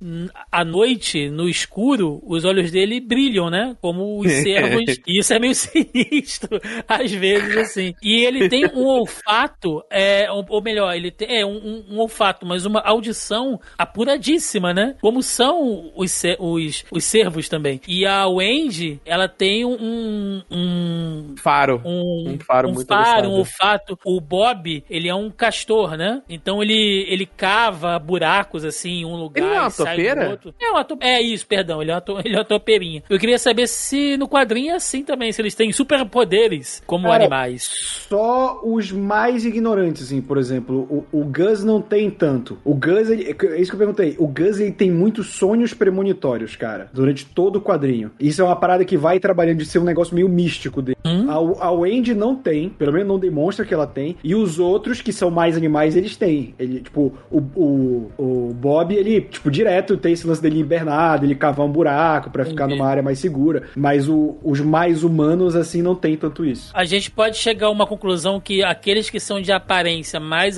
à 0.52 0.64
noite 0.64 1.30
no 1.30 1.48
escuro, 1.48 2.22
os 2.26 2.46
olhos 2.46 2.72
dele 2.72 3.00
brilham, 3.00 3.50
né? 3.50 3.76
Como 3.82 4.20
os 4.20 4.32
cervos. 4.44 5.00
e 5.08 5.20
isso 5.20 5.34
é 5.34 5.40
meio 5.40 5.56
sinistro 5.56 6.60
às 6.88 7.12
vezes 7.12 7.58
assim. 7.58 7.94
E 8.02 8.26
ele 8.26 8.50
tem 8.50 8.66
um 8.74 8.86
olfato, 8.86 9.84
é, 9.92 10.32
ou, 10.32 10.46
ou 10.50 10.62
melhor, 10.62 10.94
ele 10.96 11.12
tem 11.12 11.40
é, 11.40 11.43
um, 11.46 11.56
um- 11.58 11.84
um 11.96 12.00
olfato, 12.00 12.46
mas 12.46 12.66
uma 12.66 12.80
audição 12.82 13.60
apuradíssima, 13.78 14.74
né? 14.74 14.96
Como 15.02 15.22
são 15.22 15.92
os, 15.96 16.22
os, 16.40 16.86
os 16.92 17.04
cervos 17.04 17.48
também. 17.50 17.80
E 17.88 18.06
a 18.06 18.28
Wendy, 18.28 19.00
ela 19.06 19.28
tem 19.28 19.66
um. 19.66 20.42
um 20.52 21.36
Faro. 21.38 21.82
um, 21.86 22.30
Um 22.34 22.40
faro 22.40 22.70
um 22.70 22.74
muito 22.74 22.88
faro, 22.88 23.30
um 23.30 23.34
olfato. 23.34 23.98
O 24.06 24.20
Bob, 24.20 24.84
ele 24.90 25.08
é 25.10 25.16
um 25.16 25.30
castor, 25.30 25.96
né? 25.98 26.22
Então 26.30 26.62
ele, 26.62 27.06
ele 27.10 27.26
cava 27.26 27.98
buracos 28.00 28.64
assim 28.66 29.02
em 29.02 29.06
um 29.06 29.16
lugar. 29.16 29.44
Ele 29.44 29.54
é 29.56 29.60
uma 29.60 29.68
e 29.68 29.72
sai 29.72 29.96
topeira? 29.96 30.40
É, 30.62 30.70
uma 30.70 30.84
to... 30.84 30.98
é 31.02 31.22
isso, 31.22 31.46
perdão. 31.48 31.82
Ele 31.82 31.92
é, 31.92 31.96
uma 31.96 32.02
to... 32.02 32.20
ele 32.24 32.36
é 32.36 32.38
uma 32.40 32.46
topeirinha. 32.46 33.04
Eu 33.10 33.20
queria 33.20 33.38
saber 33.38 33.68
se 33.68 34.18
no 34.18 34.28
quadrinho 34.28 34.72
é 34.72 34.76
assim 34.76 35.04
também, 35.04 35.32
se 35.32 35.42
eles 35.42 35.56
têm 35.56 35.72
superpoderes 35.72 36.82
como 36.86 37.08
Cara, 37.08 37.24
animais. 37.24 37.64
Só 38.10 38.62
os 38.64 38.92
mais 38.92 39.46
ignorantes, 39.46 40.04
assim, 40.04 40.22
por 40.22 40.38
exemplo, 40.38 41.06
o, 41.12 41.20
o 41.22 41.23
Gus 41.24 41.64
não 41.64 41.82
tem 41.82 42.10
tanto. 42.10 42.58
O 42.64 42.74
Gus, 42.76 43.10
ele, 43.10 43.24
é 43.24 43.60
isso 43.62 43.72
que 43.72 43.76
eu 43.76 43.80
perguntei. 43.80 44.16
O 44.20 44.28
Gus, 44.28 44.60
ele 44.60 44.72
tem 44.72 44.92
muitos 44.92 45.28
sonhos 45.34 45.74
premonitórios, 45.74 46.56
cara, 46.56 46.90
durante 46.94 47.26
todo 47.26 47.58
o 47.58 47.62
quadrinho. 47.62 48.12
Isso 48.20 48.42
é 48.42 48.46
uma 48.46 48.56
parada 48.56 48.84
que 48.86 48.98
vai 48.98 49.20
trabalhando 49.20 49.58
de 49.60 49.66
ser 49.66 49.80
um 49.80 49.84
negócio 49.84 50.14
meio 50.16 50.28
místico 50.30 50.82
dele. 50.82 50.98
Hum? 51.06 51.26
A, 51.30 51.66
a 51.68 51.72
Wendy 51.72 52.14
não 52.14 52.36
tem, 52.36 52.70
pelo 52.70 52.94
menos 52.94 53.08
não 53.08 53.20
demonstra 53.20 53.66
que 53.66 53.74
ela 53.74 53.88
tem. 53.88 54.16
E 54.24 54.36
os 54.36 54.60
outros, 54.60 55.02
que 55.02 55.12
são 55.14 55.30
mais 55.32 55.56
animais, 55.58 55.96
eles 55.96 56.16
têm. 56.16 56.54
Ele, 56.60 56.80
tipo, 56.82 57.14
o, 57.32 57.38
o, 57.56 58.12
o 58.18 58.54
Bob, 58.54 58.94
ele, 58.94 59.22
tipo, 59.22 59.50
direto 59.52 59.98
tem 59.98 60.14
esse 60.14 60.26
lance 60.28 60.42
dele 60.42 60.60
hibernado, 60.60 61.26
ele 61.26 61.36
cavar 61.36 61.66
um 61.66 61.72
buraco 61.72 62.30
pra 62.30 62.46
ficar 62.46 62.68
numa 62.68 62.86
área 62.88 63.04
mais 63.04 63.20
segura. 63.20 63.64
Mas 63.76 64.08
o- 64.10 64.38
os 64.44 64.60
mais 64.60 65.04
humanos, 65.04 65.56
assim, 65.56 65.82
não 65.82 65.96
tem 65.96 66.16
tanto 66.18 66.46
isso. 66.46 66.72
A 66.74 66.86
gente 66.86 67.12
pode 67.12 67.38
chegar 67.38 67.68
a 67.68 67.72
uma 67.72 67.86
conclusão 67.88 68.40
que 68.40 68.64
aqueles 68.64 69.10
que 69.10 69.20
são 69.20 69.42
de 69.42 69.52
aparência 69.52 70.20
mais 70.20 70.58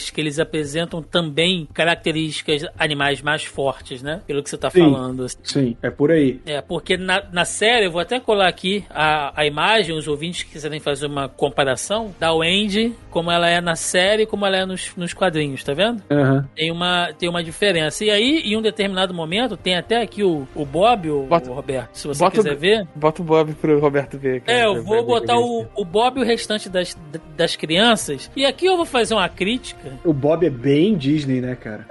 animalesca, 0.00 0.20
eles 0.20 0.38
apresentam 0.38 1.02
também 1.02 1.68
características 1.72 2.66
animais 2.78 3.20
mais 3.22 3.44
fortes, 3.44 4.02
né? 4.02 4.20
Pelo 4.26 4.42
que 4.42 4.48
você 4.50 4.56
tá 4.56 4.70
Sim. 4.70 4.80
falando. 4.80 5.26
Sim, 5.42 5.76
é 5.82 5.90
por 5.90 6.10
aí. 6.10 6.40
É, 6.46 6.60
porque 6.60 6.96
na, 6.96 7.22
na 7.32 7.44
série, 7.44 7.86
eu 7.86 7.90
vou 7.90 8.00
até 8.00 8.18
colar 8.18 8.48
aqui 8.48 8.84
a, 8.90 9.32
a 9.40 9.46
imagem, 9.46 9.96
os 9.96 10.08
ouvintes 10.08 10.42
que 10.42 10.52
quiserem 10.52 10.80
fazer 10.80 11.06
uma 11.06 11.28
comparação 11.28 12.14
da 12.18 12.32
Wendy, 12.32 12.94
como 13.10 13.30
ela 13.30 13.48
é 13.48 13.60
na 13.60 13.76
série 13.76 14.22
e 14.22 14.26
como 14.26 14.46
ela 14.46 14.56
é 14.56 14.64
nos, 14.66 14.92
nos 14.96 15.12
quadrinhos, 15.12 15.62
tá 15.62 15.74
vendo? 15.74 16.02
Aham. 16.10 16.48
Tem 16.54 16.70
uma, 16.70 17.12
tem 17.18 17.28
uma 17.28 17.42
diferença. 17.42 18.04
E 18.04 18.10
aí, 18.10 18.40
em 18.44 18.56
um 18.56 18.62
determinado 18.62 19.12
momento, 19.12 19.56
tem 19.56 19.76
até 19.76 20.00
aqui 20.00 20.22
o, 20.24 20.46
o 20.54 20.64
Bob, 20.64 21.10
o, 21.10 21.22
Bota- 21.24 21.50
o 21.50 21.54
Roberto, 21.54 21.94
se 21.94 22.06
você 22.06 22.18
Bota 22.22 22.40
o- 22.40 22.42
quiser 22.42 22.56
ver. 22.56 22.88
Bota 22.94 23.22
o 23.22 23.24
Bob 23.24 23.52
pro 23.54 23.78
Roberto 23.78 24.18
ver. 24.18 24.40
cara. 24.40 24.58
É, 24.58 24.66
eu 24.66 24.82
vou 24.82 25.04
botar 25.04 25.38
o, 25.38 25.66
o 25.74 25.84
Bob 25.84 26.18
e 26.18 26.22
o 26.22 26.26
restante 26.26 26.68
das, 26.68 26.96
das 27.36 27.56
crianças. 27.56 28.30
E 28.36 28.44
aqui 28.46 28.66
eu 28.66 28.76
vou 28.76 28.86
fazer 28.86 29.14
uma 29.14 29.28
crítica. 29.28 29.89
O 30.04 30.12
Bob 30.12 30.44
é 30.46 30.50
bem 30.50 30.96
Disney, 30.96 31.40
né, 31.40 31.54
cara? 31.56 31.86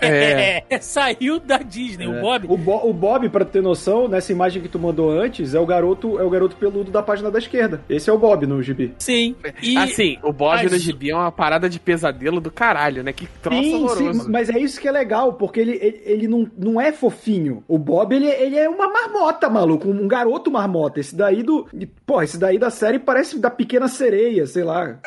É, 0.00 0.62
saiu 0.80 1.38
da 1.38 1.58
Disney. 1.58 2.06
O 2.06 2.16
É. 2.16 2.20
Bob 2.20 2.46
O, 2.48 2.56
Bo- 2.56 2.88
o 2.88 2.92
Bob, 2.92 3.28
pra 3.28 3.44
ter 3.44 3.62
noção, 3.62 4.08
nessa 4.08 4.32
imagem 4.32 4.62
que 4.62 4.68
tu 4.68 4.78
mandou 4.78 5.10
antes, 5.10 5.54
é 5.54 5.60
o 5.60 5.66
garoto, 5.66 6.18
é 6.18 6.22
o 6.22 6.30
garoto 6.30 6.56
peludo 6.56 6.90
da 6.90 7.02
página 7.02 7.30
da 7.30 7.38
esquerda. 7.38 7.80
Esse 7.88 8.10
é 8.10 8.12
o 8.12 8.18
Bob 8.18 8.46
no 8.46 8.62
gibi. 8.62 8.94
Sim. 8.98 9.34
E 9.62 9.76
Assim, 9.76 10.18
o 10.22 10.32
Bob 10.32 10.64
As- 10.64 10.70
no 10.72 10.78
gibi 10.78 11.10
é 11.10 11.14
uma 11.16 11.32
parada 11.32 11.68
de 11.68 11.78
pesadelo 11.78 12.40
do 12.40 12.50
caralho, 12.50 13.02
né? 13.02 13.12
Que 13.12 13.26
troço 13.26 13.62
Sim, 13.62 13.74
horroroso. 13.84 14.22
sim, 14.24 14.30
mas 14.30 14.48
é 14.50 14.58
isso 14.58 14.80
que 14.80 14.88
é 14.88 14.92
legal, 14.92 15.34
porque 15.34 15.60
ele, 15.60 15.72
ele, 15.80 16.02
ele 16.04 16.28
não, 16.28 16.50
não 16.56 16.80
é 16.80 16.92
fofinho. 16.92 17.62
O 17.68 17.78
Bob, 17.78 18.14
ele, 18.14 18.26
ele 18.26 18.56
é 18.56 18.68
uma 18.68 18.88
marmota, 18.92 19.48
maluco, 19.48 19.88
um 19.88 20.08
garoto 20.08 20.50
marmota. 20.50 21.00
Esse 21.00 21.14
daí 21.16 21.42
do. 21.42 21.66
Pô, 22.06 22.22
esse 22.22 22.38
daí 22.38 22.58
da 22.58 22.70
série 22.70 22.98
parece 22.98 23.38
da 23.38 23.50
pequena 23.50 23.88
sereia, 23.88 24.46
sei 24.46 24.64
lá. 24.64 24.98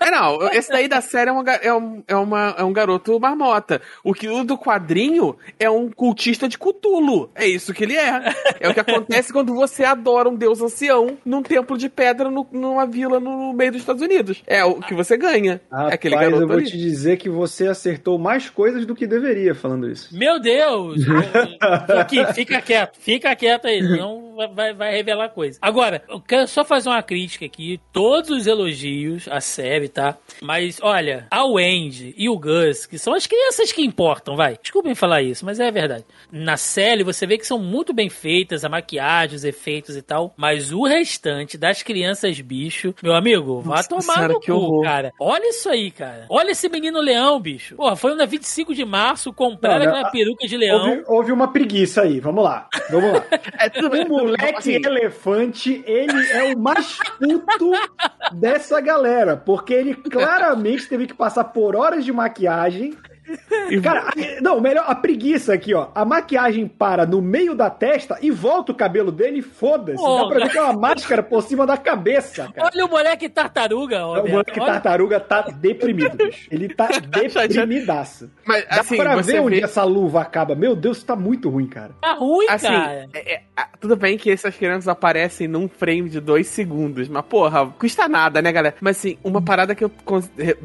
É, 0.00 0.10
não, 0.10 0.42
esse 0.52 0.70
daí 0.70 0.86
da 0.88 1.00
série 1.00 1.30
é, 1.30 1.32
uma, 1.32 1.42
é, 1.62 1.72
um, 1.74 2.02
é, 2.06 2.16
uma, 2.16 2.54
é 2.58 2.64
um 2.64 2.72
garoto 2.72 3.18
marmota. 3.20 3.80
O 4.04 4.12
que 4.14 4.28
o 4.28 4.44
do 4.44 4.56
quadrinho 4.58 5.36
é 5.58 5.68
um 5.70 5.90
cultista 5.90 6.48
de 6.48 6.58
Cthulhu. 6.58 7.30
É 7.34 7.46
isso 7.46 7.72
que 7.74 7.84
ele 7.84 7.96
é. 7.96 8.34
É 8.60 8.68
o 8.68 8.74
que 8.74 8.80
acontece 8.80 9.32
quando 9.32 9.54
você 9.54 9.84
adora 9.84 10.28
um 10.28 10.34
deus 10.36 10.60
ancião 10.60 11.16
num 11.24 11.42
templo 11.42 11.76
de 11.78 11.88
pedra 11.88 12.30
no- 12.30 12.46
numa 12.52 12.86
vila 12.86 13.18
no 13.20 13.52
meio 13.52 13.72
dos 13.72 13.80
Estados 13.80 14.02
Unidos. 14.02 14.42
É 14.46 14.64
o 14.64 14.74
que 14.80 14.94
você 14.94 15.16
ganha. 15.16 15.60
é 15.72 15.94
aquele 15.94 16.14
Rapaz, 16.14 16.30
garoto 16.30 16.42
eu 16.44 16.48
vou 16.48 16.56
ali. 16.58 16.66
te 16.66 16.76
dizer 16.78 17.16
que 17.16 17.28
você 17.28 17.66
acertou 17.68 18.18
mais 18.18 18.48
coisas 18.50 18.84
do 18.86 18.94
que 18.94 19.06
deveria 19.06 19.54
falando 19.54 19.88
isso. 19.90 20.16
Meu 20.16 20.40
Deus! 20.40 21.00
Aqui, 21.98 22.24
fica 22.34 22.60
quieto, 22.60 22.96
fica 22.98 23.34
quieto 23.36 23.66
aí, 23.66 23.82
senão 23.82 24.34
vai- 24.54 24.72
vai, 24.74 24.92
revelar 24.92 25.28
coisa. 25.30 25.58
Agora, 25.60 26.02
eu 26.08 26.20
quero 26.20 26.46
só 26.46 26.64
fazer 26.64 26.88
uma 26.88 27.02
crítica 27.02 27.44
aqui. 27.44 27.80
Todos 27.92 28.30
os 28.30 28.46
elogios 28.46 29.28
à 29.28 29.40
série, 29.40 29.88
tá? 29.88 30.16
Mas, 30.40 30.78
olha, 30.82 31.26
a 31.30 31.44
Wendy 31.54 32.14
e 32.16 32.28
o 32.28 32.38
Gus, 32.38 32.86
que 32.86 32.98
são 32.98 33.14
as 33.14 33.26
crianças 33.26 33.72
que 33.72 33.82
importam, 33.82 34.36
vai. 34.36 34.58
Desculpem 34.60 34.94
falar 34.94 35.22
isso, 35.22 35.44
mas 35.44 35.60
é 35.60 35.70
verdade. 35.70 36.04
Na 36.30 36.56
série, 36.56 37.04
você 37.04 37.26
vê 37.26 37.38
que 37.38 37.46
são 37.46 37.58
muito 37.58 37.92
bem 37.92 38.08
feitas, 38.08 38.64
a 38.64 38.68
maquiagem, 38.68 39.36
os 39.36 39.44
efeitos 39.44 39.96
e 39.96 40.02
tal. 40.02 40.34
Mas 40.36 40.72
o 40.72 40.84
restante 40.84 41.56
das 41.56 41.82
crianças 41.82 42.40
bicho, 42.40 42.94
meu 43.02 43.14
amigo, 43.14 43.60
vá 43.60 43.76
Nossa 43.76 43.88
tomar 43.88 44.14
senhora, 44.14 44.32
no 44.34 44.40
que 44.40 44.52
cu, 44.52 44.82
cara. 44.82 45.12
Olha 45.20 45.48
isso 45.48 45.68
aí, 45.68 45.90
cara. 45.90 46.26
Olha 46.28 46.50
esse 46.50 46.68
menino 46.68 47.00
leão, 47.00 47.40
bicho. 47.40 47.76
Porra, 47.76 47.96
foi 47.96 48.14
na 48.14 48.24
25 48.24 48.74
de 48.74 48.84
março, 48.84 49.34
não, 49.38 49.52
aquela 49.54 50.10
peruca 50.10 50.46
de 50.46 50.56
leão. 50.56 50.88
Houve, 50.88 51.04
houve 51.06 51.32
uma 51.32 51.52
preguiça 51.52 52.02
aí, 52.02 52.20
vamos 52.20 52.44
lá. 52.44 52.68
Vamos 52.90 53.12
lá. 53.12 53.24
É, 53.58 53.68
tudo 53.68 53.90
bem. 53.90 54.04
O 54.04 54.08
moleque 54.08 54.56
assim, 54.56 54.74
elefante, 54.74 55.82
ele 55.86 56.30
é 56.30 56.54
o 56.54 56.58
mais 56.58 56.98
puto 57.18 57.72
dessa 58.32 58.80
galera, 58.80 59.36
porque 59.36 59.74
ele 59.74 59.94
claramente 60.10 60.88
teve 60.88 61.06
que 61.06 61.14
passar 61.14 61.39
por 61.44 61.76
horas 61.76 62.04
de 62.04 62.12
maquiagem. 62.12 62.96
Cara, 63.82 64.08
a- 64.08 64.40
não, 64.42 64.60
melhor, 64.60 64.84
a 64.86 64.94
preguiça 64.94 65.52
aqui, 65.54 65.74
ó. 65.74 65.88
A 65.94 66.04
maquiagem 66.04 66.66
para 66.66 67.06
no 67.06 67.20
meio 67.22 67.54
da 67.54 67.70
testa 67.70 68.18
e 68.20 68.30
volta 68.30 68.72
o 68.72 68.74
cabelo 68.74 69.10
dele 69.12 69.42
foda-se. 69.42 70.02
Dá 70.02 70.26
pra 70.28 70.38
ver 70.40 70.50
que 70.50 70.58
é 70.58 70.62
uma 70.62 70.72
máscara 70.72 71.22
por 71.22 71.42
cima 71.42 71.66
da 71.66 71.76
cabeça, 71.76 72.48
cara. 72.54 72.70
Olha 72.74 72.84
o 72.86 72.88
moleque 72.88 73.28
tartaruga, 73.28 74.04
O 74.06 74.08
Roberto. 74.14 74.30
moleque 74.30 74.60
Olha- 74.60 74.72
tartaruga 74.72 75.20
tá 75.20 75.42
deprimido, 75.42 76.16
bicho. 76.16 76.48
Ele 76.50 76.68
tá 76.68 76.88
deprimidaço. 77.10 78.30
Mas, 78.46 78.64
Dá 78.68 78.80
assim, 78.80 78.96
pra 78.96 79.14
você 79.16 79.32
ver 79.32 79.40
onde 79.40 79.56
vê- 79.56 79.64
essa 79.64 79.84
luva 79.84 80.20
acaba. 80.20 80.54
Meu 80.54 80.74
Deus, 80.74 81.02
tá 81.02 81.14
muito 81.16 81.48
ruim, 81.48 81.66
cara. 81.66 81.90
Tá 82.00 82.12
ruim, 82.14 82.46
Assim, 82.48 82.66
cara. 82.68 83.08
é- 83.14 83.34
é- 83.34 83.42
tudo 83.80 83.96
bem 83.96 84.16
que 84.18 84.30
essas 84.30 84.54
crianças 84.56 84.88
aparecem 84.88 85.46
num 85.48 85.68
frame 85.68 86.08
de 86.08 86.20
dois 86.20 86.46
segundos, 86.48 87.08
mas 87.08 87.24
porra, 87.24 87.66
custa 87.78 88.08
nada, 88.08 88.40
né, 88.42 88.50
galera? 88.52 88.74
Mas 88.80 88.98
assim, 88.98 89.18
uma 89.22 89.40
parada 89.42 89.74
que 89.74 89.84
eu 89.84 89.90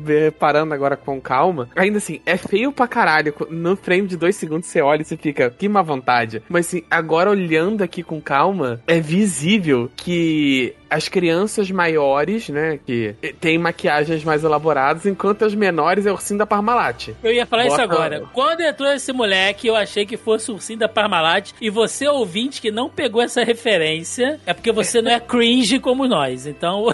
reparando 0.06 0.74
agora 0.74 0.96
com 0.98 1.20
calma, 1.22 1.70
ainda 1.76 1.98
assim, 1.98 2.22
é 2.26 2.38
feio 2.38 2.55
pra 2.74 2.88
caralho. 2.88 3.34
No 3.50 3.76
frame 3.76 4.08
de 4.08 4.18
dois 4.18 4.36
segundos 4.36 4.68
você 4.68 4.82
olha 4.82 5.02
e 5.02 5.06
você 5.06 5.18
fica, 5.18 5.50
que 5.50 5.68
má 5.68 5.82
vontade. 5.82 6.42
Mas 6.50 6.68
assim, 6.68 6.84
agora 6.90 7.30
olhando 7.30 7.84
aqui 7.84 8.04
com 8.04 8.22
calma, 8.22 8.82
é 8.88 9.00
visível 9.00 9.90
que 9.96 10.74
as 10.90 11.10
crianças 11.10 11.70
maiores, 11.72 12.48
né, 12.50 12.80
que 12.86 13.16
têm 13.42 13.58
maquiagens 13.58 14.24
mais 14.24 14.44
elaboradas, 14.44 15.06
enquanto 15.06 15.44
as 15.44 15.54
menores 15.54 16.06
é 16.06 16.12
ursinho 16.12 16.40
da 16.40 16.46
Parmalat. 16.46 17.10
Eu 17.24 17.34
ia 17.34 17.46
falar 17.46 17.68
isso 17.68 17.82
agora. 17.82 18.24
Quando 18.34 18.62
entrou 18.62 18.90
esse 18.92 19.12
moleque, 19.12 19.68
eu 19.68 19.76
achei 19.76 20.06
que 20.06 20.16
fosse 20.16 20.52
o 20.52 20.54
ursinho 20.54 20.80
da 20.80 20.88
Parmalat. 20.88 21.52
E 21.60 21.70
você, 21.70 22.08
ouvinte, 22.08 22.62
que 22.62 22.72
não 22.72 22.90
pegou 22.90 23.22
essa 23.22 23.44
referência, 23.44 24.40
é 24.46 24.54
porque 24.54 24.72
você 24.72 25.02
não 25.02 25.12
é 25.12 25.20
cringe 25.20 25.80
como 25.80 26.08
nós. 26.08 26.46
Então, 26.48 26.86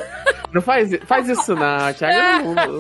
Não 0.52 0.62
faz, 0.62 0.90
faz 1.06 1.30
isso 1.30 1.54
não, 1.56 1.94
Thiago. 1.94 2.54
Não- 2.56 2.78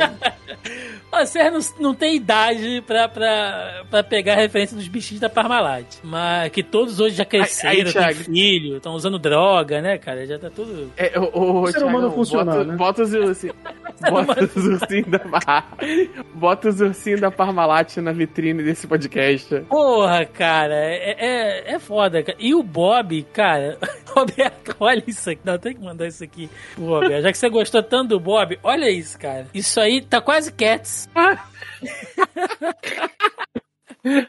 você 1.11 1.49
não, 1.49 1.59
não 1.79 1.93
tem 1.95 2.15
idade 2.15 2.60
pra, 2.85 3.07
pra, 3.07 3.83
pra 3.89 4.03
pegar 4.03 4.33
a 4.33 4.37
referência 4.37 4.75
dos 4.75 4.87
bichinhos 4.87 5.21
da 5.21 5.29
Parmalat. 5.29 5.85
Mas 6.03 6.51
que 6.51 6.63
todos 6.63 6.99
hoje 6.99 7.15
já 7.15 7.25
cresceram, 7.25 7.91
Aí, 8.03 8.15
têm 8.15 8.23
filho, 8.23 8.77
estão 8.77 8.93
usando 8.93 9.17
droga, 9.17 9.81
né, 9.81 9.97
cara? 9.97 10.25
Já 10.25 10.37
tá 10.37 10.49
tudo... 10.49 10.91
É, 10.97 11.19
o, 11.19 11.61
o, 11.61 11.67
ser 11.67 11.83
humano 11.83 11.99
Thiagão, 11.99 12.11
funcionar, 12.11 12.55
bota, 12.55 12.63
né? 12.63 12.75
Bota 12.75 13.03
os 13.03 13.13
ursinhos. 13.13 13.55
Bota 14.01 14.43
os 14.43 14.65
ursinhos 14.65 15.07
da 15.09 15.63
Bota 16.33 16.69
os 16.69 16.81
ursinhos 16.81 17.21
da 17.21 17.29
Parmalat 17.29 17.97
na 17.97 18.11
vitrine 18.11 18.63
desse 18.63 18.87
podcast. 18.87 19.61
Porra, 19.69 20.25
cara, 20.25 20.73
é, 20.73 21.15
é, 21.19 21.73
é 21.73 21.79
foda, 21.79 22.23
cara. 22.23 22.37
E 22.39 22.55
o 22.55 22.63
Bob, 22.63 23.21
cara, 23.31 23.77
Roberto, 24.09 24.75
olha 24.79 25.03
isso 25.05 25.29
aqui. 25.29 25.41
Não, 25.43 25.57
tem 25.57 25.75
que 25.75 25.81
mandar 25.81 26.07
isso 26.07 26.23
aqui 26.23 26.49
pro 26.75 26.85
Roberto. 26.85 27.23
Já 27.23 27.31
que 27.31 27.37
você 27.37 27.49
gostou 27.49 27.83
tanto 27.83 28.09
do 28.09 28.19
Bob, 28.19 28.57
olha 28.63 28.89
isso, 28.89 29.17
cara. 29.19 29.47
Isso 29.53 29.79
aí 29.79 30.01
tá 30.01 30.19
quase 30.19 30.51
Cats. 30.51 31.09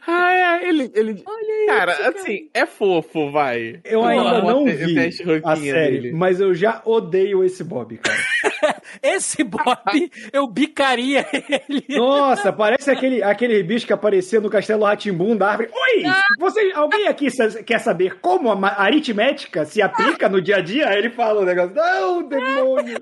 Ah, 0.06 0.34
é, 0.34 0.68
ele. 0.68 0.92
ele... 0.94 1.24
cara, 1.66 2.08
assim, 2.08 2.50
é 2.52 2.66
fofo, 2.66 3.30
vai. 3.30 3.80
Eu 3.84 4.04
ainda 4.04 4.42
não 4.42 4.66
vi 4.66 4.98
a 5.42 5.56
série, 5.56 6.00
dele. 6.00 6.12
mas 6.12 6.40
eu 6.40 6.54
já 6.54 6.82
odeio 6.84 7.42
esse 7.42 7.64
Bob, 7.64 7.96
cara. 7.96 8.18
Esse 9.02 9.42
Bob, 9.42 10.10
eu 10.32 10.46
bicaria 10.46 11.26
ele. 11.32 11.84
Nossa, 11.88 12.52
parece 12.52 12.90
aquele, 12.90 13.22
aquele 13.22 13.62
bicho 13.62 13.86
que 13.86 13.92
aparecia 13.92 14.40
no 14.40 14.50
Castelo 14.50 14.84
Ratimbum 14.84 15.36
da 15.36 15.50
árvore. 15.50 15.70
Oi! 15.72 16.02
Você, 16.38 16.72
alguém 16.74 17.08
aqui 17.08 17.28
quer 17.64 17.78
saber 17.80 18.20
como 18.20 18.52
a 18.52 18.82
aritmética 18.82 19.64
se 19.64 19.80
aplica 19.80 20.28
no 20.28 20.40
dia 20.42 20.56
a 20.56 20.60
dia? 20.60 20.88
Aí 20.88 20.98
ele 20.98 21.10
fala 21.10 21.40
o 21.40 21.44
negócio. 21.44 21.74
Não, 21.74 22.22
demônio! 22.22 22.98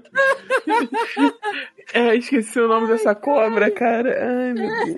É, 1.93 2.15
esqueci 2.17 2.59
o 2.61 2.69
nome 2.69 2.87
dessa 2.89 3.15
cobra, 3.15 3.71
cara. 3.71 4.17
Ai, 4.23 4.53
meu 4.53 4.69
Deus. 4.85 4.97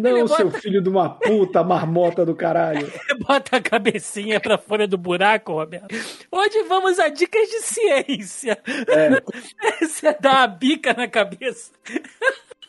Não, 0.00 0.18
Ele 0.18 0.28
seu 0.28 0.46
bota- 0.46 0.58
filho 0.60 0.82
de 0.82 0.88
uma 0.88 1.08
puta 1.10 1.62
marmota 1.62 2.24
do 2.26 2.34
caralho. 2.34 2.90
Bota 3.26 3.56
a 3.56 3.60
cabecinha 3.60 4.40
pra 4.40 4.58
fora 4.58 4.86
do 4.86 4.98
buraco, 4.98 5.52
Roberto. 5.52 5.94
Hoje 6.30 6.62
vamos 6.68 6.98
a 6.98 7.08
dicas 7.08 7.48
de 7.48 7.60
ciência. 7.62 8.58
Você 9.80 10.16
dá 10.20 10.32
uma 10.32 10.46
bica 10.48 10.92
na 10.94 11.06
cabeça. 11.08 11.70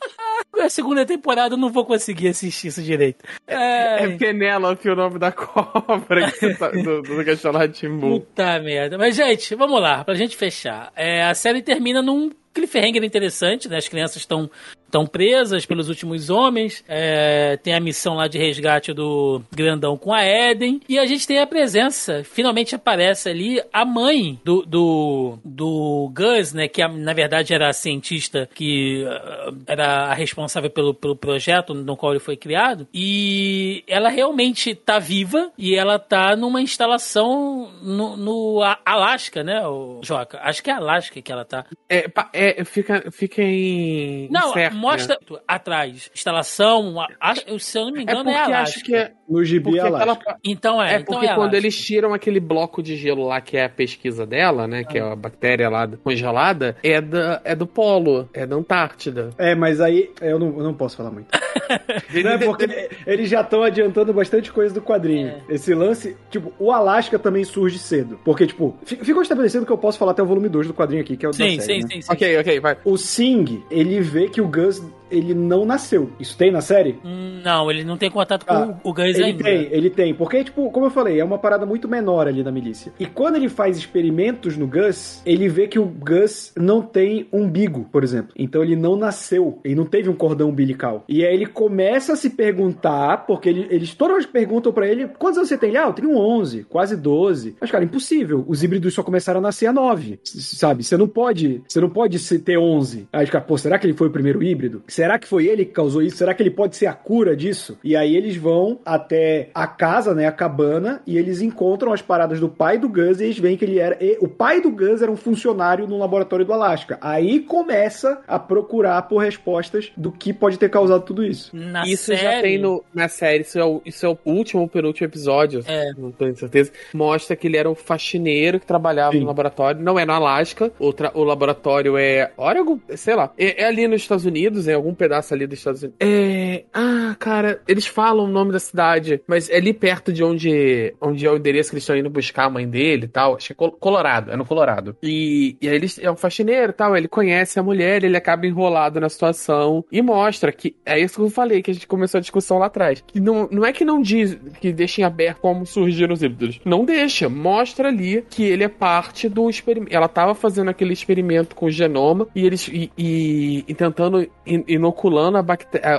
A 0.60 0.68
segunda 0.70 1.04
temporada 1.04 1.54
eu 1.54 1.58
não 1.58 1.70
vou 1.70 1.84
conseguir 1.84 2.28
assistir 2.28 2.68
isso 2.68 2.82
direito. 2.82 3.24
É 3.46 4.04
É, 4.04 4.16
Penélope 4.16 4.88
o 4.88 4.96
nome 4.96 5.18
da 5.18 5.30
cobra 5.32 6.32
tá, 6.58 6.70
do, 6.70 7.02
do 7.02 7.24
Castelo. 7.24 7.58
Puta 8.00 8.58
merda. 8.60 8.96
Mas, 8.96 9.14
gente, 9.14 9.54
vamos 9.54 9.80
lá, 9.80 10.04
pra 10.04 10.14
gente 10.14 10.36
fechar. 10.36 10.90
É, 10.96 11.24
a 11.24 11.34
série 11.34 11.62
termina 11.62 12.00
num 12.00 12.30
cliffhanger 12.56 13.04
interessante, 13.04 13.68
né? 13.68 13.76
As 13.76 13.88
crianças 13.88 14.16
estão 14.16 14.50
estão 14.86 15.04
presas 15.04 15.66
pelos 15.66 15.88
últimos 15.88 16.30
homens. 16.30 16.82
É, 16.88 17.56
tem 17.58 17.74
a 17.74 17.80
missão 17.80 18.14
lá 18.14 18.28
de 18.28 18.38
resgate 18.38 18.92
do 18.92 19.42
grandão 19.52 19.96
com 19.96 20.12
a 20.12 20.24
Eden. 20.24 20.80
E 20.88 20.98
a 20.98 21.04
gente 21.04 21.26
tem 21.26 21.40
a 21.40 21.46
presença, 21.46 22.22
finalmente 22.24 22.74
aparece 22.74 23.28
ali 23.28 23.60
a 23.72 23.84
mãe 23.84 24.40
do, 24.44 24.62
do, 24.62 25.38
do 25.44 26.10
Gus, 26.14 26.52
né? 26.52 26.68
Que 26.68 26.86
na 26.86 27.12
verdade 27.12 27.52
era 27.52 27.68
a 27.68 27.72
cientista 27.72 28.48
que 28.54 29.04
ah, 29.06 29.52
era 29.66 29.86
a 30.06 30.14
responsável 30.14 30.70
pelo, 30.70 30.94
pelo 30.94 31.16
projeto 31.16 31.74
no 31.74 31.96
qual 31.96 32.12
ele 32.12 32.20
foi 32.20 32.36
criado. 32.36 32.86
E 32.94 33.82
ela 33.88 34.08
realmente 34.08 34.74
tá 34.74 34.98
viva 34.98 35.50
e 35.58 35.74
ela 35.74 35.98
tá 35.98 36.36
numa 36.36 36.60
instalação 36.62 37.70
no, 37.82 38.16
no 38.16 38.62
Alasca, 38.84 39.42
né, 39.42 39.66
o 39.66 40.00
Joca? 40.02 40.38
Acho 40.42 40.62
que 40.62 40.70
é 40.70 40.74
Alasca 40.74 41.20
que 41.20 41.32
ela 41.32 41.44
tá. 41.44 41.66
É, 41.88 42.08
pa- 42.08 42.30
é, 42.58 42.64
fica, 42.64 43.10
fica 43.10 43.42
em. 43.42 44.28
Não, 44.30 44.50
incerto, 44.50 44.76
mostra 44.76 45.18
né? 45.30 45.38
atrás. 45.46 46.10
Instalação, 46.14 47.00
a- 47.00 47.08
acho- 47.20 47.58
se 47.58 47.78
eu 47.78 47.84
não 47.86 47.92
me 47.92 48.00
É 48.00 48.02
engano, 48.02 48.24
porque 48.24 48.36
é, 48.52 48.54
acho 48.54 48.84
que 48.84 48.94
é. 48.94 49.12
No 49.28 49.44
gibi 49.44 49.64
Porque 49.64 49.80
Alasca. 49.80 50.12
aquela, 50.12 50.36
Então 50.44 50.80
é, 50.82 50.94
É 50.94 51.00
então 51.00 51.14
porque 51.16 51.26
é 51.26 51.34
quando 51.34 51.54
eles 51.54 51.76
tiram 51.76 52.14
aquele 52.14 52.38
bloco 52.38 52.80
de 52.82 52.96
gelo 52.96 53.26
lá, 53.26 53.40
que 53.40 53.56
é 53.56 53.64
a 53.64 53.68
pesquisa 53.68 54.24
dela, 54.24 54.68
né? 54.68 54.84
Que 54.84 54.98
é 54.98 55.00
a 55.00 55.16
bactéria 55.16 55.68
lá 55.68 55.88
congelada, 55.88 56.76
é, 56.82 57.00
da, 57.00 57.40
é 57.44 57.54
do 57.56 57.66
polo, 57.66 58.28
é 58.32 58.46
da 58.46 58.54
Antártida. 58.54 59.30
É, 59.36 59.54
mas 59.56 59.80
aí 59.80 60.10
eu 60.20 60.38
não, 60.38 60.46
eu 60.58 60.62
não 60.62 60.74
posso 60.74 60.96
falar 60.96 61.10
muito. 61.10 61.28
Não, 62.24 62.30
é 62.32 62.38
porque 62.38 62.88
eles 63.06 63.28
já 63.28 63.40
estão 63.40 63.62
adiantando 63.62 64.12
bastante 64.12 64.52
coisa 64.52 64.74
do 64.74 64.80
quadrinho. 64.82 65.28
É. 65.48 65.54
Esse 65.54 65.74
lance, 65.74 66.16
tipo, 66.30 66.52
o 66.58 66.70
Alasca 66.72 67.18
também 67.18 67.44
surge 67.44 67.78
cedo. 67.78 68.18
Porque, 68.24 68.46
tipo, 68.46 68.76
fi- 68.84 68.96
ficou 68.96 69.22
estabelecido 69.22 69.66
que 69.66 69.72
eu 69.72 69.78
posso 69.78 69.98
falar 69.98 70.12
até 70.12 70.22
o 70.22 70.26
volume 70.26 70.48
2 70.48 70.66
do 70.68 70.74
quadrinho 70.74 71.02
aqui, 71.02 71.16
que 71.16 71.24
é 71.26 71.28
o 71.28 71.32
Sim, 71.32 71.56
da 71.56 71.62
série, 71.62 71.80
sim, 71.80 71.82
né? 71.82 71.88
sim, 71.94 72.02
sim. 72.02 72.12
Ok, 72.12 72.38
ok, 72.38 72.60
vai. 72.60 72.76
O 72.84 72.96
Sing, 72.96 73.62
ele 73.70 74.00
vê 74.00 74.28
que 74.28 74.40
o 74.40 74.48
Gus, 74.48 74.82
ele 75.10 75.34
não 75.34 75.64
nasceu. 75.64 76.10
Isso 76.18 76.36
tem 76.36 76.50
na 76.50 76.60
série? 76.60 76.98
Não, 77.44 77.70
ele 77.70 77.84
não 77.84 77.96
tem 77.96 78.10
contato 78.10 78.44
com 78.46 78.52
Ah, 78.54 78.78
o 78.82 78.92
Gus 78.92 79.04
Ele 79.16 79.24
ainda. 79.24 79.44
tem, 79.44 79.68
ele 79.70 79.90
tem. 79.90 80.14
Porque, 80.14 80.42
tipo, 80.44 80.70
como 80.70 80.86
eu 80.86 80.90
falei, 80.90 81.20
é 81.20 81.24
uma 81.24 81.38
parada 81.38 81.64
muito 81.66 81.88
menor 81.88 82.26
ali 82.28 82.42
da 82.42 82.50
milícia. 82.52 82.92
E 82.98 83.06
quando 83.06 83.36
ele 83.36 83.48
faz 83.48 83.76
experimentos 83.76 84.56
no 84.56 84.66
Gus, 84.66 85.20
ele 85.24 85.48
vê 85.48 85.66
que 85.68 85.78
o 85.78 85.84
Gus 85.86 86.52
não 86.56 86.82
tem 86.82 87.26
umbigo, 87.32 87.88
por 87.90 88.02
exemplo. 88.04 88.32
Então 88.36 88.62
ele 88.62 88.76
não 88.76 88.96
nasceu. 88.96 89.58
Ele 89.64 89.74
não 89.74 89.84
teve 89.84 90.08
um 90.08 90.14
cordão 90.14 90.48
umbilical. 90.50 91.04
E 91.08 91.24
aí 91.24 91.34
ele 91.34 91.46
começa 91.46 92.12
a 92.12 92.16
se 92.16 92.30
perguntar, 92.30 93.26
porque 93.26 93.48
ele- 93.48 93.66
eles 93.70 93.94
todos 93.94 94.26
perguntam 94.26 94.72
pra 94.72 94.86
ele: 94.88 95.06
quantos 95.18 95.38
anos 95.38 95.48
você 95.48 95.58
tem? 95.58 95.70
Ele, 95.70 95.78
Ah, 95.78 95.86
eu 95.88 95.92
tenho 95.92 96.16
11, 96.16 96.64
quase 96.64 96.96
12. 96.96 97.56
Mas, 97.60 97.70
cara, 97.70 97.84
impossível. 97.84 98.44
Os 98.48 98.62
híbridos 98.62 98.94
só 98.94 99.02
começaram 99.02 99.38
a 99.38 99.42
nascer 99.42 99.66
a 99.66 99.72
9. 99.72 100.18
S- 100.24 100.56
Sabe? 100.56 100.82
Você 100.82 100.96
não 100.96 101.06
pode. 101.06 101.62
Você 101.68 101.80
não 101.80 101.90
pode 101.90 102.18
se- 102.18 102.38
ter 102.38 102.56
11. 102.58 103.06
Aí, 103.12 103.26
cara, 103.26 103.44
pô, 103.44 103.56
será 103.58 103.78
que 103.78 103.86
ele 103.86 103.92
foi 103.94 104.08
o 104.08 104.10
primeiro 104.10 104.42
híbrido? 104.42 104.82
Será 104.96 105.18
que 105.18 105.28
foi 105.28 105.46
ele 105.46 105.66
que 105.66 105.72
causou 105.72 106.00
isso? 106.00 106.16
Será 106.16 106.32
que 106.32 106.42
ele 106.42 106.50
pode 106.50 106.74
ser 106.74 106.86
a 106.86 106.94
cura 106.94 107.36
disso? 107.36 107.78
E 107.84 107.94
aí 107.94 108.16
eles 108.16 108.34
vão 108.34 108.80
até 108.82 109.50
a 109.54 109.66
casa, 109.66 110.14
né, 110.14 110.26
a 110.26 110.32
cabana, 110.32 111.02
e 111.06 111.18
eles 111.18 111.42
encontram 111.42 111.92
as 111.92 112.00
paradas 112.00 112.40
do 112.40 112.48
pai 112.48 112.78
do 112.78 112.88
Gus 112.88 113.20
e 113.20 113.24
eles 113.24 113.38
veem 113.38 113.58
que 113.58 113.64
ele 113.66 113.78
era. 113.78 113.98
e- 114.02 114.16
o 114.22 114.26
pai 114.26 114.58
do 114.62 114.70
Gus 114.70 115.02
era 115.02 115.12
um 115.12 115.16
funcionário 115.16 115.86
no 115.86 115.98
laboratório 115.98 116.46
do 116.46 116.52
Alasca. 116.54 116.96
Aí 117.02 117.40
começa 117.40 118.22
a 118.26 118.38
procurar 118.38 119.02
por 119.02 119.18
respostas 119.18 119.92
do 119.98 120.10
que 120.10 120.32
pode 120.32 120.58
ter 120.58 120.70
causado 120.70 121.02
tudo 121.04 121.22
isso. 121.22 121.54
Na 121.54 121.86
isso 121.86 122.06
série, 122.06 122.18
já 122.22 122.40
tem 122.40 122.58
no, 122.58 122.82
na 122.94 123.06
série, 123.08 123.42
isso 123.42 123.58
é, 123.58 123.64
o, 123.66 123.82
isso 123.84 124.06
é 124.06 124.08
o 124.08 124.16
último 124.24 124.62
ou 124.62 124.68
penúltimo 124.68 125.06
episódio, 125.06 125.62
É. 125.66 125.90
não 125.98 126.10
tenho 126.10 126.34
certeza. 126.36 126.72
Mostra 126.94 127.36
que 127.36 127.46
ele 127.46 127.58
era 127.58 127.68
um 127.70 127.74
faxineiro 127.74 128.58
que 128.58 128.66
trabalhava 128.66 129.12
Sim. 129.12 129.20
no 129.20 129.26
laboratório. 129.26 129.80
Não 129.82 129.98
é 129.98 130.06
no 130.06 130.12
Alasca, 130.14 130.72
o, 130.78 130.94
o 131.14 131.22
laboratório 131.24 131.98
é 131.98 132.30
Oregon, 132.36 132.78
sei 132.94 133.14
lá. 133.14 133.30
É, 133.36 133.62
é 133.62 133.66
ali 133.66 133.86
nos 133.86 134.00
Estados 134.00 134.24
Unidos, 134.24 134.66
em 134.68 134.72
algum 134.72 134.85
algum 134.86 134.94
pedaço 134.94 135.34
ali 135.34 135.46
dos 135.46 135.58
Estados 135.58 135.82
Unidos. 135.82 135.98
É. 136.00 136.64
Ah, 136.72 137.14
cara, 137.18 137.60
eles 137.66 137.86
falam 137.86 138.24
o 138.24 138.28
nome 138.28 138.52
da 138.52 138.58
cidade, 138.58 139.20
mas 139.26 139.50
é 139.50 139.56
ali 139.56 139.72
perto 139.72 140.12
de 140.12 140.22
onde, 140.22 140.94
onde 141.00 141.26
é 141.26 141.30
o 141.30 141.36
endereço 141.36 141.70
que 141.70 141.74
eles 141.76 141.82
estão 141.82 141.96
indo 141.96 142.08
buscar 142.10 142.44
a 142.44 142.50
mãe 142.50 142.68
dele 142.68 143.04
e 143.04 143.08
tal. 143.08 143.36
Acho 143.36 143.48
que 143.48 143.52
é 143.52 143.56
Col- 143.56 143.72
Colorado, 143.72 144.30
é 144.30 144.36
no 144.36 144.44
Colorado. 144.44 144.96
E, 145.02 145.56
e 145.60 145.68
aí 145.68 145.80
é 146.00 146.10
um 146.10 146.16
faxineiro 146.16 146.70
e 146.70 146.74
tal, 146.74 146.96
ele 146.96 147.08
conhece 147.08 147.58
a 147.58 147.62
mulher, 147.62 148.04
ele 148.04 148.16
acaba 148.16 148.46
enrolado 148.46 149.00
na 149.00 149.08
situação 149.08 149.84
e 149.90 150.00
mostra 150.02 150.52
que. 150.52 150.76
É 150.84 150.98
isso 150.98 151.16
que 151.16 151.20
eu 151.22 151.30
falei, 151.30 151.62
que 151.62 151.70
a 151.70 151.74
gente 151.74 151.86
começou 151.86 152.18
a 152.18 152.20
discussão 152.20 152.58
lá 152.58 152.66
atrás. 152.66 153.02
Que 153.06 153.20
não, 153.20 153.48
não 153.50 153.64
é 153.64 153.72
que 153.72 153.84
não 153.84 154.00
diz, 154.00 154.38
que 154.60 154.72
deixa 154.72 155.00
em 155.00 155.04
aberto 155.04 155.40
como 155.40 155.66
surgiram 155.66 156.14
os 156.14 156.22
híbridos. 156.22 156.60
Não 156.64 156.84
deixa, 156.84 157.28
mostra 157.28 157.88
ali 157.88 158.24
que 158.28 158.44
ele 158.44 158.64
é 158.64 158.68
parte 158.68 159.28
do 159.28 159.48
experimento. 159.50 159.94
Ela 159.94 160.08
tava 160.08 160.34
fazendo 160.34 160.68
aquele 160.70 160.92
experimento 160.92 161.54
com 161.54 161.66
o 161.66 161.70
genoma 161.70 162.28
e 162.34 162.44
eles 162.46 162.68
e, 162.68 162.90
e- 162.96 163.64
e 163.66 163.74
tentando 163.74 164.22
in- 164.46 164.64
inoculando 164.76 165.38
a 165.38 165.44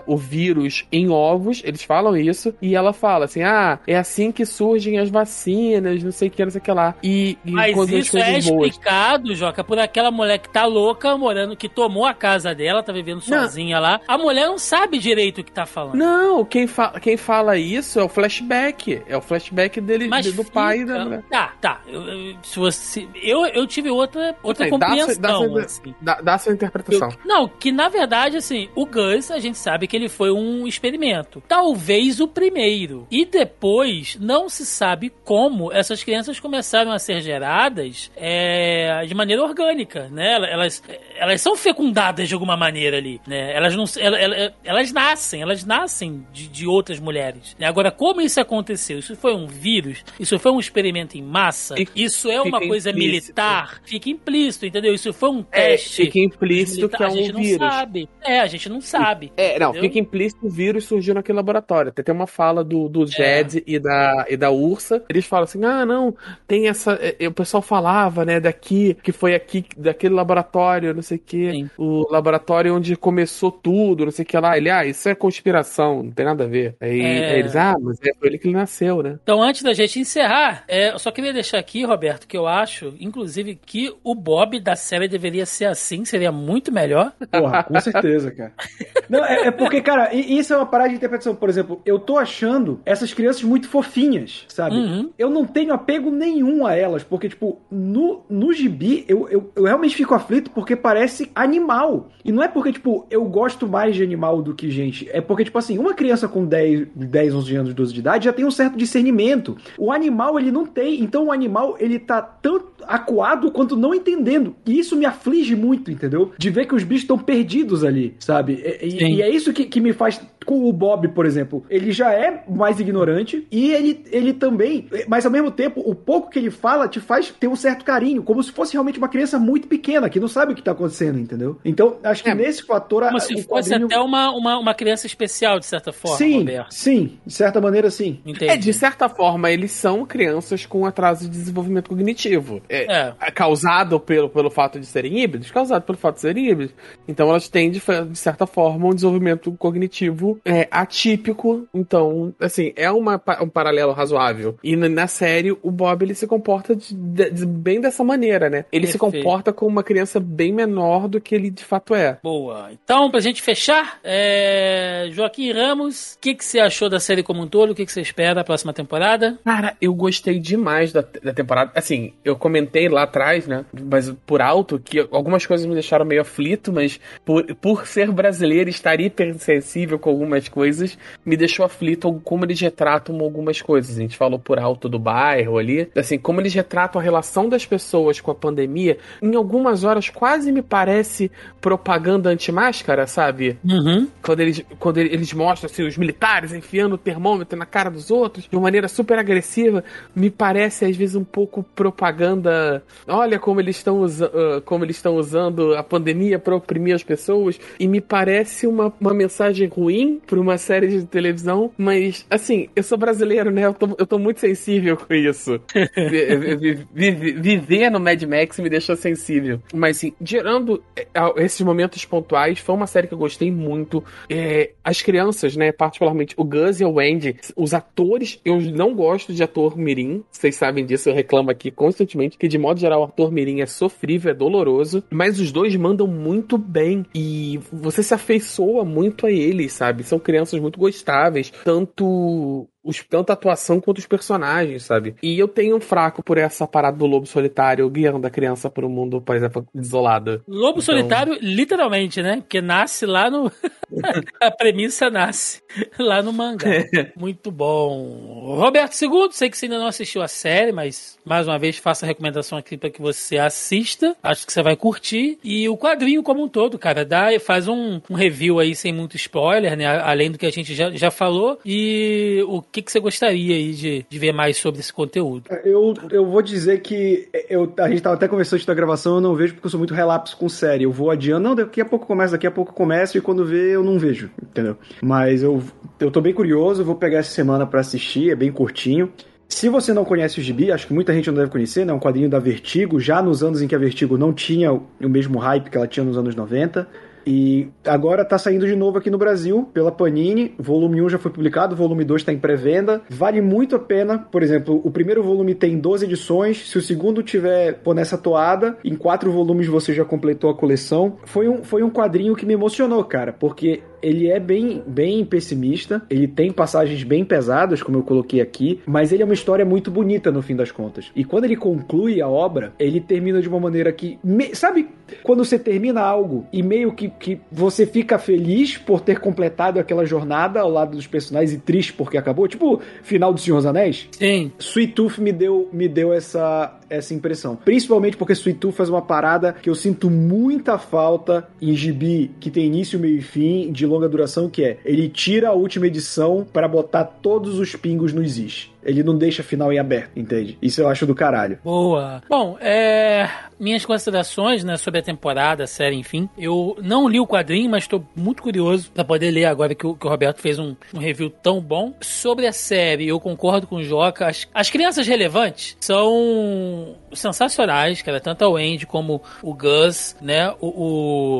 o 0.06 0.16
vírus 0.18 0.86
em 0.92 1.10
ovos, 1.10 1.62
eles 1.66 1.84
falam 1.84 2.16
isso, 2.16 2.54
e 2.62 2.76
ela 2.76 2.94
fala 2.94 3.26
assim: 3.26 3.42
ah, 3.44 3.80
é 3.88 3.98
assim 3.98 4.32
que 4.32 4.46
surgem 4.46 4.98
as 5.00 5.10
vacinas, 5.10 6.04
não 6.04 6.12
sei 6.12 6.28
o 6.28 6.32
que, 6.32 6.44
não 6.44 6.52
sei 6.52 6.60
o 6.60 6.64
que 6.64 6.72
lá. 6.72 6.96
E, 7.04 7.38
e 7.44 7.52
Mas 7.52 7.74
quando 7.74 7.90
isso 7.98 8.18
é 8.18 8.24
coisas 8.34 8.50
boas- 8.50 8.68
explicado, 8.70 9.36
Joca, 9.36 9.64
por 9.64 9.80
aquela 9.80 10.12
mulher 10.12 10.38
que 10.40 10.50
tá 10.50 10.66
louca, 10.66 11.18
morando, 11.18 11.56
que 11.56 11.68
tomou 11.70 12.06
a 12.06 12.14
casa 12.14 12.54
dela, 12.56 12.82
tá 12.84 12.92
vivendo 12.94 13.16
Não. 13.18 13.22
sozinha 13.42 13.80
lá. 13.80 14.00
A 14.08 14.18
mulher 14.18 14.48
não 14.48 14.58
sabe 14.58 14.98
direito 15.00 15.42
o 15.42 15.44
que 15.44 15.52
tá 15.52 15.66
falando. 15.66 15.96
Não, 15.96 16.46
quem, 16.46 16.68
fa 16.68 17.00
quem 17.00 17.18
fala 17.18 17.58
isso 17.58 18.00
é 18.00 18.04
o 18.04 18.10
flashback. 18.10 19.02
É 19.08 19.18
o 19.18 19.22
flashback 19.22 19.80
dele, 19.82 20.08
Mas 20.08 20.32
do 20.32 20.44
pai 20.44 20.80
e 20.82 20.86
da 20.86 20.94
fica- 20.94 21.06
mulher. 21.06 21.24
Tá, 21.30 21.54
tá. 21.60 21.82
Eu, 21.88 22.02
eu- 22.08 22.36
se 22.44 22.60
você, 22.60 23.08
eu, 23.22 23.46
eu 23.48 23.66
tive 23.68 23.90
outra, 23.90 24.36
outra 24.44 24.70
Bem, 24.70 24.80
dá 24.80 24.88
sua- 24.88 24.96
dá 24.96 25.04
compreensão. 25.34 25.50
sua- 25.50 25.62
assim. 25.62 25.96
Dá, 26.02 26.22
dá 26.22 26.34
a 26.36 26.38
sua 26.38 26.54
interpretação. 26.54 27.10
Eu- 27.10 27.18
não, 27.26 27.48
que 27.48 27.72
na 27.72 27.90
verdade, 27.90 28.38
assim, 28.38 28.67
o 28.76 28.86
Gus, 28.86 29.32
a 29.32 29.40
gente 29.40 29.58
sabe 29.58 29.88
que 29.88 29.96
ele 29.96 30.10
foi 30.10 30.32
um 30.32 30.68
experimento. 30.68 31.42
Talvez 31.48 32.20
o 32.20 32.28
primeiro. 32.28 33.08
E 33.12 33.26
depois, 33.26 34.18
não 34.20 34.48
se 34.50 34.66
sabe 34.66 35.12
como 35.24 35.72
essas 35.74 36.04
crianças 36.04 36.40
começaram 36.40 36.92
a 36.92 37.00
ser 37.00 37.22
geradas 37.22 38.12
é, 38.16 39.04
de 39.08 39.14
maneira 39.16 39.44
orgânica, 39.44 40.08
né? 40.10 40.34
Elas, 40.52 40.82
elas 41.18 41.42
são 41.42 41.56
fecundadas 41.56 42.28
de 42.28 42.34
alguma 42.34 42.56
maneira 42.58 42.98
ali, 42.98 43.20
né? 43.28 43.56
Elas 43.56 43.76
não 43.76 43.86
ela- 44.00 44.18
ela- 44.20 44.54
elas 44.64 44.92
nascem, 44.92 45.42
elas 45.42 45.66
nascem 45.66 46.26
de, 46.32 46.48
de 46.48 46.68
outras 46.68 47.00
mulheres. 47.00 47.56
né? 47.60 47.68
Agora, 47.68 47.92
como 47.92 48.22
isso 48.22 48.40
aconteceu? 48.40 49.00
Isso 49.00 49.16
foi 49.16 49.36
um 49.36 49.48
vírus? 49.48 50.04
Isso 50.20 50.38
foi 50.40 50.52
um 50.52 50.60
experimento 50.60 51.18
em 51.18 51.22
massa? 51.22 51.76
Isso 51.96 52.30
é 52.30 52.42
uma 52.42 52.60
coisa 52.60 52.90
implícito. 52.90 53.16
militar? 53.28 53.82
Fica 53.86 54.10
implícito, 54.10 54.66
entendeu? 54.66 54.94
Isso 54.94 55.12
foi 55.14 55.30
um 55.30 55.46
É, 55.52 55.70
teste. 55.70 56.06
fica 56.06 56.20
implícito 56.20 56.88
que 56.90 57.02
é 57.04 57.06
a 57.06 57.10
um 57.10 57.14
gente 57.16 57.34
não 57.34 57.42
vírus. 57.42 57.58
sabe. 57.74 58.10
É, 58.24 58.40
a 58.40 58.48
gente 58.48 58.57
não 58.66 58.82
sabe. 58.82 59.32
É, 59.38 59.60
não, 59.60 59.70
Entendeu? 59.70 59.90
fica 59.90 60.00
implícito 60.00 60.48
o 60.48 60.50
vírus 60.50 60.86
surgiu 60.86 61.14
naquele 61.14 61.36
laboratório. 61.38 61.90
Até 61.90 62.02
tem 62.04 62.14
uma 62.14 62.28
fala 62.28 62.64
do, 62.64 62.90
do 62.90 63.06
Jed 63.06 63.64
e, 63.66 63.80
da, 63.80 64.26
e 64.30 64.36
da 64.38 64.50
Ursa. 64.52 65.04
Eles 65.10 65.26
falam 65.26 65.44
assim: 65.44 65.64
ah, 65.64 65.86
não, 65.86 66.16
tem 66.48 66.68
essa. 66.68 66.94
é, 67.20 67.28
o 67.28 67.32
pessoal 67.32 67.62
falava, 67.62 68.26
né, 68.26 68.40
daqui, 68.40 68.96
que 69.04 69.12
foi 69.12 69.36
aqui, 69.36 69.66
daquele 69.78 70.14
laboratório, 70.14 70.94
não 70.94 71.02
sei 71.02 71.18
o 71.18 71.22
quê. 71.26 71.52
Sim. 71.52 71.70
O 71.78 72.08
laboratório 72.12 72.76
onde 72.76 72.96
começou 72.96 73.52
tudo, 73.52 74.06
não 74.06 74.12
sei 74.12 74.24
o 74.24 74.26
que 74.28 74.38
lá. 74.38 74.58
Ele, 74.58 74.70
ah, 74.70 74.86
isso 74.86 75.08
é 75.10 75.16
conspiração, 75.16 76.04
não 76.04 76.12
tem 76.12 76.26
nada 76.26 76.44
a 76.46 76.48
ver. 76.48 76.76
Aí, 76.80 77.02
É. 77.02 77.30
aí 77.32 77.40
eles, 77.40 77.56
ah, 77.56 77.76
mas 77.80 77.98
é 78.04 78.10
ele 78.24 78.38
que 78.38 78.48
ele 78.48 78.56
nasceu, 78.56 79.02
né? 79.04 79.20
Então, 79.22 79.42
antes 79.42 79.62
da 79.64 79.74
gente 79.74 80.00
encerrar, 80.00 80.64
é, 80.68 80.92
eu 80.92 81.00
só 81.00 81.12
queria 81.12 81.34
deixar 81.34 81.58
aqui, 81.60 81.84
Roberto, 81.86 82.28
que 82.28 82.38
eu 82.38 82.48
acho, 82.48 82.94
inclusive, 83.00 83.56
que 83.56 83.94
o 84.04 84.16
Bob 84.16 84.60
da 84.60 84.76
série 84.76 85.08
deveria 85.08 85.46
ser 85.46 85.66
assim, 85.66 86.06
seria 86.06 86.32
muito 86.32 86.72
melhor. 86.72 87.14
Porra, 87.32 87.64
com 87.64 87.80
certeza, 87.80 88.32
cara. 88.32 88.47
Não, 89.10 89.24
é, 89.24 89.48
é 89.48 89.52
porque, 89.52 89.82
cara, 89.82 90.14
isso 90.14 90.54
é 90.54 90.58
uma 90.58 90.66
parada 90.66 90.90
de 90.90 90.96
interpretação. 90.96 91.36
Por 91.36 91.50
exemplo, 91.50 91.82
eu 91.86 91.98
tô 91.98 92.18
achando 92.18 92.82
essas 92.86 93.14
crianças 93.14 93.42
muito 93.44 93.70
fofinhas, 93.70 94.46
sabe? 94.50 94.76
Uhum. 94.76 95.10
Eu 95.18 95.30
não 95.30 95.46
tenho 95.46 95.74
apego 95.74 96.12
nenhum 96.12 96.66
a 96.66 96.76
elas, 96.76 97.04
porque, 97.04 97.30
tipo, 97.30 97.62
no, 97.72 98.24
no 98.30 98.52
gibi, 98.52 99.06
eu, 99.08 99.28
eu, 99.30 99.52
eu 99.56 99.64
realmente 99.64 99.96
fico 99.96 100.14
aflito 100.14 100.52
porque 100.52 100.76
parece 100.76 101.32
animal. 101.34 102.10
E 102.24 102.32
não 102.32 102.44
é 102.44 102.48
porque, 102.48 102.74
tipo, 102.74 103.06
eu 103.10 103.24
gosto 103.26 103.68
mais 103.68 103.96
de 103.96 104.04
animal 104.04 104.42
do 104.42 104.54
que 104.54 104.70
gente. 104.70 105.10
É 105.12 105.22
porque, 105.22 105.46
tipo 105.46 105.58
assim, 105.58 105.78
uma 105.78 105.94
criança 105.94 106.28
com 106.28 106.46
10, 106.46 106.88
10 106.96 107.36
11 107.36 107.56
anos, 107.56 107.74
12 107.74 107.94
de 107.94 108.00
idade 108.00 108.26
já 108.26 108.34
tem 108.34 108.46
um 108.46 108.52
certo 108.52 108.78
discernimento. 108.78 109.58
O 109.78 109.92
animal, 109.92 110.38
ele 110.38 110.52
não 110.52 110.66
tem. 110.66 111.02
Então, 111.02 111.28
o 111.28 111.32
animal, 111.32 111.78
ele 111.80 111.98
tá 111.98 112.22
tanto 112.22 112.78
acuado 112.88 113.52
quanto 113.52 113.76
não 113.76 113.94
entendendo. 113.94 114.56
E 114.66 114.80
isso 114.80 114.96
me 114.96 115.06
aflige 115.06 115.56
muito, 115.56 115.92
entendeu? 115.92 116.32
De 116.38 116.50
ver 116.50 116.66
que 116.66 116.76
os 116.76 116.84
bichos 116.84 117.04
estão 117.04 117.18
perdidos 117.18 117.84
ali, 117.84 118.16
sabe? 118.28 118.62
E, 118.82 119.04
e- 119.16 119.22
é 119.22 119.30
isso 119.30 119.54
que, 119.54 119.64
que 119.66 119.80
me 119.80 119.94
faz. 119.94 120.20
Com 120.46 120.64
o 120.70 120.72
Bob, 120.72 121.10
por 121.10 121.26
exemplo, 121.26 121.66
ele 121.70 121.92
já 121.92 122.14
é 122.14 122.42
mais 122.48 122.80
ignorante 122.80 123.46
e 123.52 123.74
ele, 123.74 124.06
ele 124.12 124.32
também. 124.32 124.88
Mas 125.06 125.26
ao 125.26 125.32
mesmo 125.32 125.52
tempo, 125.52 125.82
o 125.86 125.94
pouco 125.94 126.30
que 126.30 126.40
ele 126.40 126.50
fala 126.50 126.88
te 126.88 127.02
faz 127.02 127.30
ter 127.38 127.50
um 127.50 127.56
certo 127.56 127.84
carinho, 127.84 128.24
como 128.24 128.42
se 128.42 128.52
fosse 128.54 128.72
realmente 128.72 128.98
uma 128.98 129.10
criança 129.10 129.38
muito 129.38 129.68
pequena 129.68 130.10
que 130.10 130.22
não 130.22 130.28
sabe 130.30 130.54
o 130.54 130.56
que 130.56 130.62
tá 130.62 130.72
acontecendo, 130.72 131.20
entendeu? 131.20 131.58
Então, 131.66 131.98
acho 132.02 132.24
que 132.24 132.30
É, 132.30 132.36
nesse 132.36 132.64
fator. 132.64 133.04
a- 133.04 133.08
Como 133.08 133.20
se 133.20 133.34
o 133.34 133.44
fosse 133.44 133.70
quadrinho- 133.72 133.88
até 133.88 134.00
uma, 134.00 134.32
uma, 134.32 134.58
uma 134.58 134.74
criança 134.74 135.06
especial, 135.06 135.60
de 135.60 135.66
certa 135.66 135.92
forma, 135.92 136.18
Sim, 136.18 136.38
Roberto. 136.40 136.72
sim, 136.74 137.18
de 137.26 137.34
certa 137.34 137.60
maneira, 137.60 137.92
sim. 137.92 138.20
Entendi. 138.26 138.50
É, 138.50 138.56
de 138.56 138.72
certa 138.74 139.10
forma, 139.10 139.52
eles 139.52 139.72
são 139.72 140.06
crianças 140.06 140.66
com 140.66 140.86
atraso 140.86 141.26
de 141.26 141.30
desenvolvimento 141.30 141.90
cognitivo. 141.90 142.62
É, 142.70 143.10
É. 143.20 143.32
causado 143.32 144.00
pelo, 144.00 144.30
pelo 144.30 144.50
fato 144.50 144.80
de 144.80 144.86
serem 144.86 145.20
híbridos, 145.20 145.52
causado 145.52 145.84
pelo 145.84 145.98
fato 145.98 146.16
de 146.16 146.22
serem 146.22 146.50
híbridos. 146.50 146.74
Então 147.06 147.30
elas 147.30 147.50
têm, 147.50 147.70
de, 148.18 148.24
certa 148.24 148.48
forma, 148.48 148.88
um 148.88 148.94
desenvolvimento 148.96 149.52
cognitivo 149.54 150.40
é, 150.44 150.68
atípico. 150.72 151.68
Então, 151.74 152.34
assim, 152.40 152.74
é 152.76 152.90
uma, 152.92 153.22
um 153.42 153.48
paralelo 153.48 153.94
razoável. 153.94 154.58
E 154.64 154.76
na, 154.76 154.90
na 154.90 155.08
série, 155.08 155.52
o 155.52 155.72
Bob 155.72 156.04
ele 156.04 156.16
se 156.16 156.26
comporta 156.28 156.76
de- 156.76 156.94
de- 156.94 157.30
de- 157.32 157.46
bem 157.46 157.80
dessa 157.80 158.04
maneira, 158.04 158.50
né? 158.50 158.66
Ele 158.72 158.88
se 158.88 158.98
Perfeito. 158.98 159.24
comporta 159.24 159.54
como 159.54 159.72
uma 159.72 159.84
criança 159.84 160.20
bem 160.20 160.52
menor 160.52 161.08
do 161.08 161.22
que 161.22 161.36
ele 161.36 161.50
de 161.50 161.64
fato 161.64 161.94
é. 161.94 162.18
Boa. 162.24 162.70
Então, 162.84 163.10
pra 163.12 163.20
gente 163.20 163.42
fechar, 163.42 164.00
é... 164.04 165.10
Joaquim 165.12 165.52
Ramos, 165.52 166.14
o 166.14 166.20
que, 166.20 166.34
que 166.36 166.44
você 166.44 166.60
achou 166.60 166.90
da 166.90 167.00
série 167.00 167.24
como 167.24 167.42
um 167.44 167.48
todo? 167.48 167.72
O 167.72 167.76
que, 167.76 167.86
que 167.86 167.92
você 167.92 168.02
espera 168.02 168.34
da 168.36 168.44
próxima 168.44 168.74
temporada? 168.74 169.38
Cara, 169.44 169.76
eu 169.80 169.94
gostei 169.94 170.40
demais 170.40 170.92
da, 170.92 171.02
da 171.24 171.34
temporada. 171.34 171.72
Assim, 171.76 172.14
eu 172.26 172.36
comentei 172.36 172.90
lá 172.90 173.04
atrás, 173.04 173.48
né? 173.48 173.64
Mas 173.90 174.12
por 174.26 174.42
alto, 174.42 174.80
que 174.80 175.08
algumas 175.12 175.46
coisas 175.46 175.66
me 175.66 175.74
deixaram 175.74 176.06
meio 176.06 176.22
aflito, 176.22 176.72
mas 176.74 177.00
por, 177.24 177.44
por 177.56 177.88
ser 177.88 178.07
brasileiro 178.12 178.70
e 178.70 178.72
estar 178.72 179.00
hipersensível 179.00 180.00
com 180.00 180.10
algumas 180.10 180.48
coisas, 180.48 180.98
me 181.26 181.38
deixou 181.38 181.66
aflito 181.66 182.12
como 182.24 182.46
eles 182.46 182.60
retratam 182.60 183.20
algumas 183.20 183.62
coisas. 183.62 183.98
A 183.98 184.02
gente 184.02 184.18
falou 184.18 184.40
por 184.40 184.60
alto 184.60 184.90
do 184.90 185.00
bairro 185.00 185.58
ali. 185.58 185.90
Assim, 185.96 186.18
como 186.18 186.42
eles 186.42 186.54
retratam 186.54 187.00
a 187.00 187.04
relação 187.04 187.50
das 187.50 187.66
pessoas 187.66 188.20
com 188.20 188.32
a 188.32 188.36
pandemia, 188.36 188.98
em 189.22 189.36
algumas 189.36 189.84
horas 189.84 190.10
quase 190.10 190.52
me 190.52 190.62
parece 190.62 191.32
propaganda 191.62 192.30
anti-máscara, 192.30 193.08
sabe? 193.08 193.58
Uhum. 193.64 194.08
quando 194.22 194.40
eles, 194.42 194.64
quando 194.80 194.98
eles 194.98 195.34
mostram 195.34 195.70
assim, 195.70 195.84
os 195.84 195.98
militares 195.98 196.54
enfiando 196.54 196.94
o 196.94 196.98
termômetro 196.98 197.58
na 197.58 197.66
cara 197.66 197.90
dos 197.90 198.12
outros 198.12 198.48
de 198.50 198.56
uma 198.56 198.64
maneira 198.64 198.88
super 198.88 199.20
agressiva, 199.20 199.84
me 200.16 200.30
parece 200.30 200.86
às 200.86 200.96
vezes 200.96 201.16
um 201.16 201.24
pouco 201.24 201.64
propaganda. 201.64 202.84
Olha 203.08 203.40
como 203.40 203.60
eles 203.60 203.78
estão 203.78 204.04
ah, 204.06 204.62
como 204.66 204.84
eles 204.84 204.96
estão 204.96 205.16
usando 205.16 205.76
a 205.76 205.84
pandemia 205.84 206.40
para 206.40 206.56
oprimir 206.56 206.96
as 206.96 207.04
pessoas 207.04 207.60
e 207.80 207.88
me 207.88 207.97
parece 208.02 208.68
uma, 208.68 208.94
uma 209.00 209.14
mensagem 209.14 209.68
ruim 209.68 210.22
para 210.26 210.40
uma 210.40 210.58
série 210.58 210.88
de 210.88 211.06
televisão, 211.06 211.72
mas 211.78 212.26
assim, 212.30 212.68
eu 212.76 212.84
sou 212.84 212.98
brasileiro, 212.98 213.52
né? 213.52 213.66
Eu 213.66 213.74
tô, 213.74 213.96
eu 213.98 214.06
tô 214.08 214.18
muito 214.20 214.40
sensível 214.40 214.98
com 214.98 215.14
isso. 215.14 215.60
Vi- 215.96 216.56
vi- 216.58 216.86
vi- 216.94 217.12
vi- 217.12 217.58
Viver 217.58 217.90
no 217.90 218.00
Mad 218.00 218.22
Max 218.24 218.60
me 218.60 218.70
deixou 218.70 218.96
sensível. 218.96 219.60
Mas 219.74 219.98
assim, 219.98 220.14
gerando 220.22 220.82
é, 220.96 221.08
esses 221.38 221.62
momentos 221.62 222.04
pontuais, 222.06 222.60
foi 222.60 222.76
uma 222.76 222.88
série 222.88 223.08
que 223.08 223.14
eu 223.14 223.18
gostei 223.18 223.52
muito. 223.52 224.04
É, 224.30 224.72
as 224.84 225.02
crianças, 225.02 225.56
né? 225.56 225.72
Particularmente 225.72 226.34
o 226.38 226.44
Gus 226.44 226.80
e 226.80 226.86
o 226.86 226.92
Wendy, 226.94 227.38
os 227.56 227.74
atores, 227.74 228.40
eu 228.46 228.60
não 228.62 228.94
gosto 228.96 229.34
de 229.34 229.44
ator 229.44 229.78
mirim. 229.78 230.24
Vocês 230.32 230.56
sabem 230.56 230.86
disso, 230.86 231.10
eu 231.10 231.14
reclamo 231.14 231.50
aqui 231.52 231.72
constantemente. 231.72 232.38
Que 232.38 232.48
de 232.48 232.58
modo 232.58 232.80
geral, 232.80 233.02
o 233.02 233.06
ator 233.06 233.32
mirim 233.32 233.62
é 233.62 233.66
sofrível, 233.66 234.32
é 234.32 234.34
doloroso. 234.36 235.04
Mas 235.10 235.40
os 235.40 235.52
dois 235.52 235.76
mandam 235.76 236.08
muito 236.08 236.58
bem. 236.58 237.06
E 237.14 237.60
você 237.92 238.04
se 238.04 238.14
afeiçoa 238.14 238.84
muito 238.84 239.26
a 239.26 239.32
eles, 239.32 239.74
sabe? 239.74 240.04
São 240.04 240.20
crianças 240.20 240.60
muito 240.60 240.80
gostáveis. 240.80 241.52
Tanto 241.64 242.68
os, 242.88 243.04
tanto 243.04 243.30
a 243.30 243.34
atuação 243.34 243.80
quanto 243.80 243.98
os 244.00 244.06
personagens, 244.08 244.84
sabe? 244.84 245.16
E 245.22 245.38
eu 245.38 245.48
tenho 245.48 245.76
um 245.78 245.80
fraco 245.82 246.24
por 246.24 246.38
essa 246.38 246.66
parada 246.68 246.98
do 246.98 247.06
lobo 247.06 247.26
solitário 247.26 247.90
guiando 247.90 248.26
a 248.26 248.30
criança 248.30 248.70
para 248.70 248.86
um 248.86 248.90
mundo, 248.90 249.22
por 249.22 249.36
exemplo, 249.36 249.68
desolado. 249.74 250.42
Lobo 250.48 250.80
Então- 250.80 250.82
solitário, 250.82 251.38
literalmente, 251.42 252.22
né? 252.22 252.38
Porque 252.38 252.62
nasce 252.62 253.06
lá 253.06 253.30
no. 253.30 253.52
A 254.42 254.52
premissa 254.52 255.10
nasce 255.10 255.62
lá 255.98 256.22
no 256.22 256.32
mangá. 256.34 256.68
Muito 257.16 257.50
bom. 257.52 258.56
Roberto 258.58 258.94
II, 259.02 259.30
sei 259.32 259.50
que 259.50 259.58
você 259.58 259.66
ainda 259.66 259.80
não 259.80 259.88
assistiu 259.88 260.22
a 260.22 260.28
série, 260.28 260.72
mas 260.72 261.18
mais 261.26 261.48
uma 261.48 261.58
vez 261.58 261.78
faço 261.78 262.04
a 262.06 262.08
recomendação 262.08 262.58
aqui 262.58 262.78
para 262.78 262.90
que 262.90 263.02
você 263.02 263.38
assista. 263.38 264.16
Acho 264.22 264.46
que 264.46 264.52
você 264.54 264.62
vai 264.62 264.76
curtir. 264.76 265.38
E 265.44 265.68
o 265.70 265.78
quadrinho 265.78 266.22
como 266.24 266.44
um 266.44 266.48
todo, 266.50 266.78
cara, 266.78 267.06
dá, 267.06 267.28
faz 267.40 267.68
um, 267.68 268.02
um 268.10 268.14
review 268.16 268.60
aí 268.60 268.76
sem 268.76 268.94
muito 268.94 269.16
spoiler, 269.16 269.76
né? 269.78 269.86
Além 269.86 270.32
do 270.32 270.38
que 270.38 270.46
a 270.46 270.52
gente 270.52 270.74
já, 270.76 270.90
já 270.92 271.10
falou. 271.12 271.60
E 271.66 272.44
o 272.48 272.62
que, 272.78 272.82
que 272.84 272.92
você 272.92 273.00
gostaria 273.00 273.56
aí 273.56 273.74
de, 273.74 274.06
de 274.08 274.20
ver 274.20 274.32
mais 274.32 274.58
sobre 274.58 274.80
esse 274.80 274.94
conteúdo? 274.94 275.46
Eu, 275.64 275.94
eu 276.12 276.26
vou 276.26 276.42
dizer 276.42 276.82
que 276.82 277.28
eu, 277.50 277.72
a 277.80 277.90
gente 277.90 278.02
tava 278.02 278.16
até 278.16 278.28
conversando 278.28 278.58
antes 278.58 278.66
da 278.66 278.74
gravação, 278.74 279.16
eu 279.16 279.22
não 279.22 279.36
vejo 279.36 279.54
porque 279.56 279.66
eu 279.66 279.72
sou 279.72 279.80
muito 279.80 279.94
relapso 279.94 280.38
com 280.38 280.48
série. 280.48 280.84
Eu 280.84 280.92
vou 280.92 281.10
adiando, 281.10 281.48
não, 281.48 281.56
daqui 281.56 281.82
a 281.82 281.86
pouco 281.86 282.06
começa, 282.06 282.34
daqui 282.34 282.48
a 282.48 282.52
pouco 282.52 282.74
começa, 282.74 283.18
e 283.18 283.22
quando 283.22 283.46
vê, 283.46 283.76
eu 283.76 283.84
não 283.84 283.98
vejo, 283.98 284.30
entendeu? 284.42 284.78
Mas 285.02 285.42
eu, 285.42 285.62
eu 286.00 286.12
tô 286.12 286.22
bem 286.22 286.34
curioso, 286.34 286.84
vou 286.84 286.96
pegar 286.96 287.20
essa 287.20 287.32
semana 287.32 287.66
para 287.66 287.80
assistir, 287.80 288.32
é 288.32 288.36
bem 288.36 288.52
curtinho. 288.52 289.12
Se 289.50 289.70
você 289.70 289.94
não 289.94 290.04
conhece 290.04 290.40
o 290.40 290.44
Gibi, 290.44 290.72
acho 290.72 290.86
que 290.86 290.94
muita 290.94 291.14
gente 291.14 291.28
não 291.28 291.36
deve 291.36 291.50
conhecer, 291.50 291.86
né? 291.86 291.92
É 291.92 291.96
um 291.96 292.00
quadrinho 292.00 292.30
da 292.30 292.38
Vertigo, 292.38 293.00
já 293.00 293.22
nos 293.22 293.44
anos 293.44 293.62
em 293.62 293.68
que 293.68 293.74
a 293.74 293.78
Vertigo 293.78 294.18
não 294.18 294.34
tinha 294.34 294.74
o 294.74 294.84
mesmo 295.02 295.40
hype 295.40 295.70
que 295.70 295.78
ela 295.78 295.88
tinha 295.88 296.04
nos 296.04 296.18
anos 296.18 296.36
90. 296.36 296.88
E 297.30 297.68
agora 297.86 298.24
tá 298.24 298.38
saindo 298.38 298.66
de 298.66 298.74
novo 298.74 298.98
aqui 298.98 299.10
no 299.10 299.18
Brasil, 299.18 299.70
pela 299.74 299.92
Panini. 299.92 300.56
Volume 300.58 301.02
1 301.02 301.10
já 301.10 301.20
foi 301.20 301.30
publicado, 301.30 301.76
volume 301.76 302.06
2 302.06 302.22
está 302.22 302.32
em 302.32 302.38
pré-venda. 302.38 303.02
Vale 303.10 303.42
muito 303.42 303.76
a 303.76 303.80
pena. 303.80 304.18
Por 304.18 304.42
exemplo, 304.42 304.80
o 304.82 304.90
primeiro 304.90 305.22
volume 305.22 305.54
tem 305.54 305.78
12 305.78 306.06
edições. 306.06 306.70
Se 306.70 306.78
o 306.78 306.82
segundo 306.82 307.22
tiver 307.22 307.74
pô, 307.84 307.94
nessa 307.94 308.18
toada, 308.18 308.78
em 308.82 308.96
quatro 308.96 309.30
volumes 309.30 309.68
você 309.68 309.94
já 309.94 310.06
completou 310.06 310.50
a 310.50 310.56
coleção. 310.56 311.18
Foi 311.26 311.50
um, 311.50 311.66
foi 311.66 311.84
um 311.84 311.90
quadrinho 311.90 312.34
que 312.34 312.46
me 312.46 312.54
emocionou, 312.54 313.04
cara, 313.04 313.34
porque 313.34 313.84
ele 314.02 314.30
é 314.30 314.40
bem, 314.40 314.82
bem 314.86 315.26
pessimista, 315.26 316.02
ele 316.10 316.28
tem 316.28 316.52
passagens 316.52 317.04
bem 317.04 317.24
pesadas, 317.24 317.82
como 317.82 317.98
eu 317.98 318.04
coloquei 318.04 318.42
aqui, 318.42 318.80
mas 318.86 319.12
ele 319.12 319.22
é 319.22 319.26
uma 319.26 319.34
história 319.34 319.66
muito 319.66 319.90
bonita 319.92 320.32
no 320.32 320.42
fim 320.42 320.56
das 320.56 320.72
contas. 320.72 321.12
E 321.16 321.24
quando 321.24 321.46
ele 321.46 321.56
conclui 321.56 322.22
a 322.22 322.28
obra, 322.28 322.74
ele 322.80 323.00
termina 323.00 323.42
de 323.42 323.50
uma 323.50 323.60
maneira 323.60 323.92
que. 323.92 324.18
Me, 324.24 324.56
sabe 324.56 324.90
quando 325.24 325.44
você 325.44 325.58
termina 325.58 326.02
algo 326.02 326.46
e 326.52 326.62
meio 326.62 326.94
que, 326.94 327.10
que 327.10 327.40
você 327.52 327.86
fica 327.86 328.18
feliz 328.18 328.78
por 328.78 329.02
ter 329.02 329.20
completado 329.20 329.80
aquela 329.80 330.06
jornada 330.06 330.60
ao 330.60 330.70
lado 330.70 330.96
dos 330.96 331.08
personagens 331.08 331.54
e 331.54 331.60
triste 331.60 331.94
porque 331.94 332.18
acabou? 332.18 332.48
Tipo, 332.48 332.82
final 333.04 333.34
do 333.34 333.40
Senhor 333.40 333.58
dos 333.58 333.66
Anéis? 333.66 334.08
Sim. 334.12 334.52
Sweet 334.60 334.94
Tooth 334.94 335.20
me 335.20 335.32
deu, 335.32 335.70
me 335.72 335.88
deu 335.88 336.14
essa, 336.14 336.78
essa 336.90 337.14
impressão. 337.14 337.56
Principalmente 337.56 338.18
porque 338.18 338.34
Sweet 338.34 338.60
Tooth 338.60 338.76
faz 338.76 338.90
uma 338.90 339.02
parada 339.02 339.54
que 339.54 339.70
eu 339.70 339.76
sinto 339.76 340.10
muita 340.10 340.78
falta 340.78 341.48
em 341.62 341.74
gibi 341.76 342.32
que 342.40 342.50
tem 342.50 342.66
início, 342.66 343.00
meio 343.00 343.18
e 343.18 343.22
fim, 343.22 343.72
de 343.72 343.86
longa 343.86 344.08
duração, 344.08 344.50
que 344.50 344.64
é 344.64 344.78
ele 344.86 345.10
tira 345.10 345.50
a 345.50 345.54
última 345.54 345.88
edição 345.88 346.46
para 346.52 346.68
botar 346.68 347.04
todos 347.04 347.60
os 347.60 347.76
pingos 347.76 348.14
no 348.14 348.24
Existe. 348.24 348.72
Ele 348.88 349.04
não 349.04 349.18
deixa 349.18 349.44
final 349.44 349.72
em 349.72 349.78
aberto, 349.78 350.18
entende? 350.18 350.58
Isso 350.62 350.80
eu 350.80 350.88
acho 350.88 351.06
do 351.06 351.14
caralho. 351.14 351.60
Boa. 351.64 352.24
Bom, 352.30 352.58
é. 352.62 353.30
Minhas 353.60 353.86
considerações, 353.86 354.64
né, 354.64 354.78
sobre 354.78 355.00
a 355.00 355.04
temporada, 355.04 355.64
a 355.64 355.68
série, 355.68 355.96
enfim. 355.96 356.30
Eu 356.38 356.78
não 356.82 357.08
li 357.10 357.20
o 357.20 357.26
quadrinho, 357.26 357.70
mas 357.72 357.84
estou 357.84 358.06
muito 358.16 358.44
curioso 358.44 358.92
para 358.92 359.04
poder 359.04 359.32
ler 359.32 359.46
agora 359.46 359.74
que 359.74 359.86
o, 359.86 359.96
que 359.96 360.06
o 360.06 360.10
Roberto 360.10 360.40
fez 360.40 360.60
um, 360.60 360.76
um, 360.94 361.00
review 361.00 361.30
tão 361.30 361.60
bom. 361.60 361.94
Sobre 362.00 362.46
a 362.46 362.52
série, 362.52 363.08
eu 363.08 363.20
concordo 363.20 363.66
com 363.66 363.78
o 363.78 363.84
Joca. 363.84 364.28
As, 364.28 364.48
as 364.54 364.70
crianças 364.70 365.08
relevantes 365.08 365.76
são 365.80 366.96
sensacionais, 367.14 368.04
cara. 368.04 368.20
Tanto 368.22 368.46
a 368.46 368.50
Wendy 368.50 368.86
como 368.86 369.24
o 369.42 369.54
Gus, 369.56 370.16
né? 370.22 370.54
O, 370.62 370.68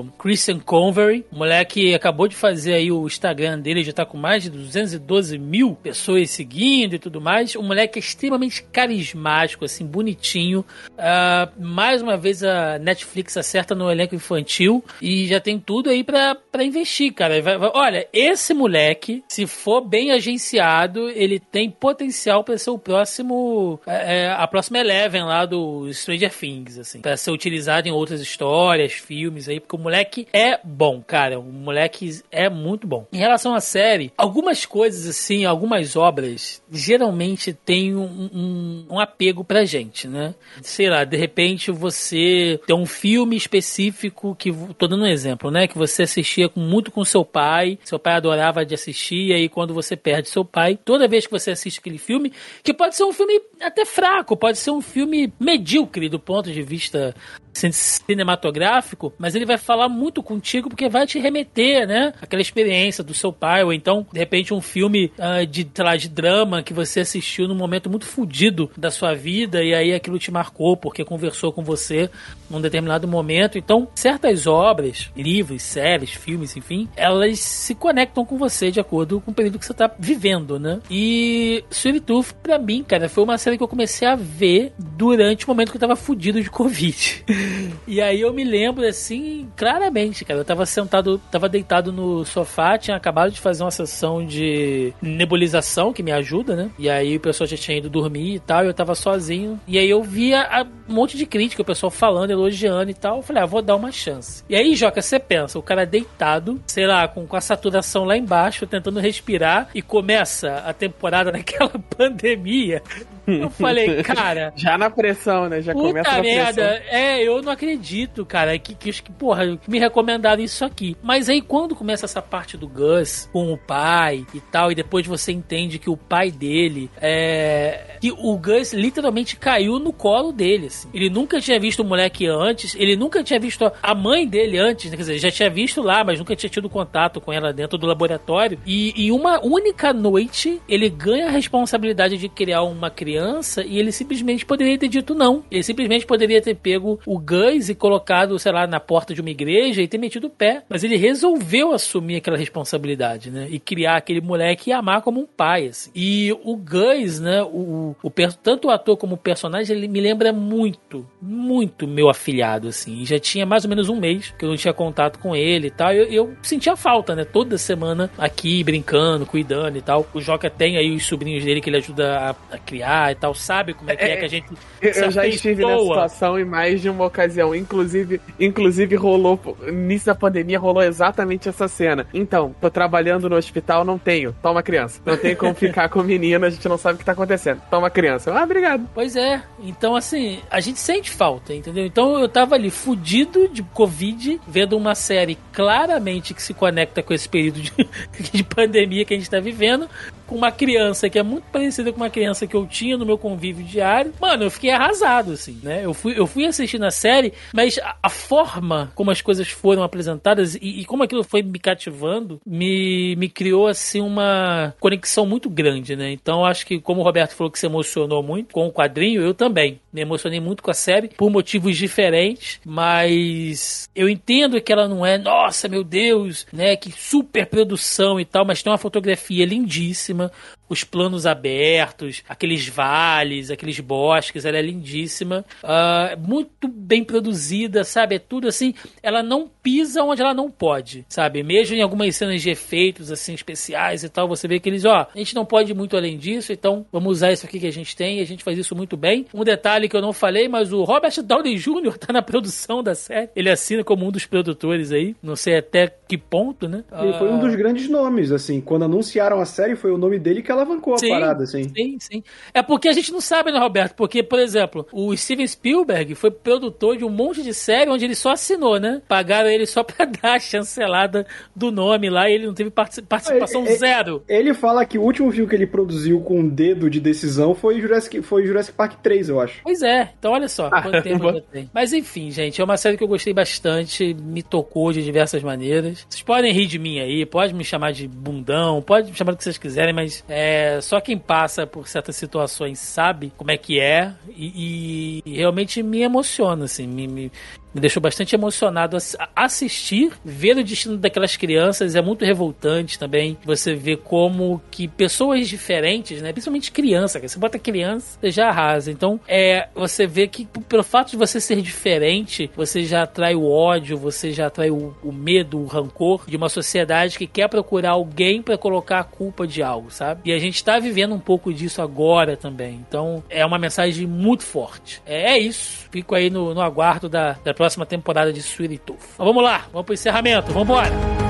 o 0.02 0.06
Christian 0.18 0.60
Convery, 0.60 1.24
o 1.32 1.38
moleque 1.38 1.94
acabou 1.94 2.28
de 2.28 2.36
fazer 2.36 2.74
aí 2.74 2.92
o 2.92 3.06
Instagram 3.06 3.60
dele, 3.60 3.84
já 3.84 3.94
tá 3.94 4.06
com 4.06 4.18
mais 4.18 4.44
de 4.44 4.50
212 4.50 5.38
mil 5.38 5.76
pessoas 5.76 6.32
seguindo 6.32 6.96
e 6.96 7.00
tudo 7.00 7.22
mais. 7.22 7.37
O 7.58 7.64
moleque 7.64 8.00
é 8.00 8.02
extremamente 8.02 8.64
carismático, 8.64 9.66
assim, 9.66 9.86
bonitinho. 9.86 10.66
Uh, 10.90 11.64
mais 11.64 12.02
uma 12.02 12.18
vez 12.18 12.44
a 12.44 12.80
Netflix 12.80 13.38
acerta 13.38 13.76
no 13.76 13.92
elenco 13.92 14.16
infantil 14.16 14.84
e 15.02 15.28
já 15.28 15.40
tem 15.40 15.60
tudo 15.60 15.90
aí 15.90 16.04
pra, 16.04 16.36
pra 16.36 16.64
investir, 16.64 17.14
cara. 17.14 17.42
Vai, 17.42 17.58
vai, 17.58 17.72
olha, 17.74 18.08
esse 18.12 18.54
moleque, 18.54 19.24
se 19.28 19.46
for 19.46 19.82
bem 19.82 20.12
agenciado, 20.12 21.10
ele 21.10 21.40
tem 21.40 21.70
potencial 21.70 22.44
para 22.44 22.58
ser 22.58 22.70
o 22.70 22.78
próximo, 22.78 23.80
é, 23.86 24.26
é, 24.26 24.30
a 24.32 24.48
próxima 24.48 24.80
Eleven 24.80 25.24
lá 25.24 25.46
do 25.46 25.92
Stranger 25.94 26.34
Things, 26.34 26.78
assim, 26.78 27.02
para 27.02 27.18
ser 27.18 27.32
utilizado 27.32 27.88
em 27.88 27.92
outras 27.92 28.22
histórias, 28.22 28.94
filmes 28.94 29.48
aí, 29.48 29.60
porque 29.60 29.76
o 29.76 29.80
moleque 29.80 30.28
é 30.34 30.60
bom, 30.64 31.02
cara. 31.06 31.40
O 31.40 31.44
moleque 31.44 32.22
é 32.32 32.50
muito 32.50 32.88
bom. 32.88 33.06
Em 33.12 33.18
relação 33.18 33.54
à 33.54 33.62
série, 33.62 34.12
algumas 34.18 34.66
coisas 34.66 35.08
assim, 35.08 35.46
algumas 35.46 35.96
obras, 35.96 36.62
geralmente 36.72 37.27
tem 37.36 37.96
um, 37.96 38.30
um, 38.34 38.86
um 38.92 39.00
apego 39.00 39.44
pra 39.44 39.66
gente, 39.66 40.08
né? 40.08 40.36
Sei 40.62 40.90
lá, 40.90 41.04
de 41.04 41.18
repente 41.18 41.72
você 41.72 42.60
tem 42.66 42.76
um 42.76 42.86
filme 42.86 43.36
específico 43.36 44.36
que, 44.36 44.52
tô 44.78 44.88
dando 44.88 45.04
um 45.04 45.08
exemplo, 45.08 45.52
né? 45.52 45.68
Que 45.68 45.78
você 45.78 46.04
assistia 46.04 46.50
muito 46.56 46.92
com 46.92 47.04
seu 47.04 47.26
pai, 47.26 47.78
seu 47.84 48.00
pai 48.00 48.14
adorava 48.14 48.66
de 48.66 48.74
assistir, 48.74 49.28
e 49.28 49.34
aí 49.34 49.50
quando 49.50 49.74
você 49.74 49.96
perde 49.96 50.30
seu 50.30 50.46
pai, 50.46 50.78
toda 50.84 51.08
vez 51.08 51.26
que 51.26 51.32
você 51.32 51.52
assiste 51.52 51.80
aquele 51.80 51.98
filme, 51.98 52.32
que 52.64 52.74
pode 52.74 52.96
ser 52.96 53.04
um 53.04 53.14
filme 53.14 53.42
até 53.62 53.86
fraco, 53.86 54.38
pode 54.38 54.58
ser 54.58 54.72
um 54.72 54.82
filme 54.82 55.34
medíocre 55.40 56.10
do 56.10 56.20
ponto 56.20 56.52
de 56.52 56.62
vista 56.62 57.14
cinematográfico, 57.58 59.14
mas 59.18 59.36
ele 59.36 59.46
vai 59.46 59.58
falar 59.58 59.90
muito 59.90 60.22
contigo 60.22 60.70
porque 60.70 60.90
vai 60.90 61.06
te 61.06 61.20
remeter, 61.20 61.88
né? 61.88 62.14
Aquela 62.22 62.42
experiência 62.42 63.04
do 63.04 63.14
seu 63.14 63.32
pai, 63.32 63.64
ou 63.64 63.74
então, 63.74 64.06
de 64.12 64.20
repente, 64.20 64.54
um 64.54 64.62
filme 64.62 65.12
uh, 65.18 65.46
de, 65.46 65.68
lá, 65.80 65.96
de 65.96 66.10
drama 66.10 66.64
que 66.64 66.74
você 66.74 67.02
assistiu 67.02 67.48
num 67.48 67.56
momento 67.56 67.90
muito 67.90 68.06
fodido 68.06 68.70
da 68.78 68.92
sua 68.92 69.14
vida 69.14 69.64
e 69.64 69.74
aí 69.74 69.94
aquilo 69.94 70.20
te 70.20 70.32
marcou 70.32 70.78
porque 70.78 71.04
conversou 71.04 71.52
com 71.52 71.64
você 71.64 72.10
num 72.50 72.62
determinado 72.62 73.08
momento. 73.08 73.58
Então, 73.58 73.88
certas 73.96 74.48
obras, 74.48 75.10
livros, 75.16 75.64
séries, 75.64 76.12
filmes, 76.12 76.56
enfim, 76.56 76.88
elas 76.96 77.40
se 77.40 77.76
conectam 77.76 78.26
com 78.26 78.38
você 78.38 78.72
de 78.72 78.80
acordo 78.80 79.22
com 79.22 79.32
o 79.32 79.34
período 79.34 79.60
que 79.60 79.66
você 79.66 79.74
tá 79.74 79.92
vivendo, 80.00 80.60
né? 80.60 80.80
E 80.90 81.64
Sweet 81.70 82.02
Tooth, 82.02 82.34
pra 82.42 82.58
mim, 82.60 82.84
cara, 82.84 83.10
foi 83.10 83.24
uma 83.24 83.38
série 83.38 83.58
que 83.58 83.64
eu 83.64 83.68
comecei 83.68 84.08
a 84.08 84.16
ver 84.16 84.74
durante 84.78 85.46
o 85.46 85.50
momento 85.50 85.72
que 85.72 85.78
eu 85.78 85.82
tava 85.82 85.96
fudido 85.96 86.42
de 86.42 86.50
Covid. 86.50 87.26
E 87.88 88.02
aí 88.02 88.22
eu 88.22 88.34
me 88.34 88.44
lembro 88.44 88.86
assim, 88.86 89.50
claramente, 89.56 90.26
cara. 90.26 90.40
Eu 90.40 90.46
tava 90.46 90.66
sentado, 90.66 91.20
tava 91.32 91.48
deitado 91.48 91.92
no 91.92 92.26
sofá, 92.26 92.78
tinha 92.78 92.98
acabado 92.98 93.32
de 93.32 93.40
fazer 93.40 93.64
uma 93.64 93.72
sessão 93.72 94.26
de 94.26 94.94
nebulização 95.02 95.94
que 95.94 96.04
me 96.04 96.12
ajuda, 96.12 96.56
né? 96.56 96.70
E 96.78 96.90
aí 96.90 97.16
o 97.16 97.20
pessoal 97.20 97.48
já 97.48 97.58
tinha 97.58 97.78
ido 97.78 97.90
dormir 97.90 98.36
e 98.36 98.40
tal, 98.40 98.64
e 98.64 98.68
eu 98.68 98.74
tava 98.74 98.96
sozinho. 98.96 99.60
E 99.68 99.78
aí 99.78 99.90
eu 99.90 100.04
via 100.04 100.48
um 100.88 100.94
monte 100.94 101.18
de 101.18 101.26
crítica, 101.26 101.62
o 101.62 101.66
pessoal 101.66 101.92
falando, 101.92 102.32
elogiando 102.32 102.90
e 102.92 102.94
tal. 102.94 103.18
Eu 103.18 103.24
falei, 103.24 103.44
ah, 103.44 103.46
vou 103.46 103.62
dar 103.62 103.76
uma 103.76 103.92
chance. 103.92 104.44
E 104.50 104.56
aí, 104.56 104.76
Joca, 104.76 105.02
você 105.02 105.20
pensa, 105.20 105.60
o 105.60 105.62
cara 105.62 105.86
deitado, 105.86 106.60
sei 106.66 106.86
lá, 106.86 107.08
com, 107.08 107.26
com 107.26 107.36
a 107.36 107.42
saturação 107.42 108.04
lá 108.04 108.18
embaixo, 108.18 108.68
tentando 108.68 109.00
respirar, 109.00 109.70
e 109.74 109.82
começa 109.82 110.64
a 110.66 110.74
temporada 110.74 111.32
naquela 111.34 111.72
pandemia. 111.98 112.82
Eu 113.28 113.50
falei, 113.50 114.02
cara. 114.04 114.54
Já 114.56 114.78
na 114.78 114.90
pressão, 114.90 115.50
né? 115.50 115.62
Já 115.62 115.74
começa 115.74 116.12
na 116.12 116.22
merda. 116.22 116.54
pressão. 116.54 116.98
É, 116.98 117.27
eu 117.28 117.42
não 117.42 117.52
acredito, 117.52 118.26
cara. 118.26 118.58
Que, 118.58 118.74
que, 118.74 118.92
que, 118.92 119.12
porra, 119.12 119.58
me 119.68 119.80
recomendaram 119.80 120.44
isso 120.44 120.64
aqui. 120.66 120.96
Mas 121.02 121.30
aí 121.30 121.42
quando 121.42 121.76
começa 121.76 122.06
essa 122.06 122.22
parte 122.22 122.58
do 122.58 122.68
Gus 122.68 123.30
com 123.32 123.52
o 123.52 123.58
pai 123.58 124.26
e 124.34 124.40
tal, 124.40 124.72
e 124.72 124.76
depois 124.76 125.06
você 125.06 125.32
entende 125.32 125.80
que 125.80 125.90
o 125.90 125.98
pai 125.98 126.32
dele 126.32 126.90
é. 127.02 127.98
Que 128.02 128.12
o 128.12 128.38
Gus 128.38 128.74
literalmente 128.74 129.36
caiu 129.36 129.80
no 129.80 129.92
colo 129.92 130.32
dele. 130.32 130.68
Assim. 130.68 130.90
Ele 130.94 131.10
nunca 131.10 131.40
tinha 131.40 131.60
visto 131.60 131.82
o 131.82 131.86
moleque 131.86 132.28
antes, 132.28 132.76
ele 132.76 132.96
nunca 132.96 133.24
tinha 133.24 133.40
visto 133.40 133.72
a 133.82 133.96
mãe 133.96 134.28
dele 134.28 134.58
antes, 134.58 134.90
né? 134.90 134.98
quer 134.98 135.04
dizer, 135.04 135.20
já 135.20 135.32
tinha 135.32 135.50
visto 135.50 135.82
lá, 135.82 136.04
mas 136.04 136.20
nunca 136.20 136.36
tinha 136.36 136.50
tido 136.50 136.70
contato 136.70 137.20
com 137.20 137.32
ela 137.32 137.52
dentro 137.52 137.78
do 137.78 137.88
laboratório. 137.88 138.60
E 138.66 138.94
em 139.06 139.12
uma 139.12 139.44
única 139.44 139.94
noite, 139.94 140.62
ele 140.68 140.90
ganha 140.90 141.28
a 141.28 141.32
responsabilidade 141.32 142.18
de 142.18 142.30
criar 142.30 142.64
uma 142.64 142.90
criança 142.90 143.64
e 143.64 143.80
ele 143.80 143.92
simplesmente 143.92 144.46
poderia 144.46 144.78
ter 144.78 144.88
dito 144.88 145.14
não. 145.14 145.44
Ele 145.50 145.64
simplesmente 145.64 146.06
poderia 146.06 146.42
ter 146.42 146.56
pego 146.56 147.00
o 147.06 147.17
Gus 147.20 147.70
e 147.70 147.76
colocado, 147.76 148.38
sei 148.40 148.52
lá, 148.52 148.68
na 148.68 148.80
porta 148.80 149.14
de 149.14 149.22
uma 149.22 149.30
igreja 149.30 149.82
e 149.82 149.88
ter 149.88 149.98
metido 149.98 150.28
o 150.28 150.30
pé. 150.30 150.64
Mas 150.70 150.84
ele 150.84 150.98
resolveu 150.98 151.74
assumir 151.74 152.18
aquela 152.18 152.38
responsabilidade, 152.38 153.32
né? 153.32 153.48
E 153.50 153.60
criar 153.60 153.98
aquele 153.98 154.22
moleque 154.22 154.70
e 154.70 154.74
amar 154.74 155.02
como 155.02 155.20
um 155.20 155.26
pai, 155.26 155.68
assim. 155.68 155.92
E 155.96 156.32
o 156.44 156.56
Gus, 156.56 157.20
né? 157.20 157.42
O, 157.44 157.96
o, 158.02 158.12
tanto 158.42 158.68
o 158.68 158.72
ator 158.72 158.98
como 158.98 159.16
o 159.16 159.18
personagem, 159.18 159.76
ele 159.76 159.88
me 159.88 160.02
lembra 160.02 160.32
muito, 160.32 161.06
muito 161.22 161.88
meu 161.88 162.10
afilhado, 162.10 162.68
assim. 162.68 163.02
E 163.02 163.06
já 163.06 163.20
tinha 163.20 163.46
mais 163.46 163.64
ou 163.64 163.70
menos 163.70 163.90
um 163.90 163.96
mês 163.96 164.34
que 164.38 164.46
eu 164.46 164.50
não 164.50 164.58
tinha 164.58 164.74
contato 164.74 165.20
com 165.20 165.36
ele 165.36 165.68
e 165.68 165.72
tal. 165.72 165.92
Eu, 165.94 166.06
eu 166.06 166.34
sentia 166.42 166.76
falta, 166.76 167.16
né? 167.16 167.24
Toda 167.26 167.58
semana 167.58 168.10
aqui 168.18 168.64
brincando, 168.64 169.26
cuidando 169.26 169.78
e 169.78 169.82
tal. 169.82 170.08
O 170.14 170.22
Joca 170.22 170.50
tem 170.50 170.78
aí 170.78 170.94
os 170.96 171.06
sobrinhos 171.06 171.44
dele 171.44 171.62
que 171.62 171.70
ele 171.70 171.78
ajuda 171.78 172.18
a, 172.18 172.56
a 172.56 172.58
criar 172.58 173.12
e 173.12 173.16
tal, 173.16 173.34
sabe 173.34 173.74
como 173.74 173.90
é 173.92 173.96
que 173.96 174.04
é, 174.04 174.12
é 174.12 174.18
que 174.18 174.26
a 174.26 174.28
gente. 174.28 174.48
Eu 174.82 175.12
já 175.12 175.26
estive 175.28 175.66
nessa 175.66 175.84
situação 175.84 176.40
em 176.40 176.46
mais 176.46 176.82
de 176.82 176.90
uma 176.90 177.07
ocasião. 177.08 177.56
Inclusive, 177.56 178.22
inclusive 178.40 178.96
rolou, 178.96 179.40
início 179.68 180.08
da 180.08 180.16
pandemia, 180.16 180.60
rolou 180.60 180.84
exatamente 180.84 181.50
essa 181.50 181.68
cena. 181.68 182.06
Então, 182.14 182.56
tô 182.60 182.70
trabalhando 182.70 183.30
no 183.30 183.36
hospital, 183.36 183.84
não 183.84 183.98
tenho. 183.98 184.36
Toma 184.42 184.64
criança. 184.64 185.02
Não 185.06 185.18
tem 185.18 185.36
como 185.36 185.54
ficar 185.54 185.90
com 185.90 186.04
menina, 186.04 186.48
a 186.48 186.50
gente 186.50 186.68
não 186.68 186.78
sabe 186.78 186.96
o 186.96 187.00
que 187.00 187.06
tá 187.06 187.14
acontecendo. 187.14 187.62
Toma 187.70 187.90
criança. 187.90 188.34
Ah, 188.34 188.44
obrigado. 188.44 188.88
Pois 188.94 189.16
é. 189.16 189.42
Então, 189.62 189.96
assim, 189.96 190.40
a 190.50 190.60
gente 190.60 190.80
sente 190.80 191.10
falta, 191.10 191.54
entendeu? 191.54 191.86
Então 191.86 192.20
eu 192.20 192.30
tava 192.30 192.56
ali 192.56 192.70
fudido 192.70 193.48
de 193.48 193.64
Covid, 193.64 194.40
vendo 194.48 194.78
uma 194.78 194.96
série 194.96 195.38
claramente 195.52 196.34
que 196.34 196.42
se 196.42 196.54
conecta 196.54 197.02
com 197.02 197.14
esse 197.14 197.28
período 197.28 197.62
de, 197.62 197.72
de 198.32 198.44
pandemia 198.44 199.06
que 199.06 199.14
a 199.14 199.18
gente 199.18 199.30
tá 199.30 199.40
vivendo, 199.40 199.90
com 200.28 200.36
uma 200.36 200.52
criança 200.52 201.10
que 201.10 201.18
é 201.18 201.24
muito 201.24 201.46
parecida 201.46 201.92
com 201.92 201.98
uma 201.98 202.10
criança 202.10 202.46
que 202.46 202.56
eu 202.56 202.68
tinha 202.68 202.98
no 202.98 203.06
meu 203.06 203.18
convívio 203.18 203.66
diário. 203.66 204.14
Mano, 204.20 204.44
eu 204.44 204.52
fiquei 204.52 204.70
arrasado, 204.70 205.32
assim, 205.32 205.60
né? 205.64 205.84
Eu 205.84 205.94
fui, 205.94 206.20
eu 206.20 206.28
fui 206.28 206.46
assistindo 206.46 206.86
a 206.86 206.92
série, 206.92 207.34
mas 207.54 207.78
a, 207.80 207.96
a 208.04 208.10
forma 208.10 208.92
como 208.94 209.12
as 209.12 209.22
coisas 209.22 209.48
foram 209.48 209.84
apresentadas 209.84 210.56
e, 210.56 210.82
e 210.82 210.86
como 210.86 211.04
aquilo 211.04 211.24
foi 211.24 211.42
me 211.42 211.60
cativando, 211.60 212.40
me, 212.46 213.16
me 213.16 213.30
criou, 213.30 213.68
assim, 213.68 214.02
uma 214.02 214.74
conexão 214.80 215.26
muito 215.26 215.50
grande, 215.50 215.96
né? 215.96 216.12
Então, 216.12 216.46
acho 216.46 216.66
que, 216.66 216.80
como 216.80 217.02
o 217.02 217.04
Roberto 217.04 217.34
falou 217.36 217.52
que 217.52 217.60
se 217.60 217.66
emocionou 217.66 218.22
muito 218.22 218.54
com 218.54 218.68
o 218.68 218.72
quadrinho, 218.72 219.22
eu 219.22 219.34
também 219.34 219.80
me 219.94 220.02
emocionei 220.02 220.40
muito 220.40 220.62
com 220.62 220.72
a 220.72 220.74
série, 220.74 221.10
por 221.10 221.30
motivos 221.30 221.78
diferentes, 221.78 222.60
mas 222.66 223.90
eu 223.96 224.10
entendo 224.10 224.62
que 224.62 224.72
ela 224.72 224.88
não 224.88 225.06
é, 225.06 225.18
nossa, 225.18 225.68
meu 225.68 225.84
Deus, 225.84 226.46
né? 226.52 226.76
Que 226.76 226.92
super 226.92 227.46
produção 227.46 228.20
e 228.20 228.26
tal, 228.26 228.46
mas 228.46 228.62
tem 228.62 228.72
uma 228.72 228.78
fotografia 228.78 229.46
lindíssima, 229.46 230.17
próxima 230.18 230.32
os 230.70 230.84
planos 230.84 231.26
abertos, 231.26 232.24
aqueles 232.28 232.68
vales, 232.68 233.50
aqueles 233.52 233.80
bosques, 233.80 234.46
ela 234.46 234.58
é 234.58 234.62
lindíssima, 234.62 235.46
uh, 235.64 236.20
muito 236.20 236.68
bem 236.68 237.04
produzida, 237.04 237.84
sabe? 237.84 238.16
É 238.16 238.20
tudo 238.20 238.48
assim, 238.48 238.74
ela 239.02 239.24
não 239.24 239.50
pisa 239.62 240.04
onde 240.04 240.22
ela 240.22 240.34
não 240.34 240.50
pode, 240.50 241.06
sabe? 241.10 241.44
Mesmo 241.44 241.76
em 241.76 241.82
algumas 241.82 242.16
cenas 242.16 242.42
de 242.42 242.50
efeitos 242.50 243.12
assim 243.12 243.34
especiais 243.34 244.04
e 244.04 244.10
tal, 244.10 244.28
você 244.28 244.48
vê 244.48 244.60
que 244.60 244.70
eles, 244.70 244.86
ó, 244.86 245.08
a 245.14 245.18
gente 245.18 245.36
não 245.36 245.46
pode 245.46 245.72
ir 245.72 245.76
muito 245.76 245.96
além 245.96 246.18
disso, 246.18 246.52
então 246.52 246.86
vamos 246.92 247.12
usar 247.18 247.32
isso 247.32 247.46
aqui 247.46 247.60
que 247.60 247.68
a 247.68 247.72
gente 247.72 247.96
tem 247.96 248.20
e 248.20 248.22
a 248.22 248.26
gente 248.26 248.44
faz 248.44 248.58
isso 248.58 248.76
muito 248.76 248.98
bem. 248.98 249.26
Um 249.34 249.44
detalhe 249.44 249.90
que 249.90 249.96
eu 249.96 250.02
não 250.02 250.14
falei, 250.14 250.48
mas 250.48 250.72
o 250.74 250.84
Robert 250.84 251.22
Downey 251.22 251.56
Jr. 251.56 251.98
tá 252.00 252.14
na 252.14 252.22
produção 252.22 252.84
da 252.84 252.96
série. 252.96 253.30
Ele 253.36 253.50
assina 253.50 253.84
como 253.84 254.06
um 254.06 254.12
dos 254.12 254.26
produtores 254.26 254.92
aí, 254.92 255.16
não 255.22 255.36
sei 255.36 255.58
até 255.58 255.88
que 255.88 256.18
ponto, 256.18 256.68
né? 256.68 256.84
Ele 257.02 257.14
foi 257.14 257.30
um 257.30 257.40
dos 257.40 257.56
grandes 257.56 257.90
nomes, 257.90 258.32
assim, 258.32 258.62
quando 258.62 258.84
anunciaram 258.84 259.40
a 259.40 259.46
série 259.46 259.76
foi 259.76 259.92
o 259.92 259.98
nome 259.98 260.20
dele 260.20 260.42
que 260.42 260.52
alavancou 260.58 260.96
a 260.96 260.98
Sim, 260.98 261.10
parada, 261.10 261.44
assim. 261.44 261.64
Sim, 261.76 261.98
sim. 262.00 262.24
É 262.54 262.62
porque 262.62 262.90
a 262.90 262.94
gente 262.94 263.12
não 263.12 263.22
sabe, 263.22 263.52
né, 263.52 263.60
Roberto? 263.60 263.94
Porque, 263.96 264.22
por 264.24 264.40
exemplo, 264.40 264.86
o 264.92 265.16
Steven 265.16 265.48
Spielberg 265.48 266.16
foi 266.16 266.32
produtor 266.32 266.98
de 266.98 267.06
um 267.06 267.10
monte 267.10 267.44
de 267.44 267.54
série 267.54 267.90
onde 267.90 268.06
ele 268.06 268.16
só 268.16 268.32
assinou, 268.32 268.80
né? 268.80 269.02
Pagaram 269.08 269.50
ele 269.50 269.66
só 269.66 269.84
pra 269.84 270.06
dar 270.06 270.34
a 270.36 270.40
chancelada 270.40 271.26
do 271.56 271.72
nome 271.72 272.10
lá 272.10 272.30
e 272.30 272.34
ele 272.34 272.48
não 272.48 272.54
teve 272.54 272.70
partici- 272.70 273.02
participação 273.02 273.66
Ele- 273.66 273.76
zero. 273.76 274.24
Ele 274.28 274.54
fala 274.54 274.86
que 274.86 274.98
o 274.98 275.02
último 275.02 275.32
filme 275.32 275.50
que 275.50 275.56
ele 275.56 275.68
produziu 275.68 276.20
com 276.22 276.40
um 276.40 276.48
dedo 276.50 276.90
de 276.90 277.00
decisão 277.00 277.54
foi 277.56 277.80
Jurassic, 277.80 278.22
foi 278.22 278.46
Jurassic 278.46 278.76
Park 278.76 278.94
3, 279.02 279.30
eu 279.30 279.40
acho. 279.40 279.62
Pois 279.64 279.82
é, 279.82 280.12
então 280.18 280.32
olha 280.34 280.48
só 280.48 280.70
quanto 280.70 280.84
Caramba. 280.92 281.02
tempo 281.04 281.34
já 281.34 281.42
tem. 281.42 281.70
Mas 281.74 281.94
enfim, 281.94 282.32
gente, 282.32 282.60
é 282.60 282.64
uma 282.64 282.78
série 282.78 282.98
que 282.98 283.04
eu 283.04 283.08
gostei 283.08 283.34
bastante, 283.34 284.14
me 284.14 284.42
tocou 284.44 284.92
de 284.92 285.04
diversas 285.04 285.42
maneiras. 285.44 286.06
Vocês 286.10 286.22
podem 286.24 286.52
rir 286.54 286.66
de 286.68 286.80
mim 286.80 287.00
aí, 287.00 287.26
pode 287.26 287.54
me 287.54 287.64
chamar 287.64 287.92
de 287.94 288.08
bundão, 288.08 288.82
pode 288.82 289.10
me 289.12 289.18
chamar 289.18 289.32
do 289.32 289.38
que 289.38 289.44
vocês 289.44 289.58
quiserem, 289.58 289.94
mas 289.94 290.24
é, 290.28 290.47
só 290.82 291.00
quem 291.02 291.18
passa 291.18 291.66
por 291.66 291.88
certas 291.88 292.16
situações 292.16 292.80
sabe 292.80 293.34
como 293.36 293.52
é 293.52 293.58
que 293.58 293.80
é 293.80 294.14
e, 294.30 295.22
e 295.26 295.36
realmente 295.38 295.82
me 295.82 296.02
emociona, 296.02 296.66
assim, 296.66 296.88
me, 296.88 297.08
me, 297.08 297.32
me 297.74 297.82
deixou 297.82 298.02
bastante 298.02 298.36
emocionado 298.36 298.98
assistir, 299.36 300.12
ver 300.26 300.58
o 300.58 300.64
destino 300.64 300.98
daquelas 300.98 301.38
crianças 301.38 301.96
é 301.96 302.02
muito 302.02 302.26
revoltante 302.26 302.98
também. 302.98 303.38
Você 303.46 303.76
vê 303.76 303.96
como 303.96 304.62
que 304.72 304.88
pessoas 304.88 305.48
diferentes, 305.48 306.22
né, 306.22 306.32
principalmente 306.32 306.72
criança, 306.72 307.20
você 307.20 307.38
bota 307.38 307.60
criança, 307.60 308.18
você 308.20 308.32
já 308.32 308.50
arrasa. 308.50 308.92
Então, 308.92 309.20
é, 309.28 309.68
você 309.76 310.08
vê 310.08 310.28
que 310.28 310.46
pelo 310.68 310.84
fato 310.84 311.12
de 311.12 311.18
você 311.18 311.40
ser 311.40 311.62
diferente, 311.62 312.50
você 312.56 312.84
já 312.84 313.04
atrai 313.04 313.36
o 313.36 313.48
ódio, 313.48 313.96
você 313.96 314.32
já 314.32 314.48
atrai 314.48 314.72
o, 314.72 314.96
o 315.04 315.12
medo, 315.12 315.60
o 315.60 315.66
rancor 315.66 316.24
de 316.28 316.36
uma 316.36 316.50
sociedade 316.50 317.18
que 317.18 317.28
quer 317.28 317.48
procurar 317.48 317.92
alguém 317.92 318.42
pra 318.42 318.58
colocar 318.58 319.00
a 319.00 319.04
culpa 319.04 319.46
de 319.46 319.62
algo, 319.62 319.92
sabe? 319.92 320.22
E 320.26 320.34
a 320.34 320.40
gente 320.40 320.64
tá 320.64 320.80
vivendo 320.80 321.14
um 321.14 321.20
pouco 321.20 321.54
disso 321.54 321.82
agora 321.82 322.36
também. 322.36 322.84
Então, 322.88 323.24
é 323.30 323.46
uma 323.46 323.60
mensagem 323.60 324.08
muito 324.08 324.44
forte. 324.44 325.02
É, 325.06 325.34
é 325.34 325.38
isso. 325.38 325.88
Fico 325.92 326.16
aí 326.16 326.30
no, 326.30 326.54
no 326.54 326.62
aguardo 326.62 327.08
da, 327.08 327.34
da 327.44 327.54
próxima 327.54 327.67
temporada 327.86 328.32
de 328.32 328.42
Sweet 328.42 328.78
Tooth. 328.80 329.00
Mas 329.18 329.28
vamos 329.28 329.44
lá, 329.44 329.66
vamos 329.72 329.86
pro 329.86 329.94
encerramento, 329.94 330.52
vamos 330.52 330.64
embora. 330.64 331.27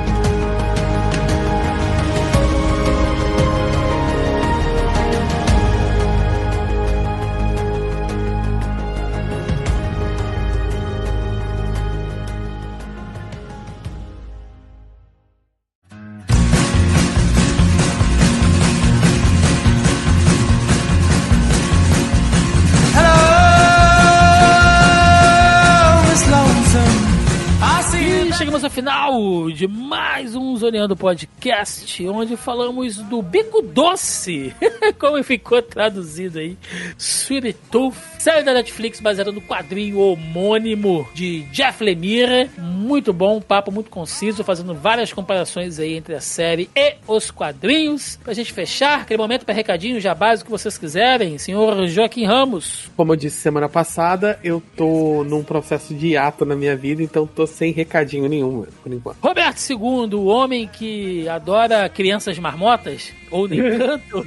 Final 28.77 29.49
de 29.49 29.67
mais 29.67 30.35
um 30.35 30.55
Zoneando 30.55 30.95
Podcast, 30.95 32.07
onde 32.09 32.37
falamos 32.37 32.97
do 32.97 33.23
Bico 33.23 33.59
Doce, 33.63 34.53
como 34.99 35.23
ficou 35.23 35.63
traduzido 35.63 36.37
aí, 36.37 36.55
Sweet 36.95 37.53
Tooth, 37.71 37.95
série 38.19 38.43
da 38.43 38.53
Netflix 38.53 38.99
baseada 38.99 39.31
no 39.31 39.41
quadrinho 39.41 39.99
homônimo 39.99 41.07
de 41.15 41.41
Jeff 41.51 41.83
Lemire, 41.83 42.51
muito 42.59 43.11
bom, 43.11 43.37
um 43.37 43.41
papo 43.41 43.71
muito 43.71 43.89
conciso, 43.89 44.43
fazendo 44.43 44.75
várias 44.75 45.11
comparações 45.11 45.79
aí 45.79 45.95
entre 45.95 46.13
a 46.13 46.21
série 46.21 46.69
e 46.75 46.97
os 47.07 47.31
quadrinhos. 47.31 48.19
Pra 48.23 48.35
gente 48.35 48.53
fechar, 48.53 49.01
aquele 49.01 49.17
momento 49.17 49.43
para 49.43 49.55
recadinho, 49.55 49.99
jabás, 49.99 50.41
o 50.41 50.45
que 50.45 50.51
vocês 50.51 50.77
quiserem, 50.77 51.39
senhor 51.39 51.87
Joaquim 51.87 52.25
Ramos. 52.25 52.91
Como 52.95 53.13
eu 53.13 53.15
disse 53.15 53.37
semana 53.37 53.67
passada, 53.67 54.39
eu 54.43 54.61
tô 54.75 55.23
num 55.23 55.43
processo 55.43 55.95
de 55.95 56.09
hiato 56.09 56.45
na 56.45 56.55
minha 56.55 56.75
vida, 56.75 57.01
então 57.01 57.25
tô 57.25 57.47
sem 57.47 57.71
recadinho 57.71 58.29
nenhum, 58.29 58.66
por 58.83 58.91
enquanto. 58.93 59.17
Roberto 59.21 59.59
II, 59.69 60.15
o 60.15 60.25
homem 60.25 60.67
que 60.67 61.27
adora 61.29 61.87
crianças 61.89 62.37
marmotas, 62.39 63.11
ou 63.31 63.47
nem 63.47 63.59
tanto. 63.77 64.25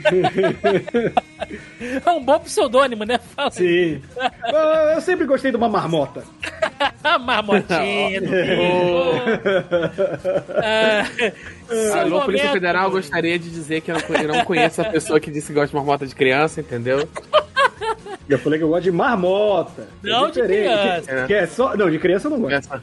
é 2.06 2.10
um 2.10 2.22
bom 2.22 2.38
pseudônimo, 2.40 3.04
né? 3.04 3.18
Fala 3.34 3.50
Sim. 3.50 4.00
eu, 4.52 4.58
eu 4.94 5.00
sempre 5.00 5.26
gostei 5.26 5.50
de 5.50 5.56
uma 5.56 5.68
marmota. 5.68 6.24
marmotinha 7.20 8.20
do 8.20 8.28
Ah, 10.62 11.04
seu 11.68 11.94
Alô, 12.00 12.20
Polícia 12.22 12.46
momento. 12.48 12.52
Federal, 12.52 12.84
eu 12.86 12.90
gostaria 12.90 13.38
de 13.38 13.48
dizer 13.50 13.80
que 13.80 13.90
eu 13.92 13.96
não, 13.96 14.16
eu 14.16 14.28
não 14.28 14.44
conheço 14.44 14.80
a 14.82 14.84
pessoa 14.84 15.20
que 15.20 15.30
disse 15.30 15.48
que 15.48 15.52
gosta 15.52 15.68
de 15.68 15.74
marmota 15.76 16.06
de 16.06 16.14
criança, 16.14 16.60
entendeu? 16.60 17.08
Eu 18.28 18.38
falei 18.38 18.58
que 18.58 18.64
eu 18.64 18.68
gosto 18.68 18.82
de 18.84 18.92
marmota. 18.92 19.88
É 20.04 20.08
Não 20.08 20.26
de 20.30 20.34
diferente. 20.40 20.62
criança. 21.04 21.26
Que 21.26 21.34
é 21.34 21.46
só... 21.46 21.76
Não, 21.76 21.90
de 21.90 21.98
criança 21.98 22.26
eu 22.28 22.30
não 22.32 22.40
gosto. 22.40 22.82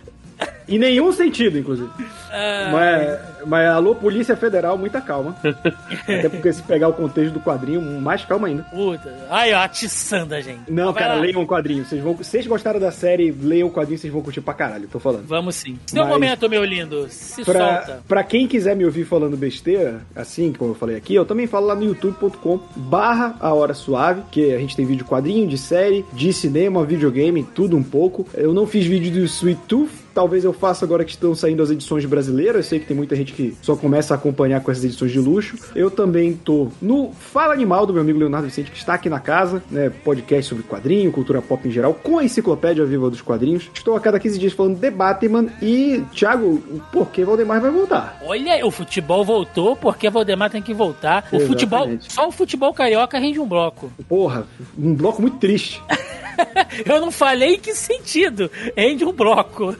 Em 0.67 0.77
nenhum 0.77 1.11
sentido, 1.11 1.57
inclusive. 1.57 1.89
Ah, 2.31 2.69
Mas, 2.73 3.47
mas 3.47 3.69
alô, 3.69 3.95
Polícia 3.95 4.35
Federal, 4.35 4.77
muita 4.77 4.99
calma. 4.99 5.35
Até 6.03 6.27
porque 6.27 6.51
se 6.51 6.61
pegar 6.61 6.89
o 6.89 6.93
contexto 6.93 7.33
do 7.33 7.39
quadrinho, 7.39 7.81
mais 8.01 8.25
calma 8.25 8.47
ainda. 8.47 8.63
Puta. 8.63 9.13
Aí, 9.29 9.53
ó, 9.53 9.59
atiçando 9.59 10.35
a 10.35 10.41
gente. 10.41 10.69
Não, 10.69 10.91
Vai 10.91 11.03
cara, 11.03 11.15
lá. 11.15 11.21
leiam 11.21 11.41
o 11.41 11.47
quadrinho. 11.47 11.85
Vocês 11.85 12.01
vão, 12.03 12.17
se 12.17 12.25
vocês 12.25 12.45
gostaram 12.47 12.79
da 12.79 12.91
série, 12.91 13.31
leiam 13.31 13.67
o 13.69 13.71
quadrinho, 13.71 13.97
vocês 13.97 14.11
vão 14.11 14.21
curtir 14.21 14.41
pra 14.41 14.53
caralho, 14.53 14.87
tô 14.91 14.99
falando. 14.99 15.25
Vamos 15.25 15.55
sim. 15.55 15.79
Seu 15.85 16.03
Mas- 16.03 16.11
momento, 16.13 16.49
meu 16.49 16.63
lindo. 16.65 17.07
Se 17.09 17.45
Pra, 17.45 17.85
solta. 17.85 18.01
pra 18.07 18.23
quem 18.23 18.45
quiser 18.47 18.75
me 18.75 18.83
ouvir 18.83 19.05
falando 19.05 19.37
besteira, 19.37 20.01
assim 20.15 20.51
como 20.51 20.71
eu 20.71 20.75
falei 20.75 20.97
aqui, 20.97 21.15
eu 21.15 21.25
também 21.25 21.47
falo 21.47 21.67
lá 21.67 21.75
no 21.75 21.83
youtube.com 21.85 22.59
barra 22.75 23.35
a 23.39 23.53
hora 23.53 23.73
suave, 23.73 24.21
que 24.31 24.53
a 24.53 24.57
gente 24.59 24.75
tem 24.75 24.85
vídeo 24.85 25.05
quadrinho, 25.05 25.47
de 25.47 25.57
série, 25.57 26.03
de 26.13 26.33
cinema, 26.33 26.83
videogame, 26.83 27.43
tudo 27.55 27.77
um 27.77 27.83
pouco. 27.83 28.27
Eu 28.33 28.53
não 28.53 28.67
fiz 28.67 28.85
vídeo 28.85 29.11
do 29.11 29.19
Sweet 29.25 29.61
Tooth, 29.67 29.91
talvez 30.13 30.43
eu 30.43 30.51
faça 30.57 30.85
agora 30.85 31.05
que 31.05 31.11
estão 31.11 31.33
saindo 31.35 31.61
as 31.63 31.69
edições 31.69 32.05
brasileiras. 32.05 32.57
Eu 32.57 32.63
sei 32.63 32.79
que 32.79 32.85
tem 32.85 32.95
muita 32.97 33.15
gente 33.15 33.33
que 33.33 33.55
só 33.61 33.75
começa 33.75 34.13
a 34.13 34.17
acompanhar 34.17 34.61
com 34.61 34.71
essas 34.71 34.83
edições 34.83 35.11
de 35.11 35.19
luxo. 35.19 35.57
Eu 35.75 35.89
também 35.89 36.33
tô 36.33 36.67
no 36.81 37.11
Fala 37.13 37.53
Animal 37.53 37.85
do 37.85 37.93
meu 37.93 38.01
amigo 38.01 38.19
Leonardo 38.19 38.47
Vicente, 38.47 38.71
que 38.71 38.77
está 38.77 38.93
aqui 38.93 39.09
na 39.09 39.19
casa, 39.19 39.63
né? 39.69 39.89
Podcast 39.89 40.49
sobre 40.49 40.63
quadrinho, 40.63 41.11
cultura 41.11 41.41
pop 41.41 41.67
em 41.67 41.71
geral, 41.71 41.93
com 41.93 42.19
a 42.19 42.23
enciclopédia 42.23 42.85
viva 42.85 43.09
dos 43.09 43.21
quadrinhos. 43.21 43.69
Estou 43.73 43.95
a 43.95 43.99
cada 43.99 44.19
15 44.19 44.39
dias 44.39 44.53
falando 44.53 44.77
de 44.79 44.89
Batman 44.89 45.47
e, 45.61 46.03
Thiago, 46.13 46.57
por 46.91 47.09
que 47.09 47.23
Valdemar 47.23 47.61
vai 47.61 47.71
voltar? 47.71 48.19
Olha, 48.25 48.65
o 48.65 48.71
futebol 48.71 49.23
voltou 49.23 49.75
porque 49.75 50.09
Valdemar 50.09 50.49
tem 50.49 50.61
que 50.61 50.73
voltar. 50.73 51.27
O 51.31 51.35
Exatamente. 51.35 51.47
futebol, 51.47 51.97
só 52.01 52.27
o 52.27 52.31
futebol 52.31 52.73
carioca 52.73 53.17
rende 53.19 53.39
um 53.39 53.47
bloco. 53.47 53.91
Porra, 54.07 54.45
um 54.77 54.93
bloco 54.93 55.21
muito 55.21 55.37
triste. 55.37 55.81
Eu 56.85 57.01
não 57.01 57.11
falei 57.11 57.55
em 57.55 57.59
que 57.59 57.73
sentido. 57.73 58.49
É 58.75 58.93
de 58.93 59.03
um 59.03 59.11
bloco. 59.11 59.75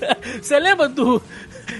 Você 0.40 0.58
lembra 0.58 0.88
do. 0.88 1.22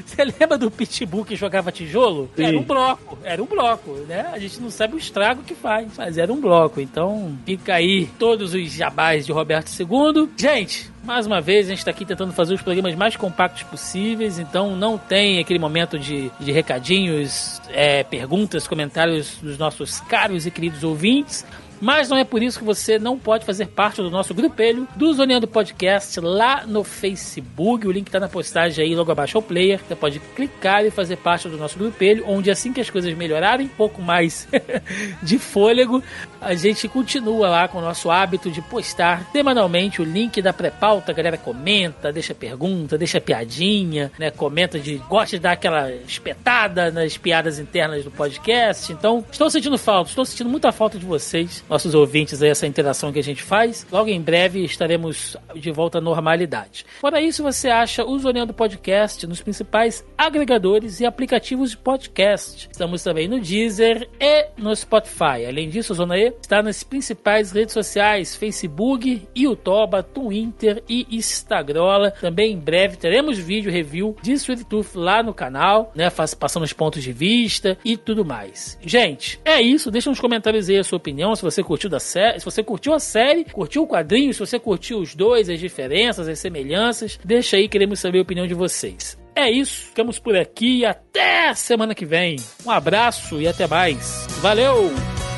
Você 0.05 0.24
lembra 0.24 0.56
do 0.56 0.70
Pitbull 0.70 1.24
que 1.24 1.36
jogava 1.36 1.72
tijolo? 1.72 2.30
Sim. 2.36 2.44
Era 2.44 2.59
um 2.59 2.62
bloco, 2.62 3.18
era 3.24 3.43
um 3.43 3.47
bloco, 3.47 3.93
né? 4.09 4.30
A 4.32 4.39
gente 4.39 4.60
não 4.60 4.70
sabe 4.70 4.94
o 4.94 4.98
estrago 4.98 5.43
que 5.43 5.55
faz, 5.55 5.89
mas 5.97 6.16
era 6.18 6.32
um 6.32 6.40
bloco. 6.40 6.80
Então 6.80 7.36
fica 7.44 7.74
aí 7.74 8.06
todos 8.18 8.55
os 8.55 8.72
jabás 8.72 9.26
de 9.26 9.32
Roberto 9.32 9.70
II. 9.70 10.30
Gente, 10.36 10.90
mais 11.05 11.26
uma 11.26 11.40
vez, 11.40 11.66
a 11.66 11.70
gente 11.70 11.78
está 11.78 11.90
aqui 11.90 12.05
tentando 12.05 12.32
fazer 12.32 12.55
os 12.55 12.62
programas 12.62 12.94
mais 12.94 13.16
compactos 13.16 13.64
possíveis, 13.64 14.39
então 14.39 14.76
não 14.76 14.97
tem 14.97 15.40
aquele 15.40 15.59
momento 15.59 15.98
de, 15.98 16.30
de 16.39 16.52
recadinhos, 16.52 17.60
é, 17.70 18.05
perguntas, 18.05 18.68
comentários 18.68 19.36
dos 19.43 19.59
nossos 19.59 20.01
caros 20.01 20.47
e 20.47 20.51
queridos 20.51 20.84
ouvintes. 20.84 21.44
Mas 21.82 22.09
não 22.09 22.16
é 22.16 22.22
por 22.22 22.40
isso 22.40 22.60
que 22.60 22.64
você 22.64 22.96
não 22.96 23.18
pode 23.18 23.44
fazer 23.44 23.66
parte 23.66 24.00
do 24.00 24.09
nosso 24.09 24.32
grupelho 24.32 24.86
do 24.94 25.12
Zoneando 25.12 25.48
Podcast 25.48 26.20
lá 26.20 26.64
no 26.64 26.84
Facebook. 26.84 27.88
O 27.88 27.90
link 27.90 28.09
tá 28.09 28.20
na 28.20 28.28
postagem 28.28 28.84
aí, 28.84 28.94
logo 28.94 29.10
abaixo 29.10 29.36
ao 29.36 29.42
player. 29.42 29.80
Você 29.80 29.96
pode 29.96 30.20
clicar 30.36 30.84
e 30.84 30.92
fazer 30.92 31.16
parte 31.16 31.48
do 31.48 31.56
nosso 31.56 31.76
grupelho, 31.76 32.24
onde 32.28 32.52
assim 32.52 32.72
que 32.72 32.80
as 32.80 32.88
coisas 32.88 33.12
melhorarem, 33.14 33.66
um 33.66 33.68
pouco 33.70 34.00
mais 34.00 34.46
de 35.24 35.40
fôlego, 35.40 36.00
a 36.40 36.54
gente 36.54 36.86
continua 36.86 37.48
lá 37.48 37.66
com 37.66 37.78
o 37.78 37.82
nosso 37.82 38.12
hábito 38.12 38.48
de 38.48 38.62
postar 38.62 39.28
semanalmente 39.32 40.00
o 40.00 40.04
link 40.04 40.40
da 40.40 40.52
pré-pauta. 40.52 41.10
A 41.10 41.14
galera 41.14 41.36
comenta, 41.36 42.12
deixa 42.12 42.32
pergunta, 42.32 42.96
deixa 42.96 43.20
piadinha, 43.20 44.12
né? 44.16 44.30
Comenta 44.30 44.78
de 44.78 44.98
gosta 45.09 45.36
de 45.36 45.42
dar 45.42 45.52
aquela 45.52 45.90
espetada 45.92 46.92
nas 46.92 47.16
piadas 47.16 47.59
internas 47.59 48.04
do 48.04 48.10
podcast. 48.12 48.92
Então, 48.92 49.24
estou 49.32 49.50
sentindo 49.50 49.76
falta, 49.76 50.10
estou 50.10 50.24
sentindo 50.24 50.48
muita 50.48 50.70
falta 50.70 50.96
de 50.96 51.04
vocês, 51.04 51.64
nossos 51.72 51.94
ouvintes 51.94 52.42
essa 52.42 52.66
interação 52.66 53.10
que 53.10 53.18
a 53.18 53.22
gente 53.22 53.42
faz. 53.42 53.86
Logo 53.90 54.10
em 54.10 54.20
breve 54.20 54.62
estaremos 54.62 55.38
de 55.54 55.70
volta 55.70 55.96
à 55.96 56.00
normalidade. 56.02 56.84
Fora 57.00 57.18
isso, 57.18 57.42
você 57.42 57.70
acha 57.70 58.04
o 58.04 58.18
Zoneando 58.18 58.52
Podcast 58.52 59.26
nos 59.26 59.40
principais 59.40 60.04
agregadores 60.18 61.00
e 61.00 61.06
aplicativos 61.06 61.70
de 61.70 61.78
podcast. 61.78 62.68
Estamos 62.70 63.02
também 63.02 63.26
no 63.26 63.40
Deezer 63.40 64.06
e 64.20 64.48
no 64.58 64.76
Spotify. 64.76 65.46
Além 65.48 65.70
disso, 65.70 65.94
o 65.94 65.96
Zona 65.96 66.18
E 66.18 66.34
está 66.42 66.62
nas 66.62 66.82
principais 66.82 67.52
redes 67.52 67.72
sociais: 67.72 68.36
Facebook, 68.36 69.26
YouTube, 69.34 70.02
Twitter 70.12 70.84
e 70.86 71.06
Instagram. 71.10 72.10
Também 72.20 72.52
em 72.52 72.58
breve 72.58 72.98
teremos 72.98 73.38
vídeo 73.38 73.72
review 73.72 74.14
de 74.20 74.32
Sweet 74.32 74.64
Tooth 74.64 74.94
lá 74.94 75.22
no 75.22 75.32
canal, 75.32 75.90
né? 75.94 76.10
Passando 76.38 76.64
os 76.64 76.72
pontos 76.74 77.02
de 77.02 77.12
vista 77.12 77.78
e 77.82 77.96
tudo 77.96 78.26
mais. 78.26 78.78
Gente, 78.82 79.40
é 79.42 79.58
isso. 79.62 79.90
Deixa 79.90 80.10
nos 80.10 80.20
comentários 80.20 80.68
aí 80.68 80.76
a 80.76 80.84
sua 80.84 80.98
opinião. 80.98 81.34
Se 81.34 81.42
você 81.42 81.61
curtiu 81.64 81.89
da 81.89 82.01
série, 82.01 82.39
se 82.39 82.44
você 82.44 82.62
curtiu 82.62 82.93
a 82.93 83.01
série, 83.01 83.44
curtiu 83.44 83.82
o 83.82 83.89
quadrinho, 83.89 84.32
se 84.32 84.40
você 84.40 84.59
curtiu 84.59 84.98
os 84.98 85.14
dois, 85.14 85.48
as 85.48 85.60
diferenças, 85.60 86.28
as 86.28 86.39
semelhanças, 86.39 87.18
deixa 87.24 87.56
aí, 87.56 87.68
queremos 87.68 88.01
saber 88.01 88.18
a 88.18 88.22
opinião 88.22 88.47
de 88.47 88.55
vocês. 88.55 89.18
É 89.34 89.51
isso, 89.51 89.86
ficamos 89.86 90.18
por 90.18 90.36
aqui 90.36 90.84
até 90.84 91.55
semana 91.55 91.94
que 91.94 92.05
vem. 92.05 92.36
Um 92.66 92.70
abraço 92.70 93.40
e 93.40 93.48
até 93.48 93.66
mais. 93.66 94.26
Valeu! 94.40 95.31